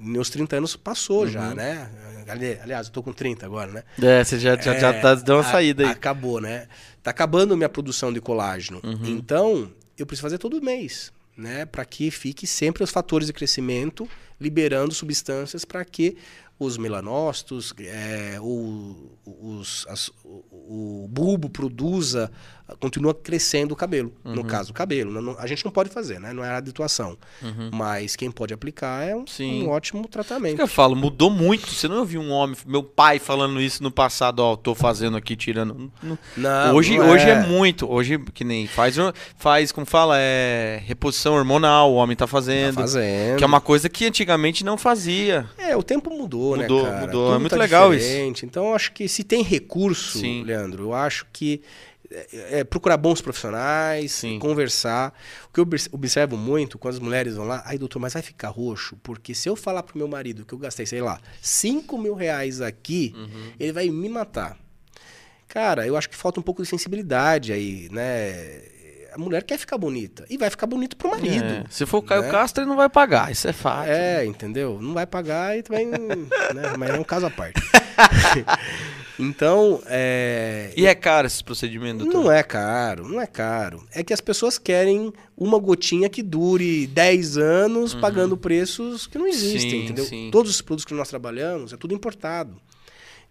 Meus 0.00 0.28
30 0.30 0.56
anos 0.56 0.74
passou 0.74 1.28
já, 1.28 1.54
né? 1.54 1.88
Ali- 2.26 2.58
Aliás, 2.60 2.88
eu 2.88 2.92
tô 2.92 3.04
com 3.04 3.12
30 3.12 3.46
agora, 3.46 3.70
né? 3.70 3.84
É, 4.02 4.24
você 4.24 4.40
já, 4.40 4.56
já, 4.60 4.76
já 4.76 4.88
É, 4.88 5.00
tá, 5.00 5.14
deu 5.14 5.36
uma 5.36 5.42
a- 5.42 5.44
saída 5.44 5.84
aí. 5.84 5.90
Acabou, 5.90 6.40
né? 6.40 6.66
Tá 7.04 7.12
acabando 7.12 7.56
minha 7.56 7.68
produção 7.68 8.12
de 8.12 8.20
colágeno. 8.20 8.80
Uhum. 8.82 8.98
Então, 9.04 9.70
eu 9.96 10.04
preciso 10.04 10.22
fazer 10.26 10.38
todo 10.38 10.60
mês, 10.60 11.12
né? 11.36 11.64
Para 11.64 11.84
que 11.84 12.10
fique 12.10 12.44
sempre 12.44 12.82
os 12.82 12.90
fatores 12.90 13.28
de 13.28 13.32
crescimento 13.32 14.08
liberando 14.42 14.92
substâncias 14.92 15.64
para 15.64 15.84
que 15.84 16.16
os 16.58 16.76
melanócitos, 16.76 17.74
é, 17.80 18.38
o, 18.40 19.10
os, 19.26 19.84
as, 19.88 20.08
o, 20.24 21.02
o 21.04 21.08
bulbo 21.10 21.48
produza, 21.50 22.30
continua 22.78 23.12
crescendo 23.12 23.72
o 23.72 23.76
cabelo. 23.76 24.12
Uhum. 24.24 24.36
No 24.36 24.44
caso, 24.44 24.70
o 24.70 24.74
cabelo. 24.74 25.20
Não- 25.20 25.36
a 25.40 25.46
gente 25.48 25.64
não 25.64 25.72
pode 25.72 25.90
fazer, 25.90 26.20
né? 26.20 26.32
Não 26.32 26.44
é 26.44 26.50
a 26.50 26.58
atuação. 26.58 27.18
Mas 27.72 28.14
quem 28.14 28.30
pode 28.30 28.54
aplicar 28.54 29.02
é 29.02 29.16
um, 29.16 29.24
Uhum. 29.40 29.64
Um 29.64 29.68
ótimo 29.70 30.06
tratamento. 30.06 30.60
eu 30.60 30.68
falo, 30.68 30.94
mudou 30.94 31.30
muito. 31.30 31.68
Você 31.68 31.88
não 31.88 31.98
ouviu 31.98 32.20
um 32.20 32.30
homem, 32.30 32.56
meu 32.64 32.82
pai 32.84 33.18
falando 33.18 33.60
isso 33.60 33.82
no 33.82 33.90
passado, 33.90 34.38
ó, 34.40 34.54
tô 34.54 34.72
fazendo 34.74 35.16
aqui, 35.16 35.34
tirando. 35.34 35.90
Não- 36.36 36.74
hoje, 36.76 36.96
não 36.96 37.10
hoje 37.10 37.26
é. 37.28 37.30
é. 37.32 37.46
muito. 37.46 37.90
Hoje, 37.90 38.18
que 38.32 38.44
nem 38.44 38.66
faz, 38.68 38.94
faz, 39.36 39.72
como 39.72 39.86
fala, 39.86 40.14
é 40.18 40.80
reposição 40.86 41.34
hormonal, 41.34 41.92
o 41.92 41.96
homem 41.96 42.16
tá 42.16 42.26
fazendo. 42.28 42.76
Tá 42.76 42.82
fazendo. 42.82 43.38
Que 43.38 43.42
é 43.44 43.46
uma 43.46 43.60
coisa 43.60 43.88
que 43.88 44.04
anticamente 44.32 44.64
não 44.64 44.76
fazia. 44.78 45.48
É, 45.58 45.76
o 45.76 45.82
tempo 45.82 46.10
mudou, 46.10 46.56
Mudou, 46.56 46.82
né, 46.84 46.88
cara? 46.90 47.00
mudou. 47.06 47.24
Tudo 47.26 47.34
É 47.34 47.38
muito 47.38 47.50
tá 47.50 47.56
legal 47.56 47.92
isso. 47.94 48.06
diferente. 48.06 48.46
Então, 48.46 48.66
eu 48.68 48.74
acho 48.74 48.92
que 48.92 49.08
se 49.08 49.22
tem 49.24 49.42
recurso, 49.42 50.18
Sim. 50.18 50.42
Leandro, 50.44 50.84
eu 50.84 50.94
acho 50.94 51.26
que 51.32 51.62
é, 52.10 52.60
é 52.60 52.64
procurar 52.64 52.96
bons 52.96 53.20
profissionais, 53.20 54.12
Sim. 54.12 54.38
conversar. 54.38 55.14
O 55.48 55.52
que 55.52 55.60
eu 55.60 55.62
obs- 55.62 55.88
observo 55.92 56.36
muito, 56.36 56.78
quando 56.78 56.94
as 56.94 57.00
mulheres 57.00 57.36
vão 57.36 57.46
lá, 57.46 57.62
ai, 57.66 57.78
doutor, 57.78 57.98
mas 57.98 58.12
vai 58.12 58.22
ficar 58.22 58.48
roxo? 58.48 58.96
Porque 59.02 59.34
se 59.34 59.48
eu 59.48 59.56
falar 59.56 59.82
pro 59.82 59.96
meu 59.96 60.08
marido 60.08 60.44
que 60.44 60.52
eu 60.52 60.58
gastei, 60.58 60.84
sei 60.86 61.00
lá, 61.00 61.20
5 61.40 61.96
mil 61.98 62.14
reais 62.14 62.60
aqui, 62.60 63.14
Uhum. 63.16 63.52
ele 63.58 63.72
vai 63.72 63.88
me 63.88 64.08
matar. 64.08 64.58
Cara, 65.48 65.86
eu 65.86 65.96
acho 65.98 66.08
que 66.08 66.16
falta 66.16 66.40
um 66.40 66.42
pouco 66.42 66.62
de 66.62 66.68
sensibilidade 66.68 67.52
aí, 67.52 67.88
né? 67.92 68.62
A 69.14 69.18
mulher 69.18 69.42
quer 69.44 69.58
ficar 69.58 69.76
bonita. 69.78 70.24
E 70.30 70.36
vai 70.38 70.48
ficar 70.50 70.66
bonito 70.66 70.96
pro 70.96 71.10
marido. 71.10 71.44
É, 71.44 71.64
Se 71.70 71.84
for 71.86 71.98
o 71.98 72.02
Caio 72.02 72.22
né? 72.22 72.30
Castro, 72.30 72.62
ele 72.62 72.68
não 72.70 72.76
vai 72.76 72.88
pagar. 72.88 73.30
Isso 73.30 73.46
é 73.48 73.52
fato. 73.52 73.88
É, 73.88 74.24
entendeu? 74.24 74.78
Não 74.80 74.94
vai 74.94 75.06
pagar 75.06 75.56
e 75.58 75.62
também. 75.62 75.86
né? 75.86 75.96
Mas 76.78 76.90
é 76.90 76.98
um 76.98 77.04
caso 77.04 77.26
à 77.26 77.30
parte. 77.30 77.60
então, 79.18 79.80
é. 79.86 80.72
E 80.76 80.86
é 80.86 80.94
caro 80.94 81.26
esse 81.26 81.42
procedimento, 81.44 82.04
doutor? 82.04 82.24
Não 82.24 82.32
é 82.32 82.42
caro, 82.42 83.06
não 83.08 83.20
é 83.20 83.26
caro. 83.26 83.86
É 83.92 84.02
que 84.02 84.12
as 84.12 84.20
pessoas 84.20 84.58
querem 84.58 85.12
uma 85.36 85.58
gotinha 85.58 86.08
que 86.08 86.22
dure 86.22 86.86
10 86.86 87.36
anos 87.38 87.94
pagando 87.94 88.36
preços 88.36 89.06
que 89.06 89.18
não 89.18 89.26
existem, 89.26 89.52
Uhum. 89.62 89.70
Sim, 89.78 89.84
entendeu? 89.84 90.04
sim. 90.04 90.28
Todos 90.32 90.50
os 90.50 90.60
produtos 90.60 90.84
que 90.84 90.94
nós 90.94 91.08
trabalhamos 91.08 91.72
é 91.72 91.76
tudo 91.76 91.94
importado. 91.94 92.56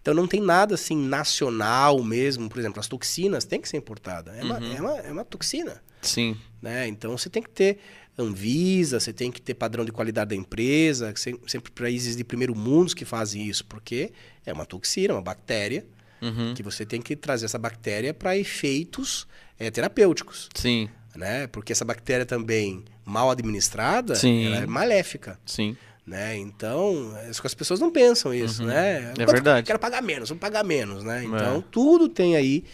Então 0.02 0.12
não 0.12 0.26
tem 0.26 0.40
nada 0.40 0.74
assim 0.74 0.96
nacional 0.96 2.02
mesmo. 2.02 2.48
Por 2.50 2.58
exemplo, 2.58 2.80
as 2.80 2.88
toxinas 2.88 3.44
têm 3.44 3.60
que 3.60 3.68
ser 3.68 3.76
importada. 3.78 4.32
É, 4.36 4.42
uma, 4.42 4.58
Uhum. 4.58 4.72
é, 4.76 4.80
uma, 4.80 4.96
é 4.98 5.12
uma 5.12 5.24
toxina 5.24 5.80
Sim. 6.02 6.36
né? 6.60 6.86
Então 6.88 7.16
você 7.16 7.30
tem 7.30 7.42
que 7.42 7.48
ter 7.50 7.78
Anvisa, 8.18 9.00
você 9.00 9.10
tem 9.12 9.30
que 9.32 9.40
ter 9.40 9.54
padrão 9.54 9.84
de 9.86 9.90
qualidade 9.92 10.30
da 10.30 10.36
empresa, 10.36 11.14
sem- 11.16 11.38
sempre 11.46 11.72
países 11.72 12.14
de 12.14 12.22
primeiro 12.22 12.54
mundo 12.54 12.94
que 12.94 13.04
fazem 13.06 13.46
isso, 13.48 13.64
porque 13.64 14.12
é 14.44 14.52
uma 14.52 14.66
toxina, 14.66 15.14
uma 15.14 15.22
bactéria, 15.22 15.86
Uhum. 16.20 16.52
que 16.54 16.62
você 16.62 16.84
tem 16.84 17.00
que 17.00 17.16
trazer 17.16 17.46
essa 17.46 17.58
bactéria 17.58 18.12
para 18.12 18.36
efeitos 18.36 19.26
eh, 19.58 19.70
terapêuticos, 19.70 20.48
Sim, 20.54 20.88
né? 21.16 21.46
Porque 21.46 21.72
essa 21.72 21.84
bactéria 21.84 22.26
também 22.26 22.84
mal 23.04 23.30
administrada, 23.30 24.14
Sim. 24.14 24.44
ela 24.46 24.56
é 24.58 24.66
maléfica. 24.66 25.38
sim. 25.46 25.76
Né? 26.06 26.36
Então, 26.36 27.16
as 27.30 27.40
as 27.44 27.54
pessoas 27.54 27.78
não 27.78 27.90
pensam 27.90 28.34
isso, 28.34 28.64
né? 28.64 29.12
É 29.16 29.24
verdade. 29.34 29.66
Quero 29.66 29.78
pagar 29.78 30.02
menos, 30.02 30.30
vou 30.30 30.38
pagar 30.38 30.64
menos, 30.64 31.04
né? 31.04 31.24
Então, 31.24 31.64
tudo 31.70 32.08
tem 32.08 32.34
aí 32.36 32.64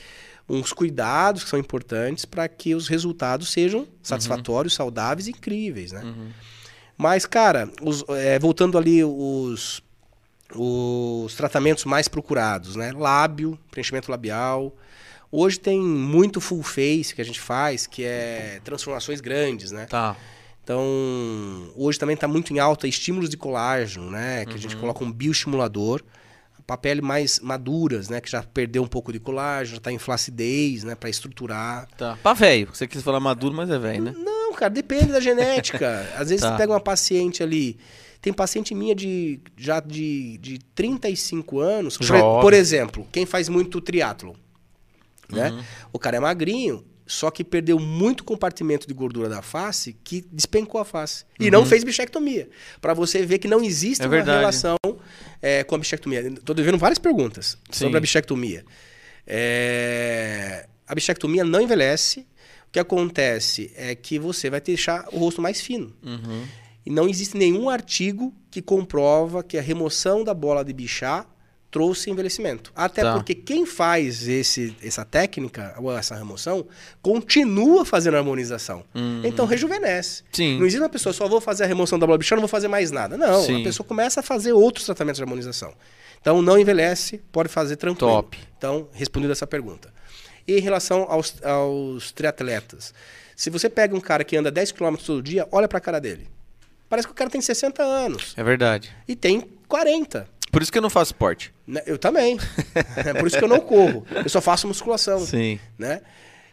uns 0.49 0.73
cuidados 0.73 1.45
que 1.45 1.51
são 1.51 1.59
importantes 1.59 2.25
para 2.25 2.49
que 2.49 2.75
os 2.75 2.89
resultados 2.89 3.51
sejam 3.53 3.87
satisfatórios, 4.03 4.73
saudáveis 4.75 5.27
e 5.27 5.31
incríveis, 5.31 5.93
né? 5.93 6.03
Mas, 6.97 7.27
cara, 7.27 7.71
os- 7.83 8.03
é, 8.09 8.39
voltando 8.39 8.79
ali 8.79 9.05
os, 9.05 9.83
os 10.55 11.35
tratamentos 11.35 11.85
mais 11.85 12.09
procurados, 12.09 12.75
né? 12.77 12.93
Lábio, 12.93 13.59
preenchimento 13.71 14.11
labial. 14.11 14.75
Hoje 15.31 15.61
tem 15.61 15.79
muito 15.81 16.41
full 16.41 16.63
face 16.63 17.15
que 17.15 17.21
a 17.21 17.25
gente 17.25 17.39
faz, 17.41 17.87
que 17.87 18.03
é 18.03 18.61
transformações 18.65 19.21
grandes, 19.21 19.71
né? 19.71 19.85
Tá. 19.85 20.17
Então, 20.69 21.73
hoje 21.77 21.99
também 21.99 22.13
está 22.13 22.29
muito 22.29 22.53
em 22.53 22.59
alta 22.59 22.87
estímulos 22.87 23.31
de 23.31 23.39
colágeno, 23.39 24.11
né? 24.11 24.45
Que 24.45 24.53
a 24.53 24.59
gente 24.59 24.77
coloca 24.77 25.03
um 25.03 25.11
bioestimulador 25.11 26.03
para 26.67 26.77
pele 26.77 27.01
mais 27.01 27.41
maduras, 27.41 28.11
né? 28.11 28.21
Que 28.21 28.31
já 28.31 28.43
perdeu 28.43 28.83
um 28.83 28.87
pouco 28.87 29.11
de 29.11 29.19
colágeno, 29.19 29.77
já 29.77 29.77
está 29.79 29.91
em 29.91 29.97
flacidez, 29.97 30.85
né? 30.85 30.95
Para 30.95 31.09
estruturar. 31.09 31.89
Tá. 31.97 32.19
Pra 32.23 32.35
velho. 32.35 32.69
Você 32.71 32.87
quis 32.87 33.01
falar 33.01 33.19
maduro, 33.19 33.55
mas 33.55 33.71
é 33.71 33.79
velho, 33.79 34.05
né? 34.05 34.15
Não, 34.15 34.53
cara, 34.53 34.69
depende 34.69 35.07
da 35.11 35.21
genética. 35.21 36.07
Às 36.19 36.29
vezes 36.29 36.43
Tá. 36.43 36.51
você 36.51 36.59
pega 36.59 36.71
uma 36.75 36.81
paciente 36.81 37.43
ali. 37.43 37.79
Tem 38.21 38.31
paciente 38.31 38.75
minha 38.75 38.95
de 38.95 39.41
já 39.57 39.81
de, 39.81 40.37
de 40.37 40.59
35 40.75 41.61
anos. 41.61 41.97
Por, 41.97 42.07
por 42.43 42.53
exemplo, 42.53 43.09
quem 43.11 43.25
faz 43.25 43.49
muito 43.49 43.81
triatlo, 43.81 44.37
né? 45.33 45.51
Uhum. 45.51 45.63
O 45.95 45.99
cara 45.99 46.19
é 46.19 46.21
magrinho, 46.21 46.85
só 47.09 47.31
que 47.31 47.43
perdeu 47.43 47.79
muito 47.81 48.23
compartimento 48.23 48.87
de 48.87 48.93
gordura 48.93 49.29
da 49.29 49.41
face 49.43 49.97
que 50.05 50.21
despencou 50.31 50.81
a 50.81 50.85
face. 50.85 51.25
E 51.41 51.51
não 51.51 51.65
fez 51.65 51.83
bichectomia. 51.83 52.49
Pra 52.81 52.93
você 52.95 53.25
ver 53.25 53.39
que 53.39 53.49
não 53.49 53.65
existe 53.65 54.03
Uhum. 54.03 54.05
É 54.05 54.09
uma 54.09 54.17
verdade. 54.17 54.39
relação 54.39 54.77
é, 55.41 55.65
com 55.65 55.75
a 55.75 55.79
bichectomia. 55.79 56.31
Tô 56.45 56.53
devendo 56.53 56.77
várias 56.79 56.99
perguntas 56.99 57.57
Sim. 57.71 57.85
sobre 57.85 57.97
a 57.97 58.01
bichectomia. 58.01 58.65
É, 59.27 60.67
a 60.87 60.95
bichectomia 60.95 61.45
não 61.45 61.61
envelhece. 61.61 62.21
O 62.69 62.71
que 62.71 62.79
acontece 62.79 63.73
é 63.75 63.95
que 63.95 64.19
você 64.19 64.51
vai 64.51 64.61
deixar 64.61 65.09
o 65.13 65.19
rosto 65.19 65.41
mais 65.41 65.61
fino. 65.61 65.95
Uhum. 66.03 66.45
E 66.85 66.91
não 66.91 67.09
existe 67.09 67.37
nenhum 67.37 67.71
artigo 67.71 68.35
que 68.51 68.61
comprova 68.61 69.43
que 69.43 69.57
a 69.57 69.63
remoção 69.63 70.23
da 70.23 70.35
bola 70.35 70.63
de 70.65 70.73
bichar 70.73 71.27
trouxe 71.71 72.11
envelhecimento. 72.11 72.73
Até 72.75 73.03
Tá. 73.03 73.13
porque 73.15 73.35
quem 73.35 73.67
faz 73.67 74.27
esse, 74.27 74.75
essa 74.83 75.05
técnica, 75.05 75.75
ou 75.79 75.97
essa 75.97 76.15
remoção, 76.15 76.67
continua 77.03 77.85
fazendo 77.85 78.15
a 78.15 78.19
harmonização. 78.19 78.85
Então 79.25 79.45
rejuvenesce. 79.47 80.23
Sim. 80.33 80.59
Não 80.59 80.67
existe 80.67 80.81
uma 80.83 80.89
pessoa, 80.89 81.13
só 81.13 81.29
vou 81.29 81.41
fazer 81.41 81.65
a 81.65 81.67
remoção 81.67 81.99
da 81.99 82.07
bichar, 82.17 82.37
não 82.37 82.43
vou 82.43 82.49
fazer 82.49 82.69
mais 82.69 82.91
nada. 82.91 83.17
Não, 83.17 83.43
Sim. 83.43 83.61
a 83.61 83.65
pessoa 83.65 83.87
começa 83.87 84.21
a 84.21 84.23
fazer 84.23 84.53
outros 84.53 84.87
tratamentos 84.87 85.19
de 85.19 85.23
harmonização. 85.23 85.75
Então 86.21 86.41
não 86.43 86.59
envelhece, 86.59 87.19
pode 87.31 87.49
fazer 87.49 87.77
tranquilo. 87.77 88.11
Top. 88.11 88.39
Então, 88.57 88.89
respondido 88.93 89.33
essa 89.33 89.47
pergunta. 89.47 89.93
E 90.47 90.57
em 90.57 90.61
relação 90.61 91.07
aos, 91.09 91.35
aos 91.45 92.11
triatletas, 92.13 92.95
se 93.37 93.51
você 93.51 93.69
pega 93.69 93.95
um 93.95 94.01
cara 94.01 94.25
que 94.25 94.37
anda 94.37 94.51
10 94.51 94.73
km 94.73 94.95
todo 94.97 95.23
dia, 95.23 95.47
olha 95.53 95.69
pra 95.69 95.79
cara 95.81 96.01
dele. 96.01 96.27
Parece 96.89 97.07
que 97.07 97.13
o 97.13 97.15
cara 97.15 97.29
tem 97.29 97.41
60 97.43 97.83
anos 97.83 98.33
É 98.37 98.43
verdade. 98.43 98.91
e 99.07 99.15
tem 99.15 99.43
40. 99.69 100.27
Por 100.51 100.63
isso 100.63 100.73
que 100.73 100.79
eu 100.79 100.83
não 100.83 100.91
faço 100.91 101.13
esporte. 101.13 101.53
né? 101.67 101.83
Eu 101.87 101.99
também. 101.99 102.39
é 102.97 103.15
por 103.15 103.27
isso 103.27 103.37
que 103.39 103.45
eu 103.45 103.49
não 103.49 103.61
corro. 103.61 104.07
Eu 104.15 104.29
só 104.29 104.41
faço 104.41 104.67
musculação. 104.67 105.21
Sim. 105.21 105.59
Né? 105.79 106.01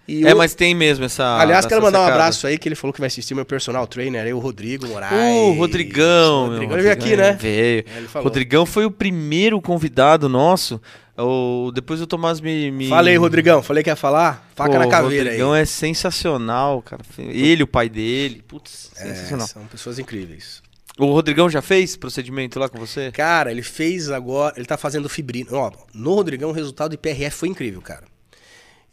E 0.07 0.23
É, 0.27 0.33
o- 0.35 0.37
mas 0.37 0.53
tem 0.53 0.75
mesmo 0.75 1.03
essa. 1.05 1.39
Aliás, 1.39 1.65
quero 1.65 1.81
mandar 1.81 1.99
um 1.99 2.03
sacada. 2.03 2.21
abraço 2.23 2.45
aí, 2.45 2.59
que 2.59 2.67
ele 2.69 2.75
falou 2.75 2.93
que 2.93 2.99
vai 2.99 3.07
assistir 3.07 3.33
meu 3.33 3.45
personal 3.45 3.87
trainer, 3.87 4.23
aí, 4.23 4.33
o 4.33 4.37
Rodrigo 4.39 4.85
Moraes. 4.87 5.13
O 5.35 5.53
Rodrigão. 5.53 6.43
O 6.43 6.47
Rodrigão, 6.49 6.73
ele 6.75 6.81
veio 6.83 6.93
aqui, 6.93 7.15
né? 7.17 7.33
Veio. 7.33 7.85
É. 8.13 8.19
Rodrigão 8.19 8.65
foi 8.67 8.85
o 8.85 8.91
primeiro 8.91 9.59
convidado 9.59 10.29
nosso. 10.29 10.79
O... 11.17 11.71
Depois 11.73 12.01
o 12.01 12.05
Tomás 12.05 12.39
me. 12.41 12.69
me... 12.71 12.87
Falei, 12.89 13.15
Rodrigão. 13.17 13.63
Falei 13.63 13.81
que 13.83 13.89
ia 13.89 13.95
falar. 13.95 14.47
Faca 14.53 14.73
Pô, 14.73 14.79
na 14.79 14.85
O 14.85 14.89
caveira 14.89 15.23
Rodrigão 15.23 15.53
aí. 15.53 15.61
é 15.61 15.65
sensacional, 15.65 16.81
cara. 16.81 17.01
Ele, 17.17 17.63
o 17.63 17.67
pai 17.67 17.89
dele. 17.89 18.43
Putz, 18.47 18.91
É, 18.97 19.05
sensacional. 19.07 19.47
são 19.47 19.65
pessoas 19.65 19.97
incríveis. 19.97 20.61
O 20.97 21.05
Rodrigão 21.07 21.49
já 21.49 21.61
fez 21.61 21.97
procedimento 21.97 22.57
lá 22.57 22.69
com 22.69 22.77
você? 22.79 23.11
Cara, 23.11 23.51
ele 23.51 23.61
fez 23.61 24.09
agora. 24.09 24.53
Ele 24.55 24.65
tá 24.65 24.77
fazendo 24.77 25.09
fibrina. 25.09 25.49
Ó, 25.51 25.71
no 25.93 26.13
Rodrigão, 26.15 26.49
o 26.49 26.53
resultado 26.53 26.91
de 26.91 26.97
PRF 26.97 27.31
foi 27.31 27.49
incrível, 27.49 27.81
cara. 27.81 28.05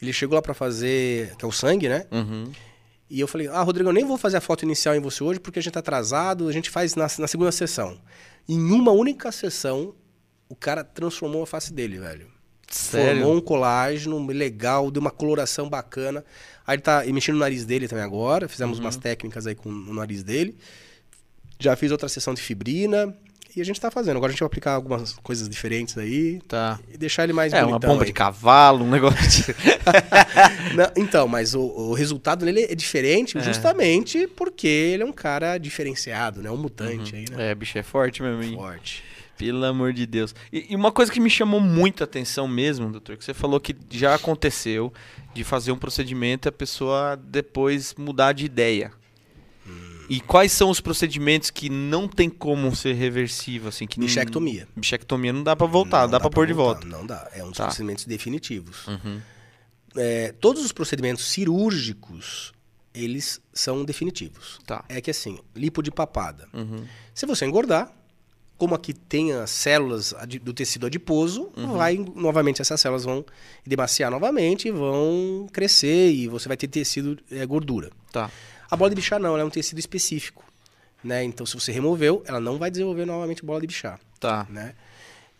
Ele 0.00 0.12
chegou 0.12 0.34
lá 0.34 0.42
pra 0.42 0.52
fazer. 0.54 1.36
Que 1.36 1.44
é 1.44 1.48
o 1.48 1.52
sangue, 1.52 1.88
né? 1.88 2.06
Uhum. 2.10 2.50
E 3.08 3.20
eu 3.20 3.28
falei, 3.28 3.46
ah, 3.46 3.62
Rodrigo, 3.62 3.88
eu 3.90 3.92
nem 3.92 4.04
vou 4.04 4.16
fazer 4.18 4.38
a 4.38 4.40
foto 4.40 4.64
inicial 4.64 4.96
em 4.96 5.00
você 5.00 5.22
hoje 5.22 5.38
porque 5.38 5.58
a 5.58 5.62
gente 5.62 5.74
tá 5.74 5.80
atrasado, 5.80 6.48
a 6.48 6.52
gente 6.52 6.70
faz 6.70 6.94
na, 6.96 7.06
na 7.18 7.28
segunda 7.28 7.52
sessão. 7.52 8.00
Em 8.48 8.58
uma 8.72 8.90
única 8.90 9.30
sessão, 9.30 9.94
o 10.48 10.56
cara 10.56 10.82
transformou 10.82 11.42
a 11.42 11.46
face 11.46 11.72
dele, 11.72 11.98
velho. 11.98 12.26
Sério? 12.68 13.20
Formou 13.20 13.36
um 13.36 13.40
colágeno 13.40 14.26
legal, 14.26 14.90
deu 14.90 15.00
uma 15.02 15.10
coloração 15.10 15.68
bacana. 15.68 16.24
Aí 16.66 16.76
ele 16.76 16.82
tá 16.82 17.04
mexendo 17.06 17.34
no 17.34 17.40
nariz 17.42 17.66
dele 17.66 17.86
também 17.86 18.02
agora, 18.02 18.48
fizemos 18.48 18.78
Uhum. 18.78 18.84
umas 18.86 18.96
técnicas 18.96 19.46
aí 19.46 19.54
com 19.54 19.68
o 19.68 19.92
nariz 19.94 20.22
dele. 20.22 20.56
Já 21.62 21.76
fiz 21.76 21.90
outra 21.92 22.08
sessão 22.08 22.34
de 22.34 22.40
fibrina. 22.42 23.14
E 23.54 23.60
a 23.60 23.64
gente 23.66 23.78
tá 23.78 23.90
fazendo. 23.90 24.16
Agora 24.16 24.30
a 24.30 24.32
gente 24.32 24.40
vai 24.40 24.46
aplicar 24.46 24.72
algumas 24.72 25.12
coisas 25.22 25.46
diferentes 25.46 25.98
aí. 25.98 26.40
Tá. 26.48 26.80
E 26.90 26.96
deixar 26.96 27.24
ele 27.24 27.34
mais 27.34 27.52
É, 27.52 27.62
uma 27.62 27.78
bomba 27.78 28.00
aí. 28.02 28.06
de 28.06 28.12
cavalo, 28.14 28.82
um 28.82 28.90
negócio. 28.90 29.52
de- 29.52 29.54
Não, 30.74 30.90
então, 30.96 31.28
mas 31.28 31.54
o, 31.54 31.60
o 31.60 31.92
resultado 31.92 32.44
dele 32.46 32.62
é 32.70 32.74
diferente 32.74 33.38
justamente 33.40 34.26
porque 34.26 34.66
ele 34.66 35.02
é 35.02 35.06
um 35.06 35.12
cara 35.12 35.58
diferenciado, 35.58 36.40
né? 36.40 36.50
Um 36.50 36.56
mutante 36.56 37.14
aí, 37.14 37.24
né? 37.30 37.50
é, 37.50 37.54
bicho, 37.54 37.76
é 37.78 37.82
forte 37.82 38.22
mesmo. 38.22 38.42
hein? 38.42 38.54
Forte. 38.54 39.02
Pelo 39.36 39.64
amor 39.66 39.92
de 39.92 40.06
Deus. 40.06 40.34
E, 40.50 40.68
e 40.70 40.76
uma 40.76 40.90
coisa 40.90 41.10
que 41.12 41.20
me 41.20 41.28
chamou 41.28 41.60
muita 41.60 42.04
atenção 42.04 42.48
mesmo, 42.48 42.90
doutor, 42.90 43.16
que 43.18 43.24
você 43.24 43.34
falou 43.34 43.58
que 43.60 43.76
já 43.90 44.14
aconteceu 44.14 44.90
de 45.34 45.42
fazer 45.44 45.72
um 45.72 45.78
procedimento 45.78 46.46
e 46.46 46.50
a 46.50 46.52
pessoa 46.52 47.16
depois 47.22 47.94
mudar 47.98 48.32
de 48.32 48.46
ideia. 48.46 48.92
E 50.14 50.20
quais 50.20 50.52
são 50.52 50.68
os 50.68 50.80
procedimentos 50.80 51.48
que 51.50 51.68
não 51.70 52.06
tem 52.06 52.28
como 52.28 52.74
ser 52.76 52.92
reversível, 52.94 53.68
assim? 53.68 53.86
Que 53.86 53.98
não- 53.98 54.06
Bichectomia. 54.06 54.68
Bichectomia 54.76 55.32
não 55.32 55.42
dá 55.42 55.56
pra 55.56 55.66
voltar, 55.66 56.02
Não 56.02 56.10
dá, 56.10 56.20
pra 56.20 56.28
pôr 56.28 56.46
de 56.46 56.52
volta. 56.52 56.86
Não 56.86 57.06
dá. 57.06 57.30
É 57.34 57.42
um 57.42 57.48
dos 57.48 57.56
Tá. 57.56 57.64
procedimentos 57.64 58.04
definitivos. 58.04 58.86
Uhum. 58.88 59.20
É, 59.96 60.32
todos 60.40 60.64
os 60.64 60.72
procedimentos 60.72 61.24
cirúrgicos, 61.30 62.52
eles 62.94 63.40
são 63.54 63.84
definitivos. 63.84 64.58
Tá. 64.66 64.84
É 64.88 65.00
que 65.00 65.10
assim, 65.10 65.38
lipo 65.56 65.82
de 65.82 65.90
papada. 65.90 66.46
Uhum. 66.52 66.84
Se 67.14 67.24
você 67.24 67.44
engordar, 67.46 67.90
como 68.58 68.74
aqui 68.74 68.92
tem 68.92 69.32
as 69.32 69.50
células 69.50 70.14
do 70.42 70.52
tecido 70.52 70.86
adiposo, 70.86 71.50
Uhum. 71.56 71.76
vai 71.76 71.96
novamente 72.14 72.60
essas 72.62 72.80
células 72.80 73.04
vão 73.04 73.24
demaciar 73.66 74.10
novamente 74.10 74.68
e 74.68 74.70
vão 74.70 75.46
crescer 75.52 76.10
e 76.12 76.28
você 76.28 76.48
vai 76.48 76.56
ter 76.56 76.68
tecido 76.68 77.18
é, 77.30 77.44
gordura. 77.46 77.90
Tá. 78.12 78.30
A 78.72 78.76
bola 78.76 78.88
de 78.90 78.96
bichar 78.96 79.20
não, 79.20 79.34
ela 79.34 79.42
é 79.42 79.44
um 79.44 79.50
tecido 79.50 79.78
específico, 79.78 80.42
né? 81.04 81.22
Então 81.22 81.44
se 81.44 81.54
você 81.54 81.70
removeu, 81.70 82.22
ela 82.26 82.40
não 82.40 82.56
vai 82.58 82.70
desenvolver 82.70 83.04
novamente 83.04 83.44
bola 83.44 83.60
de 83.60 83.66
bichar, 83.66 84.00
Tá. 84.18 84.46
né? 84.48 84.72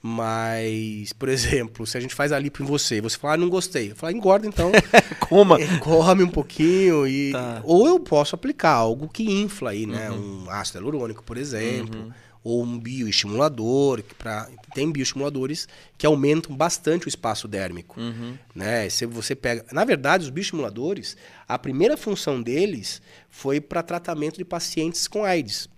Mas, 0.05 1.13
por 1.13 1.29
exemplo, 1.29 1.87
se 1.87 1.97
a 1.97 2.01
gente 2.01 2.15
faz 2.15 2.33
a 2.33 2.39
lipo 2.39 2.63
em 2.63 2.67
você, 2.67 2.97
e 2.97 3.01
você 3.01 3.17
fala, 3.17 3.35
ah, 3.35 3.37
não 3.37 3.49
gostei. 3.49 3.93
Eu 3.93 3.97
falo, 3.97 4.13
engorda 4.15 4.47
então. 4.47 4.71
Coma. 5.29 5.57
come 5.81 6.25
um 6.25 6.29
pouquinho 6.29 7.07
e 7.07 7.31
Tá. 7.33 7.61
ou 7.65 7.87
eu 7.87 7.99
posso 8.01 8.35
aplicar 8.35 8.73
algo 8.73 9.09
que 9.09 9.23
infla 9.31 9.71
aí, 9.71 9.87
né? 9.87 10.11
Um 10.11 10.51
ácido 10.51 10.79
hialurônico, 10.79 11.23
por 11.23 11.39
exemplo, 11.39 12.13
ou 12.45 12.63
um 12.65 12.79
bioestimulador, 12.79 14.03
que 14.03 14.15
pra, 14.15 14.49
tem 14.75 14.91
bioestimuladores 14.91 15.69
que 15.97 16.05
aumentam 16.07 16.57
bastante 16.57 17.07
o 17.07 17.09
espaço 17.09 17.47
dérmico, 17.47 18.01
Uhum. 18.01 18.37
né? 18.55 18.89
Se 18.89 19.07
você 19.07 19.35
pega, 19.35 19.65
na 19.73 19.85
verdade, 19.85 20.25
os 20.25 20.31
bioestimuladores, 20.31 21.17
a 21.49 21.59
primeira 21.59 21.97
função 21.97 22.43
deles 22.43 23.01
foi 23.31 23.61
para 23.61 23.83
tratamento 23.83 24.39
de 24.39 24.45
pacientes 24.45 25.07
com 25.07 25.25
AIDS. 25.25 25.69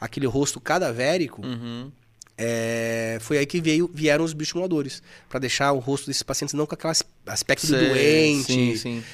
Aquele 0.00 0.26
rosto 0.26 0.60
cadavérico, 0.60 1.44
Uhum. 1.44 1.90
é, 2.36 3.18
foi 3.20 3.38
aí 3.38 3.46
que 3.46 3.60
veio, 3.60 3.90
vieram 3.92 4.24
os 4.24 4.32
bioestimuladores, 4.32 5.02
para 5.28 5.40
deixar 5.40 5.72
o 5.72 5.78
rosto 5.78 6.06
desses 6.06 6.22
pacientes 6.22 6.52
não 6.54 6.66
com 6.66 6.74
aquele 6.74 6.90
as- 6.92 7.04
aspecto 7.26 7.66
Sei, 7.66 7.88
doente, 7.88 8.52
Sim, 8.52 8.76
sim. 8.76 9.04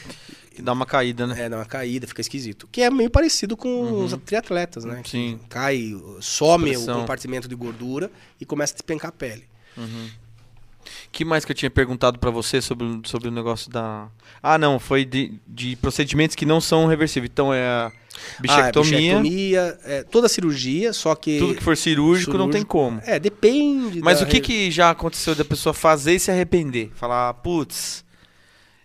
Que 0.55 0.61
dá 0.63 0.73
uma 0.73 0.85
caída, 0.85 1.27
né? 1.27 1.43
é, 1.45 1.49
dá 1.49 1.57
uma 1.59 1.65
caída, 1.65 2.07
fica 2.07 2.21
esquisito. 2.21 2.69
Que 2.73 2.83
é 2.83 2.91
meio 2.91 3.09
parecido 3.11 3.57
com 3.57 4.05
os 4.05 4.13
triatletas, 4.25 4.85
né? 4.85 5.01
Que 5.03 5.11
Sim. 5.11 5.41
Cai, 5.49 5.95
some 6.21 6.71
Pressão. 6.71 6.97
o 6.99 7.01
compartimento 7.03 7.47
de 7.49 7.55
gordura 7.55 8.11
e 8.41 8.45
começa 8.45 8.73
a 8.73 8.77
despencar 8.77 9.09
a 9.11 9.13
pele. 9.13 9.45
que 11.13 11.25
mais 11.25 11.45
que 11.45 11.53
eu 11.53 11.57
tinha 11.57 11.71
perguntado 11.71 12.19
pra 12.19 12.31
você 12.31 12.61
sobre, 12.61 12.85
o- 12.87 13.03
sobre 13.05 13.29
o 13.29 13.31
negócio 13.31 13.71
da. 13.71 14.09
Ah, 14.43 14.57
não, 14.59 14.79
foi 14.79 15.05
de, 15.05 15.35
de 15.47 15.77
procedimentos 15.77 16.35
que 16.35 16.47
não 16.47 16.61
são 16.61 16.87
reversíveis. 16.87 17.31
Então 17.33 17.53
é 17.53 17.65
a 17.67 17.87
Ah, 17.87 17.93
é 18.39 18.43
bichectomia, 18.43 18.99
bichectomia, 19.21 19.79
é, 19.85 20.03
toda 20.05 20.29
cirurgia, 20.29 20.93
só 20.93 21.15
que... 21.15 21.39
tudo 21.39 21.55
que 21.55 21.63
for 21.63 21.77
cirúrgico, 21.77 22.33
não 22.33 22.47
tem 22.51 22.61
cirúrgico- 22.63 22.71
como. 22.71 23.01
É, 23.05 23.19
depende 23.19 24.01
Mas 24.01 24.21
o 24.21 24.27
que, 24.27 24.35
re- 24.37 24.41
que 24.41 24.71
já 24.71 24.91
aconteceu 24.91 25.35
da 25.35 25.45
pessoa 25.45 25.73
fazer 25.73 26.15
e 26.15 26.21
se 26.21 26.31
arrepender? 26.31 26.91
Falar, 26.95 27.35
putz, 27.35 28.05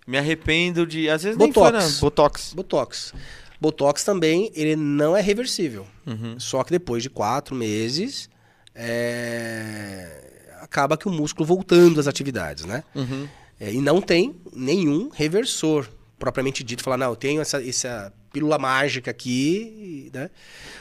me 0.06 0.18
arrependo 0.18 0.86
de. 0.86 1.10
Às 1.10 1.24
vezes 1.24 1.38
nem 1.38 1.52
foi, 1.52 1.72
Botox. 1.72 2.00
Botox. 2.00 2.54
Botox. 2.54 3.14
Botox 3.60 4.04
também, 4.04 4.52
ele 4.54 4.76
não 4.76 5.16
é 5.16 5.22
reversível. 5.22 5.88
Uhum. 6.06 6.40
Só 6.40 6.64
que 6.64 6.72
depois 6.72 7.02
de 7.02 7.10
quatro 7.10 7.56
meses, 7.56 8.30
é, 8.74 10.58
acaba 10.62 10.98
que 10.98 11.08
o 11.08 11.12
músculo 11.12 11.46
voltando 11.46 12.00
às 12.00 12.08
atividades, 12.08 12.66
né? 12.66 12.84
Uhum. 12.94 13.28
É, 13.60 13.72
e 13.72 13.80
não 13.80 14.02
tem 14.02 14.36
nenhum 14.54 15.10
reversor, 15.10 15.88
propriamente 16.20 16.64
dito, 16.64 16.84
falar, 16.84 16.98
não, 16.98 17.12
eu 17.12 17.16
tenho 17.16 17.42
essa, 17.42 17.66
essa 17.66 18.12
pílula 18.34 18.58
mágica 18.58 19.10
aqui, 19.10 20.12
né? 20.14 20.30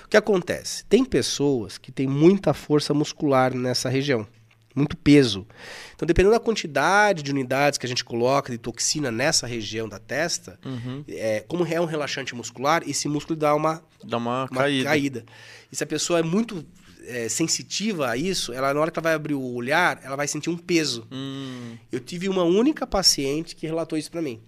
O 0.04 0.08
que 0.08 0.16
acontece? 0.16 0.84
Tem 0.86 1.04
pessoas 1.04 1.78
que 1.78 1.92
têm 1.92 2.08
muita 2.08 2.52
força 2.52 2.92
muscular 2.92 3.54
nessa 3.54 3.88
região, 3.88 4.26
muito 4.74 4.96
peso. 4.96 5.46
Então, 5.94 6.04
dependendo 6.06 6.34
da 6.34 6.40
quantidade 6.40 7.22
de 7.22 7.30
unidades 7.30 7.78
que 7.78 7.86
a 7.86 7.88
gente 7.88 8.04
coloca 8.04 8.50
de 8.50 8.58
toxina 8.58 9.10
nessa 9.10 9.46
região 9.46 9.88
da 9.88 9.98
testa, 9.98 10.58
Uhum. 10.64 11.04
é, 11.08 11.44
como 11.46 11.64
é 11.66 11.80
um 11.80 11.84
relaxante 11.84 12.34
muscular, 12.34 12.82
esse 12.86 13.06
músculo 13.08 13.36
dá 13.38 13.54
uma 13.54 13.82
Dá 14.02 14.16
uma, 14.16 14.44
uma 14.50 14.60
caída. 14.62 14.84
caída. 14.88 15.24
E 15.70 15.76
se 15.76 15.82
a 15.84 15.86
pessoa 15.86 16.18
é 16.18 16.22
muito 16.22 16.64
é, 17.06 17.28
sensitiva 17.28 18.08
a 18.10 18.16
isso, 18.16 18.52
ela 18.52 18.72
na 18.74 18.80
hora 18.80 18.90
que 18.90 18.98
ela 18.98 19.04
vai 19.04 19.14
abrir 19.14 19.34
o 19.34 19.42
olhar, 19.54 20.00
ela 20.02 20.16
vai 20.16 20.26
sentir 20.26 20.50
um 20.50 20.56
peso. 20.56 21.06
Hum, 21.12 21.76
Eu 21.92 22.00
tive 22.00 22.28
uma 22.28 22.42
única 22.44 22.86
paciente 22.86 23.54
que 23.54 23.66
relatou 23.66 23.96
isso 23.98 24.10
pra 24.10 24.20
mim. 24.22 24.40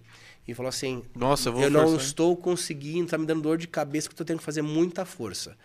E 0.49 0.55
falou 0.55 0.69
assim: 0.69 1.03
nossa, 1.15 1.49
eu 1.49 1.53
vou 1.53 1.63
Eu 1.63 1.71
não 1.71 1.97
estou 1.97 2.37
conseguindo, 2.37 3.09
tá 3.11 3.19
me 3.19 3.27
dando 3.27 3.43
dor 3.43 3.59
de 3.59 3.67
cabeça, 3.67 4.09
que 4.09 4.15
eu 4.15 4.17
tô 4.19 4.25
tendo 4.25 4.39
que 4.39 4.45
fazer 4.45 4.63
muita 4.63 5.05
força. 5.05 5.57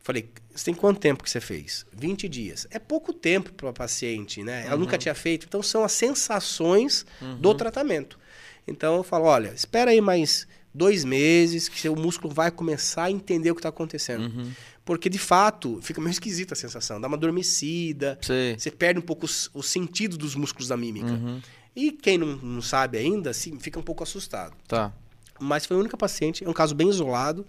Falei, 0.00 0.30
você 0.58 0.64
tem 0.66 0.74
quanto 0.74 0.98
tempo 1.00 1.22
que 1.22 1.30
você 1.30 1.40
fez? 1.40 1.86
20 1.92 2.28
dias. 2.28 2.66
É 2.70 2.78
pouco 2.78 3.12
tempo 3.12 3.52
para 3.52 3.72
paciente, 3.72 4.42
né? 4.42 4.64
Ela 4.66 4.74
Uhum. 4.74 4.80
nunca 4.80 4.98
tinha 4.98 5.14
feito. 5.14 5.46
Então 5.46 5.62
são 5.62 5.84
as 5.84 5.92
sensações 5.92 7.06
do 7.40 7.54
tratamento. 7.54 8.18
Então 8.66 8.96
eu 8.96 9.02
falo, 9.02 9.24
olha, 9.24 9.48
espera 9.54 9.90
aí 9.92 10.00
mais 10.00 10.46
dois 10.74 11.04
meses 11.04 11.68
que 11.68 11.80
seu 11.80 11.94
músculo 11.96 12.32
vai 12.34 12.50
começar 12.50 13.04
a 13.04 13.10
entender 13.10 13.50
o 13.50 13.54
que 13.54 13.60
está 13.60 13.68
acontecendo. 13.70 14.24
Uhum. 14.26 14.50
Porque 14.84 15.08
de 15.08 15.18
fato 15.18 15.78
fica 15.82 16.00
meio 16.00 16.10
esquisita 16.12 16.54
a 16.54 16.56
sensação, 16.56 17.00
dá 17.00 17.08
uma 17.08 17.16
adormecida, 17.16 18.18
Sei. 18.22 18.58
você 18.58 18.70
perde 18.70 18.98
um 18.98 19.02
pouco 19.02 19.26
os- 19.26 19.50
o 19.54 19.62
sentido 19.62 20.16
dos 20.16 20.34
músculos 20.34 20.68
da 20.68 20.76
mímica. 20.76 21.06
Uhum. 21.12 21.40
E 21.76 21.92
quem 21.92 22.18
não, 22.18 22.36
não 22.36 22.62
sabe 22.62 22.98
ainda, 22.98 23.30
assim, 23.30 23.58
fica 23.58 23.78
um 23.78 23.82
pouco 23.82 24.02
assustado. 24.02 24.54
Tá. 24.66 24.92
Mas 25.40 25.64
foi 25.66 25.76
a 25.76 25.80
única 25.80 25.96
paciente, 25.96 26.44
é 26.44 26.48
um 26.48 26.52
caso 26.52 26.74
bem 26.74 26.88
isolado, 26.88 27.46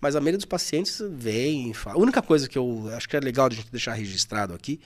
mas 0.00 0.14
a 0.14 0.20
maioria 0.20 0.38
dos 0.38 0.44
pacientes 0.44 1.00
vem 1.10 1.70
e 1.70 1.74
fala. 1.74 1.96
A 1.96 2.00
única 2.00 2.22
coisa 2.22 2.48
que 2.48 2.56
eu 2.56 2.90
acho 2.96 3.08
que 3.08 3.16
é 3.16 3.20
legal 3.20 3.48
de 3.48 3.56
a 3.56 3.60
gente 3.60 3.70
deixar 3.70 3.94
registrado 3.94 4.54
aqui, 4.54 4.80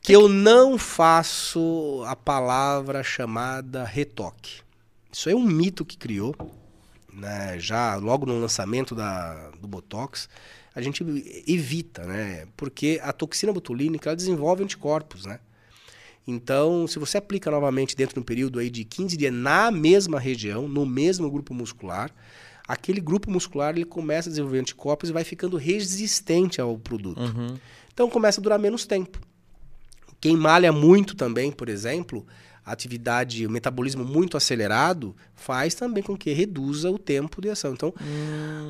que 0.00 0.12
eu 0.12 0.28
não 0.28 0.78
faço 0.78 2.02
a 2.06 2.16
palavra 2.16 3.02
chamada 3.02 3.84
retoque. 3.84 4.60
Isso 5.12 5.28
é 5.28 5.34
um 5.34 5.44
mito 5.44 5.84
que 5.84 5.96
criou, 5.96 6.34
né? 7.12 7.58
Já 7.58 7.96
logo 7.96 8.26
no 8.26 8.40
lançamento 8.40 8.94
da, 8.94 9.50
do 9.60 9.68
Botox, 9.68 10.28
a 10.74 10.80
gente 10.80 11.04
evita, 11.46 12.04
né? 12.04 12.46
Porque 12.56 12.98
a 13.02 13.12
toxina 13.12 13.52
botulínica 13.52 14.08
ela 14.08 14.16
desenvolve 14.16 14.64
anticorpos, 14.64 15.26
né? 15.26 15.38
Então, 16.26 16.86
se 16.86 16.98
você 16.98 17.18
aplica 17.18 17.50
novamente 17.50 17.96
dentro 17.96 18.14
de 18.14 18.20
um 18.20 18.22
período 18.22 18.58
aí 18.58 18.70
de 18.70 18.84
15 18.84 19.16
dias 19.16 19.32
na 19.32 19.70
mesma 19.70 20.20
região, 20.20 20.68
no 20.68 20.86
mesmo 20.86 21.30
grupo 21.30 21.52
muscular, 21.52 22.10
aquele 22.66 23.00
grupo 23.00 23.30
muscular 23.30 23.74
ele 23.74 23.84
começa 23.84 24.28
a 24.28 24.30
desenvolver 24.30 24.60
anticorpos 24.60 25.10
e 25.10 25.12
vai 25.12 25.24
ficando 25.24 25.56
resistente 25.56 26.60
ao 26.60 26.78
produto. 26.78 27.20
Uhum. 27.20 27.58
Então 27.92 28.08
começa 28.08 28.40
a 28.40 28.42
durar 28.42 28.58
menos 28.58 28.86
tempo. 28.86 29.18
Quem 30.20 30.36
malha 30.36 30.72
muito 30.72 31.16
também, 31.16 31.50
por 31.50 31.68
exemplo, 31.68 32.24
a 32.64 32.70
atividade, 32.70 33.44
o 33.44 33.50
metabolismo 33.50 34.04
muito 34.04 34.36
acelerado, 34.36 35.16
faz 35.34 35.74
também 35.74 36.02
com 36.02 36.16
que 36.16 36.32
reduza 36.32 36.88
o 36.90 36.98
tempo 36.98 37.42
de 37.42 37.50
ação. 37.50 37.72
Então, 37.72 37.92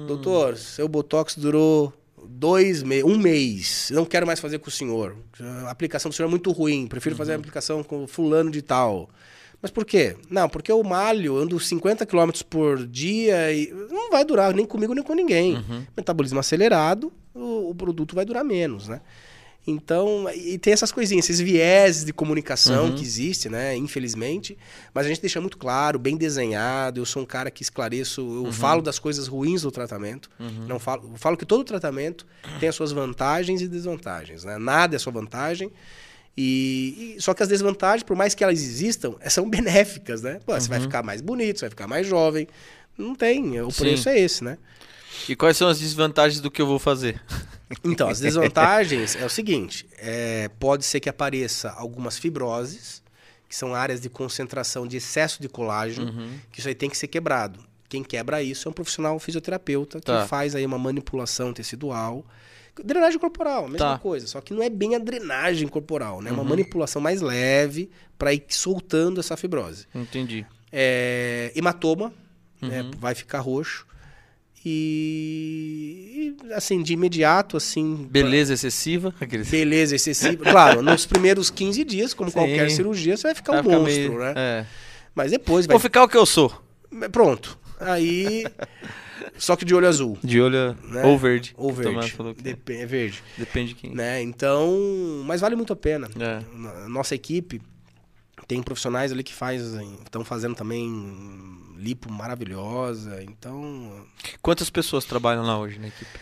doutor, 0.06 0.56
seu 0.56 0.88
botox 0.88 1.36
durou 1.36 1.92
dois 2.28 2.82
meses, 2.82 3.04
um 3.04 3.18
mês, 3.18 3.90
não 3.92 4.04
quero 4.04 4.26
mais 4.26 4.40
fazer 4.40 4.58
com 4.58 4.68
o 4.68 4.72
senhor. 4.72 5.16
A 5.66 5.70
aplicação 5.70 6.08
do 6.10 6.14
senhor 6.14 6.28
é 6.28 6.30
muito 6.30 6.50
ruim, 6.50 6.86
prefiro 6.86 7.16
fazer 7.16 7.32
a 7.32 7.36
aplicação 7.36 7.82
com 7.82 8.06
fulano 8.06 8.50
de 8.50 8.62
tal. 8.62 9.08
Mas 9.60 9.70
por 9.70 9.84
quê? 9.84 10.16
Não, 10.28 10.48
porque 10.48 10.72
eu 10.72 10.82
malho, 10.82 11.36
ando 11.36 11.58
50 11.58 12.04
km 12.04 12.30
por 12.50 12.84
dia 12.86 13.52
e 13.52 13.72
não 13.90 14.10
vai 14.10 14.24
durar 14.24 14.52
nem 14.52 14.66
comigo 14.66 14.92
nem 14.92 15.04
com 15.04 15.14
ninguém. 15.14 15.54
Metabolismo 15.96 16.40
acelerado, 16.40 17.12
o, 17.32 17.70
o 17.70 17.74
produto 17.74 18.14
vai 18.14 18.24
durar 18.24 18.44
menos, 18.44 18.88
né? 18.88 19.00
Então, 19.64 20.28
e 20.34 20.58
tem 20.58 20.72
essas 20.72 20.90
coisinhas, 20.90 21.24
esses 21.26 21.38
vieses 21.40 22.04
de 22.04 22.12
comunicação 22.12 22.90
que 22.90 23.02
existe, 23.04 23.48
né? 23.48 23.76
Infelizmente. 23.76 24.58
Mas 24.92 25.06
a 25.06 25.08
gente 25.08 25.20
deixa 25.20 25.40
muito 25.40 25.56
claro, 25.56 25.98
bem 26.00 26.16
desenhado. 26.16 27.00
Eu 27.00 27.06
sou 27.06 27.22
um 27.22 27.26
cara 27.26 27.48
que 27.50 27.62
esclareço, 27.62 28.20
eu 28.44 28.50
falo 28.50 28.82
das 28.82 28.98
coisas 28.98 29.28
ruins 29.28 29.62
do 29.62 29.70
tratamento. 29.70 30.28
Não 30.66 30.80
falo, 30.80 31.10
eu 31.12 31.16
falo 31.16 31.36
que 31.36 31.46
todo 31.46 31.62
tratamento 31.62 32.26
tem 32.58 32.68
as 32.68 32.74
suas 32.74 32.90
vantagens 32.90 33.60
e 33.62 33.68
desvantagens, 33.68 34.42
né? 34.42 34.58
Nada 34.58 34.96
é 34.96 34.98
sua 34.98 35.12
vantagem. 35.12 35.70
E, 36.36 37.14
e- 37.18 37.22
só 37.22 37.34
que 37.34 37.42
as 37.42 37.48
desvantagens, 37.48 38.02
por 38.02 38.16
mais 38.16 38.34
que 38.34 38.42
elas 38.42 38.60
existam, 38.60 39.14
eh, 39.20 39.28
são 39.30 39.48
benéficas, 39.50 40.22
né? 40.22 40.40
Pô, 40.44 40.54
Você 40.58 40.68
vai 40.68 40.80
ficar 40.80 41.02
mais 41.04 41.20
bonito, 41.20 41.58
você 41.58 41.66
vai 41.66 41.70
ficar 41.70 41.86
mais 41.86 42.06
jovem. 42.06 42.48
Não 42.98 43.14
tem, 43.14 43.60
o 43.60 43.70
Sim. 43.70 43.78
preço 43.78 44.08
é 44.08 44.18
esse, 44.18 44.42
né? 44.42 44.58
E 45.28 45.36
quais 45.36 45.56
são 45.56 45.68
as 45.68 45.78
desvantagens 45.78 46.40
do 46.40 46.50
que 46.50 46.60
eu 46.60 46.66
vou 46.66 46.78
fazer? 46.78 47.20
Então, 47.84 48.08
as 48.08 48.20
desvantagens 48.20 49.16
é 49.16 49.24
o 49.24 49.28
seguinte: 49.30 49.86
é, 49.98 50.48
pode 50.58 50.84
ser 50.84 51.00
que 51.00 51.08
apareça 51.08 51.70
algumas 51.70 52.18
fibroses, 52.18 53.02
que 53.48 53.56
são 53.56 53.74
áreas 53.74 54.00
de 54.00 54.08
concentração 54.08 54.86
de 54.86 54.96
excesso 54.96 55.40
de 55.40 55.48
colágeno, 55.48 56.10
Uhum. 56.10 56.38
que 56.50 56.58
isso 56.60 56.68
aí 56.68 56.74
tem 56.74 56.88
que 56.90 56.96
ser 56.96 57.08
quebrado. 57.08 57.60
Quem 57.88 58.02
quebra 58.02 58.42
isso 58.42 58.66
é 58.66 58.70
um 58.70 58.72
profissional 58.72 59.18
fisioterapeuta 59.18 59.98
que 60.00 60.06
Tá. 60.06 60.26
faz 60.26 60.54
aí 60.54 60.64
uma 60.64 60.78
manipulação 60.78 61.52
tecidual. 61.52 62.24
Drenagem 62.82 63.18
corporal, 63.18 63.64
mesma 63.64 63.78
Tá. 63.78 63.92
Uhum. 63.92 63.98
coisa, 63.98 64.26
só 64.26 64.40
que 64.40 64.54
não 64.54 64.62
é 64.62 64.70
bem 64.70 64.94
a 64.94 64.98
drenagem 64.98 65.68
corporal, 65.68 66.22
né? 66.22 66.30
É 66.30 66.32
uma 66.32 66.42
manipulação 66.42 67.02
mais 67.02 67.20
leve 67.20 67.90
para 68.16 68.32
ir 68.32 68.42
soltando 68.48 69.20
essa 69.20 69.36
fibrose. 69.36 69.86
Entendi. 69.94 70.46
É, 70.72 71.52
hematoma, 71.54 72.10
né? 72.62 72.80
Uhum. 72.80 72.90
vai 72.98 73.14
ficar 73.14 73.40
roxo. 73.40 73.86
E, 74.64 76.34
assim, 76.54 76.82
de 76.82 76.92
imediato, 76.92 77.56
assim. 77.56 78.06
Beleza 78.10 78.54
excessiva. 78.54 79.14
Aqueles... 79.20 79.48
Beleza 79.50 79.94
excessiva. 79.96 80.44
Claro, 80.44 80.82
nos 80.82 81.06
primeiros 81.06 81.50
15 81.50 81.84
dias, 81.84 82.14
como 82.14 82.30
Sim. 82.30 82.34
qualquer 82.38 82.70
cirurgia, 82.70 83.16
você 83.16 83.24
vai 83.28 83.34
ficar 83.34 83.52
Vai 83.52 83.60
um 83.60 83.64
ficar 83.64 83.78
monstro, 83.78 84.08
meio- 84.08 84.18
né? 84.18 84.32
É. 84.36 84.66
Mas 85.14 85.30
depois 85.30 85.66
vai. 85.66 85.74
Vou 85.74 85.80
ficar 85.80 86.04
o 86.04 86.08
que 86.08 86.16
eu 86.16 86.26
sou. 86.26 86.52
Pronto. 87.10 87.58
Aí. 87.80 88.44
Só 89.38 89.56
que 89.56 89.64
de 89.64 89.74
olho 89.74 89.88
azul. 89.88 90.16
De 90.22 90.40
olho 90.40 90.76
Né? 90.88 91.02
ou 91.04 91.18
verde. 91.18 91.54
Ou 91.56 91.72
verde. 91.72 92.12
que- 92.34 92.42
Dep- 92.42 92.70
é 92.70 92.86
verde. 92.86 93.22
Depende 93.36 93.68
de 93.70 93.74
quem. 93.74 93.94
Né? 93.94 94.22
Então. 94.22 94.70
Mas 95.26 95.40
vale 95.40 95.56
muito 95.56 95.72
a 95.72 95.76
pena. 95.76 96.08
É. 96.18 96.88
Nossa 96.88 97.14
equipe 97.14 97.60
tem 98.46 98.62
profissionais 98.62 99.10
ali 99.12 99.22
que 99.22 99.32
fazem. 99.34 99.94
Estão 100.04 100.24
fazendo 100.24 100.54
também 100.54 100.88
lipo 101.82 102.10
maravilhosa. 102.10 103.22
Então. 103.22 104.04
Quantas 104.40 104.70
pessoas 104.70 105.04
trabalham 105.04 105.42
lá 105.44 105.58
hoje 105.58 105.78
na 105.78 105.88
equipe? 105.88 106.18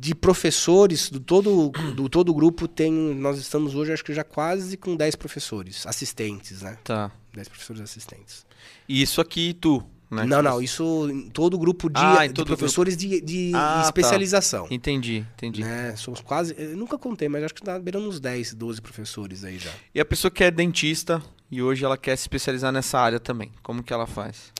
De 0.00 0.14
professores, 0.14 1.08
do 1.10 1.18
todo, 1.18 1.70
do 1.94 2.08
todo 2.10 2.28
o 2.28 2.34
grupo, 2.34 2.68
tem. 2.68 2.92
Nós 2.92 3.38
estamos 3.38 3.74
hoje, 3.74 3.92
acho 3.92 4.04
que 4.04 4.12
já 4.12 4.22
quase 4.22 4.76
com 4.76 4.94
10 4.94 5.16
professores, 5.16 5.86
assistentes, 5.86 6.60
né? 6.60 6.78
Tá. 6.84 7.10
10 7.32 7.48
professores 7.48 7.80
assistentes. 7.80 8.44
E 8.86 9.00
isso 9.00 9.18
aqui 9.18 9.54
tu, 9.54 9.82
né? 10.10 10.24
Não, 10.24 10.42
não, 10.42 10.62
isso 10.62 11.08
em 11.10 11.30
todo 11.30 11.54
o 11.54 11.58
grupo 11.58 11.88
de, 11.88 11.98
Ah, 11.98 12.26
de 12.26 12.44
professores 12.44 12.96
de, 12.96 13.20
de 13.20 13.52
Ah, 13.54 13.80
tá. 13.80 13.82
especialização. 13.86 14.66
Entendi, 14.70 15.24
entendi. 15.34 15.62
Né? 15.62 15.96
Somos 15.96 16.20
quase. 16.20 16.54
Nunca 16.76 16.96
contei, 16.98 17.28
mas 17.28 17.42
acho 17.42 17.54
que 17.54 17.62
tá 17.62 17.78
beirando 17.78 18.08
uns 18.08 18.20
10, 18.20 18.54
12 18.54 18.80
professores 18.82 19.42
aí 19.42 19.58
já. 19.58 19.70
E 19.94 20.00
a 20.00 20.04
pessoa 20.04 20.30
que 20.30 20.44
é 20.44 20.50
dentista 20.50 21.22
e 21.50 21.62
hoje 21.62 21.84
ela 21.84 21.96
quer 21.96 22.16
se 22.16 22.22
especializar 22.22 22.72
nessa 22.72 22.98
área 22.98 23.20
também. 23.20 23.50
Como 23.62 23.82
que 23.82 23.92
ela 23.92 24.06
faz? 24.06 24.52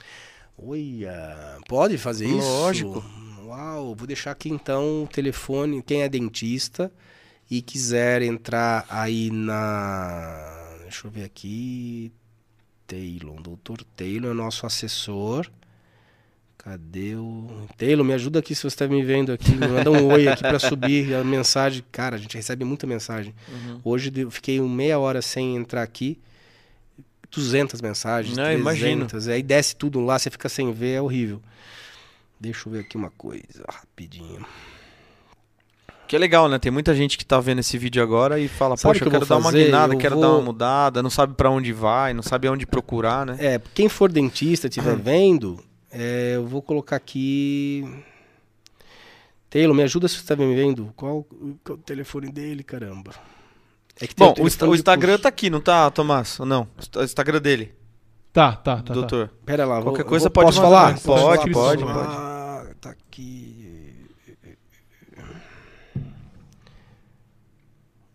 Olha, 0.59 1.59
pode 1.69 1.99
fazer 1.99 2.27
isso? 2.27 2.49
Lógico. 2.49 3.05
Uau, 3.45 3.95
vou 3.95 4.07
deixar 4.07 4.31
aqui 4.33 4.49
então 4.49 5.05
o 5.05 5.07
telefone. 5.07 5.83
Quem 5.83 6.03
é 6.03 6.09
dentista 6.09 6.91
e 7.51 7.63
quiser 7.63 8.23
entrar 8.23 8.87
aí 8.89 9.31
na. 9.31 10.77
Deixa 10.83 11.07
eu 11.07 11.11
ver 11.11 11.25
aqui. 11.25 12.13
Taylor, 12.87 13.41
doutor 13.43 13.83
Taylor 13.97 14.31
é 14.31 14.35
nosso 14.35 14.67
assessor. 14.67 15.51
Cadê 16.57 17.15
o. 17.15 17.69
Taylor, 17.77 18.05
me 18.05 18.13
ajuda 18.13 18.39
aqui 18.39 18.55
se 18.55 18.63
você 18.63 18.69
está 18.69 18.89
me 18.89 19.03
vendo 19.05 19.33
aqui. 19.33 19.53
Me 19.53 19.69
manda 19.69 19.91
um 19.91 20.07
oi 20.13 20.27
aqui 20.27 20.43
para 20.43 20.59
subir 20.59 21.15
a 21.15 21.23
mensagem. 21.23 21.85
Cara, 21.93 22.17
a 22.17 22.19
gente 22.19 22.37
recebe 22.37 22.65
muita 22.65 22.87
mensagem. 22.87 23.35
Uhum. 23.49 23.81
Hoje 23.85 24.13
eu 24.17 24.31
fiquei 24.31 24.61
meia 24.61 24.99
hora 24.99 25.23
sem 25.23 25.57
entrar 25.57 25.83
aqui. 25.83 26.19
200 27.31 27.81
mensagens, 27.81 28.37
Não, 28.37 28.45
300. 28.45 28.61
imagino. 28.61 29.07
Aí 29.33 29.43
desce 29.43 29.75
tudo 29.77 30.01
lá, 30.01 30.19
você 30.19 30.31
fica 30.31 30.49
sem 30.49 30.73
ver, 30.73 30.95
é 30.95 31.01
horrível. 31.03 31.41
Deixa 32.39 32.69
eu 32.69 32.73
ver 32.73 32.81
aqui 32.81 32.97
uma 32.97 33.11
coisa, 33.11 33.65
rapidinho. 33.69 34.45
Que 36.07 36.15
é 36.15 36.19
legal, 36.19 36.49
né? 36.49 36.59
Tem 36.59 36.71
muita 36.71 36.95
gente 36.95 37.19
que 37.19 37.25
tá 37.27 37.41
vendo 37.41 37.59
esse 37.59 37.77
vídeo 37.77 38.01
agora 38.03 38.39
e 38.39 38.47
fala, 38.47 38.77
Sabe 38.77 38.93
poxa, 38.93 39.05
eu 39.05 39.11
que 39.11 39.17
eu 39.17 39.21
quero 39.21 39.27
dar 39.29 39.39
uma 39.39 39.51
guinada, 39.51 39.95
Eu 39.95 39.99
quero 39.99 40.15
vou- 40.15 40.23
dar 40.25 40.31
uma 40.31 40.41
mudada, 40.43 41.03
não 41.03 41.11
sabe 41.11 41.35
pra 41.35 41.51
onde 41.51 41.73
vai, 41.73 42.15
não 42.15 42.23
sabe 42.23 42.47
aonde 42.47 42.65
procurar, 42.67 43.27
né? 43.27 43.37
É, 43.41 43.61
quem 43.75 43.89
for 43.89 44.13
dentista, 44.13 44.69
estiver 44.69 44.95
vendo, 44.97 45.59
é, 45.91 46.35
eu 46.37 46.47
vou 46.47 46.63
colocar 46.63 46.95
aqui. 46.97 47.85
Taylor, 49.51 49.75
me 49.75 49.83
ajuda 49.83 50.07
se 50.07 50.15
você 50.17 50.21
está 50.21 50.37
me 50.37 50.55
vendo. 50.55 50.93
Qual, 50.95 51.27
qual 51.65 51.77
o 51.79 51.83
telefone 51.83 52.31
dele, 52.31 52.63
caramba? 52.63 53.13
É 54.01 54.07
que 54.07 54.15
tem 54.15 54.27
Bom, 54.27 54.35
o, 54.39 54.69
o 54.71 54.75
Instagram 54.75 55.19
tá 55.19 55.29
aqui, 55.29 55.49
não 55.49 55.61
tá, 55.61 55.91
Tomás? 55.91 56.39
Ou 56.39 56.45
não? 56.47 56.69
O 56.97 57.03
Instagram 57.03 57.41
dele, 57.41 57.73
Tá, 58.33 58.53
tá, 58.53 58.77
tá. 58.77 58.83
tá. 58.83 58.93
doutor. 58.95 59.31
Pera 59.47 59.65
lá, 59.65 59.81
Qualquer 59.81 60.03
vou- 60.03 60.11
coisa 60.11 60.25
vou- 60.25 60.31
pode 60.33 60.47
posso 60.49 60.61
falar? 60.61 60.89
Pode, 61.01 61.03
Posso 61.03 61.25
pode, 61.53 61.53
falar? 61.53 62.05
pode, 62.05 62.17
Ah, 62.17 62.75
tá 62.81 62.91
aqui. 62.91 64.07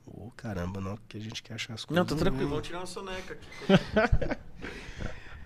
Ô, 0.05 0.29
caramba, 0.35 0.79
não, 0.81 0.97
que 1.07 1.17
a 1.17 1.19
gente 1.21 1.41
quer 1.41 1.55
achar 1.55 1.73
as 1.73 1.85
coisas. 1.85 1.99
Não, 1.99 2.05
tá 2.05 2.21
tranquilo, 2.21 2.49
vamos 2.49 2.65
tirar 2.67 2.79
uma 2.79 2.85
soneca 2.85 3.33
aqui. 3.33 4.37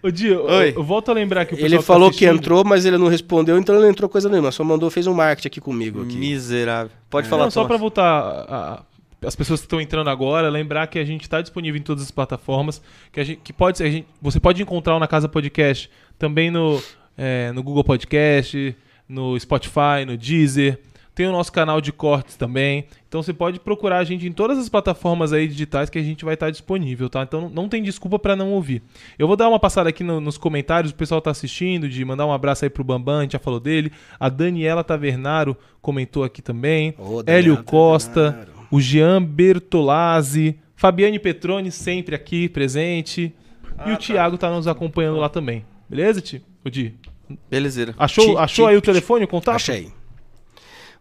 Ô, 0.04 0.12
Di, 0.12 0.28
eu, 0.28 0.46
Oi. 0.46 0.74
eu 0.76 0.84
volto 0.84 1.10
a 1.10 1.14
lembrar 1.16 1.46
que 1.46 1.56
o 1.56 1.58
Ele 1.58 1.64
pessoal 1.64 1.82
tá 1.82 1.86
falou 1.88 2.12
que 2.12 2.26
entrou, 2.26 2.64
mas 2.64 2.86
ele 2.86 2.98
não 2.98 3.08
respondeu, 3.08 3.58
então 3.58 3.74
ele 3.74 3.86
não 3.86 3.90
entrou 3.90 4.08
coisa 4.08 4.30
nenhuma. 4.30 4.52
Só 4.52 4.64
mandou, 4.64 4.90
fez 4.92 5.08
um 5.08 5.14
marketing 5.16 5.48
aqui 5.48 5.62
comigo. 5.62 6.04
Aqui. 6.04 6.16
Miserável. 6.16 6.92
É. 6.96 7.00
Pode 7.10 7.28
falar, 7.28 7.46
Não, 7.46 7.52
só 7.52 7.66
para 7.66 7.78
voltar 7.78 8.04
a- 8.04 8.74
a- 8.74 8.84
as 9.26 9.36
pessoas 9.36 9.60
que 9.62 9.66
estão 9.66 9.82
entrando 9.82 10.10
agora, 10.10 10.50
lembrar 10.50 10.88
que 10.88 11.00
a 11.00 11.06
gente 11.06 11.24
está 11.24 11.42
disponível 11.42 11.80
em 11.80 11.84
todas 11.84 12.04
as 12.04 12.12
plataformas, 12.12 12.82
que 13.12 13.20
a 13.20 13.24
gente 13.24 13.42
que 13.44 13.52
pode 13.54 13.78
ser, 13.78 13.84
a 13.86 13.90
gente, 13.90 14.08
você 14.22 14.40
pode 14.40 14.62
encontrar 14.62 14.96
o 14.96 15.00
na 15.00 15.08
Casa 15.08 15.28
Podcast 15.28 15.90
também 16.18 16.50
no 16.52 16.82
é, 17.18 17.52
no 17.54 17.64
Google 17.64 17.84
Podcast, 17.84 18.76
no 19.08 19.40
Spotify, 19.40 20.06
no 20.06 20.18
Deezer. 20.18 20.80
Tem 21.14 21.26
o 21.28 21.32
nosso 21.32 21.50
canal 21.50 21.80
de 21.80 21.94
cortes 21.94 22.36
também. 22.36 22.88
Então 23.08 23.24
você 23.24 23.32
pode 23.34 23.58
procurar 23.58 24.00
a 24.00 24.04
gente 24.04 24.28
em 24.28 24.34
todas 24.34 24.58
as 24.58 24.68
plataformas 24.68 25.32
aí 25.32 25.48
digitais 25.48 25.90
que 25.90 25.98
a 25.98 26.04
gente 26.04 26.26
vai 26.26 26.34
estar 26.34 26.50
disponível, 26.50 27.10
tá? 27.10 27.24
Então 27.24 27.48
não 27.48 27.70
tem 27.70 27.82
desculpa 27.82 28.20
para 28.20 28.36
não 28.36 28.52
ouvir. 28.52 28.82
Eu 29.18 29.26
vou 29.26 29.38
dar 29.38 29.48
uma 29.48 29.58
passada 29.58 29.88
aqui 29.88 30.04
no- 30.04 30.20
nos 30.20 30.38
comentários, 30.38 30.92
o 30.92 30.96
pessoal 30.96 31.22
tá 31.22 31.32
assistindo, 31.32 31.88
de 31.88 32.04
mandar 32.04 32.26
um 32.26 32.34
abraço 32.34 32.66
aí 32.66 32.70
pro 32.70 32.84
Bambam, 32.84 33.20
a 33.20 33.22
gente 33.22 33.32
já 33.32 33.40
falou 33.40 33.62
dele. 33.62 33.94
A 34.20 34.28
Daniela 34.28 34.84
Tavernaro 34.84 35.56
comentou 35.82 36.22
aqui 36.26 36.42
também. 36.42 36.94
Ô, 36.98 37.24
Hélio 37.26 37.64
Costa, 37.64 38.32
Tavernaro. 38.34 38.55
O 38.72 38.80
Jean 38.82 39.22
Bertolazzi, 39.24 40.58
Fabiane 40.76 41.20
Petroni 41.20 41.72
sempre 41.72 42.16
aqui 42.16 42.50
presente. 42.50 43.34
e 43.86 43.92
o 43.92 43.98
Thiago 43.98 44.38
tá 44.38 44.50
nos 44.50 44.68
acompanhando 44.68 45.18
lá 45.18 45.28
também. 45.30 45.66
Beleza, 45.90 46.22
Ti? 46.22 46.44
O 46.64 46.70
Di? 46.70 46.94
Belezeira. 47.50 47.94
Achou, 47.98 48.36
Ti- 48.36 48.38
achou 48.38 48.66
ti- 48.68 48.72
aí 48.72 48.78
o 48.78 48.82
telefone, 48.82 49.26
o 49.26 49.28
contato? 49.28 49.56
Achei. 49.56 49.92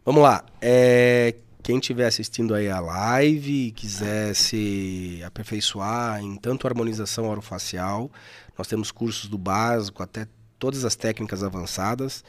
Vamos 0.05 0.23
lá. 0.23 0.45
É, 0.61 1.35
quem 1.62 1.77
estiver 1.78 2.07
assistindo 2.07 2.55
aí 2.55 2.69
a 2.69 2.81
live 2.81 3.69
e 3.69 3.70
quiser 3.70 4.35
se 4.35 5.23
aperfeiçoar 5.27 6.20
em 6.23 6.36
tanto 6.36 6.66
harmonização 6.66 7.28
orofacial, 7.28 8.11
nós 8.57 8.66
temos 8.66 8.91
cursos 8.91 9.28
do 9.31 9.39
básico 9.39 10.03
até 10.03 10.27
todas 10.59 10.85
as 10.85 10.95
técnicas 10.95 11.43
avançadas. 11.43 12.24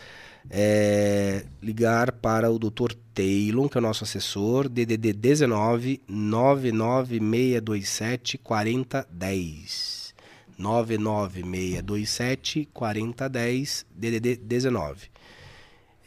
É, 0.50 1.46
ligar 1.62 2.12
para 2.12 2.52
o 2.52 2.60
Dr. 2.60 2.94
Taylor, 3.14 3.70
que 3.70 3.78
é 3.78 3.80
o 3.80 3.82
nosso 3.82 4.04
assessor, 4.04 4.68
DDD 4.70 5.14
19 5.14 6.02
99627 6.08 8.38
4010. 8.38 10.14
99627 10.58 12.70
4010 12.74 13.86
DDD 13.94 14.38
19. 14.38 15.10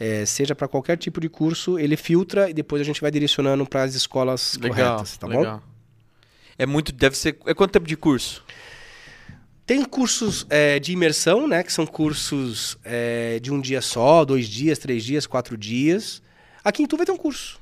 É, 0.01 0.25
seja 0.25 0.55
para 0.55 0.69
qualquer 0.69 0.97
tipo 0.97 1.21
de 1.21 1.29
curso, 1.29 1.77
ele 1.79 1.97
filtra 1.97 2.49
e 2.49 2.55
depois 2.55 2.81
a 2.81 2.85
gente 2.85 3.01
vai 3.01 3.11
direcionando 3.11 3.67
para 3.67 3.83
as 3.83 3.97
escolas 3.97 4.57
Legal, 4.61 4.77
corretas, 4.77 5.17
tá 5.17 5.27
bom? 5.27 5.39
legal. 5.39 5.61
É 6.57 6.65
muito, 6.67 6.93
deve 6.93 7.17
ser... 7.17 7.37
É 7.47 7.55
quanto 7.55 7.73
tempo 7.73 7.87
de 7.87 7.97
curso? 7.97 8.45
Tem 9.69 9.85
cursos 9.85 10.47
é, 10.49 10.79
de 10.79 10.93
imersão, 10.93 11.47
né? 11.47 11.63
Que 11.63 11.71
são 11.71 11.87
cursos 11.87 12.79
é, 12.83 13.39
de 13.39 13.53
um 13.53 13.61
dia 13.61 13.83
só, 13.83 14.25
dois 14.25 14.49
dias, 14.49 14.79
três 14.79 15.05
dias, 15.05 15.27
quatro 15.27 15.59
dias. 15.59 16.23
Aqui 16.65 16.83
em 16.83 16.87
Tu 16.87 16.97
vai 16.97 17.05
ter 17.05 17.13
um 17.13 17.19
curso. 17.19 17.61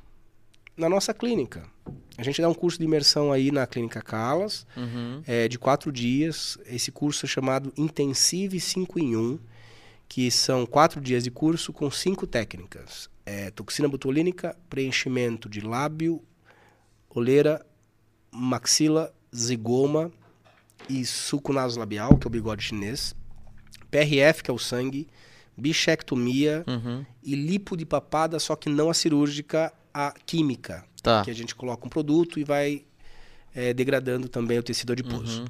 Na 0.77 0.89
nossa 0.89 1.13
clínica. 1.13 1.69
A 2.17 2.23
gente 2.23 2.41
dá 2.41 2.49
um 2.49 2.55
curso 2.55 2.79
de 2.79 2.85
imersão 2.85 3.33
aí 3.33 3.51
na 3.51 3.67
Clínica 3.67 4.01
Calas, 4.01 4.65
Uhum. 4.77 5.21
é, 5.27 5.49
de 5.49 5.59
quatro 5.59 5.91
dias. 5.91 6.57
Esse 6.67 6.93
curso 6.93 7.27
é 7.27 7.29
chamado 7.29 7.73
Intensive 7.77 8.61
5 8.61 9.01
em 9.01 9.17
1, 9.17 9.41
que 10.09 10.31
são 10.31 10.65
quatro 10.65 11.01
dias 11.01 11.25
de 11.25 11.31
curso 11.33 11.73
com 11.73 11.91
cinco 11.91 12.25
técnicas. 12.25 13.11
É, 13.27 13.51
toxina 13.51 13.89
botulínica, 13.89 14.57
preenchimento 14.71 15.49
de 15.49 15.61
lábio, 15.61 16.23
oleira, 17.11 17.67
maxila, 18.31 19.13
zigoma 19.35 20.13
e 20.89 21.05
suco 21.05 21.53
nasolabial, 21.53 22.17
que 22.17 22.27
é 22.27 22.29
o 22.29 22.31
bigode 22.31 22.63
chinês. 22.65 23.15
PRF, 23.91 24.43
que 24.43 24.51
é 24.51 24.55
o 24.55 24.59
sangue, 24.59 25.09
bichectomia 25.57 26.65
Uhum. 26.67 27.05
e 27.23 27.35
lipo 27.35 27.77
de 27.77 27.87
papada, 27.87 28.39
só 28.39 28.55
que 28.57 28.69
não 28.69 28.91
a 28.91 28.95
cirúrgica, 28.95 29.73
a 29.93 30.13
química. 30.25 30.85
Tá. 31.03 31.23
Que 31.25 31.31
a 31.31 31.35
gente 31.35 31.55
coloca 31.55 31.87
um 31.87 31.89
produto 31.89 32.39
e 32.39 32.45
vai 32.45 32.83
é, 33.55 33.73
degradando 33.73 34.29
também 34.29 34.59
o 34.59 34.63
tecido 34.63 34.93
adiposo. 34.93 35.43
Uhum. 35.43 35.47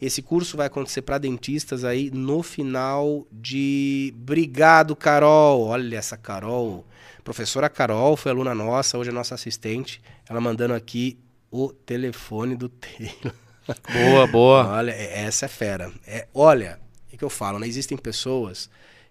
Esse 0.00 0.20
curso 0.20 0.58
vai 0.58 0.66
acontecer 0.66 1.00
para 1.02 1.16
dentistas 1.16 1.82
aí 1.84 2.10
no 2.10 2.42
final 2.42 3.26
de. 3.32 4.12
Obrigado, 4.14 4.94
Carol! 4.94 5.62
Olha 5.62 5.96
essa 5.96 6.18
Carol. 6.18 6.84
Professora 7.24 7.70
Carol 7.70 8.14
foi 8.14 8.30
aluna 8.30 8.54
nossa, 8.54 8.98
hoje 8.98 9.08
é 9.08 9.12
nossa 9.12 9.34
assistente. 9.34 10.02
Ela 10.28 10.38
mandando 10.40 10.74
aqui 10.74 11.18
o 11.50 11.72
telefone 11.72 12.54
do 12.56 12.68
Taylor. 12.68 13.32
Boa, 13.92 14.26
boa. 14.26 14.66
Olha, 14.68 14.90
é- 14.92 15.22
essa 15.24 15.46
é 15.46 15.48
fera. 15.48 15.92
É, 16.06 16.26
olha, 16.34 16.78
é 17.12 17.16
que 17.16 17.24
eu 17.24 17.30
falo, 17.30 17.58
né? 17.58 17.66
Existem 17.66 17.96
pessoas 17.98 18.68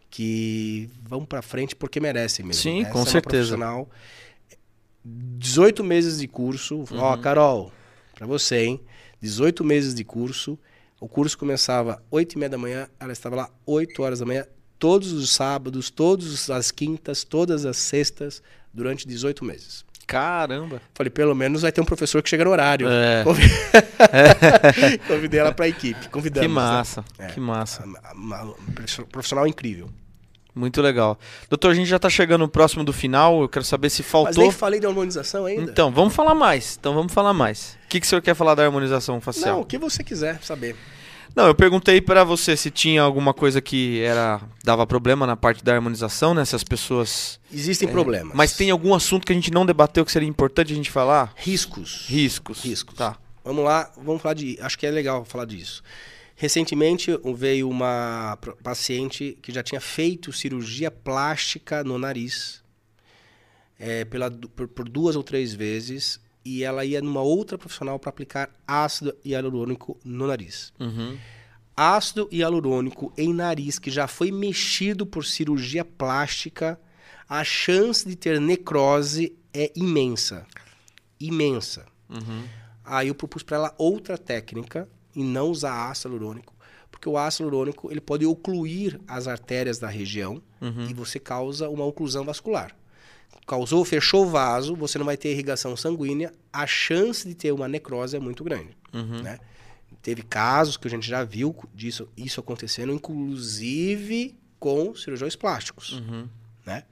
que 0.10 0.90
vão 1.04 1.26
pra 1.26 1.42
frente 1.42 1.76
porque 1.76 2.00
merecem 2.00 2.46
mesmo. 2.46 2.62
Sim, 2.62 2.82
Essa 2.84 2.92
com 2.92 3.02
é 3.02 3.06
certeza. 3.06 3.58
profissional. 3.58 3.90
18 5.04 5.84
meses 5.84 6.20
de 6.20 6.28
curso. 6.28 6.84
Ó, 6.94 7.16
Uhum. 7.16 7.22
Carol, 7.22 7.72
pra 8.16 8.26
você, 8.26 8.64
hein? 8.66 8.82
18 9.22 9.64
meses 9.64 9.94
de 9.94 10.04
curso. 10.04 10.58
O 11.00 11.08
curso 11.08 11.38
começava 11.38 12.02
8 12.10 12.34
e 12.34 12.38
meia 12.40 12.50
da 12.50 12.58
manhã, 12.58 12.88
ela 13.00 13.12
estava 13.12 13.36
lá 13.36 13.50
8 13.66 14.02
horas 14.02 14.20
da 14.20 14.26
manhã 14.26 14.46
todos 14.80 15.12
os 15.12 15.30
sábados, 15.32 15.90
todas 15.90 16.50
as 16.50 16.72
quintas, 16.72 17.24
todas 17.24 17.66
as 17.66 17.78
sextas, 17.78 18.42
durante 18.74 19.08
18 19.08 19.44
meses. 19.44 19.85
Caramba. 20.08 20.82
Falei, 20.94 21.10
pelo 21.10 21.34
menos 21.36 21.64
vai 21.64 21.72
ter 21.72 21.82
um 21.82 21.86
professor 21.86 22.22
que 22.22 22.30
chega 22.30 22.44
no 22.46 22.52
horário. 22.52 22.88
É. 22.90 23.24
Convi- 23.26 23.50
Convidei 25.08 25.40
ela 25.40 25.52
para 25.52 25.66
a 25.66 25.68
equipe. 25.68 26.10
Convidamos. 26.10 26.48
Que 26.48 26.54
massa, 26.54 27.06
né? 27.18 27.28
É. 27.28 27.32
que 27.32 27.40
massa. 27.40 27.84
Uma- 28.14 28.44
um 28.44 29.06
profissional 29.12 29.48
incrível. 29.48 29.90
Muito 30.54 30.82
legal. 30.82 31.20
Doutor, 31.50 31.72
a 31.72 31.74
gente 31.74 31.88
já 31.88 32.00
tá 32.00 32.10
chegando 32.10 32.48
próximo 32.48 32.82
do 32.84 32.94
final. 32.94 33.42
Eu 33.42 33.50
quero 33.50 33.66
saber 33.66 33.90
se 33.90 34.02
Mas 34.04 34.10
faltou. 34.12 34.44
nem 34.44 34.52
falei 34.54 34.80
de 34.80 34.86
harmonização 34.86 35.46
ainda. 35.46 35.70
Então, 35.70 35.92
vamos 35.92 36.16
falar 36.16 36.34
mais. 36.34 36.78
Então, 36.80 36.94
vamos 36.94 37.12
falar 37.12 37.34
mais. 37.34 37.78
O 37.86 37.90
que, 37.90 38.00
que 38.00 38.06
o 38.06 38.10
senhor 38.10 38.22
quer 38.22 38.34
falar 38.36 38.56
da 38.56 38.64
harmonização 38.64 39.20
facial? 39.20 39.56
Não, 39.56 39.62
o 39.62 39.66
que 39.66 39.78
você 39.78 40.02
quiser 40.02 40.40
saber. 40.42 40.78
Não, 41.36 41.48
eu 41.48 41.54
perguntei 41.54 42.00
pra 42.00 42.24
você 42.24 42.56
se 42.56 42.72
tinha 42.72 43.02
alguma 43.02 43.34
coisa 43.34 43.60
que 43.60 44.00
era 44.00 44.42
dava 44.64 44.88
problema 44.88 45.28
na 45.28 45.36
parte 45.36 45.62
da 45.64 45.74
harmonização, 45.74 46.34
né? 46.34 46.46
Se 46.46 46.56
as 46.56 46.64
pessoas. 46.64 47.40
Existem 47.52 47.90
problemas. 47.90 48.34
Mas 48.34 48.54
tem 48.54 48.72
algum 48.72 48.94
assunto 48.94 49.26
que 49.26 49.34
a 49.34 49.36
gente 49.36 49.52
não 49.52 49.66
debateu 49.66 50.06
que 50.06 50.12
seria 50.12 50.30
importante 50.30 50.72
a 50.72 50.76
gente 50.76 50.90
falar? 50.90 51.34
riscos. 51.36 52.06
Riscos. 52.08 52.64
Riscos. 52.64 52.96
Tá. 52.96 53.18
Vamos 53.44 53.66
lá, 53.66 53.92
vamos 53.98 54.22
falar 54.22 54.34
de. 54.34 54.58
Acho 54.62 54.80
que 54.80 54.88
é 54.88 54.92
legal 54.92 55.26
falar 55.26 55.46
disso. 55.46 55.84
Recentemente 56.38 57.12
veio 57.36 57.70
uma 57.70 58.38
paciente 58.64 59.38
que 59.42 59.52
já 59.52 59.62
tinha 59.62 59.82
feito 59.82 60.32
cirurgia 60.32 60.90
plástica 60.90 61.84
no 61.84 61.98
nariz 61.98 62.64
é, 63.80 64.06
pela, 64.06 64.32
por, 64.32 64.68
por 64.68 64.88
duas 64.88 65.16
ou 65.16 65.24
três 65.24 65.54
vezes 65.54 66.20
e 66.46 66.64
ela 66.64 66.86
ia 66.86 67.02
numa 67.02 67.22
outra 67.22 67.58
profissional 67.58 67.98
para 67.98 68.12
aplicar 68.12 68.52
ácido 68.68 69.16
hialurônico 69.26 69.98
no 70.06 70.28
nariz. 70.28 70.72
Uhum. 70.80 71.18
Ácido 71.76 72.30
hialurônico 72.32 73.12
em 73.18 73.34
nariz 73.34 73.80
que 73.80 73.90
já 73.90 74.08
foi 74.08 74.32
mexido 74.32 75.06
por 75.06 75.26
cirurgia 75.26 75.84
plástica, 75.84 76.80
a 77.28 77.44
chance 77.44 78.08
de 78.08 78.16
ter 78.16 78.40
necrose 78.40 79.36
é 79.52 79.72
imensa. 79.76 80.46
Imensa. 81.20 81.86
Uhum. 82.08 82.44
Aí 82.86 83.08
eu 83.08 83.16
propus 83.16 83.42
para 83.42 83.58
ela 83.58 83.76
outra 83.80 84.16
técnica 84.16 84.88
e 85.16 85.24
não 85.24 85.50
usar 85.50 85.90
ácido 85.90 86.14
hialurônico, 86.14 86.54
porque 86.92 87.10
o 87.10 87.18
ácido 87.18 87.46
hialurônico 87.50 87.92
ele 87.92 88.00
pode 88.02 88.26
ocluir 88.26 89.02
as 89.08 89.28
artérias 89.28 89.80
da 89.80 89.88
região 89.88 90.42
Uhum. 90.62 90.88
e 90.90 90.94
você 90.94 91.20
causa 91.20 91.70
uma 91.70 91.86
oclusão 91.86 92.24
vascular. 92.24 92.76
Causou, 93.48 93.86
fechou 93.86 94.26
o 94.26 94.30
vaso, 94.30 94.76
você 94.76 94.98
não 94.98 95.06
vai 95.06 95.18
ter 95.18 95.32
irrigação 95.32 95.76
sanguínea, 95.78 96.34
a 96.52 96.66
chance 96.66 97.28
de 97.28 97.36
ter 97.36 97.52
uma 97.52 97.68
necrose 97.68 98.16
é 98.16 98.20
muito 98.20 98.44
grande. 98.44 98.76
Uhum. 98.92 99.22
Né? 99.22 99.40
Teve 100.02 100.24
casos 100.24 100.78
que 100.78 100.88
a 100.88 100.90
gente 100.90 101.08
já 101.08 101.24
viu 101.24 101.56
disso, 101.74 102.10
isso 102.18 102.40
acontecendo, 102.40 102.92
inclusive 102.92 104.38
com 104.60 104.96
cirurgiões 104.96 105.36
plásticos. 105.36 105.94
Uhum. 105.94 106.28
Né? 106.66 106.84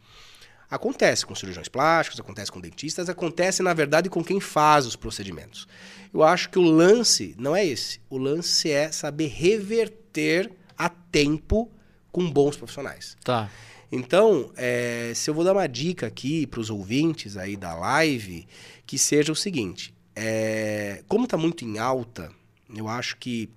Acontece 0.70 1.26
com 1.26 1.36
cirurgiões 1.36 1.68
plásticos, 1.68 2.20
acontece 2.20 2.52
com 2.52 2.60
dentistas, 2.60 3.08
acontece, 3.10 3.62
na 3.62 3.74
verdade, 3.74 4.10
com 4.10 4.24
quem 4.24 4.40
faz 4.40 4.88
os 4.88 4.96
procedimentos. 4.96 5.68
Eu 6.12 6.24
acho 6.24 6.50
que 6.50 6.58
o 6.58 6.64
lance 6.64 7.36
não 7.38 7.56
é 7.56 7.66
esse. 7.66 8.02
O 8.10 8.18
lance 8.18 8.72
é 8.72 8.92
saber 8.92 9.28
reverter 9.28 10.52
a 10.78 10.90
tempo 10.90 11.72
com 12.12 12.30
bons 12.30 12.58
profissionais. 12.58 13.18
Tá. 13.24 13.50
Então, 13.96 14.52
é, 14.58 15.12
se 15.14 15.30
eu 15.30 15.36
vou 15.36 15.44
dar 15.44 15.54
uma 15.54 15.68
dica 15.68 16.08
aqui 16.08 16.48
para 16.48 16.60
os 16.60 16.72
ouvintes 16.72 17.38
aí 17.38 17.56
da 17.56 17.76
live, 17.76 18.48
que 18.88 18.98
seja 18.98 19.32
o 19.32 19.36
seguinte: 19.36 19.94
é, 20.16 21.04
como 21.08 21.26
está 21.26 21.38
muito 21.38 21.64
em 21.64 21.78
alta, 21.78 22.32
eu 22.76 22.88
acho 22.88 23.16
que 23.18 23.52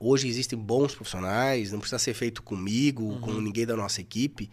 hoje 0.00 0.26
existem 0.26 0.58
bons 0.58 0.94
profissionais, 0.94 1.70
não 1.70 1.80
precisa 1.80 1.98
ser 1.98 2.14
feito 2.14 2.42
comigo, 2.42 3.20
com 3.20 3.30
ninguém 3.34 3.66
da 3.66 3.76
nossa 3.76 4.00
equipe. 4.00 4.48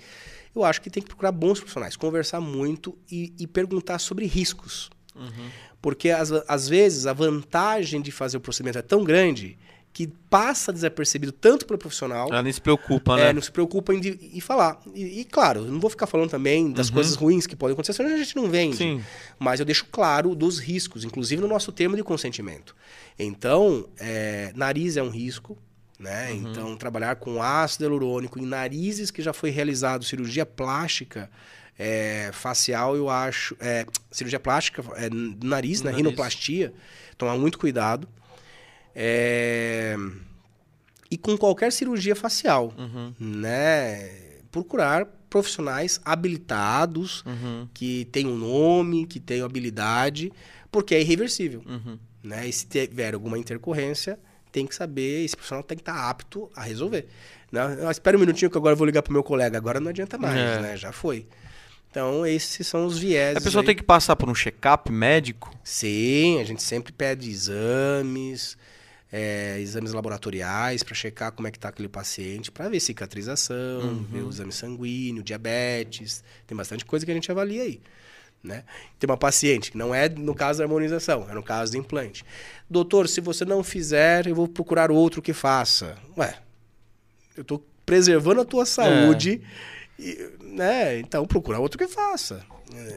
Eu 0.53 0.65
acho 0.65 0.81
que 0.81 0.89
tem 0.89 1.01
que 1.01 1.07
procurar 1.07 1.31
bons 1.31 1.59
profissionais, 1.59 1.95
conversar 1.95 2.41
muito 2.41 2.97
e, 3.09 3.33
e 3.39 3.47
perguntar 3.47 3.99
sobre 3.99 4.25
riscos. 4.25 4.89
Porque 5.81 6.09
às, 6.09 6.29
às 6.45 6.67
vezes 6.67 7.07
a 7.07 7.13
vantagem 7.13 8.01
de 8.01 8.11
fazer 8.11 8.35
o 8.35 8.41
procedimento 8.41 8.79
é 8.79 8.81
tão 8.81 9.01
grande 9.01 9.57
que 9.95 10.07
passa 10.29 10.73
desapercebido 10.73 11.31
tanto 11.31 11.65
para 11.65 11.77
o 11.77 11.79
profissional 11.79 12.27
Ela 12.27 12.43
nem 12.43 12.51
se 12.51 12.59
preocupa, 12.59 13.17
é, 13.17 13.27
né? 13.27 13.33
não 13.33 13.41
se 13.41 13.49
preocupa 13.49 13.93
em, 13.93 14.01
em 14.33 14.41
falar. 14.41 14.77
E, 14.93 15.21
e, 15.21 15.23
claro, 15.23 15.61
não 15.61 15.79
vou 15.79 15.89
ficar 15.89 16.05
falando 16.05 16.29
também 16.29 16.69
das 16.69 16.89
coisas 16.89 17.15
ruins 17.15 17.47
que 17.47 17.55
podem 17.55 17.71
acontecer, 17.71 17.93
senão 17.93 18.13
a 18.13 18.17
gente 18.17 18.35
não 18.35 18.49
vende. 18.49 18.75
Sim. 18.75 19.01
Mas 19.39 19.61
eu 19.61 19.65
deixo 19.65 19.85
claro 19.89 20.35
dos 20.35 20.59
riscos, 20.59 21.05
inclusive 21.05 21.41
no 21.41 21.47
nosso 21.47 21.71
termo 21.71 21.95
de 21.95 22.03
consentimento. 22.03 22.75
Então, 23.17 23.87
é, 23.97 24.51
nariz 24.53 24.97
é 24.97 25.01
um 25.01 25.09
risco, 25.09 25.57
né? 25.97 26.33
Então, 26.33 26.75
trabalhar 26.75 27.15
com 27.15 27.41
ácido 27.41 27.85
hialurônico 27.85 28.37
em 28.37 28.45
narizes 28.45 29.09
que 29.09 29.21
já 29.21 29.31
foi 29.31 29.49
realizado 29.49 30.03
cirurgia 30.03 30.45
plástica 30.45 31.31
é, 31.79 32.31
facial, 32.33 32.97
eu 32.97 33.09
acho. 33.09 33.55
é, 33.61 33.85
cirurgia 34.11 34.41
plástica 34.41 34.83
é, 34.97 35.09
do 35.09 35.47
nariz, 35.47 35.79
né? 35.79 35.91
Nariz. 35.91 36.05
Rinoplastia. 36.05 36.73
Tomar 37.17 37.37
muito 37.37 37.57
cuidado. 37.57 38.09
É, 38.95 39.95
e 41.11 41.17
com 41.17 41.37
qualquer 41.37 41.71
cirurgia 41.71 42.15
facial, 42.15 42.73
Uhum. 42.77 43.13
né? 43.19 44.09
Procurar 44.51 45.05
profissionais 45.29 45.99
habilitados, 46.05 47.21
Uhum. 47.25 47.67
que 47.73 48.05
tenham 48.05 48.35
nome, 48.35 49.05
que 49.05 49.19
tenham 49.19 49.45
habilidade, 49.45 50.31
porque 50.71 50.95
é 50.95 51.01
irreversível, 51.01 51.61
Uhum. 51.65 51.97
né? 52.23 52.47
E 52.47 52.53
se 52.53 52.65
tiver 52.65 53.13
alguma 53.13 53.37
intercorrência, 53.37 54.17
tem 54.51 54.65
que 54.65 54.73
saber, 54.73 55.25
esse 55.25 55.35
profissional 55.35 55.63
tem 55.63 55.75
que 55.77 55.81
estar 55.81 56.09
apto 56.09 56.49
a 56.55 56.61
resolver. 56.63 57.05
Né? 57.51 57.59
Ah, 57.85 57.91
Espera 57.91 58.15
um 58.15 58.19
minutinho 58.21 58.49
que 58.49 58.57
agora 58.57 58.71
eu 58.73 58.77
vou 58.77 58.85
ligar 58.85 59.01
pro 59.01 59.11
meu 59.11 59.23
colega, 59.23 59.57
agora 59.57 59.79
não 59.81 59.89
adianta 59.89 60.17
mais, 60.17 60.37
É. 60.39 60.61
né? 60.61 60.77
Já 60.77 60.93
foi. 60.93 61.27
Então, 61.91 62.25
esses 62.25 62.65
são 62.67 62.85
os 62.85 62.97
vieses. 62.97 63.37
A 63.37 63.41
pessoa 63.41 63.61
aí. 63.61 63.65
tem 63.67 63.75
que 63.75 63.83
passar 63.83 64.15
por 64.15 64.29
um 64.29 64.35
check-up 64.35 64.91
médico. 64.91 65.53
Sim, 65.63 66.39
a 66.41 66.43
gente 66.45 66.61
sempre 66.63 66.91
pede 66.93 67.29
exames, 67.29 68.57
é, 69.11 69.59
exames 69.59 69.93
laboratoriais 69.93 70.83
para 70.83 70.93
checar 70.93 71.31
como 71.31 71.47
é 71.47 71.51
que 71.51 71.59
tá 71.59 71.69
aquele 71.69 71.87
paciente, 71.87 72.51
para 72.51 72.67
ver 72.69 72.79
cicatrização, 72.79 74.05
ver 74.09 74.23
o 74.23 74.29
exame 74.29 74.51
sanguíneo, 74.51 75.23
diabetes, 75.23 76.23
tem 76.45 76.57
bastante 76.57 76.85
coisa 76.85 77.05
que 77.05 77.11
a 77.11 77.15
gente 77.15 77.31
avalia 77.31 77.63
aí. 77.63 77.79
Né? 78.43 78.63
Tem 78.99 79.09
uma 79.09 79.17
paciente 79.17 79.71
que 79.71 79.77
não 79.77 79.93
é 79.93 80.07
no 80.07 80.35
caso 80.35 80.59
da 80.59 80.65
harmonização, 80.65 81.27
é 81.29 81.33
no 81.33 81.41
caso 81.41 81.71
do 81.71 81.77
implante. 81.77 82.23
Doutor, 82.69 83.07
se 83.07 83.19
você 83.19 83.43
não 83.43 83.63
fizer, 83.63 84.27
eu 84.27 84.35
vou 84.35 84.47
procurar 84.47 84.91
outro 84.91 85.21
que 85.21 85.33
faça. 85.33 85.97
Ué, 86.15 86.37
eu 87.35 87.41
estou 87.41 87.65
preservando 87.85 88.41
a 88.41 88.45
tua 88.45 88.65
saúde, 88.65 89.41
e, 89.97 90.29
né? 90.41 90.99
Então 90.99 91.25
procura 91.25 91.59
outro 91.59 91.77
que 91.77 91.87
faça. 91.87 92.45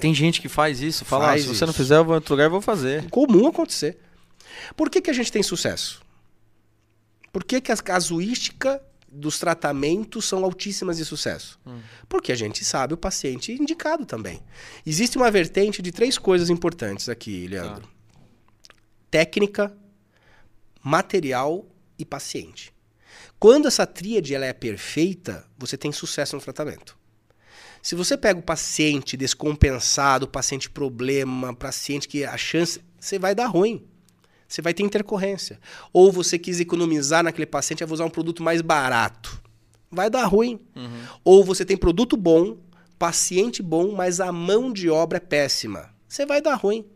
Tem 0.01 0.15
gente 0.15 0.41
que 0.41 0.49
faz 0.49 0.81
isso, 0.81 1.05
fala, 1.05 1.25
ah, 1.25 1.29
Faz 1.29 1.43
se 1.43 1.49
você 1.49 1.65
não 1.65 1.73
fizer, 1.73 1.97
eu 1.97 2.05
vou 2.05 2.15
em 2.15 2.17
outro 2.17 2.35
lugar 2.35 2.47
e 2.47 2.51
vou 2.51 2.61
fazer. 2.61 3.09
comum 3.11 3.47
acontecer. 3.47 3.99
Por 4.77 4.91
que, 4.91 5.01
que 5.01 5.11
a 5.11 5.15
gente 5.15 5.33
tem 5.33 5.43
sucesso? 5.43 6.03
Por 7.33 7.45
que, 7.45 7.61
que 7.61 7.73
a 7.73 7.77
casuística 7.77 8.83
dos 9.11 9.39
tratamentos 9.39 10.25
são 10.25 10.45
altíssimas 10.45 10.97
de 10.97 11.05
sucesso? 11.05 11.59
Porque 12.09 12.33
a 12.33 12.37
gente 12.37 12.65
sabe 12.65 12.95
o 12.95 12.97
paciente 12.97 13.53
indicado 13.53 14.05
também. 14.05 14.43
Existe 14.85 15.17
uma 15.17 15.31
vertente 15.31 15.81
de 15.81 15.93
três 15.93 16.19
coisas 16.19 16.51
importantes 16.51 17.09
aqui, 17.09 17.47
Leandro: 17.47 17.89
técnica, 19.11 19.77
material 20.83 21.67
e 21.99 22.05
paciente. 22.05 22.73
Quando 23.39 23.69
essa 23.69 23.87
tríade 23.87 24.35
ela 24.35 24.47
é 24.47 24.53
perfeita, 24.53 25.47
você 25.57 25.77
tem 25.77 25.93
sucesso 25.93 26.35
no 26.35 26.43
tratamento. 26.43 26.99
Se 27.81 27.95
você 27.95 28.17
pega 28.17 28.41
o 28.41 28.43
paciente 28.43 29.17
descompensado, 29.17 30.27
o 30.27 30.29
paciente 30.29 30.69
problema, 30.69 31.55
paciente 31.55 32.09
que 32.09 32.25
a 32.25 32.37
chance, 32.37 32.81
você 32.99 33.19
vai 33.19 33.35
dar 33.35 33.47
ruim. 33.47 33.87
Você 34.49 34.63
vai 34.63 34.73
ter 34.73 34.83
intercorrência. 34.83 35.61
Ou 35.93 36.11
você 36.11 36.39
quis 36.39 36.59
economizar 36.59 37.23
naquele 37.23 37.47
paciente, 37.47 37.85
vai 37.85 37.93
usar 37.93 38.07
um 38.07 38.11
produto 38.11 38.43
mais 38.43 38.63
barato. 38.63 39.41
Vai 39.91 40.09
dar 40.09 40.25
ruim. 40.25 40.59
Ou 41.23 41.45
você 41.45 41.65
tem 41.65 41.77
produto 41.77 42.17
bom, 42.17 42.57
paciente 42.99 43.63
bom, 43.63 43.93
mas 43.93 44.21
a 44.21 44.33
mão 44.33 44.73
de 44.73 44.89
obra 44.89 45.19
é 45.19 45.21
péssima. 45.21 45.91
Você 46.09 46.25
vai 46.25 46.41
dar 46.41 46.55
ruim. 46.55 46.87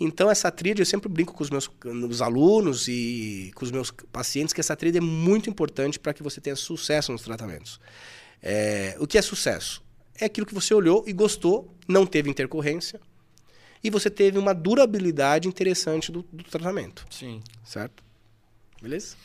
Então, 0.00 0.30
essa 0.30 0.50
tríade, 0.50 0.80
eu 0.80 0.86
sempre 0.86 1.08
brinco 1.08 1.34
com 1.34 1.42
os 1.42 1.50
meus 1.50 1.68
os 1.84 2.22
alunos 2.22 2.86
e 2.88 3.50
com 3.54 3.64
os 3.64 3.70
meus 3.70 3.90
pacientes 4.12 4.54
que 4.54 4.60
essa 4.60 4.76
tríade 4.76 4.98
é 4.98 5.00
muito 5.00 5.50
importante 5.50 5.98
para 5.98 6.14
que 6.14 6.22
você 6.22 6.40
tenha 6.40 6.56
sucesso 6.56 7.10
nos 7.10 7.22
tratamentos. 7.22 7.80
É, 8.40 8.96
o 9.00 9.06
que 9.06 9.18
é 9.18 9.22
sucesso? 9.22 9.82
É 10.14 10.24
aquilo 10.24 10.46
que 10.46 10.54
você 10.54 10.72
olhou 10.72 11.04
e 11.06 11.12
gostou, 11.12 11.76
não 11.88 12.06
teve 12.06 12.30
intercorrência, 12.30 13.00
e 13.82 13.90
você 13.90 14.08
teve 14.10 14.38
uma 14.38 14.54
durabilidade 14.54 15.46
interessante 15.48 16.10
do, 16.12 16.24
do 16.32 16.44
tratamento, 16.44 17.04
Sim. 17.10 17.40
certo? 17.64 18.02
Beleza? 18.82 19.16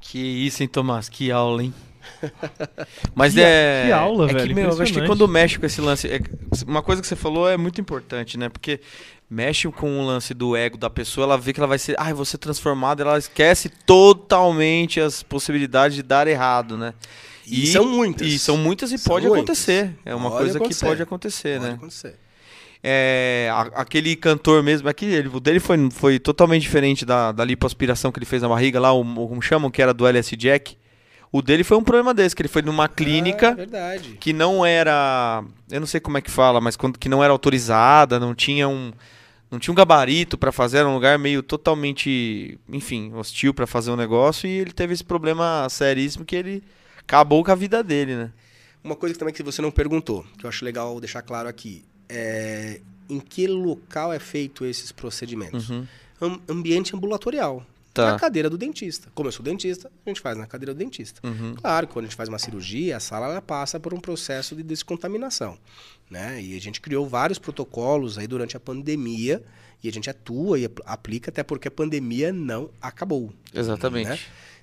Que 0.00 0.18
isso, 0.18 0.62
hein, 0.62 0.68
Tomás? 0.68 1.08
Que 1.08 1.30
aula, 1.30 1.62
hein? 1.62 1.74
Mas 3.14 3.34
Que- 3.34 3.40
é. 3.40 3.84
que 3.86 3.92
aula, 3.92 4.28
é 4.30 4.32
velho, 4.34 4.48
Que, 4.48 4.54
meu, 4.54 4.70
eu 4.70 4.82
acho 4.82 4.92
que 4.92 5.06
quando 5.06 5.26
mexe 5.28 5.58
com 5.58 5.66
esse 5.66 5.80
lance. 5.80 6.08
é- 6.08 6.20
uma 6.66 6.82
coisa 6.82 7.00
que 7.02 7.08
você 7.08 7.16
falou 7.16 7.48
é 7.48 7.56
muito 7.56 7.80
importante, 7.80 8.36
né? 8.38 8.48
Porque 8.48 8.80
mexe 9.28 9.70
com 9.70 10.00
o 10.00 10.06
lance 10.06 10.32
do 10.34 10.54
ego 10.56 10.76
da 10.76 10.88
pessoa, 10.90 11.24
ela 11.24 11.38
vê 11.38 11.52
que 11.52 11.60
ela 11.60 11.66
vai 11.66 11.78
ser. 11.78 11.96
Ai, 11.98 12.12
vou 12.12 12.24
ser 12.24 12.38
transformada, 12.38 13.02
ela 13.02 13.18
esquece 13.18 13.68
totalmente 13.68 15.00
as 15.00 15.22
possibilidades 15.22 15.96
de 15.96 16.02
dar 16.02 16.26
errado, 16.26 16.76
né? 16.76 16.92
E 17.46 17.66
são 17.66 17.86
muitas. 17.86 18.26
E 18.26 18.38
são 18.38 18.56
muitas 18.56 18.90
e 18.92 18.96
São 18.98 19.12
pode 19.12 19.26
muitas. 19.26 19.44
acontecer. 19.44 19.94
É 20.04 20.14
uma 20.14 20.30
Pode 20.30 20.42
coisa 20.44 20.58
acontecer. 20.58 20.80
que 20.80 20.86
pode 20.90 21.02
acontecer, 21.02 21.58
Pode 21.58 21.70
né? 21.70 21.74
acontecer. 21.76 22.18
É, 22.86 23.48
a- 23.50 23.80
aquele 23.80 24.14
cantor 24.14 24.62
mesmo, 24.62 24.86
aqui, 24.90 25.06
ele, 25.06 25.28
o 25.28 25.40
dele 25.40 25.58
foi, 25.58 25.90
foi 25.90 26.18
totalmente 26.18 26.60
diferente 26.60 27.06
da, 27.06 27.32
da 27.32 27.42
lipoaspiração 27.42 28.12
que 28.12 28.18
ele 28.18 28.26
fez 28.26 28.42
na 28.42 28.48
barriga 28.48 28.78
lá, 28.78 28.92
o, 28.92 29.00
o- 29.00 29.26
como 29.28 29.40
chamam, 29.40 29.70
que 29.70 29.80
era 29.80 29.94
do 29.94 30.06
LS 30.06 30.36
Jack. 30.36 30.76
O 31.32 31.40
dele 31.40 31.64
foi 31.64 31.78
um 31.78 31.82
problema 31.82 32.12
desse, 32.12 32.36
que 32.36 32.42
ele 32.42 32.48
foi 32.48 32.60
numa 32.60 32.84
Ah, 32.84 32.88
clínica 32.88 33.54
verdade. 33.54 34.18
que 34.20 34.34
não 34.34 34.64
era, 34.66 35.42
eu 35.70 35.80
não 35.80 35.86
sei 35.86 35.98
como 35.98 36.18
é 36.18 36.20
que 36.20 36.30
fala, 36.30 36.60
mas 36.60 36.76
quando, 36.76 36.98
que 36.98 37.08
não 37.08 37.24
era 37.24 37.32
autorizada, 37.32 38.20
não 38.20 38.34
tinha 38.34 38.68
um 38.68 38.92
não 39.50 39.58
tinha 39.60 39.70
um 39.72 39.74
gabarito 39.76 40.36
pra 40.36 40.50
fazer, 40.50 40.78
era 40.78 40.88
um 40.88 40.94
lugar 40.94 41.16
meio 41.16 41.40
totalmente, 41.40 42.58
enfim, 42.68 43.12
hostil 43.14 43.54
pra 43.54 43.66
fazer 43.68 43.90
um 43.92 43.96
negócio 43.96 44.48
e 44.48 44.52
ele 44.52 44.72
teve 44.72 44.92
esse 44.94 45.04
problema 45.04 45.68
seríssimo 45.70 46.24
que 46.24 46.34
ele 46.34 46.62
acabou 46.98 47.44
com 47.44 47.52
a 47.52 47.54
vida 47.54 47.80
dele, 47.82 48.16
né? 48.16 48.30
Uma 48.82 48.96
coisa 48.96 49.12
que 49.14 49.18
também 49.18 49.32
que 49.32 49.42
você 49.44 49.62
não 49.62 49.70
perguntou, 49.70 50.24
que 50.38 50.44
eu 50.44 50.48
acho 50.48 50.64
legal 50.64 50.98
deixar 50.98 51.22
claro 51.22 51.48
aqui, 51.48 51.84
é 52.08 52.80
em 53.08 53.20
que 53.20 53.46
local 53.46 54.12
é 54.12 54.18
feito 54.18 54.64
esses 54.64 54.90
procedimentos? 54.92 55.68
Uhum. 55.70 55.86
Am- 56.20 56.40
ambiente 56.48 56.94
ambulatorial. 56.96 57.64
Tá. 57.94 58.12
Na 58.12 58.18
cadeira 58.18 58.50
do 58.50 58.58
dentista. 58.58 59.08
Como 59.14 59.28
eu 59.28 59.32
sou 59.32 59.44
dentista, 59.44 59.88
a 60.04 60.10
gente 60.10 60.20
faz 60.20 60.36
na 60.36 60.46
cadeira 60.48 60.74
do 60.74 60.78
dentista. 60.78 61.20
Uhum. 61.26 61.54
Claro 61.54 61.86
que 61.86 61.92
quando 61.92 62.06
a 62.06 62.08
gente 62.08 62.16
faz 62.16 62.28
uma 62.28 62.40
cirurgia, 62.40 62.96
a 62.96 63.00
sala 63.00 63.26
ela 63.26 63.40
passa 63.40 63.78
por 63.78 63.94
um 63.94 64.00
processo 64.00 64.56
de 64.56 64.64
descontaminação. 64.64 65.56
Né? 66.10 66.42
E 66.42 66.56
a 66.56 66.60
gente 66.60 66.80
criou 66.80 67.08
vários 67.08 67.38
protocolos 67.38 68.18
aí 68.18 68.26
durante 68.26 68.56
a 68.56 68.60
pandemia 68.60 69.42
e 69.82 69.88
a 69.88 69.92
gente 69.92 70.10
atua 70.10 70.58
e 70.58 70.64
apl- 70.64 70.82
aplica 70.84 71.30
até 71.30 71.42
porque 71.44 71.68
a 71.68 71.70
pandemia 71.70 72.32
não 72.32 72.68
acabou. 72.82 73.32
Exatamente. 73.54 74.08
né? 74.10 74.18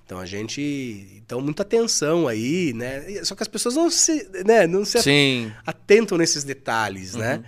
Então 0.05 0.19
a 0.19 0.25
gente. 0.25 0.61
Então, 1.23 1.39
muita 1.39 1.61
atenção 1.61 2.27
aí, 2.27 2.73
né? 2.73 3.23
Só 3.23 3.33
que 3.33 3.43
as 3.43 3.47
pessoas 3.47 3.75
não 3.75 3.89
se, 3.89 4.27
né? 4.45 4.67
não 4.67 4.83
se 4.83 5.01
Sim. 5.01 5.53
atentam 5.65 6.17
nesses 6.17 6.43
detalhes, 6.43 7.15
né? 7.15 7.41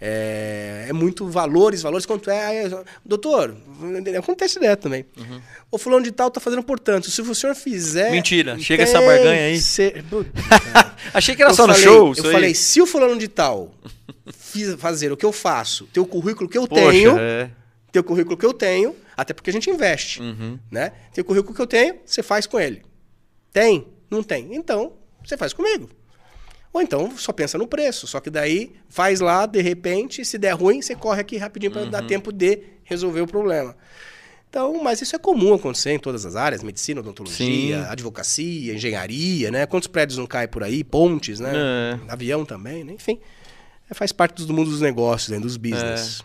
É, 0.00 0.86
é 0.88 0.92
muito 0.92 1.26
valores, 1.28 1.82
valores, 1.82 2.06
quanto 2.06 2.30
é. 2.30 2.44
aí, 2.46 2.70
doutor, 3.04 3.56
acontece 4.16 4.60
direto 4.60 4.82
também. 4.82 5.04
O 5.70 5.78
fulano 5.78 6.04
de 6.04 6.12
tal 6.12 6.30
tá 6.30 6.40
fazendo 6.40 6.62
portanto. 6.62 7.10
Se 7.10 7.20
o 7.20 7.34
senhor 7.34 7.54
fizer. 7.54 8.10
Mentira, 8.10 8.58
chega 8.58 8.84
essa 8.84 9.00
barganha 9.00 9.46
aí. 9.48 9.60
ser- 9.60 10.04
Achei 11.12 11.34
que 11.34 11.42
era 11.42 11.50
eu 11.50 11.54
só 11.56 11.66
no 11.66 11.72
falei- 11.74 11.88
show, 11.88 12.12
isso 12.12 12.20
Eu 12.22 12.26
aí. 12.26 12.32
falei, 12.32 12.54
se 12.54 12.80
o 12.80 12.86
fulano 12.86 13.18
de 13.18 13.28
tal 13.28 13.74
fazer 14.78 15.12
o 15.12 15.16
que 15.16 15.24
eu 15.26 15.32
faço, 15.32 15.86
ter 15.92 16.00
o 16.00 16.06
currículo 16.06 16.48
que 16.48 16.58
eu 16.58 16.66
Poxa, 16.66 16.90
tenho, 16.90 17.16
é. 17.18 17.50
ter 17.92 17.98
o 18.00 18.04
currículo 18.04 18.36
que 18.36 18.44
eu 18.46 18.52
tenho, 18.52 18.94
até 19.16 19.32
porque 19.32 19.50
a 19.50 19.52
gente 19.52 19.68
investe, 19.70 20.20
Uhum. 20.20 20.58
né? 20.70 20.92
Tem 21.12 21.22
o 21.22 21.24
currículo 21.24 21.54
que 21.54 21.60
eu 21.62 21.66
tenho, 21.66 21.96
você 22.04 22.22
faz 22.22 22.46
com 22.46 22.58
ele. 22.58 22.82
Tem? 23.52 23.86
Não 24.10 24.22
tem? 24.22 24.54
Então, 24.54 24.92
você 25.24 25.36
faz 25.36 25.52
comigo. 25.52 25.88
Ou 26.78 26.82
então, 26.82 27.18
só 27.18 27.32
pensa 27.32 27.58
no 27.58 27.66
preço. 27.66 28.06
Só 28.06 28.20
que 28.20 28.30
daí, 28.30 28.72
faz 28.88 29.18
lá, 29.18 29.46
de 29.46 29.60
repente, 29.60 30.24
se 30.24 30.38
der 30.38 30.52
ruim, 30.52 30.80
você 30.80 30.94
corre 30.94 31.20
aqui 31.22 31.36
rapidinho 31.36 31.72
para 31.72 31.82
Uhum. 31.82 31.90
dar 31.90 32.02
tempo 32.02 32.30
de 32.30 32.60
resolver 32.84 33.20
o 33.20 33.26
problema. 33.26 33.76
Então, 34.48 34.80
mas 34.80 35.02
isso 35.02 35.16
é 35.16 35.18
comum 35.18 35.52
acontecer 35.54 35.90
em 35.90 35.98
todas 35.98 36.24
as 36.24 36.36
áreas, 36.36 36.62
medicina, 36.62 37.00
odontologia, 37.00 37.82
Sim. 37.82 37.90
advocacia, 37.90 38.72
engenharia, 38.74 39.50
né? 39.50 39.66
Quantos 39.66 39.88
prédios 39.88 40.16
não 40.18 40.26
caem 40.26 40.46
por 40.46 40.62
aí? 40.62 40.84
Pontes, 40.84 41.40
né? 41.40 41.52
É. 41.52 41.98
Avião 42.12 42.44
também, 42.44 42.84
né? 42.84 42.92
Enfim, 42.92 43.18
é, 43.90 43.92
faz 43.92 44.12
parte 44.12 44.46
do 44.46 44.54
mundo 44.54 44.70
dos 44.70 44.80
negócios, 44.80 45.30
né? 45.30 45.40
dos 45.40 45.56
business. 45.56 46.22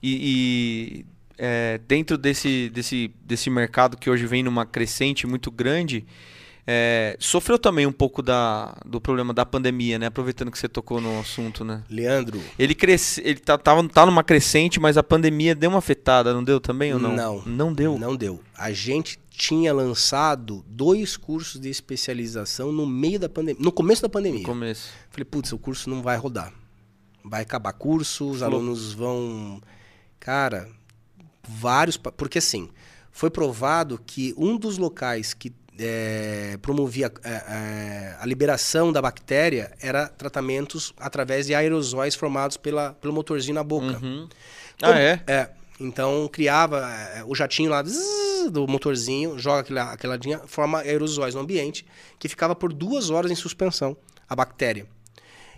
E, 0.00 1.02
e, 1.02 1.06
é, 1.36 1.80
dentro 1.88 2.16
desse, 2.16 2.70
desse, 2.70 3.10
desse 3.24 3.50
mercado 3.50 3.96
que 3.96 4.08
hoje 4.08 4.26
vem 4.26 4.44
numa 4.44 4.64
crescente 4.64 5.26
muito 5.26 5.50
grande, 5.50 6.06
é, 6.70 7.16
sofreu 7.18 7.58
também 7.58 7.86
um 7.86 7.92
pouco 7.92 8.20
da, 8.20 8.76
do 8.84 9.00
problema 9.00 9.32
da 9.32 9.46
pandemia, 9.46 9.98
né? 9.98 10.04
Aproveitando 10.04 10.50
que 10.50 10.58
você 10.58 10.68
tocou 10.68 11.00
no 11.00 11.18
assunto, 11.18 11.64
né? 11.64 11.82
Leandro, 11.88 12.42
Ele 12.58 12.74
cresce, 12.74 13.22
ele 13.24 13.40
tá, 13.40 13.56
tava, 13.56 13.88
tá 13.88 14.04
numa 14.04 14.22
crescente, 14.22 14.78
mas 14.78 14.98
a 14.98 15.02
pandemia 15.02 15.54
deu 15.54 15.70
uma 15.70 15.78
afetada, 15.78 16.34
não 16.34 16.44
deu 16.44 16.60
também 16.60 16.92
ou 16.92 17.00
não? 17.00 17.16
Não. 17.16 17.42
Não 17.46 17.72
deu? 17.72 17.98
Não 17.98 18.14
deu. 18.14 18.42
A 18.54 18.70
gente 18.70 19.18
tinha 19.30 19.72
lançado 19.72 20.62
dois 20.68 21.16
cursos 21.16 21.58
de 21.58 21.70
especialização 21.70 22.70
no 22.70 22.86
meio 22.86 23.18
da 23.18 23.30
pandemia, 23.30 23.64
no 23.64 23.72
começo 23.72 24.02
da 24.02 24.08
pandemia. 24.10 24.40
No 24.40 24.46
começo. 24.46 24.90
Falei, 25.10 25.24
putz, 25.24 25.50
o 25.52 25.58
curso 25.58 25.88
não 25.88 26.02
vai 26.02 26.18
rodar. 26.18 26.52
Vai 27.24 27.40
acabar 27.40 27.72
curso, 27.72 28.28
os 28.28 28.40
Falou. 28.40 28.60
alunos 28.60 28.92
vão. 28.92 29.62
Cara, 30.20 30.68
vários. 31.48 31.96
Porque 31.96 32.36
assim, 32.36 32.68
foi 33.10 33.30
provado 33.30 33.98
que 34.04 34.34
um 34.36 34.58
dos 34.58 34.76
locais 34.76 35.32
que 35.32 35.50
eh, 35.78 36.58
promovia 36.60 37.12
eh, 37.24 37.42
eh, 37.48 38.16
a 38.20 38.26
liberação 38.26 38.92
da 38.92 39.00
bactéria 39.00 39.72
era 39.80 40.08
tratamentos 40.08 40.92
através 40.98 41.46
de 41.46 41.54
aerosóis 41.54 42.14
formados 42.14 42.56
pela, 42.56 42.92
pelo 42.94 43.12
motorzinho 43.14 43.54
na 43.54 43.62
boca. 43.64 43.98
Uhum. 44.02 44.28
Como- 44.80 44.92
Ah, 44.92 44.98
é? 45.00 45.22
É. 45.26 45.48
Então 45.80 46.28
criava 46.32 46.80
é, 47.14 47.22
o 47.24 47.34
jatinho 47.34 47.70
lá 47.70 47.82
zzz, 47.84 48.50
do 48.50 48.66
motorzinho, 48.66 49.38
joga 49.38 49.60
aquela, 49.60 49.92
aquela 49.92 50.16
linha, 50.16 50.40
forma 50.46 50.80
aerosóis 50.80 51.34
no 51.34 51.40
ambiente, 51.40 51.86
que 52.18 52.28
ficava 52.28 52.54
por 52.54 52.72
duas 52.72 53.10
horas 53.10 53.30
em 53.30 53.34
suspensão, 53.36 53.96
a 54.28 54.34
bactéria. 54.34 54.86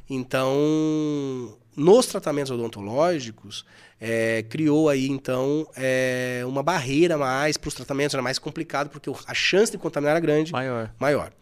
Então, 0.09 1.57
nos 1.77 2.07
tratamentos 2.07 2.51
odontológicos, 2.51 3.65
é, 4.01 4.43
criou 4.49 4.89
aí 4.89 5.09
então 5.09 5.67
é, 5.77 6.43
uma 6.47 6.63
barreira 6.63 7.17
mais 7.17 7.57
para 7.57 7.69
os 7.69 7.75
tratamentos, 7.75 8.15
era 8.15 8.23
mais 8.23 8.39
complicado, 8.39 8.89
porque 8.89 9.11
a 9.27 9.35
chance 9.35 9.71
de 9.71 9.79
contaminar 9.79 10.13
era 10.13 10.21
grande 10.21 10.53
Maior. 10.53 10.91
maior. 10.99 11.33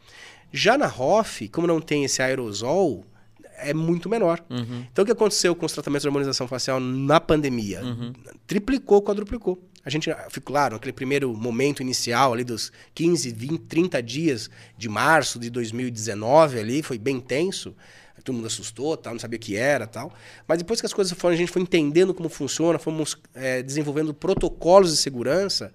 Já 0.53 0.79
na 0.79 0.87
ROF, 0.87 1.49
como 1.49 1.67
não 1.67 1.81
tem 1.81 2.05
esse 2.05 2.23
aerosol, 2.23 3.05
é 3.59 3.75
muito 3.75 4.09
menor. 4.09 4.43
Uhum. 4.49 4.85
Então, 4.91 5.03
o 5.03 5.07
que 5.07 5.13
aconteceu 5.13 5.55
com 5.55 5.67
os 5.67 5.73
tratamentos 5.73 6.03
de 6.03 6.09
harmonização 6.09 6.49
facial 6.49 6.81
na 6.81 7.21
pandemia? 7.21 7.83
Uhum. 7.83 8.13
Triplicou, 8.47 9.03
quadruplicou. 9.03 9.63
A 9.85 9.91
gente, 9.91 10.11
ficou 10.31 10.53
claro, 10.53 10.75
naquele 10.75 10.93
primeiro 10.93 11.35
momento 11.35 11.83
inicial 11.83 12.33
ali 12.33 12.45
dos 12.45 12.71
15, 12.95 13.33
20, 13.33 13.59
30 13.61 14.03
dias 14.03 14.51
de 14.77 14.89
março 14.89 15.39
de 15.39 15.51
2019 15.51 16.59
ali, 16.59 16.83
foi 16.83 16.99
bem 16.99 17.21
tenso. 17.21 17.75
Todo 18.29 18.37
mundo 18.37 18.47
assustou, 18.47 18.95
tal, 18.95 19.15
não 19.15 19.21
sabia 19.21 19.39
o 19.39 19.41
que 19.41 19.57
era 19.57 19.87
tal. 19.87 20.13
Mas 20.47 20.59
depois 20.59 20.81
que 20.81 20.87
as 20.87 20.93
coisas 20.93 21.17
foram, 21.17 21.35
a 21.35 21.39
gente 21.39 21.51
foi 21.51 21.63
entendendo 21.63 22.13
como 22.13 22.29
funciona, 22.29 22.79
fomos 22.79 23.17
eh, 23.35 23.63
desenvolvendo 23.63 24.13
protocolos 24.13 24.91
de 24.91 24.99
segurança, 24.99 25.73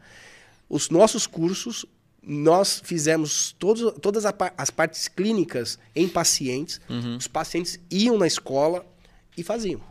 os 0.69 0.91
nossos 0.91 1.25
cursos, 1.25 1.83
nós 2.21 2.79
fizemos 2.83 3.55
todos, 3.57 3.91
todas 3.99 4.23
as 4.55 4.69
partes 4.69 5.07
clínicas 5.07 5.79
em 5.95 6.07
pacientes. 6.07 6.79
Uhum. 6.87 7.17
Os 7.17 7.27
pacientes 7.27 7.79
iam 7.89 8.19
na 8.19 8.27
escola 8.27 8.85
e 9.35 9.41
faziam. 9.41 9.81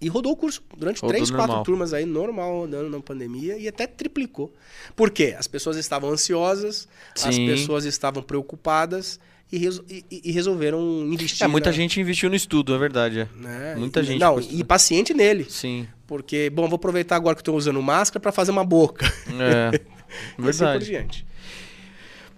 E 0.00 0.08
rodou 0.08 0.32
o 0.32 0.36
curso 0.36 0.62
durante 0.74 1.02
Rodou 1.02 1.14
três, 1.14 1.30
quatro 1.30 1.48
normal. 1.48 1.64
turmas 1.64 1.92
aí, 1.92 2.06
normal, 2.06 2.60
rodando 2.60 2.88
na 2.88 3.00
pandemia, 3.00 3.58
e 3.58 3.68
até 3.68 3.86
triplicou. 3.86 4.50
Por 4.96 5.10
quê? 5.10 5.36
As 5.38 5.46
pessoas 5.46 5.76
estavam 5.76 6.08
ansiosas, 6.08 6.88
as 7.22 7.34
Sim. 7.34 7.46
pessoas 7.46 7.84
estavam 7.84 8.22
preocupadas 8.22 9.20
e, 9.52 9.58
reso- 9.58 9.84
e- 9.88 10.04
e- 10.10 10.32
resolveram 10.32 10.80
investir. 11.06 11.44
É, 11.44 11.48
muita 11.48 11.70
gente 11.72 12.00
investiu 12.00 12.28
no 12.28 12.36
estudo, 12.36 12.74
é 12.74 12.78
verdade. 12.78 13.20
é. 13.20 13.28
né? 13.36 13.74
muita 13.76 14.00
E- 14.00 14.04
gente 14.04 14.20
Não, 14.20 14.40
e 14.40 14.64
paciente 14.64 15.14
nele. 15.14 15.46
Sim. 15.48 15.86
Porque, 16.06 16.50
bom, 16.50 16.68
vou 16.68 16.76
aproveitar 16.76 17.16
agora 17.16 17.34
que 17.34 17.40
estou 17.40 17.56
usando 17.56 17.80
máscara 17.80 18.20
para 18.20 18.32
fazer 18.32 18.50
uma 18.50 18.64
boca. 18.64 19.06
É. 19.40 19.68
Assim 19.78 20.34
por 20.36 20.42
verdade. 20.44 20.84
diante. 20.84 21.26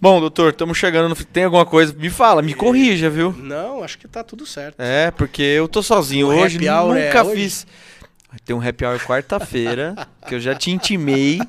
Bom, 0.00 0.20
doutor, 0.20 0.50
estamos 0.50 0.76
chegando 0.76 1.08
no. 1.08 1.16
Tem 1.16 1.44
alguma 1.44 1.64
coisa? 1.64 1.92
Me 1.94 2.10
fala, 2.10 2.42
me 2.42 2.52
corrija, 2.54 3.08
viu? 3.08 3.32
Não, 3.32 3.82
acho 3.82 3.98
que 3.98 4.06
tá 4.06 4.22
tudo 4.22 4.44
certo. 4.46 4.76
É, 4.78 5.10
porque 5.10 5.42
eu 5.42 5.66
tô 5.66 5.82
sozinho 5.82 6.26
O 6.28 6.30
hoje, 6.30 6.58
é 6.66 6.70
nunca 6.70 7.24
hoje? 7.24 7.34
fiz. 7.42 7.66
Tem 8.44 8.54
um 8.54 8.60
happy 8.60 8.84
hour 8.84 8.98
quarta-feira, 9.00 9.94
que 10.28 10.34
eu 10.34 10.40
já 10.40 10.54
te 10.54 10.70
intimei. 10.70 11.40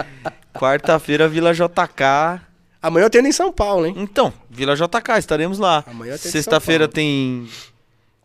Quarta-feira, 0.54 1.28
Vila 1.28 1.52
JK. 1.52 2.40
Amanhã 2.82 3.04
eu 3.06 3.10
tenho 3.10 3.26
em 3.26 3.32
São 3.32 3.52
Paulo, 3.52 3.86
hein? 3.86 3.94
Então, 3.96 4.32
Vila 4.48 4.74
JK, 4.74 5.18
estaremos 5.18 5.58
lá. 5.58 5.84
Amanhã 5.86 6.14
de 6.14 6.20
Sexta-feira 6.22 6.88
tem 6.88 7.48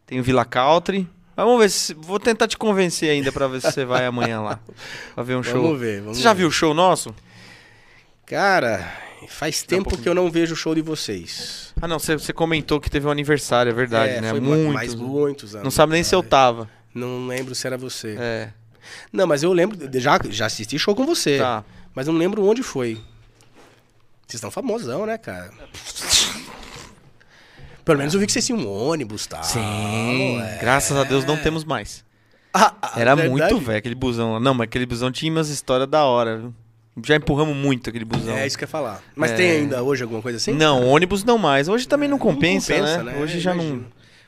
tem 0.06 0.22
Vila 0.22 0.45
Country. 0.45 1.07
Vamos 1.36 1.60
ver 1.60 1.69
se 1.69 1.94
vou 1.94 2.18
tentar 2.19 2.48
te 2.48 2.57
convencer 2.57 3.10
ainda 3.10 3.32
pra 3.32 3.48
ver 3.48 3.60
se 3.61 3.69
você 3.72 3.84
vai 3.84 4.06
amanhã 4.06 4.40
lá. 4.41 4.60
Pra 5.14 5.23
ver 5.23 5.36
um 5.36 5.44
show. 5.44 5.61
Vamos 5.61 5.80
ver, 5.80 5.99
vamos 6.02 6.18
você 6.18 6.23
já 6.23 6.32
ver. 6.32 6.40
viu 6.40 6.48
o 6.48 6.52
show 6.52 6.73
nosso? 6.73 7.14
Cara, 8.26 8.90
faz 9.27 9.61
Dá 9.61 9.65
um 9.65 9.69
tempo 9.77 9.84
pouquinho. 9.90 10.03
que 10.03 10.10
eu 10.10 10.15
não 10.15 10.32
vejo 10.32 10.53
o 10.53 10.57
show 10.57 10.73
de 10.73 10.82
vocês. 10.82 11.73
Ah, 11.82 11.88
não, 11.88 11.99
você, 11.99 12.18
você 12.18 12.32
comentou 12.32 12.80
que 12.80 12.90
teve 12.90 13.06
um 13.06 13.11
aniversário, 13.11 13.69
é 13.69 13.73
verdade, 13.73 14.14
é, 14.14 14.22
né? 14.22 14.30
foi 14.32 14.40
Muito. 14.40 14.73
mais 14.73 14.95
muitos 14.95 15.53
anos. 15.53 15.65
Não 15.65 15.72
sabe 15.72 15.91
nem 15.91 16.03
se 16.03 16.15
eu 16.15 16.23
tava. 16.23 16.69
Não 16.94 17.27
lembro 17.27 17.53
se 17.53 17.68
era 17.68 17.77
você. 17.77 18.15
É. 18.18 18.49
Não, 19.11 19.27
mas 19.27 19.44
eu 19.44 19.52
lembro, 19.52 19.77
já, 19.99 20.18
já 20.30 20.45
assisti 20.45 20.80
show 20.80 20.95
com 20.95 21.06
você. 21.06 21.38
Tá. 21.38 21.65
Mas 21.94 22.07
não 22.07 22.15
lembro 22.15 22.45
onde 22.45 22.64
foi. 22.64 22.98
Vocês 24.28 24.36
estão 24.40 24.50
famosão, 24.52 25.06
né, 25.06 25.18
cara? 25.18 25.52
Pelo 27.84 28.00
menos 28.00 28.14
eu 28.14 28.20
vi 28.20 28.26
que 28.26 28.32
vocês 28.32 28.46
tinham 28.46 28.60
um 28.60 28.68
ônibus, 28.68 29.28
tá? 29.28 29.44
Sim, 29.44 30.42
é. 30.42 30.58
graças 30.60 30.98
a 30.98 31.04
Deus 31.04 31.24
não 31.24 31.38
temos 31.38 31.64
mais. 31.64 32.04
Ah, 32.52 32.74
ah, 32.82 32.94
Era 33.00 33.14
verdade? 33.16 33.30
muito 33.30 33.60
velho 33.66 33.78
aquele 33.78 33.96
busão 33.96 34.34
lá. 34.34 34.40
Não, 34.40 34.54
mas 34.54 34.66
aquele 34.66 34.86
busão 34.86 35.12
tinha 35.12 35.32
umas 35.32 35.50
histórias 35.50 35.88
da 35.88 36.04
hora. 36.06 36.38
viu? 36.40 36.54
Já 37.04 37.18
empurramos 37.18 37.56
muito 37.56 37.90
aquele 37.90 38.06
busão. 38.06 38.36
É 38.36 38.48
isso 38.48 38.58
que 38.58 38.64
eu 38.64 38.68
ia 38.68 38.72
falar. 38.72 39.04
Mas 39.14 39.32
É. 39.32 39.36
tem 39.36 39.52
ainda 39.52 39.84
hoje 39.84 40.02
alguma 40.02 40.22
coisa 40.22 40.38
assim? 40.38 40.54
Não, 40.54 40.88
ônibus 40.88 41.24
não 41.24 41.38
mais. 41.38 41.68
Hoje 41.68 41.88
também 41.88 42.08
não 42.10 42.18
compensa, 42.18 42.74
compensa, 42.74 43.04
né? 43.04 43.12
né? 43.12 43.20
Hoje 43.22 43.40
já 43.40 43.54
imagino. 43.54 43.82
não. 43.82 43.86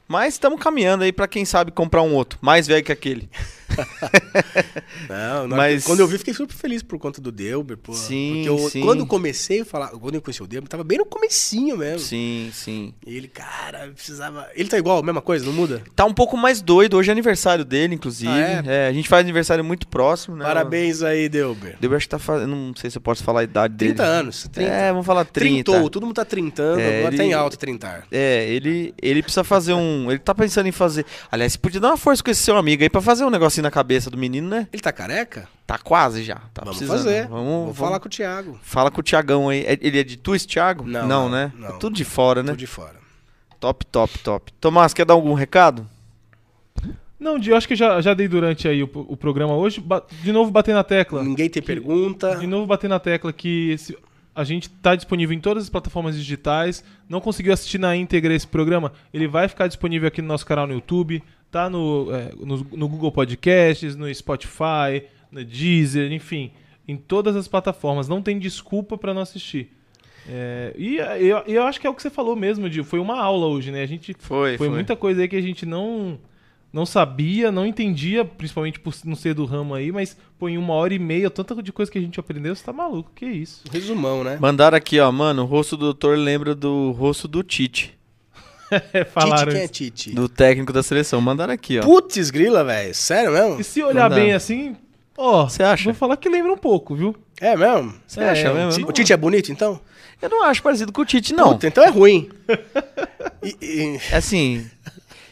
Mas 0.08 0.34
estamos 0.36 0.60
caminhando 0.62 1.04
aí 1.04 1.12
pra 1.12 1.28
quem 1.28 1.44
sabe 1.46 1.72
comprar 1.72 2.02
um 2.04 2.14
outro, 2.14 2.38
mais 2.42 2.68
velho 2.68 2.84
que 2.84 2.92
aquele. 2.92 3.30
Não, 5.10 5.48
não 5.48 5.58
Mas- 5.58 5.84
quando 5.86 6.00
eu 6.00 6.08
vi, 6.08 6.18
fiquei 6.18 6.34
super 6.34 6.54
feliz 6.54 6.82
por 6.84 6.98
conta 7.00 7.22
do 7.22 7.32
Delber, 7.32 7.78
pô. 7.78 7.94
Sim, 7.94 8.44
Porque 8.46 8.50
eu, 8.50 8.70
sim. 8.70 8.82
quando 8.82 9.06
comecei 9.06 9.62
a 9.62 9.66
falar, 9.66 9.90
quando 9.90 10.16
eu 10.16 10.22
conheci 10.22 10.42
o 10.44 10.48
Delber, 10.48 10.68
tava 10.70 10.84
bem 10.84 10.98
no 10.98 11.06
comecinho 11.06 11.78
mesmo. 11.78 12.00
Sim, 12.00 12.50
sim. 12.54 12.94
E 13.06 13.16
ele, 13.16 13.28
cara, 13.28 13.92
precisava. 13.94 14.48
Ele 14.56 14.68
tá 14.70 14.78
igual, 14.78 15.02
mesma 15.04 15.22
coisa, 15.22 15.46
não 15.46 15.54
muda? 15.54 15.82
Tá 15.96 16.06
um 16.06 16.14
pouco 16.14 16.36
mais 16.38 16.62
doido. 16.62 16.98
Hoje 16.98 17.10
é 17.10 17.12
aniversário 17.12 17.64
dele, 17.64 17.96
inclusive. 17.96 18.32
Ah, 18.32 18.64
é? 18.66 18.88
a 18.88 18.94
gente 18.94 19.08
faz 19.08 19.22
aniversário 19.24 19.64
muito 19.64 19.88
próximo, 19.88 20.36
né? 20.36 20.46
Parabéns 20.46 21.02
aí, 21.04 21.30
Delber. 21.30 21.78
Eu 21.82 21.96
acho 21.96 22.06
que 22.06 22.10
tá 22.10 22.20
fazendo. 22.20 22.56
Não 22.56 22.76
sei 22.76 22.90
se 22.90 22.98
eu 22.98 23.02
posso 23.02 23.24
falar 23.24 23.42
a 23.42 23.44
idade 23.44 23.76
30 23.78 24.04
dele. 24.04 24.16
anos. 24.16 24.48
30. 24.52 24.72
É, 24.72 24.92
vamos 24.92 25.06
falar 25.06 25.26
30. 25.26 25.64
Trintou, 25.72 25.90
todo 25.90 26.06
mundo 26.06 26.16
tá 26.16 26.26
trintando, 26.26 26.80
É, 26.82 27.00
agora 27.00 27.08
ele- 27.10 27.18
tá 27.18 27.24
em 27.24 27.34
alta 27.34 27.56
trintar. 27.58 28.06
É, 28.12 28.46
ele, 28.50 28.94
ele 29.02 29.22
precisa 29.22 29.44
fazer 29.44 29.74
um. 29.74 30.10
Ele 30.12 30.20
tá 30.20 30.34
pensando 30.36 30.68
em 30.68 30.72
fazer. 30.72 31.06
Aliás, 31.32 31.54
você 31.54 31.60
podia 31.60 31.80
dar 31.80 31.90
uma 31.90 31.98
força 31.98 32.24
com 32.24 32.30
esse 32.32 32.42
seu 32.42 32.58
amigo 32.58 32.84
aí 32.84 32.90
pra 32.90 33.02
fazer 33.02 33.24
um 33.24 33.30
negocinho 33.58 33.64
na 33.64 33.72
cabeça 33.72 34.10
do 34.10 34.18
menino, 34.18 34.48
né? 34.50 34.68
Ele 34.72 34.82
tá 34.82 34.92
careca? 34.92 35.48
Tá 35.66 35.78
quase 35.78 36.24
já. 36.24 36.36
Tá 36.54 36.64
vamos 36.64 36.78
precisando. 36.78 36.98
fazer. 36.98 37.28
Vamos, 37.28 37.46
Vou 37.46 37.62
vamos- 37.66 37.78
falar 37.78 38.00
com 38.00 38.08
o 38.08 38.10
Thiago. 38.10 38.60
Fala 38.62 38.90
com 38.92 39.00
o 39.02 39.04
Tiagão 39.04 39.50
aí. 39.50 39.66
É- 39.66 39.78
Ele 39.82 40.00
é 40.00 40.04
de 40.04 40.18
Twist, 40.18 40.48
Thiago? 40.48 40.86
Não, 40.86 41.08
não, 41.08 41.30
né? 41.30 41.52
não. 41.56 41.70
É 41.70 41.72
tudo 41.74 41.96
de 41.96 42.06
fora, 42.06 42.42
né? 42.44 42.52
Tô 42.52 42.58
de 42.58 42.68
fora. 42.68 42.96
Top, 43.60 43.86
top, 43.88 44.20
top. 44.20 44.52
Tomás, 44.62 44.94
quer 44.94 45.06
dar 45.06 45.14
algum 45.16 45.34
recado? 45.34 45.88
Não, 47.20 47.40
Di, 47.40 47.50
eu 47.50 47.58
acho 47.58 47.68
que 47.68 47.76
já, 47.76 48.00
já 48.00 48.14
dei 48.14 48.28
durante 48.28 48.68
aí 48.68 48.84
o, 48.84 48.90
o 48.94 49.18
programa 49.18 49.56
hoje. 49.56 49.82
Ba- 49.82 50.04
De 50.22 50.32
novo 50.32 50.52
bater 50.52 50.74
na 50.76 50.84
tecla. 50.84 51.24
Ninguém 51.24 51.50
tem 51.50 51.62
Que- 51.62 51.66
pergunta. 51.68 52.36
De 52.38 52.46
novo 52.46 52.68
bater 52.68 52.88
na 52.88 53.00
tecla 53.00 53.34
que 53.34 53.72
esse- 53.72 53.98
a 54.36 54.44
gente 54.44 54.70
tá 54.70 54.96
disponível 54.96 55.36
em 55.36 55.40
todas 55.40 55.64
as 55.64 55.70
plataformas 55.70 56.16
digitais. 56.16 56.84
Não 57.10 57.20
conseguiu 57.20 57.52
assistir 57.54 57.80
na 57.80 57.96
íntegra 57.96 58.34
esse 58.36 58.46
programa? 58.46 58.94
Ele 59.12 59.28
vai 59.28 59.48
ficar 59.48 59.66
disponível 59.68 60.08
aqui 60.08 60.22
no 60.22 60.28
nosso 60.28 60.46
canal 60.46 60.68
no 60.68 60.74
YouTube. 60.74 61.24
Tá 61.52 61.70
no, 61.70 62.08
é, 62.14 62.32
no, 62.40 62.58
no 62.58 62.88
Google 62.88 63.12
Podcasts, 63.12 63.96
no 63.96 64.14
Spotify, 64.14 65.04
no 65.32 65.44
Deezer, 65.44 66.12
enfim. 66.12 66.52
Em 66.88 66.98
todas 66.98 67.36
as 67.36 67.48
plataformas. 67.48 68.08
Não 68.08 68.22
tem 68.22 68.38
desculpa 68.38 68.98
para 68.98 69.14
não 69.14 69.22
assistir. 69.22 69.72
É, 70.30 70.74
e 70.78 70.98
eu, 70.98 71.38
eu 71.48 71.64
acho 71.64 71.80
que 71.80 71.88
é 71.88 71.90
o 71.90 71.94
que 71.94 72.02
você 72.02 72.10
falou 72.10 72.36
mesmo, 72.36 72.70
Di. 72.70 72.84
Foi 72.84 73.00
uma 73.00 73.20
aula 73.20 73.48
hoje, 73.48 73.72
né? 73.72 73.82
A 73.82 73.86
gente 73.86 74.16
Foi, 74.20 74.58
foi 74.58 74.70
muita 74.70 74.96
coisa 74.96 75.22
aí 75.22 75.28
que 75.28 75.36
a 75.36 75.42
gente 75.42 75.66
não 75.66 76.20
não 76.72 76.86
sabia, 76.86 77.52
não 77.52 77.66
entendia, 77.66 78.26
principalmente 78.26 78.80
por 78.80 78.94
não 79.06 79.16
ser 79.16 79.34
do 79.34 79.46
ramo 79.46 79.74
aí, 79.74 79.92
mas 79.92 80.18
pô, 80.38 80.50
em 80.50 80.58
uma 80.58 80.74
hora 80.74 80.94
e 80.94 81.00
meia, 81.00 81.30
tanta 81.30 81.62
de 81.64 81.72
coisa 81.72 81.92
que 81.92 81.98
a 81.98 82.02
gente 82.02 82.20
aprendeu, 82.20 82.56
você 82.56 82.64
tá 82.64 82.74
maluco, 82.74 83.12
que 83.16 83.26
isso? 83.26 83.64
Resumão, 83.72 84.24
né? 84.24 84.38
Mandaram 84.40 84.78
aqui, 84.78 85.00
ó, 85.00 85.12
mano, 85.12 85.44
o 85.44 85.46
rosto 85.46 85.78
do 85.78 85.86
doutor 85.86 86.18
lembra 86.18 86.54
do 86.54 86.92
rosto 86.92 87.28
do 87.28 87.42
Tite, 87.42 87.97
falaram 89.14 89.52
Tite, 89.52 89.56
quem 89.56 89.64
é. 89.64 89.68
Tite? 89.68 90.12
do 90.12 90.28
técnico 90.30 90.72
da 90.74 90.84
seleção. 90.84 91.20
Mandaram 91.22 91.54
aqui, 91.54 91.80
ó. 91.80 91.84
Putz, 91.84 92.30
grila, 92.30 92.64
velho. 92.64 92.94
Sério 92.94 93.32
mesmo? 93.32 93.60
E 93.60 93.64
se 93.64 93.82
olhar 93.84 94.10
dá. 94.10 94.16
bem 94.16 94.34
assim, 94.34 94.76
ó, 95.18 95.48
Você 95.48 95.64
acha? 95.64 95.86
vou 95.86 95.94
falar 95.94 96.18
que 96.18 96.30
lembra 96.30 96.52
um 96.54 96.58
pouco, 96.58 96.96
viu? 96.96 97.16
É 97.40 97.56
mesmo? 97.56 97.94
Você 98.08 98.20
acha 98.20 98.48
É, 98.48 98.54
mesmo? 98.54 98.88
O 98.88 98.92
Tite 98.92 99.14
é 99.14 99.18
bonito, 99.18 99.52
então? 99.52 99.80
Eu 100.22 100.30
não 100.30 100.44
acho 100.44 100.64
parecido 100.64 100.92
com 100.92 101.02
o 101.02 101.06
Tite, 101.06 101.34
não. 101.34 101.50
Puta, 101.54 101.68
então 101.68 101.84
é 101.84 101.90
ruim. 101.90 102.30
E- 103.44 103.56
e- 103.62 104.16
Assim, 104.16 104.66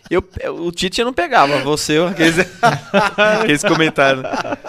eu, 0.09 0.23
o 0.59 0.71
Tite 0.71 1.01
eu 1.01 1.05
não 1.05 1.13
pegava, 1.13 1.57
você, 1.61 1.93
eu- 1.97 2.07
aqueles, 2.07 2.35
aqueles 3.41 3.63
comentários. 3.63 4.23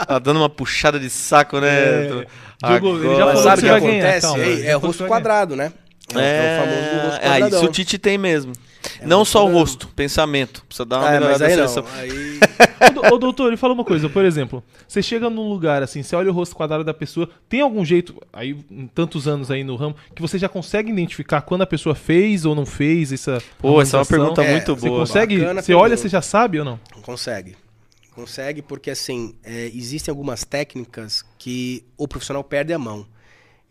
Tá 0.06 0.18
dando 0.18 0.38
uma 0.40 0.48
puxada 0.48 0.98
de 0.98 1.10
saco, 1.10 1.60
né? 1.60 1.68
É. 2.06 2.26
Diogo, 2.66 2.96
ele 3.04 3.16
já 3.16 3.26
falou 3.26 3.42
sabe 3.42 3.52
o 3.52 3.54
que 3.56 3.60
que 3.66 3.68
vai 3.70 3.80
ganhar, 3.80 4.02
acontece? 4.04 4.26
calma, 4.26 4.42
É- 4.42 4.66
é, 4.66 4.72
rosto 4.74 5.06
quadrado, 5.06 5.54
né? 5.54 5.72
É, 6.14 6.16
o- 6.16 6.20
é 6.20 6.58
o 6.60 6.60
famoso 6.66 7.06
rosto 7.06 7.16
ah, 7.16 7.28
quadradão. 7.30 7.60
isso 7.60 7.68
o 7.68 7.72
Tite 7.72 7.98
tem 7.98 8.16
mesmo. 8.16 8.52
não 9.02 9.18
rosto 9.18 9.32
só 9.32 9.46
o 9.46 9.52
rosto, 9.52 9.88
pensamento. 9.88 10.64
Precisa 10.66 10.84
dar 10.84 10.98
uma 11.00 11.08
Ah, 11.08 11.12
melhorada 11.12 11.30
mas 11.32 11.40
da 11.40 11.46
aí 11.46 11.54
seleção. 11.54 11.82
não. 11.82 11.92
Aí... 12.00 12.40
Ô, 12.88 12.92
do- 12.92 13.14
Ô, 13.14 13.18
doutor, 13.18 13.48
ele 13.48 13.56
fala 13.56 13.72
uma 13.74 13.84
coisa, 13.84 14.08
por 14.08 14.24
exemplo, 14.24 14.62
você 14.86 15.02
chega 15.02 15.28
num 15.28 15.48
lugar 15.48 15.82
assim, 15.82 16.02
você 16.02 16.14
olha 16.14 16.30
o 16.30 16.32
rosto 16.32 16.54
quadrado 16.54 16.84
da 16.84 16.94
pessoa, 16.94 17.28
tem 17.48 17.60
algum 17.60 17.84
jeito, 17.84 18.14
aí, 18.32 18.56
em 18.70 18.86
tantos 18.86 19.26
anos 19.26 19.50
aí 19.50 19.64
no 19.64 19.74
ramo, 19.76 19.96
que 20.14 20.22
você 20.22 20.38
já 20.38 20.48
consegue 20.48 20.90
identificar 20.92 21.40
quando 21.42 21.62
a 21.62 21.66
pessoa 21.66 21.94
fez 21.94 22.44
ou 22.44 22.54
não 22.54 22.64
fez 22.66 23.12
essa. 23.12 23.42
Pô, 23.58 23.80
essa 23.82 23.96
é 23.96 24.00
uma 24.00 24.06
pergunta 24.06 24.44
É, 24.44 24.50
muito 24.52 24.74
Você 24.76 24.88
boa. 24.88 25.00
consegue? 25.00 25.38
Bacana 25.38 25.62
Você 25.62 25.74
olha, 25.74 25.96
você 25.96 26.08
já 26.08 26.22
sabe 26.22 26.58
ou 26.60 26.64
não? 26.64 26.78
Consegue. 27.02 27.56
Consegue 28.14 28.62
porque, 28.62 28.90
assim, 28.90 29.34
é, 29.44 29.66
existem 29.74 30.10
algumas 30.12 30.44
técnicas 30.44 31.24
que 31.38 31.84
o 31.98 32.06
profissional 32.08 32.42
perde 32.44 32.72
a 32.72 32.78
mão. 32.78 33.06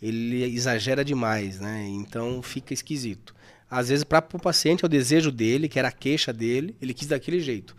Ele 0.01 0.43
exagera 0.43 1.03
demais, 1.03 1.59
né? 1.59 1.87
Então 1.87 2.41
fica 2.41 2.73
esquisito. 2.73 3.33
Às 3.69 3.89
vezes, 3.89 4.03
para 4.03 4.23
o 4.33 4.39
paciente, 4.39 4.83
é 4.83 4.85
o 4.85 4.89
desejo 4.89 5.31
dele, 5.31 5.67
que 5.67 5.79
era 5.79 5.87
a 5.87 5.91
queixa 5.91 6.31
dele, 6.31 6.75
ele 6.81 6.93
quis 6.93 7.07
daquele 7.07 7.39
jeito. 7.39 7.75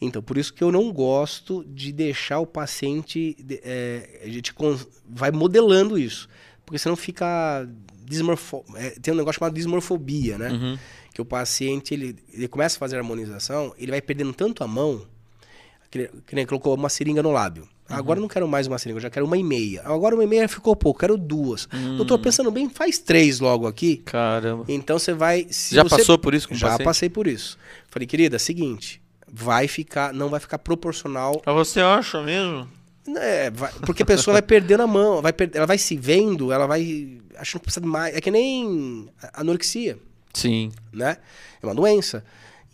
Então, 0.00 0.22
por 0.22 0.38
isso 0.38 0.52
que 0.52 0.62
eu 0.62 0.70
não 0.70 0.92
gosto 0.92 1.64
de 1.64 1.92
deixar 1.92 2.38
o 2.38 2.46
paciente. 2.46 3.36
é, 3.62 4.20
a 4.24 4.28
gente 4.28 4.54
vai 5.08 5.30
modelando 5.30 5.98
isso. 5.98 6.28
Porque 6.64 6.78
senão 6.78 6.96
fica. 6.96 7.68
Desmorfo, 8.04 8.64
é, 8.74 8.90
tem 8.90 9.12
um 9.12 9.16
negócio 9.16 9.38
chamado 9.38 9.54
dismorfobia, 9.54 10.38
né? 10.38 10.50
Uhum. 10.50 10.78
que 11.12 11.20
o 11.20 11.26
paciente 11.26 11.92
ele, 11.92 12.16
ele 12.32 12.48
começa 12.48 12.76
a 12.76 12.78
fazer 12.78 12.96
a 12.96 13.00
harmonização, 13.00 13.74
ele 13.76 13.90
vai 13.90 14.00
perdendo 14.00 14.32
tanto 14.32 14.64
a 14.64 14.66
mão, 14.66 15.06
que, 15.90 16.10
que 16.26 16.34
nem 16.34 16.46
colocou 16.46 16.74
uma 16.74 16.88
seringa 16.88 17.22
no 17.22 17.30
lábio. 17.30 17.68
Agora 17.88 18.18
eu 18.18 18.20
não 18.20 18.28
quero 18.28 18.46
mais 18.46 18.66
uma 18.66 18.78
seringa, 18.78 18.98
eu 18.98 19.02
já 19.02 19.10
quero 19.10 19.24
uma 19.24 19.36
e 19.38 19.42
meia. 19.42 19.80
Agora 19.84 20.14
uma 20.14 20.22
e 20.22 20.26
meia 20.26 20.46
ficou 20.48 20.76
pouco, 20.76 21.00
quero 21.00 21.16
duas. 21.16 21.66
Doutor, 21.96 22.18
pensando 22.18 22.50
bem, 22.50 22.68
faz 22.68 22.98
três 22.98 23.40
logo 23.40 23.66
aqui. 23.66 23.96
Caramba. 24.04 24.64
Então 24.68 24.98
você 24.98 25.12
vai. 25.14 25.46
se 25.50 25.74
Já 25.74 25.82
você- 25.82 25.96
passou 25.96 26.18
por 26.18 26.34
isso 26.34 26.48
com 26.48 26.54
Já 26.54 26.68
paciente? 26.68 26.84
passei 26.84 27.08
por 27.08 27.26
isso. 27.26 27.58
Falei, 27.88 28.06
querida, 28.06 28.38
seguinte, 28.38 29.00
vai 29.26 29.66
ficar, 29.66 30.12
não 30.12 30.28
vai 30.28 30.38
ficar 30.40 30.58
proporcional 30.58 31.40
Mas 31.46 31.54
você 31.54 31.80
acha 31.80 32.22
mesmo? 32.22 32.68
é, 33.16 33.50
vai- 33.50 33.72
porque 33.86 34.02
a 34.02 34.06
pessoa 34.06 34.32
vai 34.34 34.42
perdendo 34.42 34.82
a 34.82 34.86
mão, 34.86 35.22
vai 35.22 35.32
per- 35.32 35.50
ela 35.54 35.66
vai 35.66 35.78
se 35.78 35.96
vendo, 35.96 36.52
ela 36.52 36.66
vai 36.66 37.18
achando 37.38 37.60
que 37.60 37.64
precisa 37.64 37.80
de 37.80 37.86
mais. 37.88 38.14
É 38.14 38.20
que 38.20 38.30
nem 38.30 39.08
anorexia 39.32 39.98
Sim. 40.34 40.70
né? 40.92 41.16
É 41.62 41.66
uma 41.66 41.74
doença. 41.74 42.22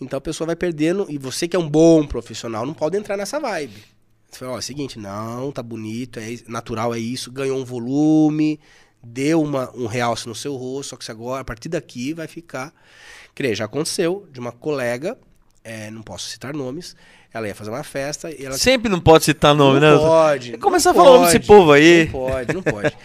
Então 0.00 0.16
a 0.16 0.20
pessoa 0.20 0.46
vai 0.46 0.56
perdendo, 0.56 1.06
e 1.08 1.16
você 1.18 1.46
que 1.46 1.54
é 1.54 1.58
um 1.58 1.68
bom 1.68 2.04
profissional 2.04 2.66
não 2.66 2.74
pode 2.74 2.96
entrar 2.96 3.16
nessa 3.16 3.38
vibe. 3.38 3.93
Você 4.34 4.40
fala, 4.40 4.52
ó, 4.52 4.56
é 4.56 4.58
o 4.58 4.62
seguinte, 4.62 4.98
não, 4.98 5.52
tá 5.52 5.62
bonito, 5.62 6.18
é 6.18 6.36
natural, 6.48 6.92
é 6.92 6.98
isso, 6.98 7.30
ganhou 7.30 7.58
um 7.58 7.64
volume, 7.64 8.58
deu 9.02 9.40
uma, 9.40 9.70
um 9.76 9.86
realce 9.86 10.26
no 10.26 10.34
seu 10.34 10.56
rosto, 10.56 10.90
só 10.90 10.96
que 10.96 11.10
agora, 11.10 11.42
a 11.42 11.44
partir 11.44 11.68
daqui, 11.68 12.12
vai 12.12 12.26
ficar. 12.26 12.72
Quer 13.34 13.54
já 13.54 13.64
aconteceu 13.64 14.26
de 14.32 14.40
uma 14.40 14.50
colega, 14.50 15.16
é, 15.62 15.90
não 15.90 16.02
posso 16.02 16.28
citar 16.28 16.52
nomes, 16.52 16.96
ela 17.32 17.46
ia 17.46 17.54
fazer 17.54 17.70
uma 17.70 17.84
festa 17.84 18.30
e 18.30 18.44
ela. 18.44 18.58
Sempre 18.58 18.88
não 18.88 19.00
pode 19.00 19.24
citar 19.24 19.54
nome, 19.54 19.80
né? 19.80 19.92
não 19.92 19.98
pode. 19.98 20.50
Vai 20.50 20.60
começar 20.60 20.92
não 20.92 21.00
a 21.00 21.04
falar 21.04 21.10
o 21.10 21.20
nome 21.20 21.26
pode, 21.26 21.38
desse 21.38 21.46
povo 21.46 21.72
aí. 21.72 22.04
Não 22.04 22.12
pode, 22.12 22.54
não 22.54 22.62
pode. 22.62 22.96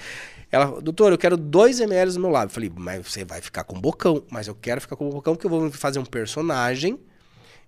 Ela, 0.52 0.82
doutor, 0.82 1.12
eu 1.12 1.18
quero 1.18 1.38
2 1.38 1.80
ml 1.80 2.14
no 2.14 2.22
meu 2.22 2.30
lábio. 2.32 2.48
Eu 2.48 2.54
falei, 2.56 2.72
mas 2.76 3.08
você 3.08 3.24
vai 3.24 3.40
ficar 3.40 3.64
com 3.64 3.80
bocão. 3.80 4.24
Mas 4.32 4.48
eu 4.48 4.56
quero 4.56 4.82
ficar 4.82 4.96
com 4.96 5.08
bocão 5.08 5.36
porque 5.36 5.46
eu 5.46 5.52
vou 5.52 5.72
fazer 5.72 6.00
um 6.00 6.06
personagem 6.06 7.00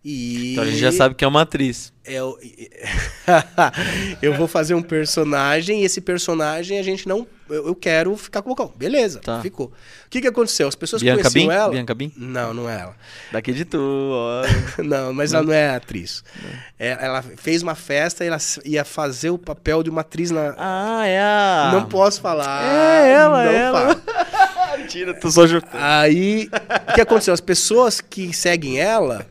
e. 0.04 0.54
Então 0.54 0.64
a 0.64 0.68
gente 0.68 0.80
já 0.80 0.92
sabe 0.92 1.16
que 1.16 1.24
é 1.24 1.28
uma 1.28 1.42
atriz. 1.42 1.92
Eu, 2.04 2.36
eu 4.22 4.34
vou 4.34 4.48
fazer 4.48 4.74
um 4.74 4.82
personagem 4.82 5.82
e 5.82 5.86
esse 5.86 6.02
personagem 6.02 6.80
a 6.80 6.84
gente 6.84 7.08
não. 7.08 7.28
Eu, 7.48 7.68
eu 7.68 7.76
quero 7.76 8.16
ficar 8.18 8.42
com 8.42 8.50
o 8.50 8.56
bocão. 8.56 8.74
Beleza, 8.76 9.20
Tá. 9.20 9.40
ficou. 9.42 9.68
O 9.68 10.10
que, 10.10 10.22
que 10.22 10.28
aconteceu? 10.28 10.68
As 10.68 10.74
pessoas 10.76 11.02
Bianca 11.04 11.22
conheciam 11.22 11.48
Bin? 11.48 11.54
ela. 11.54 11.70
Bianca 11.70 11.94
Bin? 11.94 12.12
Não, 12.18 12.54
não 12.54 12.68
é 12.70 12.82
ela. 12.82 12.96
Daqui 13.32 13.52
de 13.54 13.66
tu, 13.66 13.78
ó. 13.80 14.42
Não, 14.84 15.14
mas 15.14 15.34
ela 15.34 15.44
não 15.46 15.54
é 15.54 15.70
atriz. 15.76 16.24
É, 16.80 16.98
ela 17.00 17.22
fez 17.22 17.62
uma 17.62 17.76
festa 17.76 18.24
e 18.24 18.28
ela 18.28 18.38
ia 18.66 18.84
fazer 18.84 19.30
o 19.30 19.38
papel 19.38 19.84
de 19.84 19.90
uma 19.90 20.02
atriz 20.02 20.32
na. 20.32 20.56
Ah, 20.58 21.06
é 21.06 21.20
a... 21.22 21.70
Não 21.74 21.86
posso 21.88 22.20
falar. 22.22 22.64
É 23.06 23.12
ela, 23.12 23.44
não 23.46 23.52
ela. 23.52 23.96
falo. 23.96 24.02
Mentira, 24.82 25.14
tô 25.14 25.30
só 25.30 25.46
juntando. 25.46 25.78
Aí, 25.78 26.50
o 26.90 26.94
que 26.94 27.02
aconteceu? 27.02 27.34
As 27.34 27.42
pessoas 27.42 28.02
que 28.02 28.34
seguem 28.34 28.80
ela, 28.80 29.28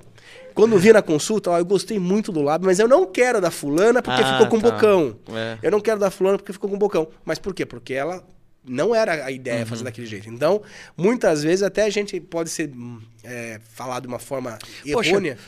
quando 0.60 0.78
vi 0.78 0.92
na 0.92 1.02
consulta, 1.02 1.50
ó, 1.50 1.58
eu 1.58 1.64
gostei 1.64 1.98
muito 1.98 2.30
do 2.32 2.42
lábio, 2.42 2.66
mas 2.66 2.78
eu 2.78 2.86
não 2.88 3.06
quero 3.06 3.40
da 3.40 3.50
fulana 3.50 4.02
porque 4.02 4.22
Ah, 4.22 4.32
ficou 4.32 4.46
com 4.48 4.60
tá. 4.60 4.70
bocão. 4.70 5.16
É. 5.32 5.58
Eu 5.62 5.70
não 5.70 5.80
quero 5.80 5.98
da 5.98 6.10
fulana 6.10 6.38
porque 6.38 6.52
ficou 6.52 6.68
com 6.70 6.78
bocão. 6.78 7.08
Mas 7.24 7.38
por 7.38 7.54
quê? 7.54 7.64
Porque 7.66 7.94
ela 7.94 8.22
não 8.64 8.94
era 8.94 9.24
a 9.24 9.30
ideia 9.30 9.60
Uhum. 9.60 9.66
fazer 9.66 9.84
daquele 9.84 10.06
jeito. 10.06 10.28
Então, 10.28 10.60
muitas 10.96 11.42
vezes 11.42 11.62
até 11.62 11.84
a 11.84 11.90
gente 11.90 12.20
pode 12.20 12.50
ser 12.50 12.68
hum, 12.70 13.00
é, 13.24 13.58
falar 13.74 14.00
de 14.00 14.06
uma 14.06 14.18
forma 14.18 14.58
Poxa, 14.92 15.08
errônea. 15.10 15.38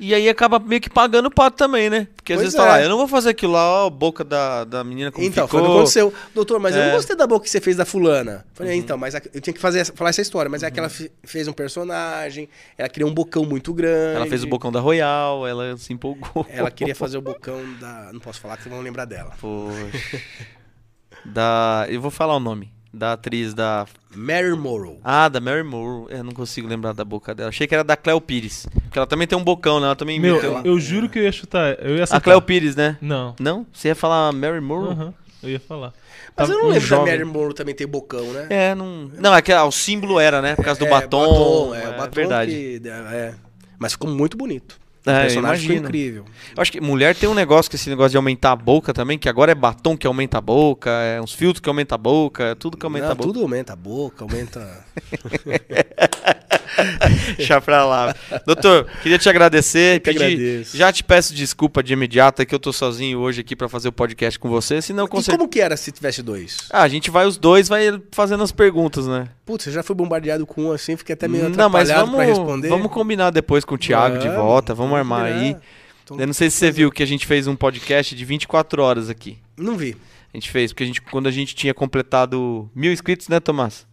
E 0.00 0.14
aí 0.14 0.28
acaba 0.28 0.60
meio 0.60 0.80
que 0.80 0.88
pagando 0.88 1.26
o 1.26 1.30
pato 1.30 1.56
também, 1.56 1.90
né? 1.90 2.06
Porque 2.14 2.32
às 2.32 2.36
Pois 2.36 2.44
vezes 2.46 2.56
tá 2.56 2.64
lá, 2.64 2.80
é. 2.80 2.84
eu 2.84 2.88
não 2.88 2.96
vou 2.96 3.08
fazer 3.08 3.30
aquilo 3.30 3.52
lá, 3.54 3.68
ó, 3.84 3.86
a 3.88 3.90
boca 3.90 4.22
da, 4.22 4.62
da 4.62 4.84
menina 4.84 5.10
como 5.10 5.26
Então, 5.26 5.46
ficou. 5.48 5.58
foi 5.60 5.68
o 5.68 5.70
que 5.72 5.76
aconteceu. 5.78 6.14
Doutor, 6.32 6.60
mas 6.60 6.76
eu 6.76 6.82
É. 6.82 6.86
não 6.86 6.94
gostei 6.94 7.16
da 7.16 7.26
boca 7.26 7.42
que 7.44 7.50
você 7.50 7.60
fez 7.60 7.76
da 7.76 7.84
fulana. 7.84 8.46
Falei, 8.54 8.76
então, 8.76 8.96
mas 8.96 9.16
a- 9.16 9.22
eu 9.34 9.40
tinha 9.40 9.52
que 9.52 9.60
fazer, 9.60 9.84
falar 9.86 10.10
essa 10.10 10.20
história. 10.22 10.48
Mas 10.48 10.62
é 10.62 10.70
que 10.70 10.78
ela 10.78 10.88
fe- 10.88 11.10
fez 11.24 11.48
um 11.48 11.52
personagem, 11.52 12.48
ela 12.76 12.88
queria 12.88 13.06
um 13.06 13.12
bocão 13.12 13.44
muito 13.44 13.74
grande. 13.74 14.16
Ela 14.16 14.26
fez 14.26 14.44
o 14.44 14.46
bocão 14.46 14.70
da 14.70 14.78
Royal, 14.78 15.46
ela 15.46 15.76
se 15.76 15.92
empolgou. 15.92 16.46
Ela 16.48 16.70
queria 16.70 16.94
fazer 16.94 17.18
o 17.18 17.20
bocão 17.22 17.60
da... 17.80 18.10
Não 18.12 18.20
posso 18.20 18.38
falar 18.40 18.56
que 18.56 18.62
vocês 18.62 18.72
vão 18.74 18.82
lembrar 18.84 19.04
dela. 19.04 19.32
Poxa. 19.40 20.22
Da. 21.24 21.86
Eu 21.88 22.00
vou 22.00 22.10
falar 22.10 22.36
o 22.36 22.40
nome. 22.40 22.72
Da 22.98 23.12
atriz 23.12 23.54
da. 23.54 23.86
Mary 24.14 24.52
Morrow. 24.56 24.98
Ah, 25.04 25.28
da 25.28 25.40
Mary 25.40 25.62
Moore. 25.62 26.06
Eu 26.12 26.24
não 26.24 26.32
consigo 26.32 26.66
lembrar 26.66 26.92
da 26.92 27.04
boca 27.04 27.32
dela. 27.34 27.50
Achei 27.50 27.66
que 27.66 27.74
era 27.74 27.84
da 27.84 27.96
Cleo 27.96 28.20
Pires. 28.20 28.66
Porque 28.82 28.98
ela 28.98 29.06
também 29.06 29.28
tem 29.28 29.38
um 29.38 29.44
bocão, 29.44 29.78
né? 29.78 29.86
Ela 29.86 29.94
também 29.94 30.18
Meu, 30.18 30.38
imita. 30.40 30.46
eu, 30.46 30.72
eu 30.74 30.80
juro 30.80 31.08
que 31.08 31.18
eu 31.18 31.22
ia 31.22 31.30
chutar. 31.30 31.76
Eu 31.80 31.96
ia 31.96 32.04
A. 32.10 32.20
Cleo 32.20 32.42
Pires, 32.42 32.74
né? 32.74 32.96
Não. 33.00 33.36
Não? 33.38 33.64
Você 33.72 33.88
ia 33.88 33.94
falar 33.94 34.32
Mary 34.32 34.60
Moore? 34.60 34.90
Aham, 34.90 35.14
eu 35.44 35.50
ia 35.50 35.60
falar. 35.60 35.92
Mas 36.36 36.48
Tá- 36.48 36.54
eu 36.54 36.58
não 36.58 36.66
um 36.66 36.68
lembro 36.70 36.80
da 36.82 36.86
jovem. 36.96 37.12
Mary 37.12 37.24
Morrow 37.24 37.52
também 37.54 37.74
ter 37.74 37.86
bocão, 37.86 38.24
né? 38.32 38.46
É, 38.50 38.74
não. 38.74 39.10
Não, 39.18 39.34
é 39.34 39.40
que 39.42 39.52
ah, 39.52 39.64
o 39.64 39.70
símbolo 39.70 40.18
era, 40.18 40.42
né? 40.42 40.56
Por 40.56 40.64
causa 40.64 40.80
do 40.80 40.86
É, 40.86 40.90
batom. 40.90 41.72
é, 41.74 41.84
É, 41.84 41.88
o 41.88 41.96
batom 41.98 42.14
verdade. 42.14 42.50
que- 42.50 42.82
é. 42.88 43.34
Mas 43.78 43.92
ficou 43.92 44.10
muito 44.10 44.36
bonito. 44.36 44.76
O 45.08 45.14
É, 45.14 45.20
personagem 45.22 45.60
ficou 45.62 45.76
imagino. 45.76 45.88
incrível. 45.88 46.24
Eu 46.56 46.60
acho 46.62 46.70
que 46.72 46.80
mulher 46.80 47.14
tem 47.16 47.28
um 47.28 47.34
negócio 47.34 47.70
com 47.70 47.76
esse 47.76 47.88
negócio 47.88 48.10
de 48.10 48.16
aumentar 48.16 48.52
a 48.52 48.56
boca 48.56 48.92
também, 48.92 49.18
que 49.18 49.28
agora 49.28 49.52
é 49.52 49.54
batom 49.54 49.96
que 49.96 50.06
aumenta 50.06 50.38
a 50.38 50.40
boca, 50.40 50.90
é 50.90 51.20
uns 51.20 51.32
filtros 51.32 51.60
que 51.60 51.68
aumenta 51.68 51.94
a 51.94 51.98
boca, 51.98 52.44
é 52.44 52.54
tudo 52.54 52.76
que 52.76 52.84
aumenta 52.84 53.06
Não, 53.06 53.12
a 53.12 53.14
boca. 53.14 53.26
tudo 53.28 53.40
aumenta 53.42 53.72
a 53.72 53.76
boca, 53.76 54.24
aumenta... 54.24 54.84
Deixa 57.36 57.60
pra 57.60 57.84
lá. 57.84 58.14
Doutor, 58.46 58.86
queria 59.02 59.18
te 59.18 59.28
agradecer. 59.28 60.00
Que 60.00 60.12
pedir-. 60.12 60.64
Já 60.74 60.92
te 60.92 61.02
peço 61.04 61.34
desculpa 61.34 61.82
de 61.82 61.92
imediato, 61.92 62.42
é 62.42 62.46
que 62.46 62.54
eu 62.54 62.58
tô 62.58 62.72
sozinho 62.72 63.18
hoje 63.18 63.40
aqui 63.40 63.54
pra 63.56 63.68
fazer 63.68 63.88
o 63.88 63.92
podcast 63.92 64.38
com 64.38 64.48
você, 64.48 64.80
senão 64.82 65.06
com 65.06 65.18
E 65.18 65.22
certeza. 65.22 65.38
como 65.38 65.48
que 65.48 65.60
era 65.60 65.76
se 65.76 65.90
tivesse 65.92 66.22
dois? 66.22 66.58
Ah, 66.70 66.82
a 66.82 66.88
gente 66.88 67.10
vai 67.10 67.26
os 67.26 67.36
dois, 67.36 67.68
vai 67.68 68.00
fazendo 68.12 68.42
as 68.42 68.52
perguntas, 68.52 69.06
né? 69.06 69.28
Putz, 69.44 69.64
você 69.64 69.72
já 69.72 69.82
foi 69.82 69.96
bombardeado 69.96 70.46
com 70.46 70.66
um 70.66 70.72
assim, 70.72 70.96
fiquei 70.96 71.14
até 71.14 71.26
meio 71.26 71.48
não, 71.48 71.68
mas 71.70 71.88
atrapalhado 71.90 72.10
pra 72.16 72.24
vamos, 72.24 72.38
responder. 72.38 72.68
vamos 72.68 72.92
combinar 72.92 73.30
depois 73.30 73.64
com 73.64 73.74
o 73.74 73.78
Thiago 73.78 74.18
de 74.18 74.28
Vamos, 74.28 74.42
volta, 74.42 74.74
vamos 74.74 74.90
vamos 74.92 74.98
armar 74.98 75.24
aí. 75.32 75.56
Então, 76.04 76.18
Eu 76.20 76.26
não 76.26 76.34
sei 76.34 76.50
se 76.50 76.56
você 76.58 76.70
viu 76.70 76.90
que 76.90 77.02
a 77.02 77.06
gente 77.06 77.26
fez 77.26 77.46
um 77.46 77.56
podcast 77.56 78.14
de 78.14 78.24
24 78.24 78.82
horas 78.82 79.10
aqui. 79.10 79.38
Não 79.56 79.76
vi. 79.76 79.96
A 80.32 80.36
gente 80.36 80.50
fez, 80.50 80.72
porque 80.72 80.82
a 80.84 80.86
gente, 80.86 81.00
quando 81.00 81.26
a 81.26 81.30
gente 81.30 81.54
tinha 81.54 81.72
completado 81.72 82.70
mil 82.74 82.92
inscritos, 82.92 83.28
né, 83.28 83.40
Tomás? 83.40 83.86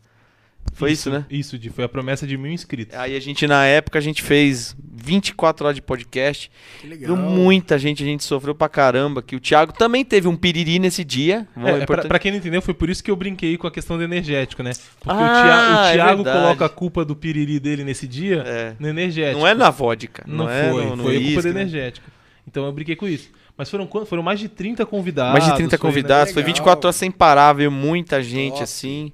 Foi 0.74 0.92
isso, 0.92 1.10
né? 1.10 1.26
Isso, 1.30 1.58
de- 1.58 1.70
foi 1.70 1.86
a 1.86 1.90
promessa 1.90 2.28
de 2.28 2.38
mil 2.38 2.52
inscritos. 2.52 2.98
Aí 2.98 3.16
a 3.16 3.20
gente, 3.20 3.48
na 3.48 3.66
época, 3.66 3.98
a 3.98 4.02
gente 4.02 4.22
fez 4.22 4.76
24 4.94 5.66
horas 5.66 5.76
de 5.76 5.82
podcast. 5.82 6.52
Que 6.82 6.88
legal. 6.88 7.08
Deu 7.08 7.16
muita 7.16 7.80
gente, 7.80 8.04
a 8.04 8.06
gente 8.06 8.24
sofreu 8.26 8.54
pra 8.54 8.68
caramba. 8.68 9.22
Que 9.22 9.36
o 9.36 9.40
Thiago 9.40 9.72
também 9.72 10.04
teve 10.04 10.28
um 10.28 10.36
piriri 10.36 10.78
nesse 10.78 11.06
dia. 11.06 11.48
É, 11.56 11.72
é, 11.82 11.86
pra, 11.86 12.04
pra 12.04 12.20
quem 12.20 12.32
não 12.32 12.40
entendeu, 12.40 12.62
foi 12.62 12.74
por 12.74 12.90
isso 12.90 13.02
que 13.04 13.10
eu 13.10 13.16
brinquei 13.16 13.58
com 13.58 13.68
a 13.68 13.72
questão 13.72 13.98
do 13.98 14.04
energético, 14.04 14.62
né? 14.64 14.72
Porque 15.00 15.18
Ah, 15.18 15.24
o 15.24 15.44
Thiago, 15.44 15.72
o 15.82 15.86
é 15.88 15.94
Thiago 15.94 16.24
verdade. 16.24 16.44
coloca 16.44 16.66
a 16.66 16.70
culpa 16.70 17.06
do 17.06 17.16
piriri 17.16 17.60
dele 17.60 17.84
nesse 17.86 18.06
dia 18.08 18.44
É. 18.46 18.74
no 18.78 18.88
energético. 18.90 19.40
Não 19.40 19.48
é 19.48 19.54
na 19.54 19.70
vodka. 19.70 20.24
Não, 20.28 20.46
Não, 20.46 20.50
é 20.52 20.70
foi, 20.72 20.86
no, 20.86 20.96
no 20.98 21.04
foi 21.04 21.18
a 21.18 21.22
culpa 21.22 21.42
do 21.42 21.54
né? 21.54 21.62
energético. 21.62 22.08
Então 22.48 22.66
eu 22.66 22.72
brinquei 22.74 22.96
com 22.98 23.08
isso. 23.08 23.30
Mas 23.58 23.70
foram, 23.70 23.88
foram 24.06 24.22
mais 24.22 24.40
de 24.42 24.50
30 24.50 24.86
convidados. 24.86 25.32
Mais 25.32 25.46
de 25.46 25.56
30 25.56 25.78
foi, 25.78 25.88
né? 25.88 25.92
convidados. 25.94 26.34
Foi 26.34 26.42
legal. 26.42 26.54
24 26.56 26.88
horas 26.88 26.96
sem 26.98 27.10
parar, 27.10 27.54
veio 27.54 27.72
muita 27.72 28.22
gente 28.22 28.52
Top. 28.54 28.64
assim. 28.64 29.14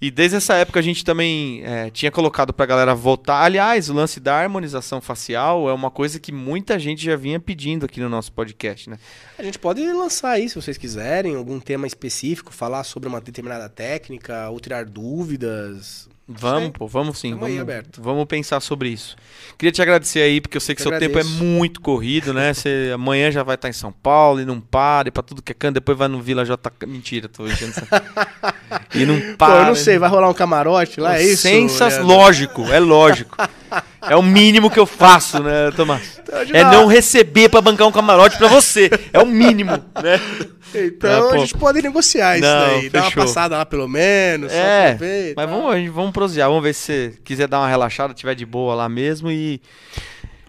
E 0.00 0.10
desde 0.10 0.36
essa 0.36 0.54
época 0.54 0.78
a 0.78 0.82
gente 0.82 1.04
também 1.04 1.62
é, 1.64 1.90
tinha 1.90 2.10
colocado 2.10 2.52
pra 2.52 2.66
galera 2.66 2.94
votar. 2.94 3.44
Aliás, 3.44 3.88
o 3.88 3.94
lance 3.94 4.20
da 4.20 4.36
harmonização 4.36 5.00
facial 5.00 5.68
é 5.68 5.72
uma 5.72 5.90
coisa 5.90 6.20
que 6.20 6.30
muita 6.30 6.78
gente 6.78 7.02
já 7.02 7.16
vinha 7.16 7.40
pedindo 7.40 7.86
aqui 7.86 8.00
no 8.00 8.08
nosso 8.08 8.32
podcast, 8.32 8.90
né? 8.90 8.98
A 9.38 9.42
gente 9.42 9.58
pode 9.58 9.80
lançar 9.92 10.32
aí, 10.32 10.48
se 10.48 10.54
vocês 10.54 10.76
quiserem, 10.76 11.34
algum 11.34 11.58
tema 11.58 11.86
específico, 11.86 12.52
falar 12.52 12.84
sobre 12.84 13.08
uma 13.08 13.20
determinada 13.20 13.68
técnica, 13.68 14.50
ou 14.50 14.60
tirar 14.60 14.84
dúvidas. 14.84 16.08
Vamos, 16.28 16.70
pô, 16.70 16.88
vamos 16.88 17.18
sim. 17.20 17.30
Tamo 17.30 17.44
aí 17.44 17.58
Vamos, 17.58 17.84
vamos 17.98 18.24
pensar 18.24 18.58
sobre 18.60 18.88
isso. 18.88 19.14
Queria 19.56 19.70
te 19.70 19.80
agradecer 19.80 20.20
aí, 20.20 20.40
porque 20.40 20.56
eu 20.56 20.60
sei 20.60 20.74
que 20.74 20.80
Eu 20.82 20.90
seu 20.90 20.98
tempo 20.98 21.18
é 21.18 21.20
agradeço. 21.20 21.44
muito 21.44 21.80
corrido, 21.80 22.34
né? 22.34 22.52
Você 22.52 22.90
amanhã 22.92 23.30
já 23.30 23.44
vai 23.44 23.54
estar 23.54 23.68
em 23.68 23.72
São 23.72 23.92
Paulo 23.92 24.40
e 24.40 24.44
não 24.44 24.60
para, 24.60 25.08
e 25.08 25.12
pra 25.12 25.22
tudo 25.22 25.40
que 25.40 25.52
é 25.52 25.54
canto, 25.54 25.74
depois 25.74 25.96
vai 25.96 26.08
no 26.08 26.20
Vila 26.20 26.44
J. 26.44 26.72
Mentira, 26.84 27.28
tô 27.28 27.46
enchendo 27.46 27.70
essa... 27.76 27.86
E 28.94 29.04
não 29.04 29.20
Pô, 29.20 29.36
para. 29.36 29.60
eu 29.60 29.66
não 29.66 29.74
sei, 29.74 29.98
vai 29.98 30.08
rolar 30.08 30.28
um 30.28 30.34
camarote 30.34 31.00
lá, 31.00 31.18
é 31.18 31.22
isso? 31.22 31.42
Sensa... 31.42 31.86
Leandro? 31.86 32.06
Lógico, 32.06 32.72
é 32.72 32.80
lógico. 32.80 33.36
É 34.08 34.14
o 34.14 34.22
mínimo 34.22 34.70
que 34.70 34.78
eu 34.78 34.86
faço, 34.86 35.42
né, 35.42 35.72
Tomás? 35.74 36.20
Então, 36.22 36.40
É 36.54 36.62
não 36.62 36.86
receber 36.86 37.48
pra 37.48 37.60
bancar 37.60 37.88
um 37.88 37.90
camarote 37.90 38.38
pra 38.38 38.46
você. 38.46 38.88
É 39.12 39.18
o 39.20 39.26
mínimo, 39.26 39.72
né? 40.00 40.20
Então 40.74 41.30
É, 41.30 41.34
a 41.36 41.38
gente 41.38 41.54
pode 41.54 41.80
negociar 41.80 42.36
isso 42.38 42.46
Não, 42.46 42.66
daí. 42.66 42.90
Dar 42.90 43.00
uma 43.02 43.04
fechou. 43.10 43.22
passada 43.24 43.56
lá 43.58 43.64
pelo 43.66 43.88
menos. 43.88 44.52
É, 44.52 44.94
ver 44.94 45.32
e 45.32 45.34
mas 45.36 45.48
tal. 45.48 45.56
vamos, 45.58 45.74
a 45.74 45.78
gente- 45.78 45.90
vamos 45.90 46.10
prosear. 46.12 46.48
Vamos 46.48 46.62
ver 46.62 46.74
se 46.74 46.80
você 46.82 47.18
quiser 47.24 47.48
dar 47.48 47.60
uma 47.60 47.68
relaxada, 47.68 48.12
tiver 48.12 48.34
de 48.34 48.44
boa 48.44 48.74
lá 48.74 48.88
mesmo 48.88 49.30
e... 49.30 49.60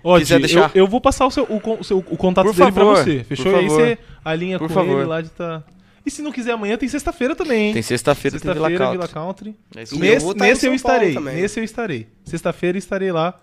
Ó, 0.03 0.17
quiser 0.19 0.39
deixar- 0.39 0.71
eu, 0.73 0.83
eu 0.83 0.87
vou 0.87 1.01
passar 1.01 1.25
o, 1.25 1.31
seu, 1.31 1.43
o, 1.43 1.83
seu- 1.83 1.97
o 1.99 2.17
contato 2.17 2.45
Por 2.45 2.55
dele 2.55 2.71
favor, 2.71 2.93
pra 2.95 3.03
você. 3.03 3.19
por 3.19 3.25
Fechou? 3.25 3.55
Aí 3.55 3.67
você 3.67 3.97
alinha 4.23 4.57
Por 4.57 4.67
com 4.67 4.73
favor. 4.73 4.99
ele 4.99 5.07
lá 5.07 5.21
de 5.21 5.29
tá. 5.29 5.63
E 6.05 6.09
se 6.11 6.21
não 6.21 6.31
quiser 6.31 6.53
amanhã, 6.53 6.77
tem 6.77 6.87
sexta-feira 6.87 7.35
também, 7.35 7.67
hein? 7.67 7.73
Tem 7.73 7.81
sexta-feira, 7.81 8.39
tem 8.39 8.53
Vila 8.53 8.69
Sexta-feira, 8.69 8.85
Country. 8.85 8.97
Vila 8.97 9.25
Country. 9.25 9.55
É 9.75 9.83
isso 9.83 9.95
E 9.95 9.99
mesmo. 9.99 10.15
eu 10.15 10.19
vou 10.21 10.29
Nesse, 10.29 10.39
tá 10.39 10.45
nesse 10.45 10.65
eu 10.67 10.73
estarei. 10.73 11.13
também. 11.13 11.35
Nesse 11.35 11.59
eu 11.59 11.63
estarei. 11.65 12.07
Sexta-feira 12.23 12.77
estarei 12.77 13.11
lá. 13.11 13.37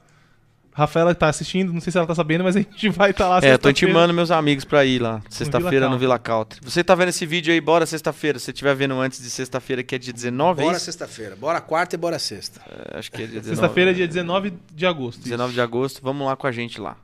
Rafaela 0.77 1.15
tá 1.15 1.29
assistindo, 1.29 1.73
não 1.73 1.81
sei 1.81 1.93
se 1.93 1.97
ela 1.97 2.07
tá 2.07 2.17
sabendo, 2.17 2.43
mas 2.43 2.57
a 2.57 2.59
gente 2.59 2.89
vai 2.89 3.13
estar 3.13 3.29
lá 3.29 3.39
É, 3.41 3.57
tô 3.57 3.71
intimando 3.71 4.13
meus 4.13 4.33
amigos 4.33 4.65
pra 4.65 4.85
ir 4.85 5.01
lá, 5.01 5.23
sexta-feira 5.31 5.89
no. 5.89 5.97
Vila 5.97 6.19
Country. 6.19 6.59
Você 6.65 6.83
tá 6.83 6.97
vendo 6.97 7.11
esse 7.11 7.25
vídeo 7.25 7.53
aí, 7.55 7.61
bora 7.61 7.87
sexta-feira. 7.87 8.41
Se 8.41 8.47
você 8.47 8.51
estiver 8.51 8.75
vendo 8.75 8.99
antes 8.99 9.23
de 9.23 9.31
sexta-feira, 9.31 9.85
que 9.85 9.95
é 9.95 9.99
dia 9.99 10.13
19, 10.13 10.61
é 10.61 10.65
Bora 10.65 10.77
isso? 10.77 10.85
sexta-feira. 10.87 11.37
Bora 11.37 11.61
quarta 11.61 11.95
e 11.95 11.99
bora 11.99 12.19
sexta. 12.19 12.61
É, 12.93 12.99
Acho 12.99 13.11
que 13.13 13.23
é 13.23 13.27
dia 13.27 13.41
19. 13.41 13.49
Sexta-feira, 13.57 13.95
dia 13.95 14.09
19 14.09 14.53
de 14.75 14.85
agosto. 14.85 15.23
19 15.23 15.53
de 15.55 15.61
agosto, 15.61 16.01
vamos 16.03 16.27
lá 16.27 16.35
com 16.35 16.47
a 16.49 16.53
gente 16.53 16.81
lá. 16.81 16.97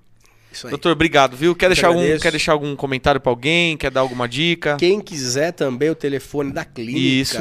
Isso 0.50 0.66
aí. 0.66 0.70
Doutor, 0.70 0.90
obrigado, 0.90 1.36
viu? 1.36 1.54
Quer 1.54 1.68
deixar, 1.68 1.86
algum, 1.86 2.18
quer 2.18 2.32
deixar 2.32 2.50
algum 2.52 2.74
comentário 2.74 3.20
pra 3.20 3.30
alguém? 3.30 3.76
Quer 3.76 3.92
dar 3.92 4.00
alguma 4.00 4.28
dica? 4.28 4.76
Quem 4.78 5.00
quiser 5.00 5.52
também 5.52 5.90
o 5.90 5.94
telefone 5.94 6.52
da 6.52 6.64
clínica. 6.64 6.98
Isso. 6.98 7.38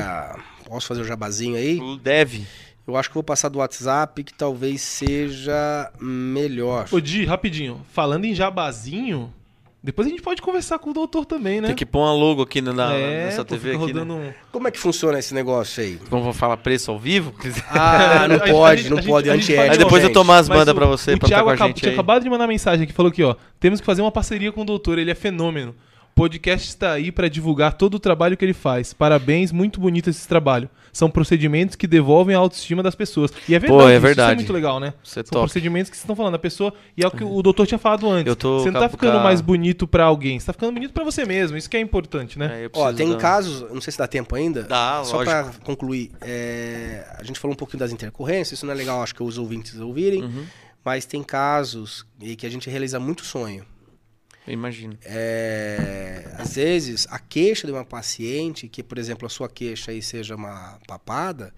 Posso 0.66 0.86
fazer 0.86 1.02
o 1.02 1.04
jabazinho 1.04 1.56
aí? 1.56 1.80
Deve. 2.04 2.46
Eu 2.92 2.98
acho 2.98 3.10
que 3.10 3.14
vou 3.16 3.24
passar 3.24 3.50
do 3.50 3.60
WhatsApp, 3.60 4.24
que 4.24 4.34
talvez 4.34 4.82
seja 4.82 5.92
melhor. 6.00 6.88
Ô, 6.92 7.00
Di, 7.00 7.26
rapidinho. 7.26 7.82
Falando 7.94 8.26
em 8.26 8.34
jabazinho, 8.34 9.34
depois 9.82 10.08
a 10.08 10.12
gente 10.12 10.22
pode 10.22 10.42
conversar 10.42 10.78
com 10.80 10.90
o 10.90 10.94
doutor 10.94 11.26
também, 11.26 11.62
né? 11.62 11.68
Tem 11.68 11.76
que 11.76 11.86
pôr 11.86 12.00
uma 12.00 12.14
logo 12.14 12.42
aqui 12.42 12.62
na, 12.62 12.94
é, 12.94 13.26
nessa 13.26 13.46
TV 13.46 13.70
aqui. 13.70 13.78
rodando 13.80 14.16
Né? 14.16 14.34
um... 14.36 14.52
Como 14.52 14.68
é 14.68 14.72
que 14.72 14.80
funciona 14.80 15.18
esse 15.20 15.34
negócio 15.34 15.82
aí? 15.82 15.98
Vamos 16.10 16.36
falar 16.36 16.58
preço 16.58 16.92
ao 16.92 17.00
vivo? 17.00 17.34
Ah, 17.72 18.28
não 18.28 18.40
pode, 18.40 18.82
gente- 18.84 18.92
não 18.94 19.02
pode, 19.04 19.30
antiético. 19.30 19.72
Aí 19.72 19.78
depois. 19.78 20.10
Tomás 20.10 20.50
Mas 20.50 20.58
manda 20.60 20.72
o- 20.72 20.76
pra 20.76 20.86
você, 20.86 21.14
o 21.14 21.18
pra 21.20 21.28
estar 21.28 21.28
Thiago 21.28 21.44
com 21.46 21.50
a 21.52 21.54
acabou- 21.54 21.68
gente 21.70 21.80
tinha 21.80 21.92
aí. 21.92 21.96
acabado 21.96 22.24
de 22.24 22.30
mandar 22.30 22.48
mensagem 22.48 22.84
aqui, 22.84 22.94
falou 22.94 23.10
aqui, 23.12 23.24
ó. 23.24 23.36
Temos 23.60 23.80
que 23.80 23.86
fazer 23.86 24.02
uma 24.02 24.12
parceria 24.12 24.52
com 24.52 24.62
o 24.62 24.66
doutor, 24.66 24.98
ele 24.98 25.12
é 25.12 25.16
fenômeno. 25.16 25.76
O 26.20 26.24
podcast 26.24 26.68
está 26.68 26.92
aí 26.92 27.14
para 27.14 27.30
divulgar 27.30 27.72
todo 27.74 27.94
o 27.96 28.00
trabalho 28.00 28.36
que 28.36 28.44
ele 28.44 28.54
faz. 28.54 28.92
Parabéns, 28.92 29.54
muito 29.54 29.80
bonito 29.80 30.10
esse 30.10 30.28
trabalho. 30.28 30.70
São 30.92 31.10
procedimentos 31.10 31.78
que 31.78 31.88
devolvem 31.88 32.36
a 32.36 32.40
autoestima 32.40 32.84
das 32.84 32.94
pessoas. 32.94 33.32
E 33.48 33.56
é 33.56 33.60
verdade, 33.60 33.82
Pô, 33.84 33.88
é 33.88 33.92
isso, 33.92 33.94
isso 33.96 34.02
verdade. 34.02 34.32
é 34.34 34.36
muito 34.36 34.52
legal, 34.52 34.82
né? 34.82 34.94
Isso 35.02 35.18
é 35.18 35.24
São 35.24 35.32
top. 35.32 35.44
procedimentos 35.46 35.90
que 35.90 35.96
vocês 35.96 36.04
estão 36.04 36.18
falando. 36.18 36.36
A 36.36 36.40
pessoa. 36.40 36.74
E 36.98 37.04
é 37.06 37.08
o 37.08 37.12
que 37.12 37.24
o 37.24 37.42
doutor 37.42 37.66
tinha 37.66 37.78
falado 37.78 38.10
antes. 38.10 38.28
Eu 38.28 38.36
tô 38.36 38.60
você 38.60 38.70
não 38.70 38.82
tá 38.82 38.90
ficando 38.90 39.20
mais 39.22 39.40
bonito 39.40 39.88
pra 39.88 40.04
alguém, 40.04 40.38
você 40.38 40.48
tá 40.48 40.52
ficando 40.52 40.74
bonito 40.74 40.92
pra 40.92 41.06
você 41.06 41.24
mesmo. 41.26 41.56
Isso 41.56 41.70
que 41.70 41.78
é 41.78 41.80
importante, 41.80 42.38
né? 42.38 42.66
É, 42.66 42.70
Ó, 42.74 42.92
tem 42.92 43.12
dar- 43.12 43.18
casos, 43.18 43.62
não 43.72 43.80
sei 43.80 43.92
se 43.94 43.98
dá 43.98 44.06
tempo 44.08 44.36
ainda. 44.36 44.64
Dá, 44.64 45.02
Só 45.06 45.18
lógico. 45.18 45.32
pra 45.32 45.54
concluir, 45.64 46.12
é, 46.20 47.06
a 47.18 47.24
gente 47.24 47.40
falou 47.40 47.54
um 47.54 47.58
pouquinho 47.58 47.80
das 47.80 47.94
intercorrências, 47.94 48.60
isso 48.60 48.66
não 48.66 48.74
é 48.74 48.76
legal, 48.76 49.02
acho 49.02 49.16
que 49.16 49.24
os 49.24 49.38
ouvintes 49.38 49.80
ouvirem, 49.80 50.24
Uhum. 50.24 50.44
mas 50.84 51.06
tem 51.06 51.24
casos 51.24 52.06
em 52.22 52.36
que 52.36 52.46
a 52.46 52.50
gente 52.50 52.70
realiza 52.70 53.00
muito 53.00 53.24
sonho. 53.24 53.64
Eu 54.50 54.54
imagino. 54.54 54.98
É, 55.06 56.26
às 56.40 56.56
vezes, 56.56 57.08
a 57.12 57.20
queixa 57.20 57.68
de 57.68 57.72
uma 57.72 57.86
paciente, 57.86 58.68
que, 58.68 58.82
por 58.82 58.98
exemplo, 58.98 59.28
a 59.28 59.30
sua 59.30 59.48
queixa 59.48 59.92
aí 59.92 60.02
seja 60.02 60.36
uma 60.36 60.80
papada, 60.88 61.54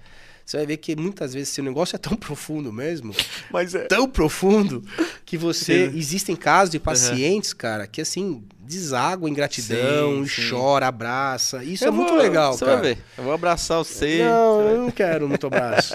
você 0.45 0.57
vai 0.57 0.65
ver 0.65 0.76
que 0.76 0.93
muitas 0.97 1.34
vezes 1.34 1.49
esse 1.49 1.61
negócio 1.61 1.95
é 1.95 1.99
tão 1.99 2.18
profundo 2.18 2.73
mesmo, 2.73 3.15
Mas 3.49 3.73
é. 3.73 3.85
tão 3.85 4.09
profundo, 4.09 4.84
que 5.26 5.38
você. 5.38 5.88
Sim. 5.89 5.97
Existem 5.97 6.35
casos 6.35 6.72
de 6.72 6.80
pacientes, 6.80 7.53
cara, 7.53 7.88
que 7.88 8.01
assim, 8.01 8.43
deságua 8.72 9.30
em 9.30 9.34
gratidão, 9.34 10.26
Sim, 10.26 10.41
sim. 10.43 10.49
chora, 10.49 10.88
abraça. 10.88 11.64
Isso 11.64 11.84
é 11.84 11.88
Eu 11.88 11.93
muito 11.93 12.10
vou- 12.14 12.18
legal, 12.22 12.53
você 12.53 12.65
cara. 12.65 12.77
vai 12.81 12.95
ver. 12.95 13.03
Eu 13.18 13.23
vou 13.23 13.34
abraçar 13.34 13.77
você. 13.80 14.23
Não, 14.23 14.61
eu 14.61 14.77
não 14.84 14.91
quero 14.91 15.27
muito 15.27 15.45
abraço. 15.48 15.93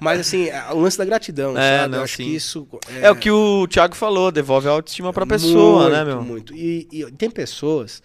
Mas 0.00 0.20
assim, 0.20 0.48
o 0.72 0.78
lance 0.80 0.96
da 0.98 1.04
gratidão, 1.04 1.56
É, 1.58 1.78
sabe? 1.80 1.90
não, 1.92 1.98
eu 1.98 2.04
acho 2.04 2.16
sim. 2.16 2.24
que 2.24 2.34
isso. 2.34 2.68
É 3.00 3.10
o 3.10 3.16
que 3.16 3.30
o 3.30 3.66
Thiago 3.68 3.94
falou, 3.94 4.30
devolve 4.32 4.68
a 4.68 4.70
autoestima 4.70 5.12
pra 5.12 5.26
pessoa, 5.26 5.82
muito, 5.82 5.92
né, 5.92 6.04
meu? 6.04 6.22
Muito. 6.22 6.54
E, 6.54 6.88
e 6.90 7.10
tem 7.12 7.30
pessoas 7.30 8.02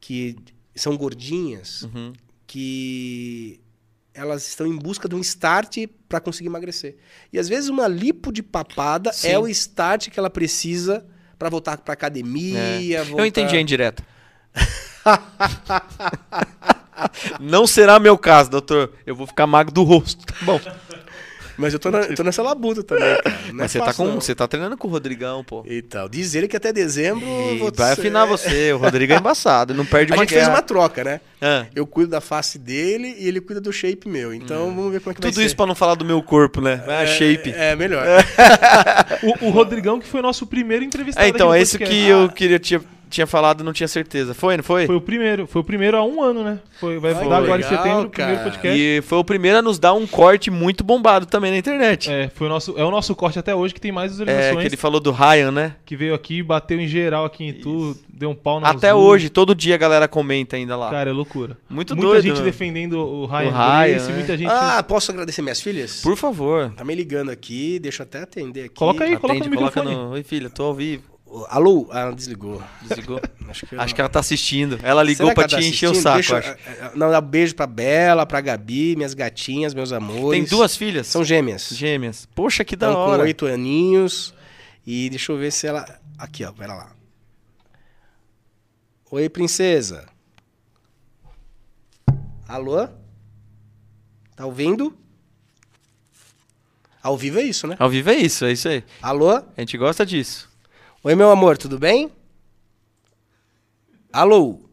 que 0.00 0.36
são 0.74 0.96
gordinhas 0.96 1.82
Uhum. 1.82 2.12
que 2.46 3.60
elas 4.14 4.48
estão 4.48 4.66
em 4.66 4.76
busca 4.76 5.08
de 5.08 5.14
um 5.14 5.20
start 5.20 5.76
para 6.08 6.18
conseguir 6.20 6.48
emagrecer. 6.48 6.96
E 7.32 7.38
às 7.38 7.48
vezes 7.48 7.68
uma 7.70 7.86
lipo 7.86 8.32
de 8.32 8.42
papada 8.42 9.12
Sim. 9.12 9.28
é 9.28 9.38
o 9.38 9.46
start 9.48 10.08
que 10.08 10.18
ela 10.18 10.30
precisa 10.30 11.06
pra 11.38 11.48
voltar 11.48 11.78
pra 11.78 11.94
academia. 11.94 12.58
É. 12.58 13.04
voltar- 13.04 13.22
Eu 13.22 13.26
entendi 13.26 13.56
a 13.56 13.60
indireta. 13.60 14.02
Não 17.40 17.66
será 17.66 17.98
meu 17.98 18.18
caso, 18.18 18.50
doutor. 18.50 18.92
Eu 19.06 19.14
vou 19.14 19.26
ficar 19.26 19.46
magro 19.46 19.72
do 19.72 19.82
rosto. 19.84 20.26
Tá 20.26 20.34
bom. 20.42 20.60
Mas 21.58 21.72
eu 21.72 21.78
tô, 21.78 21.90
na- 21.90 22.02
eu 22.02 22.14
tô 22.14 22.22
nessa 22.22 22.42
labuta 22.42 22.82
também, 22.84 23.04
cara. 23.22 23.38
Não 23.46 23.50
é 23.50 23.52
Mas 23.52 23.72
você 23.72 23.78
tá, 23.80 23.92
com, 23.92 24.04
não. 24.06 24.14
você 24.20 24.34
tá 24.34 24.46
treinando 24.46 24.76
com 24.76 24.86
o 24.86 24.90
Rodrigão, 24.90 25.42
pô. 25.42 25.64
Então, 25.68 26.08
diz 26.08 26.34
ele 26.34 26.46
que 26.46 26.56
até 26.56 26.72
dezembro. 26.72 27.26
E 27.26 27.58
vou 27.58 27.72
vai 27.74 27.94
ser- 27.94 28.00
afinar 28.00 28.24
você. 28.26 28.72
O 28.72 28.78
Rodrigo 28.78 29.12
é 29.12 29.16
embaçado. 29.16 29.74
Não 29.74 29.84
perde 29.84 30.12
A 30.12 30.16
uma 30.16 30.22
gente 30.22 30.30
fez 30.30 30.42
guerra. 30.44 30.54
uma 30.54 30.62
troca, 30.62 31.02
né? 31.02 31.20
Ah. 31.42 31.66
Eu 31.74 31.86
cuido 31.86 32.10
da 32.10 32.20
face 32.20 32.58
dele 32.58 33.16
e 33.18 33.26
ele 33.26 33.40
cuida 33.40 33.60
do 33.60 33.72
shape 33.72 34.08
meu. 34.08 34.32
Então 34.32 34.66
vamos 34.74 34.92
ver 34.92 35.00
como 35.00 35.10
é 35.10 35.14
que 35.14 35.20
vai 35.20 35.28
Hum. 35.30 35.32
Tudo 35.32 35.40
ser. 35.40 35.46
isso 35.46 35.56
pra 35.56 35.66
não 35.66 35.74
falar 35.74 35.96
do 35.96 36.04
meu 36.04 36.22
corpo, 36.22 36.60
né? 36.60 36.82
Ah, 36.86 37.04
shape. 37.06 37.50
É, 37.56 37.74
melhor. 37.76 38.04
O, 39.42 39.46
o 39.46 39.50
Rodrigão, 39.50 39.98
que 39.98 40.06
foi 40.06 40.22
nosso 40.22 40.46
primeiro 40.46 40.84
entrevistado. 40.84 41.26
É, 41.26 41.28
então, 41.28 41.50
aqui 41.50 41.58
é 41.58 41.62
isso 41.62 41.78
que 41.78 42.06
eu 42.06 42.28
queria, 42.28 42.58
tinha, 42.58 42.80
tinha 43.08 43.26
falado, 43.26 43.64
não 43.64 43.72
tinha 43.72 43.88
certeza. 43.88 44.34
Foi, 44.34 44.56
não 44.56 44.64
foi? 44.64 44.86
Foi 44.86 44.96
o 44.96 45.00
primeiro. 45.00 45.46
Foi 45.46 45.60
o 45.60 45.64
primeiro 45.64 45.96
há 45.96 46.04
um 46.04 46.22
ano, 46.22 46.42
né? 46.44 46.60
Foi, 46.78 46.98
vai 46.98 47.12
Ai, 47.12 47.28
dar 47.28 47.36
agora 47.38 47.56
legal, 47.56 47.58
em 47.58 47.62
setembro 47.62 48.06
o 48.06 48.10
primeiro 48.10 48.38
cara. 48.38 48.50
podcast. 48.50 48.80
E 48.80 49.02
foi 49.02 49.18
o 49.18 49.24
primeiro 49.24 49.58
a 49.58 49.62
nos 49.62 49.78
dar 49.78 49.94
um 49.94 50.06
corte 50.06 50.50
muito 50.50 50.84
bombado 50.84 51.26
também 51.26 51.50
na 51.50 51.58
internet. 51.58 52.10
É, 52.10 52.28
foi 52.34 52.46
o 52.46 52.50
nosso, 52.50 52.74
é 52.78 52.84
o 52.84 52.90
nosso 52.90 53.14
corte 53.16 53.38
até 53.38 53.54
hoje 53.54 53.74
que 53.74 53.80
tem 53.80 53.90
mais 53.90 54.12
É, 54.12 54.14
visualizações. 54.14 54.60
que 54.60 54.68
ele 54.68 54.76
falou 54.76 55.00
do 55.00 55.10
Ryan, 55.10 55.50
né? 55.50 55.74
que 55.84 55.96
veio 55.96 56.14
aqui, 56.14 56.42
bateu 56.42 56.78
em 56.80 56.86
geral 56.86 57.24
aqui 57.24 57.44
em 57.44 57.52
tu, 57.54 57.96
deu 58.08 58.30
um 58.30 58.34
pau 58.34 58.60
na 58.60 58.70
Até 58.70 58.94
hoje, 58.94 59.28
todo 59.30 59.54
dia 59.54 59.74
a 59.74 59.78
galera 59.78 60.06
comenta 60.06 60.56
ainda 60.56 60.76
lá. 60.76 60.90
Cara, 60.90 61.10
é 61.10 61.12
loucura. 61.12 61.56
Muito 61.68 61.94
muita 61.96 62.10
doido, 62.12 62.22
gente 62.22 62.38
né? 62.38 62.44
defendendo 62.44 62.98
o 62.98 63.26
Ryan, 63.26 63.48
O 63.48 63.52
Ryan, 63.52 63.88
Grace, 63.88 64.08
né? 64.10 64.14
muita 64.14 64.36
gente. 64.36 64.50
Ah, 64.50 64.82
posso 64.82 65.10
agradecer 65.10 65.42
minhas 65.42 65.60
filhas? 65.60 66.00
Por 66.02 66.16
favor. 66.16 66.70
Tá 66.76 66.84
me 66.84 66.94
ligando 66.94 67.30
aqui, 67.30 67.78
deixa 67.78 68.02
eu 68.02 68.04
até 68.04 68.22
atender 68.22 68.64
aqui. 68.66 68.74
Coloca 68.74 69.04
aí. 69.04 69.16
coloca 69.16 69.38
Atende, 69.38 69.48
no 69.50 69.56
coloca 69.56 69.80
microfone. 69.82 70.06
no. 70.08 70.12
Oi, 70.14 70.22
filha, 70.22 70.50
tô 70.50 70.64
ao 70.64 70.74
vivo. 70.74 71.02
Alô? 71.48 71.86
Ah, 71.90 72.10
desligou. 72.10 72.62
Desligou. 72.82 73.20
Acho 73.48 73.66
que, 73.66 73.76
Acho 73.76 73.94
que 73.94 74.00
ela 74.00 74.10
tá 74.10 74.20
assistindo. 74.20 74.78
Ela 74.82 75.02
ligou 75.02 75.32
pra 75.34 75.42
ela 75.44 75.48
te 75.48 75.54
tá 75.56 75.62
encher 75.62 75.88
o 75.90 75.94
saco, 75.94 76.16
Deixa- 76.16 76.38
acho. 76.38 76.48
eh, 76.50 76.58
eh, 76.66 76.90
Não, 76.94 77.10
dá 77.10 77.18
um 77.18 77.22
beijo 77.22 77.54
pra 77.54 77.66
Bela, 77.66 78.26
pra 78.26 78.40
Gabi, 78.42 78.94
minhas 78.96 79.14
gatinhas, 79.14 79.72
meus 79.72 79.90
amores. 79.92 80.38
Tem 80.40 80.44
duas 80.58 80.76
filhas? 80.76 81.06
São 81.06 81.24
gêmeas. 81.24 81.68
gêmeas. 81.70 82.26
Poxa, 82.34 82.62
que 82.64 82.76
da 82.76 82.88
Estão 82.88 83.04
com 83.06 83.10
hora. 83.12 83.22
oito 83.22 83.46
aninhos. 83.46 84.34
E 84.86 85.08
deixa 85.10 85.32
eu 85.32 85.38
ver 85.38 85.50
se 85.50 85.66
ela. 85.66 85.98
Aqui, 86.18 86.44
ó, 86.44 86.52
pera 86.52 86.74
lá. 86.74 86.92
Oi, 89.10 89.28
princesa. 89.28 90.06
Alô? 92.46 92.86
Tá 94.36 94.44
ouvindo? 94.46 94.96
Ao 97.02 97.16
vivo 97.16 97.38
é 97.38 97.42
isso, 97.42 97.66
né? 97.66 97.76
Ao 97.78 97.88
vivo 97.88 98.10
é 98.10 98.14
isso, 98.16 98.44
é 98.44 98.52
isso 98.52 98.68
aí. 98.68 98.84
Alô? 99.00 99.30
A 99.36 99.44
gente 99.58 99.76
gosta 99.78 100.04
disso. 100.04 100.47
Oi, 101.00 101.14
meu 101.14 101.30
amor, 101.30 101.56
tudo 101.56 101.78
bem? 101.78 102.10
Alô? 104.12 104.68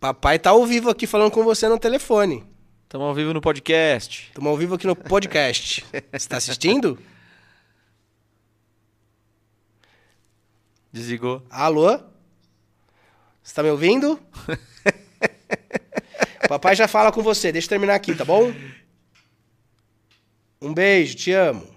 Papai 0.00 0.40
tá 0.40 0.50
ao 0.50 0.66
vivo 0.66 0.90
aqui 0.90 1.06
falando 1.06 1.30
com 1.30 1.44
você 1.44 1.68
no 1.68 1.78
telefone. 1.78 2.44
Estamos 2.82 3.06
ao 3.06 3.14
vivo 3.14 3.32
no 3.32 3.40
podcast. 3.40 4.26
Estamos 4.26 4.50
ao 4.50 4.56
vivo 4.56 4.74
aqui 4.74 4.88
no 4.88 4.96
podcast. 4.96 5.86
Você 6.12 6.28
tá 6.28 6.36
assistindo? 6.38 6.98
Desligou. 10.92 11.46
Alô? 11.48 12.00
Você 13.40 13.54
tá 13.54 13.62
me 13.62 13.70
ouvindo? 13.70 14.20
Papai 16.48 16.74
já 16.74 16.88
fala 16.88 17.12
com 17.12 17.22
você. 17.22 17.52
Deixa 17.52 17.66
eu 17.66 17.70
terminar 17.70 17.94
aqui, 17.94 18.14
tá 18.14 18.24
bom? 18.24 18.52
Um 20.60 20.74
beijo, 20.74 21.14
te 21.14 21.32
amo. 21.32 21.73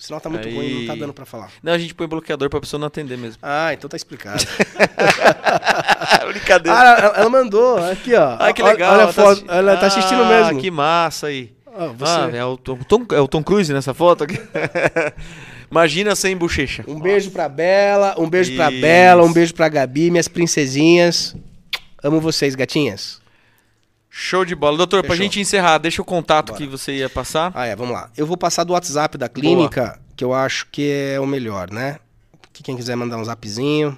O 0.00 0.02
sinal 0.02 0.18
tá 0.18 0.30
muito 0.30 0.48
Aí. 0.48 0.54
ruim, 0.54 0.80
não 0.80 0.86
tá 0.86 0.98
dando 0.98 1.12
pra 1.12 1.26
falar. 1.26 1.50
Não, 1.62 1.74
a 1.74 1.78
gente 1.78 1.94
põe 1.94 2.06
bloqueador 2.06 2.48
pra 2.48 2.58
pessoa 2.58 2.80
não 2.80 2.86
atender 2.86 3.18
mesmo. 3.18 3.36
Ah, 3.42 3.74
então 3.74 3.86
tá 3.90 3.98
explicado. 3.98 4.42
Brincadeira. 6.26 6.78
ah, 6.78 6.82
ela, 6.98 7.14
ela 7.18 7.28
mandou, 7.30 7.76
aqui 7.84 8.14
ó. 8.14 8.36
Ah, 8.38 8.52
que 8.52 8.62
legal. 8.62 8.94
Olha 8.94 9.04
a 9.04 9.06
tá 9.08 9.12
foto, 9.12 9.28
assisti- 9.32 9.50
ela 9.50 9.76
tá 9.76 9.86
assistindo 9.86 10.22
Ah, 10.22 10.28
mesmo. 10.28 10.60
Que 10.60 10.70
massa 10.70 11.26
aí. 11.26 11.52
Ah, 11.66 11.86
você- 11.88 12.12
Ah, 12.12 12.30
é 12.32 12.44
o, 12.44 12.56
Tom, 12.56 12.76
Tom- 12.78 13.06
é 13.12 13.20
o 13.20 13.28
Tom 13.28 13.42
Cruise 13.42 13.72
nessa 13.72 13.92
foto 13.92 14.24
aqui. 14.24 14.38
Imagina 15.70 16.16
sem 16.16 16.36
bochecha. 16.36 16.82
Um 16.88 16.98
beijo 16.98 17.30
pra 17.30 17.48
Bela, 17.48 18.14
um 18.18 18.28
beijo 18.28 18.56
pra 18.56 18.70
Isso. 18.72 18.80
Bela, 18.80 19.22
um 19.22 19.32
beijo 19.32 19.54
pra 19.54 19.68
Gabi, 19.68 20.10
minhas 20.10 20.26
princesinhas. 20.28 21.36
Amo 22.02 22.20
vocês, 22.20 22.54
gatinhas. 22.54 23.20
Show 24.10 24.44
de 24.44 24.54
bola. 24.56 24.76
Doutor, 24.76 25.02
pra 25.02 25.12
Fechou. 25.12 25.22
gente 25.24 25.40
encerrar, 25.40 25.78
deixa 25.78 26.02
o 26.02 26.04
contato 26.04 26.48
Bora. 26.48 26.58
que 26.58 26.66
você 26.66 26.96
ia 26.96 27.08
passar. 27.08 27.52
Ah, 27.54 27.64
é, 27.66 27.76
vamos 27.76 27.94
lá. 27.94 28.10
Eu 28.16 28.26
vou 28.26 28.36
passar 28.36 28.64
do 28.64 28.72
WhatsApp 28.72 29.16
da 29.16 29.28
clínica, 29.28 30.00
que 30.16 30.24
eu 30.24 30.34
acho 30.34 30.66
que 30.70 30.90
é 30.90 31.20
o 31.20 31.26
melhor, 31.26 31.70
né? 31.70 32.00
Que 32.52 32.62
quem 32.62 32.76
quiser 32.76 32.96
mandar 32.96 33.16
um 33.16 33.24
zapzinho. 33.24 33.96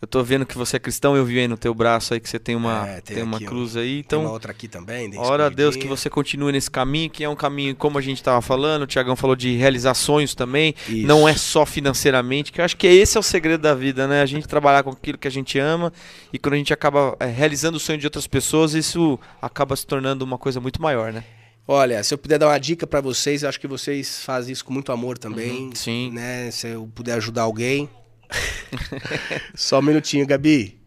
Eu 0.02 0.09
tô 0.09 0.24
vendo 0.24 0.47
que 0.47 0.56
você 0.56 0.77
é 0.77 0.78
cristão, 0.78 1.14
eu 1.14 1.27
vi 1.27 1.40
aí 1.40 1.47
no 1.47 1.59
teu 1.59 1.74
braço 1.74 2.14
aí 2.14 2.20
que 2.20 2.28
você 2.28 2.39
tem 2.39 2.56
uma, 2.56 2.89
É, 2.89 3.01
tem 3.02 3.22
uma 3.22 3.39
cruz 3.39 3.77
aí. 3.77 3.97
Tem 3.97 3.98
Então, 4.01 4.20
uma 4.22 4.31
outra 4.31 4.51
aqui 4.51 4.66
também. 4.66 5.10
ora 5.18 5.47
a 5.47 5.48
Deus 5.51 5.77
que 5.77 5.86
você 5.86 6.09
continue 6.09 6.52
nesse 6.52 6.70
caminho, 6.70 7.10
que 7.10 7.22
é 7.22 7.28
um 7.28 7.36
caminho, 7.36 7.77
como 7.77 7.98
a 7.98 8.01
gente 8.01 8.22
tava 8.22 8.40
falando, 8.40 8.82
o 8.82 8.86
Tiagão 8.86 9.14
falou 9.14 9.36
de 9.36 9.55
realizar 9.56 9.93
sonhos 9.93 10.35
também. 10.35 10.74
Isso. 10.89 11.06
Não 11.06 11.28
é 11.28 11.35
só 11.35 11.66
financeiramente, 11.66 12.51
que 12.51 12.62
eu 12.62 12.64
acho 12.64 12.78
que 12.78 12.86
esse 12.86 13.18
é 13.18 13.20
o 13.20 13.22
segredo 13.22 13.60
da 13.60 13.74
vida, 13.74 14.09
né? 14.09 14.22
A 14.22 14.27
gente 14.27 14.48
trabalhar 14.48 14.82
com 14.82 14.90
aquilo 14.90 15.18
que 15.18 15.28
a 15.28 15.31
gente 15.31 15.59
ama 15.59 15.93
e 16.32 16.39
quando 16.39 16.55
a 16.55 16.56
gente 16.59 16.72
acaba 16.72 17.14
é, 17.20 17.27
realizando 17.27 17.77
o 17.77 17.81
sonho 17.81 17.98
de 17.98 18.06
outras 18.06 18.27
pessoas, 18.27 18.72
isso 18.72 19.20
acaba 19.43 19.77
se 19.77 19.86
tornando 19.86 20.24
uma 20.24 20.39
coisa 20.39 20.60
muito 20.60 20.81
maior, 20.81 21.12
né? 21.12 21.24
Olha, 21.68 22.02
se 22.02 22.14
eu 22.14 22.18
puder 22.18 22.39
dar 22.39 22.48
uma 22.48 22.59
dica 22.59 22.86
pra 22.86 23.02
vocês, 23.02 23.43
eu 23.43 23.48
acho 23.51 23.60
que 23.60 23.68
vocês 23.68 24.24
fazem 24.24 24.52
isso 24.52 24.64
com 24.64 24.72
muito 24.72 24.90
amor 24.90 25.18
também. 25.18 25.66
Uhum, 25.66 25.70
sim. 25.74 26.10
Né? 26.10 26.51
Se 26.51 26.68
eu 26.68 26.90
puder 26.94 27.12
ajudar 27.14 27.43
alguém. 27.43 27.89
Só 29.55 29.78
um 29.78 29.82
minutinho, 29.82 30.27
Gabi. 30.27 30.78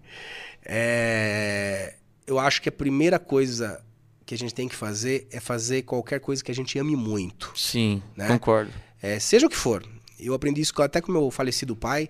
É, 0.66 1.96
Eu 2.26 2.40
acho 2.40 2.62
que 2.62 2.70
a 2.70 2.72
primeira 2.72 3.20
coisa 3.20 3.82
que 4.26 4.34
a 4.34 4.38
gente 4.38 4.54
tem 4.54 4.68
que 4.68 4.76
fazer 4.76 5.28
é 5.32 5.40
fazer 5.40 5.82
qualquer 5.84 6.20
coisa 6.20 6.44
que 6.44 6.52
a 6.52 6.56
gente 6.56 6.80
ame 6.80 6.96
muito. 6.96 7.52
Sim, 7.56 8.02
Né? 8.16 8.28
concordo. 8.28 8.72
É, 9.02 9.20
seja 9.20 9.46
o 9.46 9.50
que 9.50 9.56
for. 9.58 9.86
Eu 10.20 10.34
aprendi 10.34 10.62
isso 10.62 10.74
até 10.82 11.02
com 11.02 11.12
meu 11.12 11.30
falecido 11.30 11.76
pai, 11.76 12.10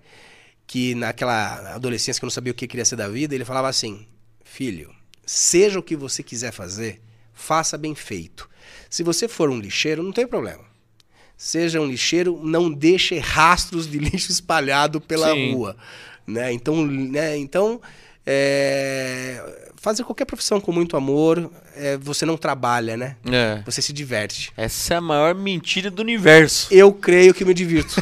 que 0.68 0.94
naquela 0.94 1.74
adolescência 1.74 2.20
que 2.20 2.26
eu 2.26 2.28
não 2.28 2.32
sabia 2.32 2.52
o 2.52 2.56
que 2.56 2.68
queria 2.68 2.86
ser 2.86 2.96
da 2.96 3.10
vida, 3.10 3.34
ele 3.34 3.44
falava 3.44 3.68
assim: 3.68 4.08
Filho, 4.44 4.94
seja 5.26 5.80
o 5.80 5.84
que 5.84 5.96
você 5.96 6.22
quiser 6.22 6.52
fazer, 6.52 7.02
faça 7.34 7.78
bem 7.78 7.96
feito. 7.96 8.48
Se 8.90 9.02
você 9.02 9.28
for 9.28 9.50
um 9.50 9.60
lixeiro, 9.60 10.04
não 10.04 10.12
tem 10.12 10.28
problema. 10.28 10.64
Seja 11.38 11.82
um 11.82 11.86
lixeiro, 11.86 12.40
não 12.44 12.72
deixe 12.72 13.18
rastros 13.18 13.90
de 13.90 13.98
lixo 14.00 14.32
espalhado 14.32 15.02
pela 15.02 15.34
Sim. 15.34 15.54
rua. 15.54 15.76
Né? 16.26 16.54
Então, 16.54 16.86
né? 16.86 17.38
então 17.38 17.82
é, 18.26 19.70
fazer 19.76 20.04
qualquer 20.04 20.26
profissão 20.26 20.62
com 20.62 20.72
muito 20.72 20.96
amor, 20.96 21.52
é, 21.76 21.98
você 21.98 22.26
não 22.26 22.38
trabalha, 22.38 22.96
né? 22.98 23.16
É. 23.32 23.62
Você 23.66 23.82
se 23.82 23.92
diverte. 23.94 24.52
Essa 24.58 24.94
é 24.96 24.98
a 24.98 25.02
maior 25.02 25.34
mentira 25.36 25.90
do 25.92 26.02
universo. 26.02 26.68
Eu 26.72 26.92
creio 26.94 27.34
que 27.34 27.44
me 27.46 27.54
divirto. 27.54 27.96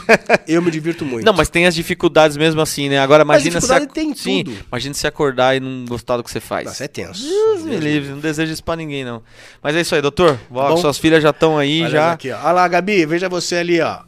Eu 0.48 0.62
me 0.62 0.70
divirto 0.72 1.06
muito. 1.06 1.26
Não, 1.26 1.34
mas 1.34 1.50
tem 1.50 1.66
as 1.66 1.76
dificuldades 1.76 2.38
mesmo 2.38 2.62
assim, 2.62 2.90
né? 2.90 3.00
Agora 3.00 3.24
Mas 3.26 3.44
imagina 3.46 3.62
se 3.62 3.74
ac- 3.74 3.94
tem 3.94 4.14
Sim, 4.16 4.44
tudo. 4.44 4.58
imagina 4.68 4.94
se 4.94 5.08
acordar 5.08 5.56
e 5.56 5.60
não 5.60 5.86
gostar 5.86 6.18
do 6.18 6.24
que 6.24 6.32
você 6.32 6.40
faz. 6.40 6.66
Nossa, 6.66 6.84
é 6.86 6.88
tenso. 6.88 7.24
Deus 7.28 7.64
me 7.64 7.78
livre, 7.78 8.10
não 8.12 8.20
desejo 8.20 8.52
isso 8.52 8.64
pra 8.64 8.76
ninguém 8.76 9.04
não. 9.06 9.22
Mas 9.62 9.76
é 9.76 9.82
isso 9.82 9.96
aí, 9.96 10.02
doutor. 10.02 10.38
Bom? 10.50 10.78
suas 10.78 10.98
filhas 10.98 11.22
já 11.24 11.30
estão 11.32 11.58
aí 11.58 11.82
Olha 11.82 11.90
já. 11.90 12.12
aqui, 12.14 12.32
ó. 12.32 12.38
Olha 12.40 12.52
lá, 12.52 12.68
Gabi, 12.68 13.06
veja 13.06 13.30
você 13.30 13.56
ali, 13.58 13.80
ó. 13.82 14.00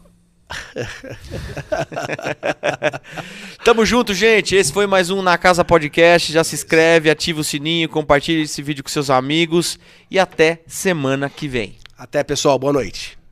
Tamo 3.64 3.86
junto, 3.86 4.14
gente. 4.14 4.56
Esse 4.56 4.72
foi 4.72 4.88
mais 4.88 5.10
um 5.10 5.22
Na 5.22 5.38
Casa 5.38 5.64
Podcast. 5.64 6.32
Já 6.32 6.44
se 6.44 6.56
inscreve, 6.56 7.10
ativa 7.10 7.42
o 7.42 7.44
sininho, 7.44 7.90
compartilha 7.90 8.44
esse 8.44 8.62
vídeo 8.62 8.84
com 8.84 8.90
seus 8.90 9.10
amigos 9.10 9.80
e 10.10 10.20
até 10.20 10.62
semana 10.68 11.30
que 11.30 11.48
vem. 11.48 11.76
Até, 11.98 12.24
pessoal. 12.24 12.60
Boa 12.60 12.74
noite. 12.74 13.23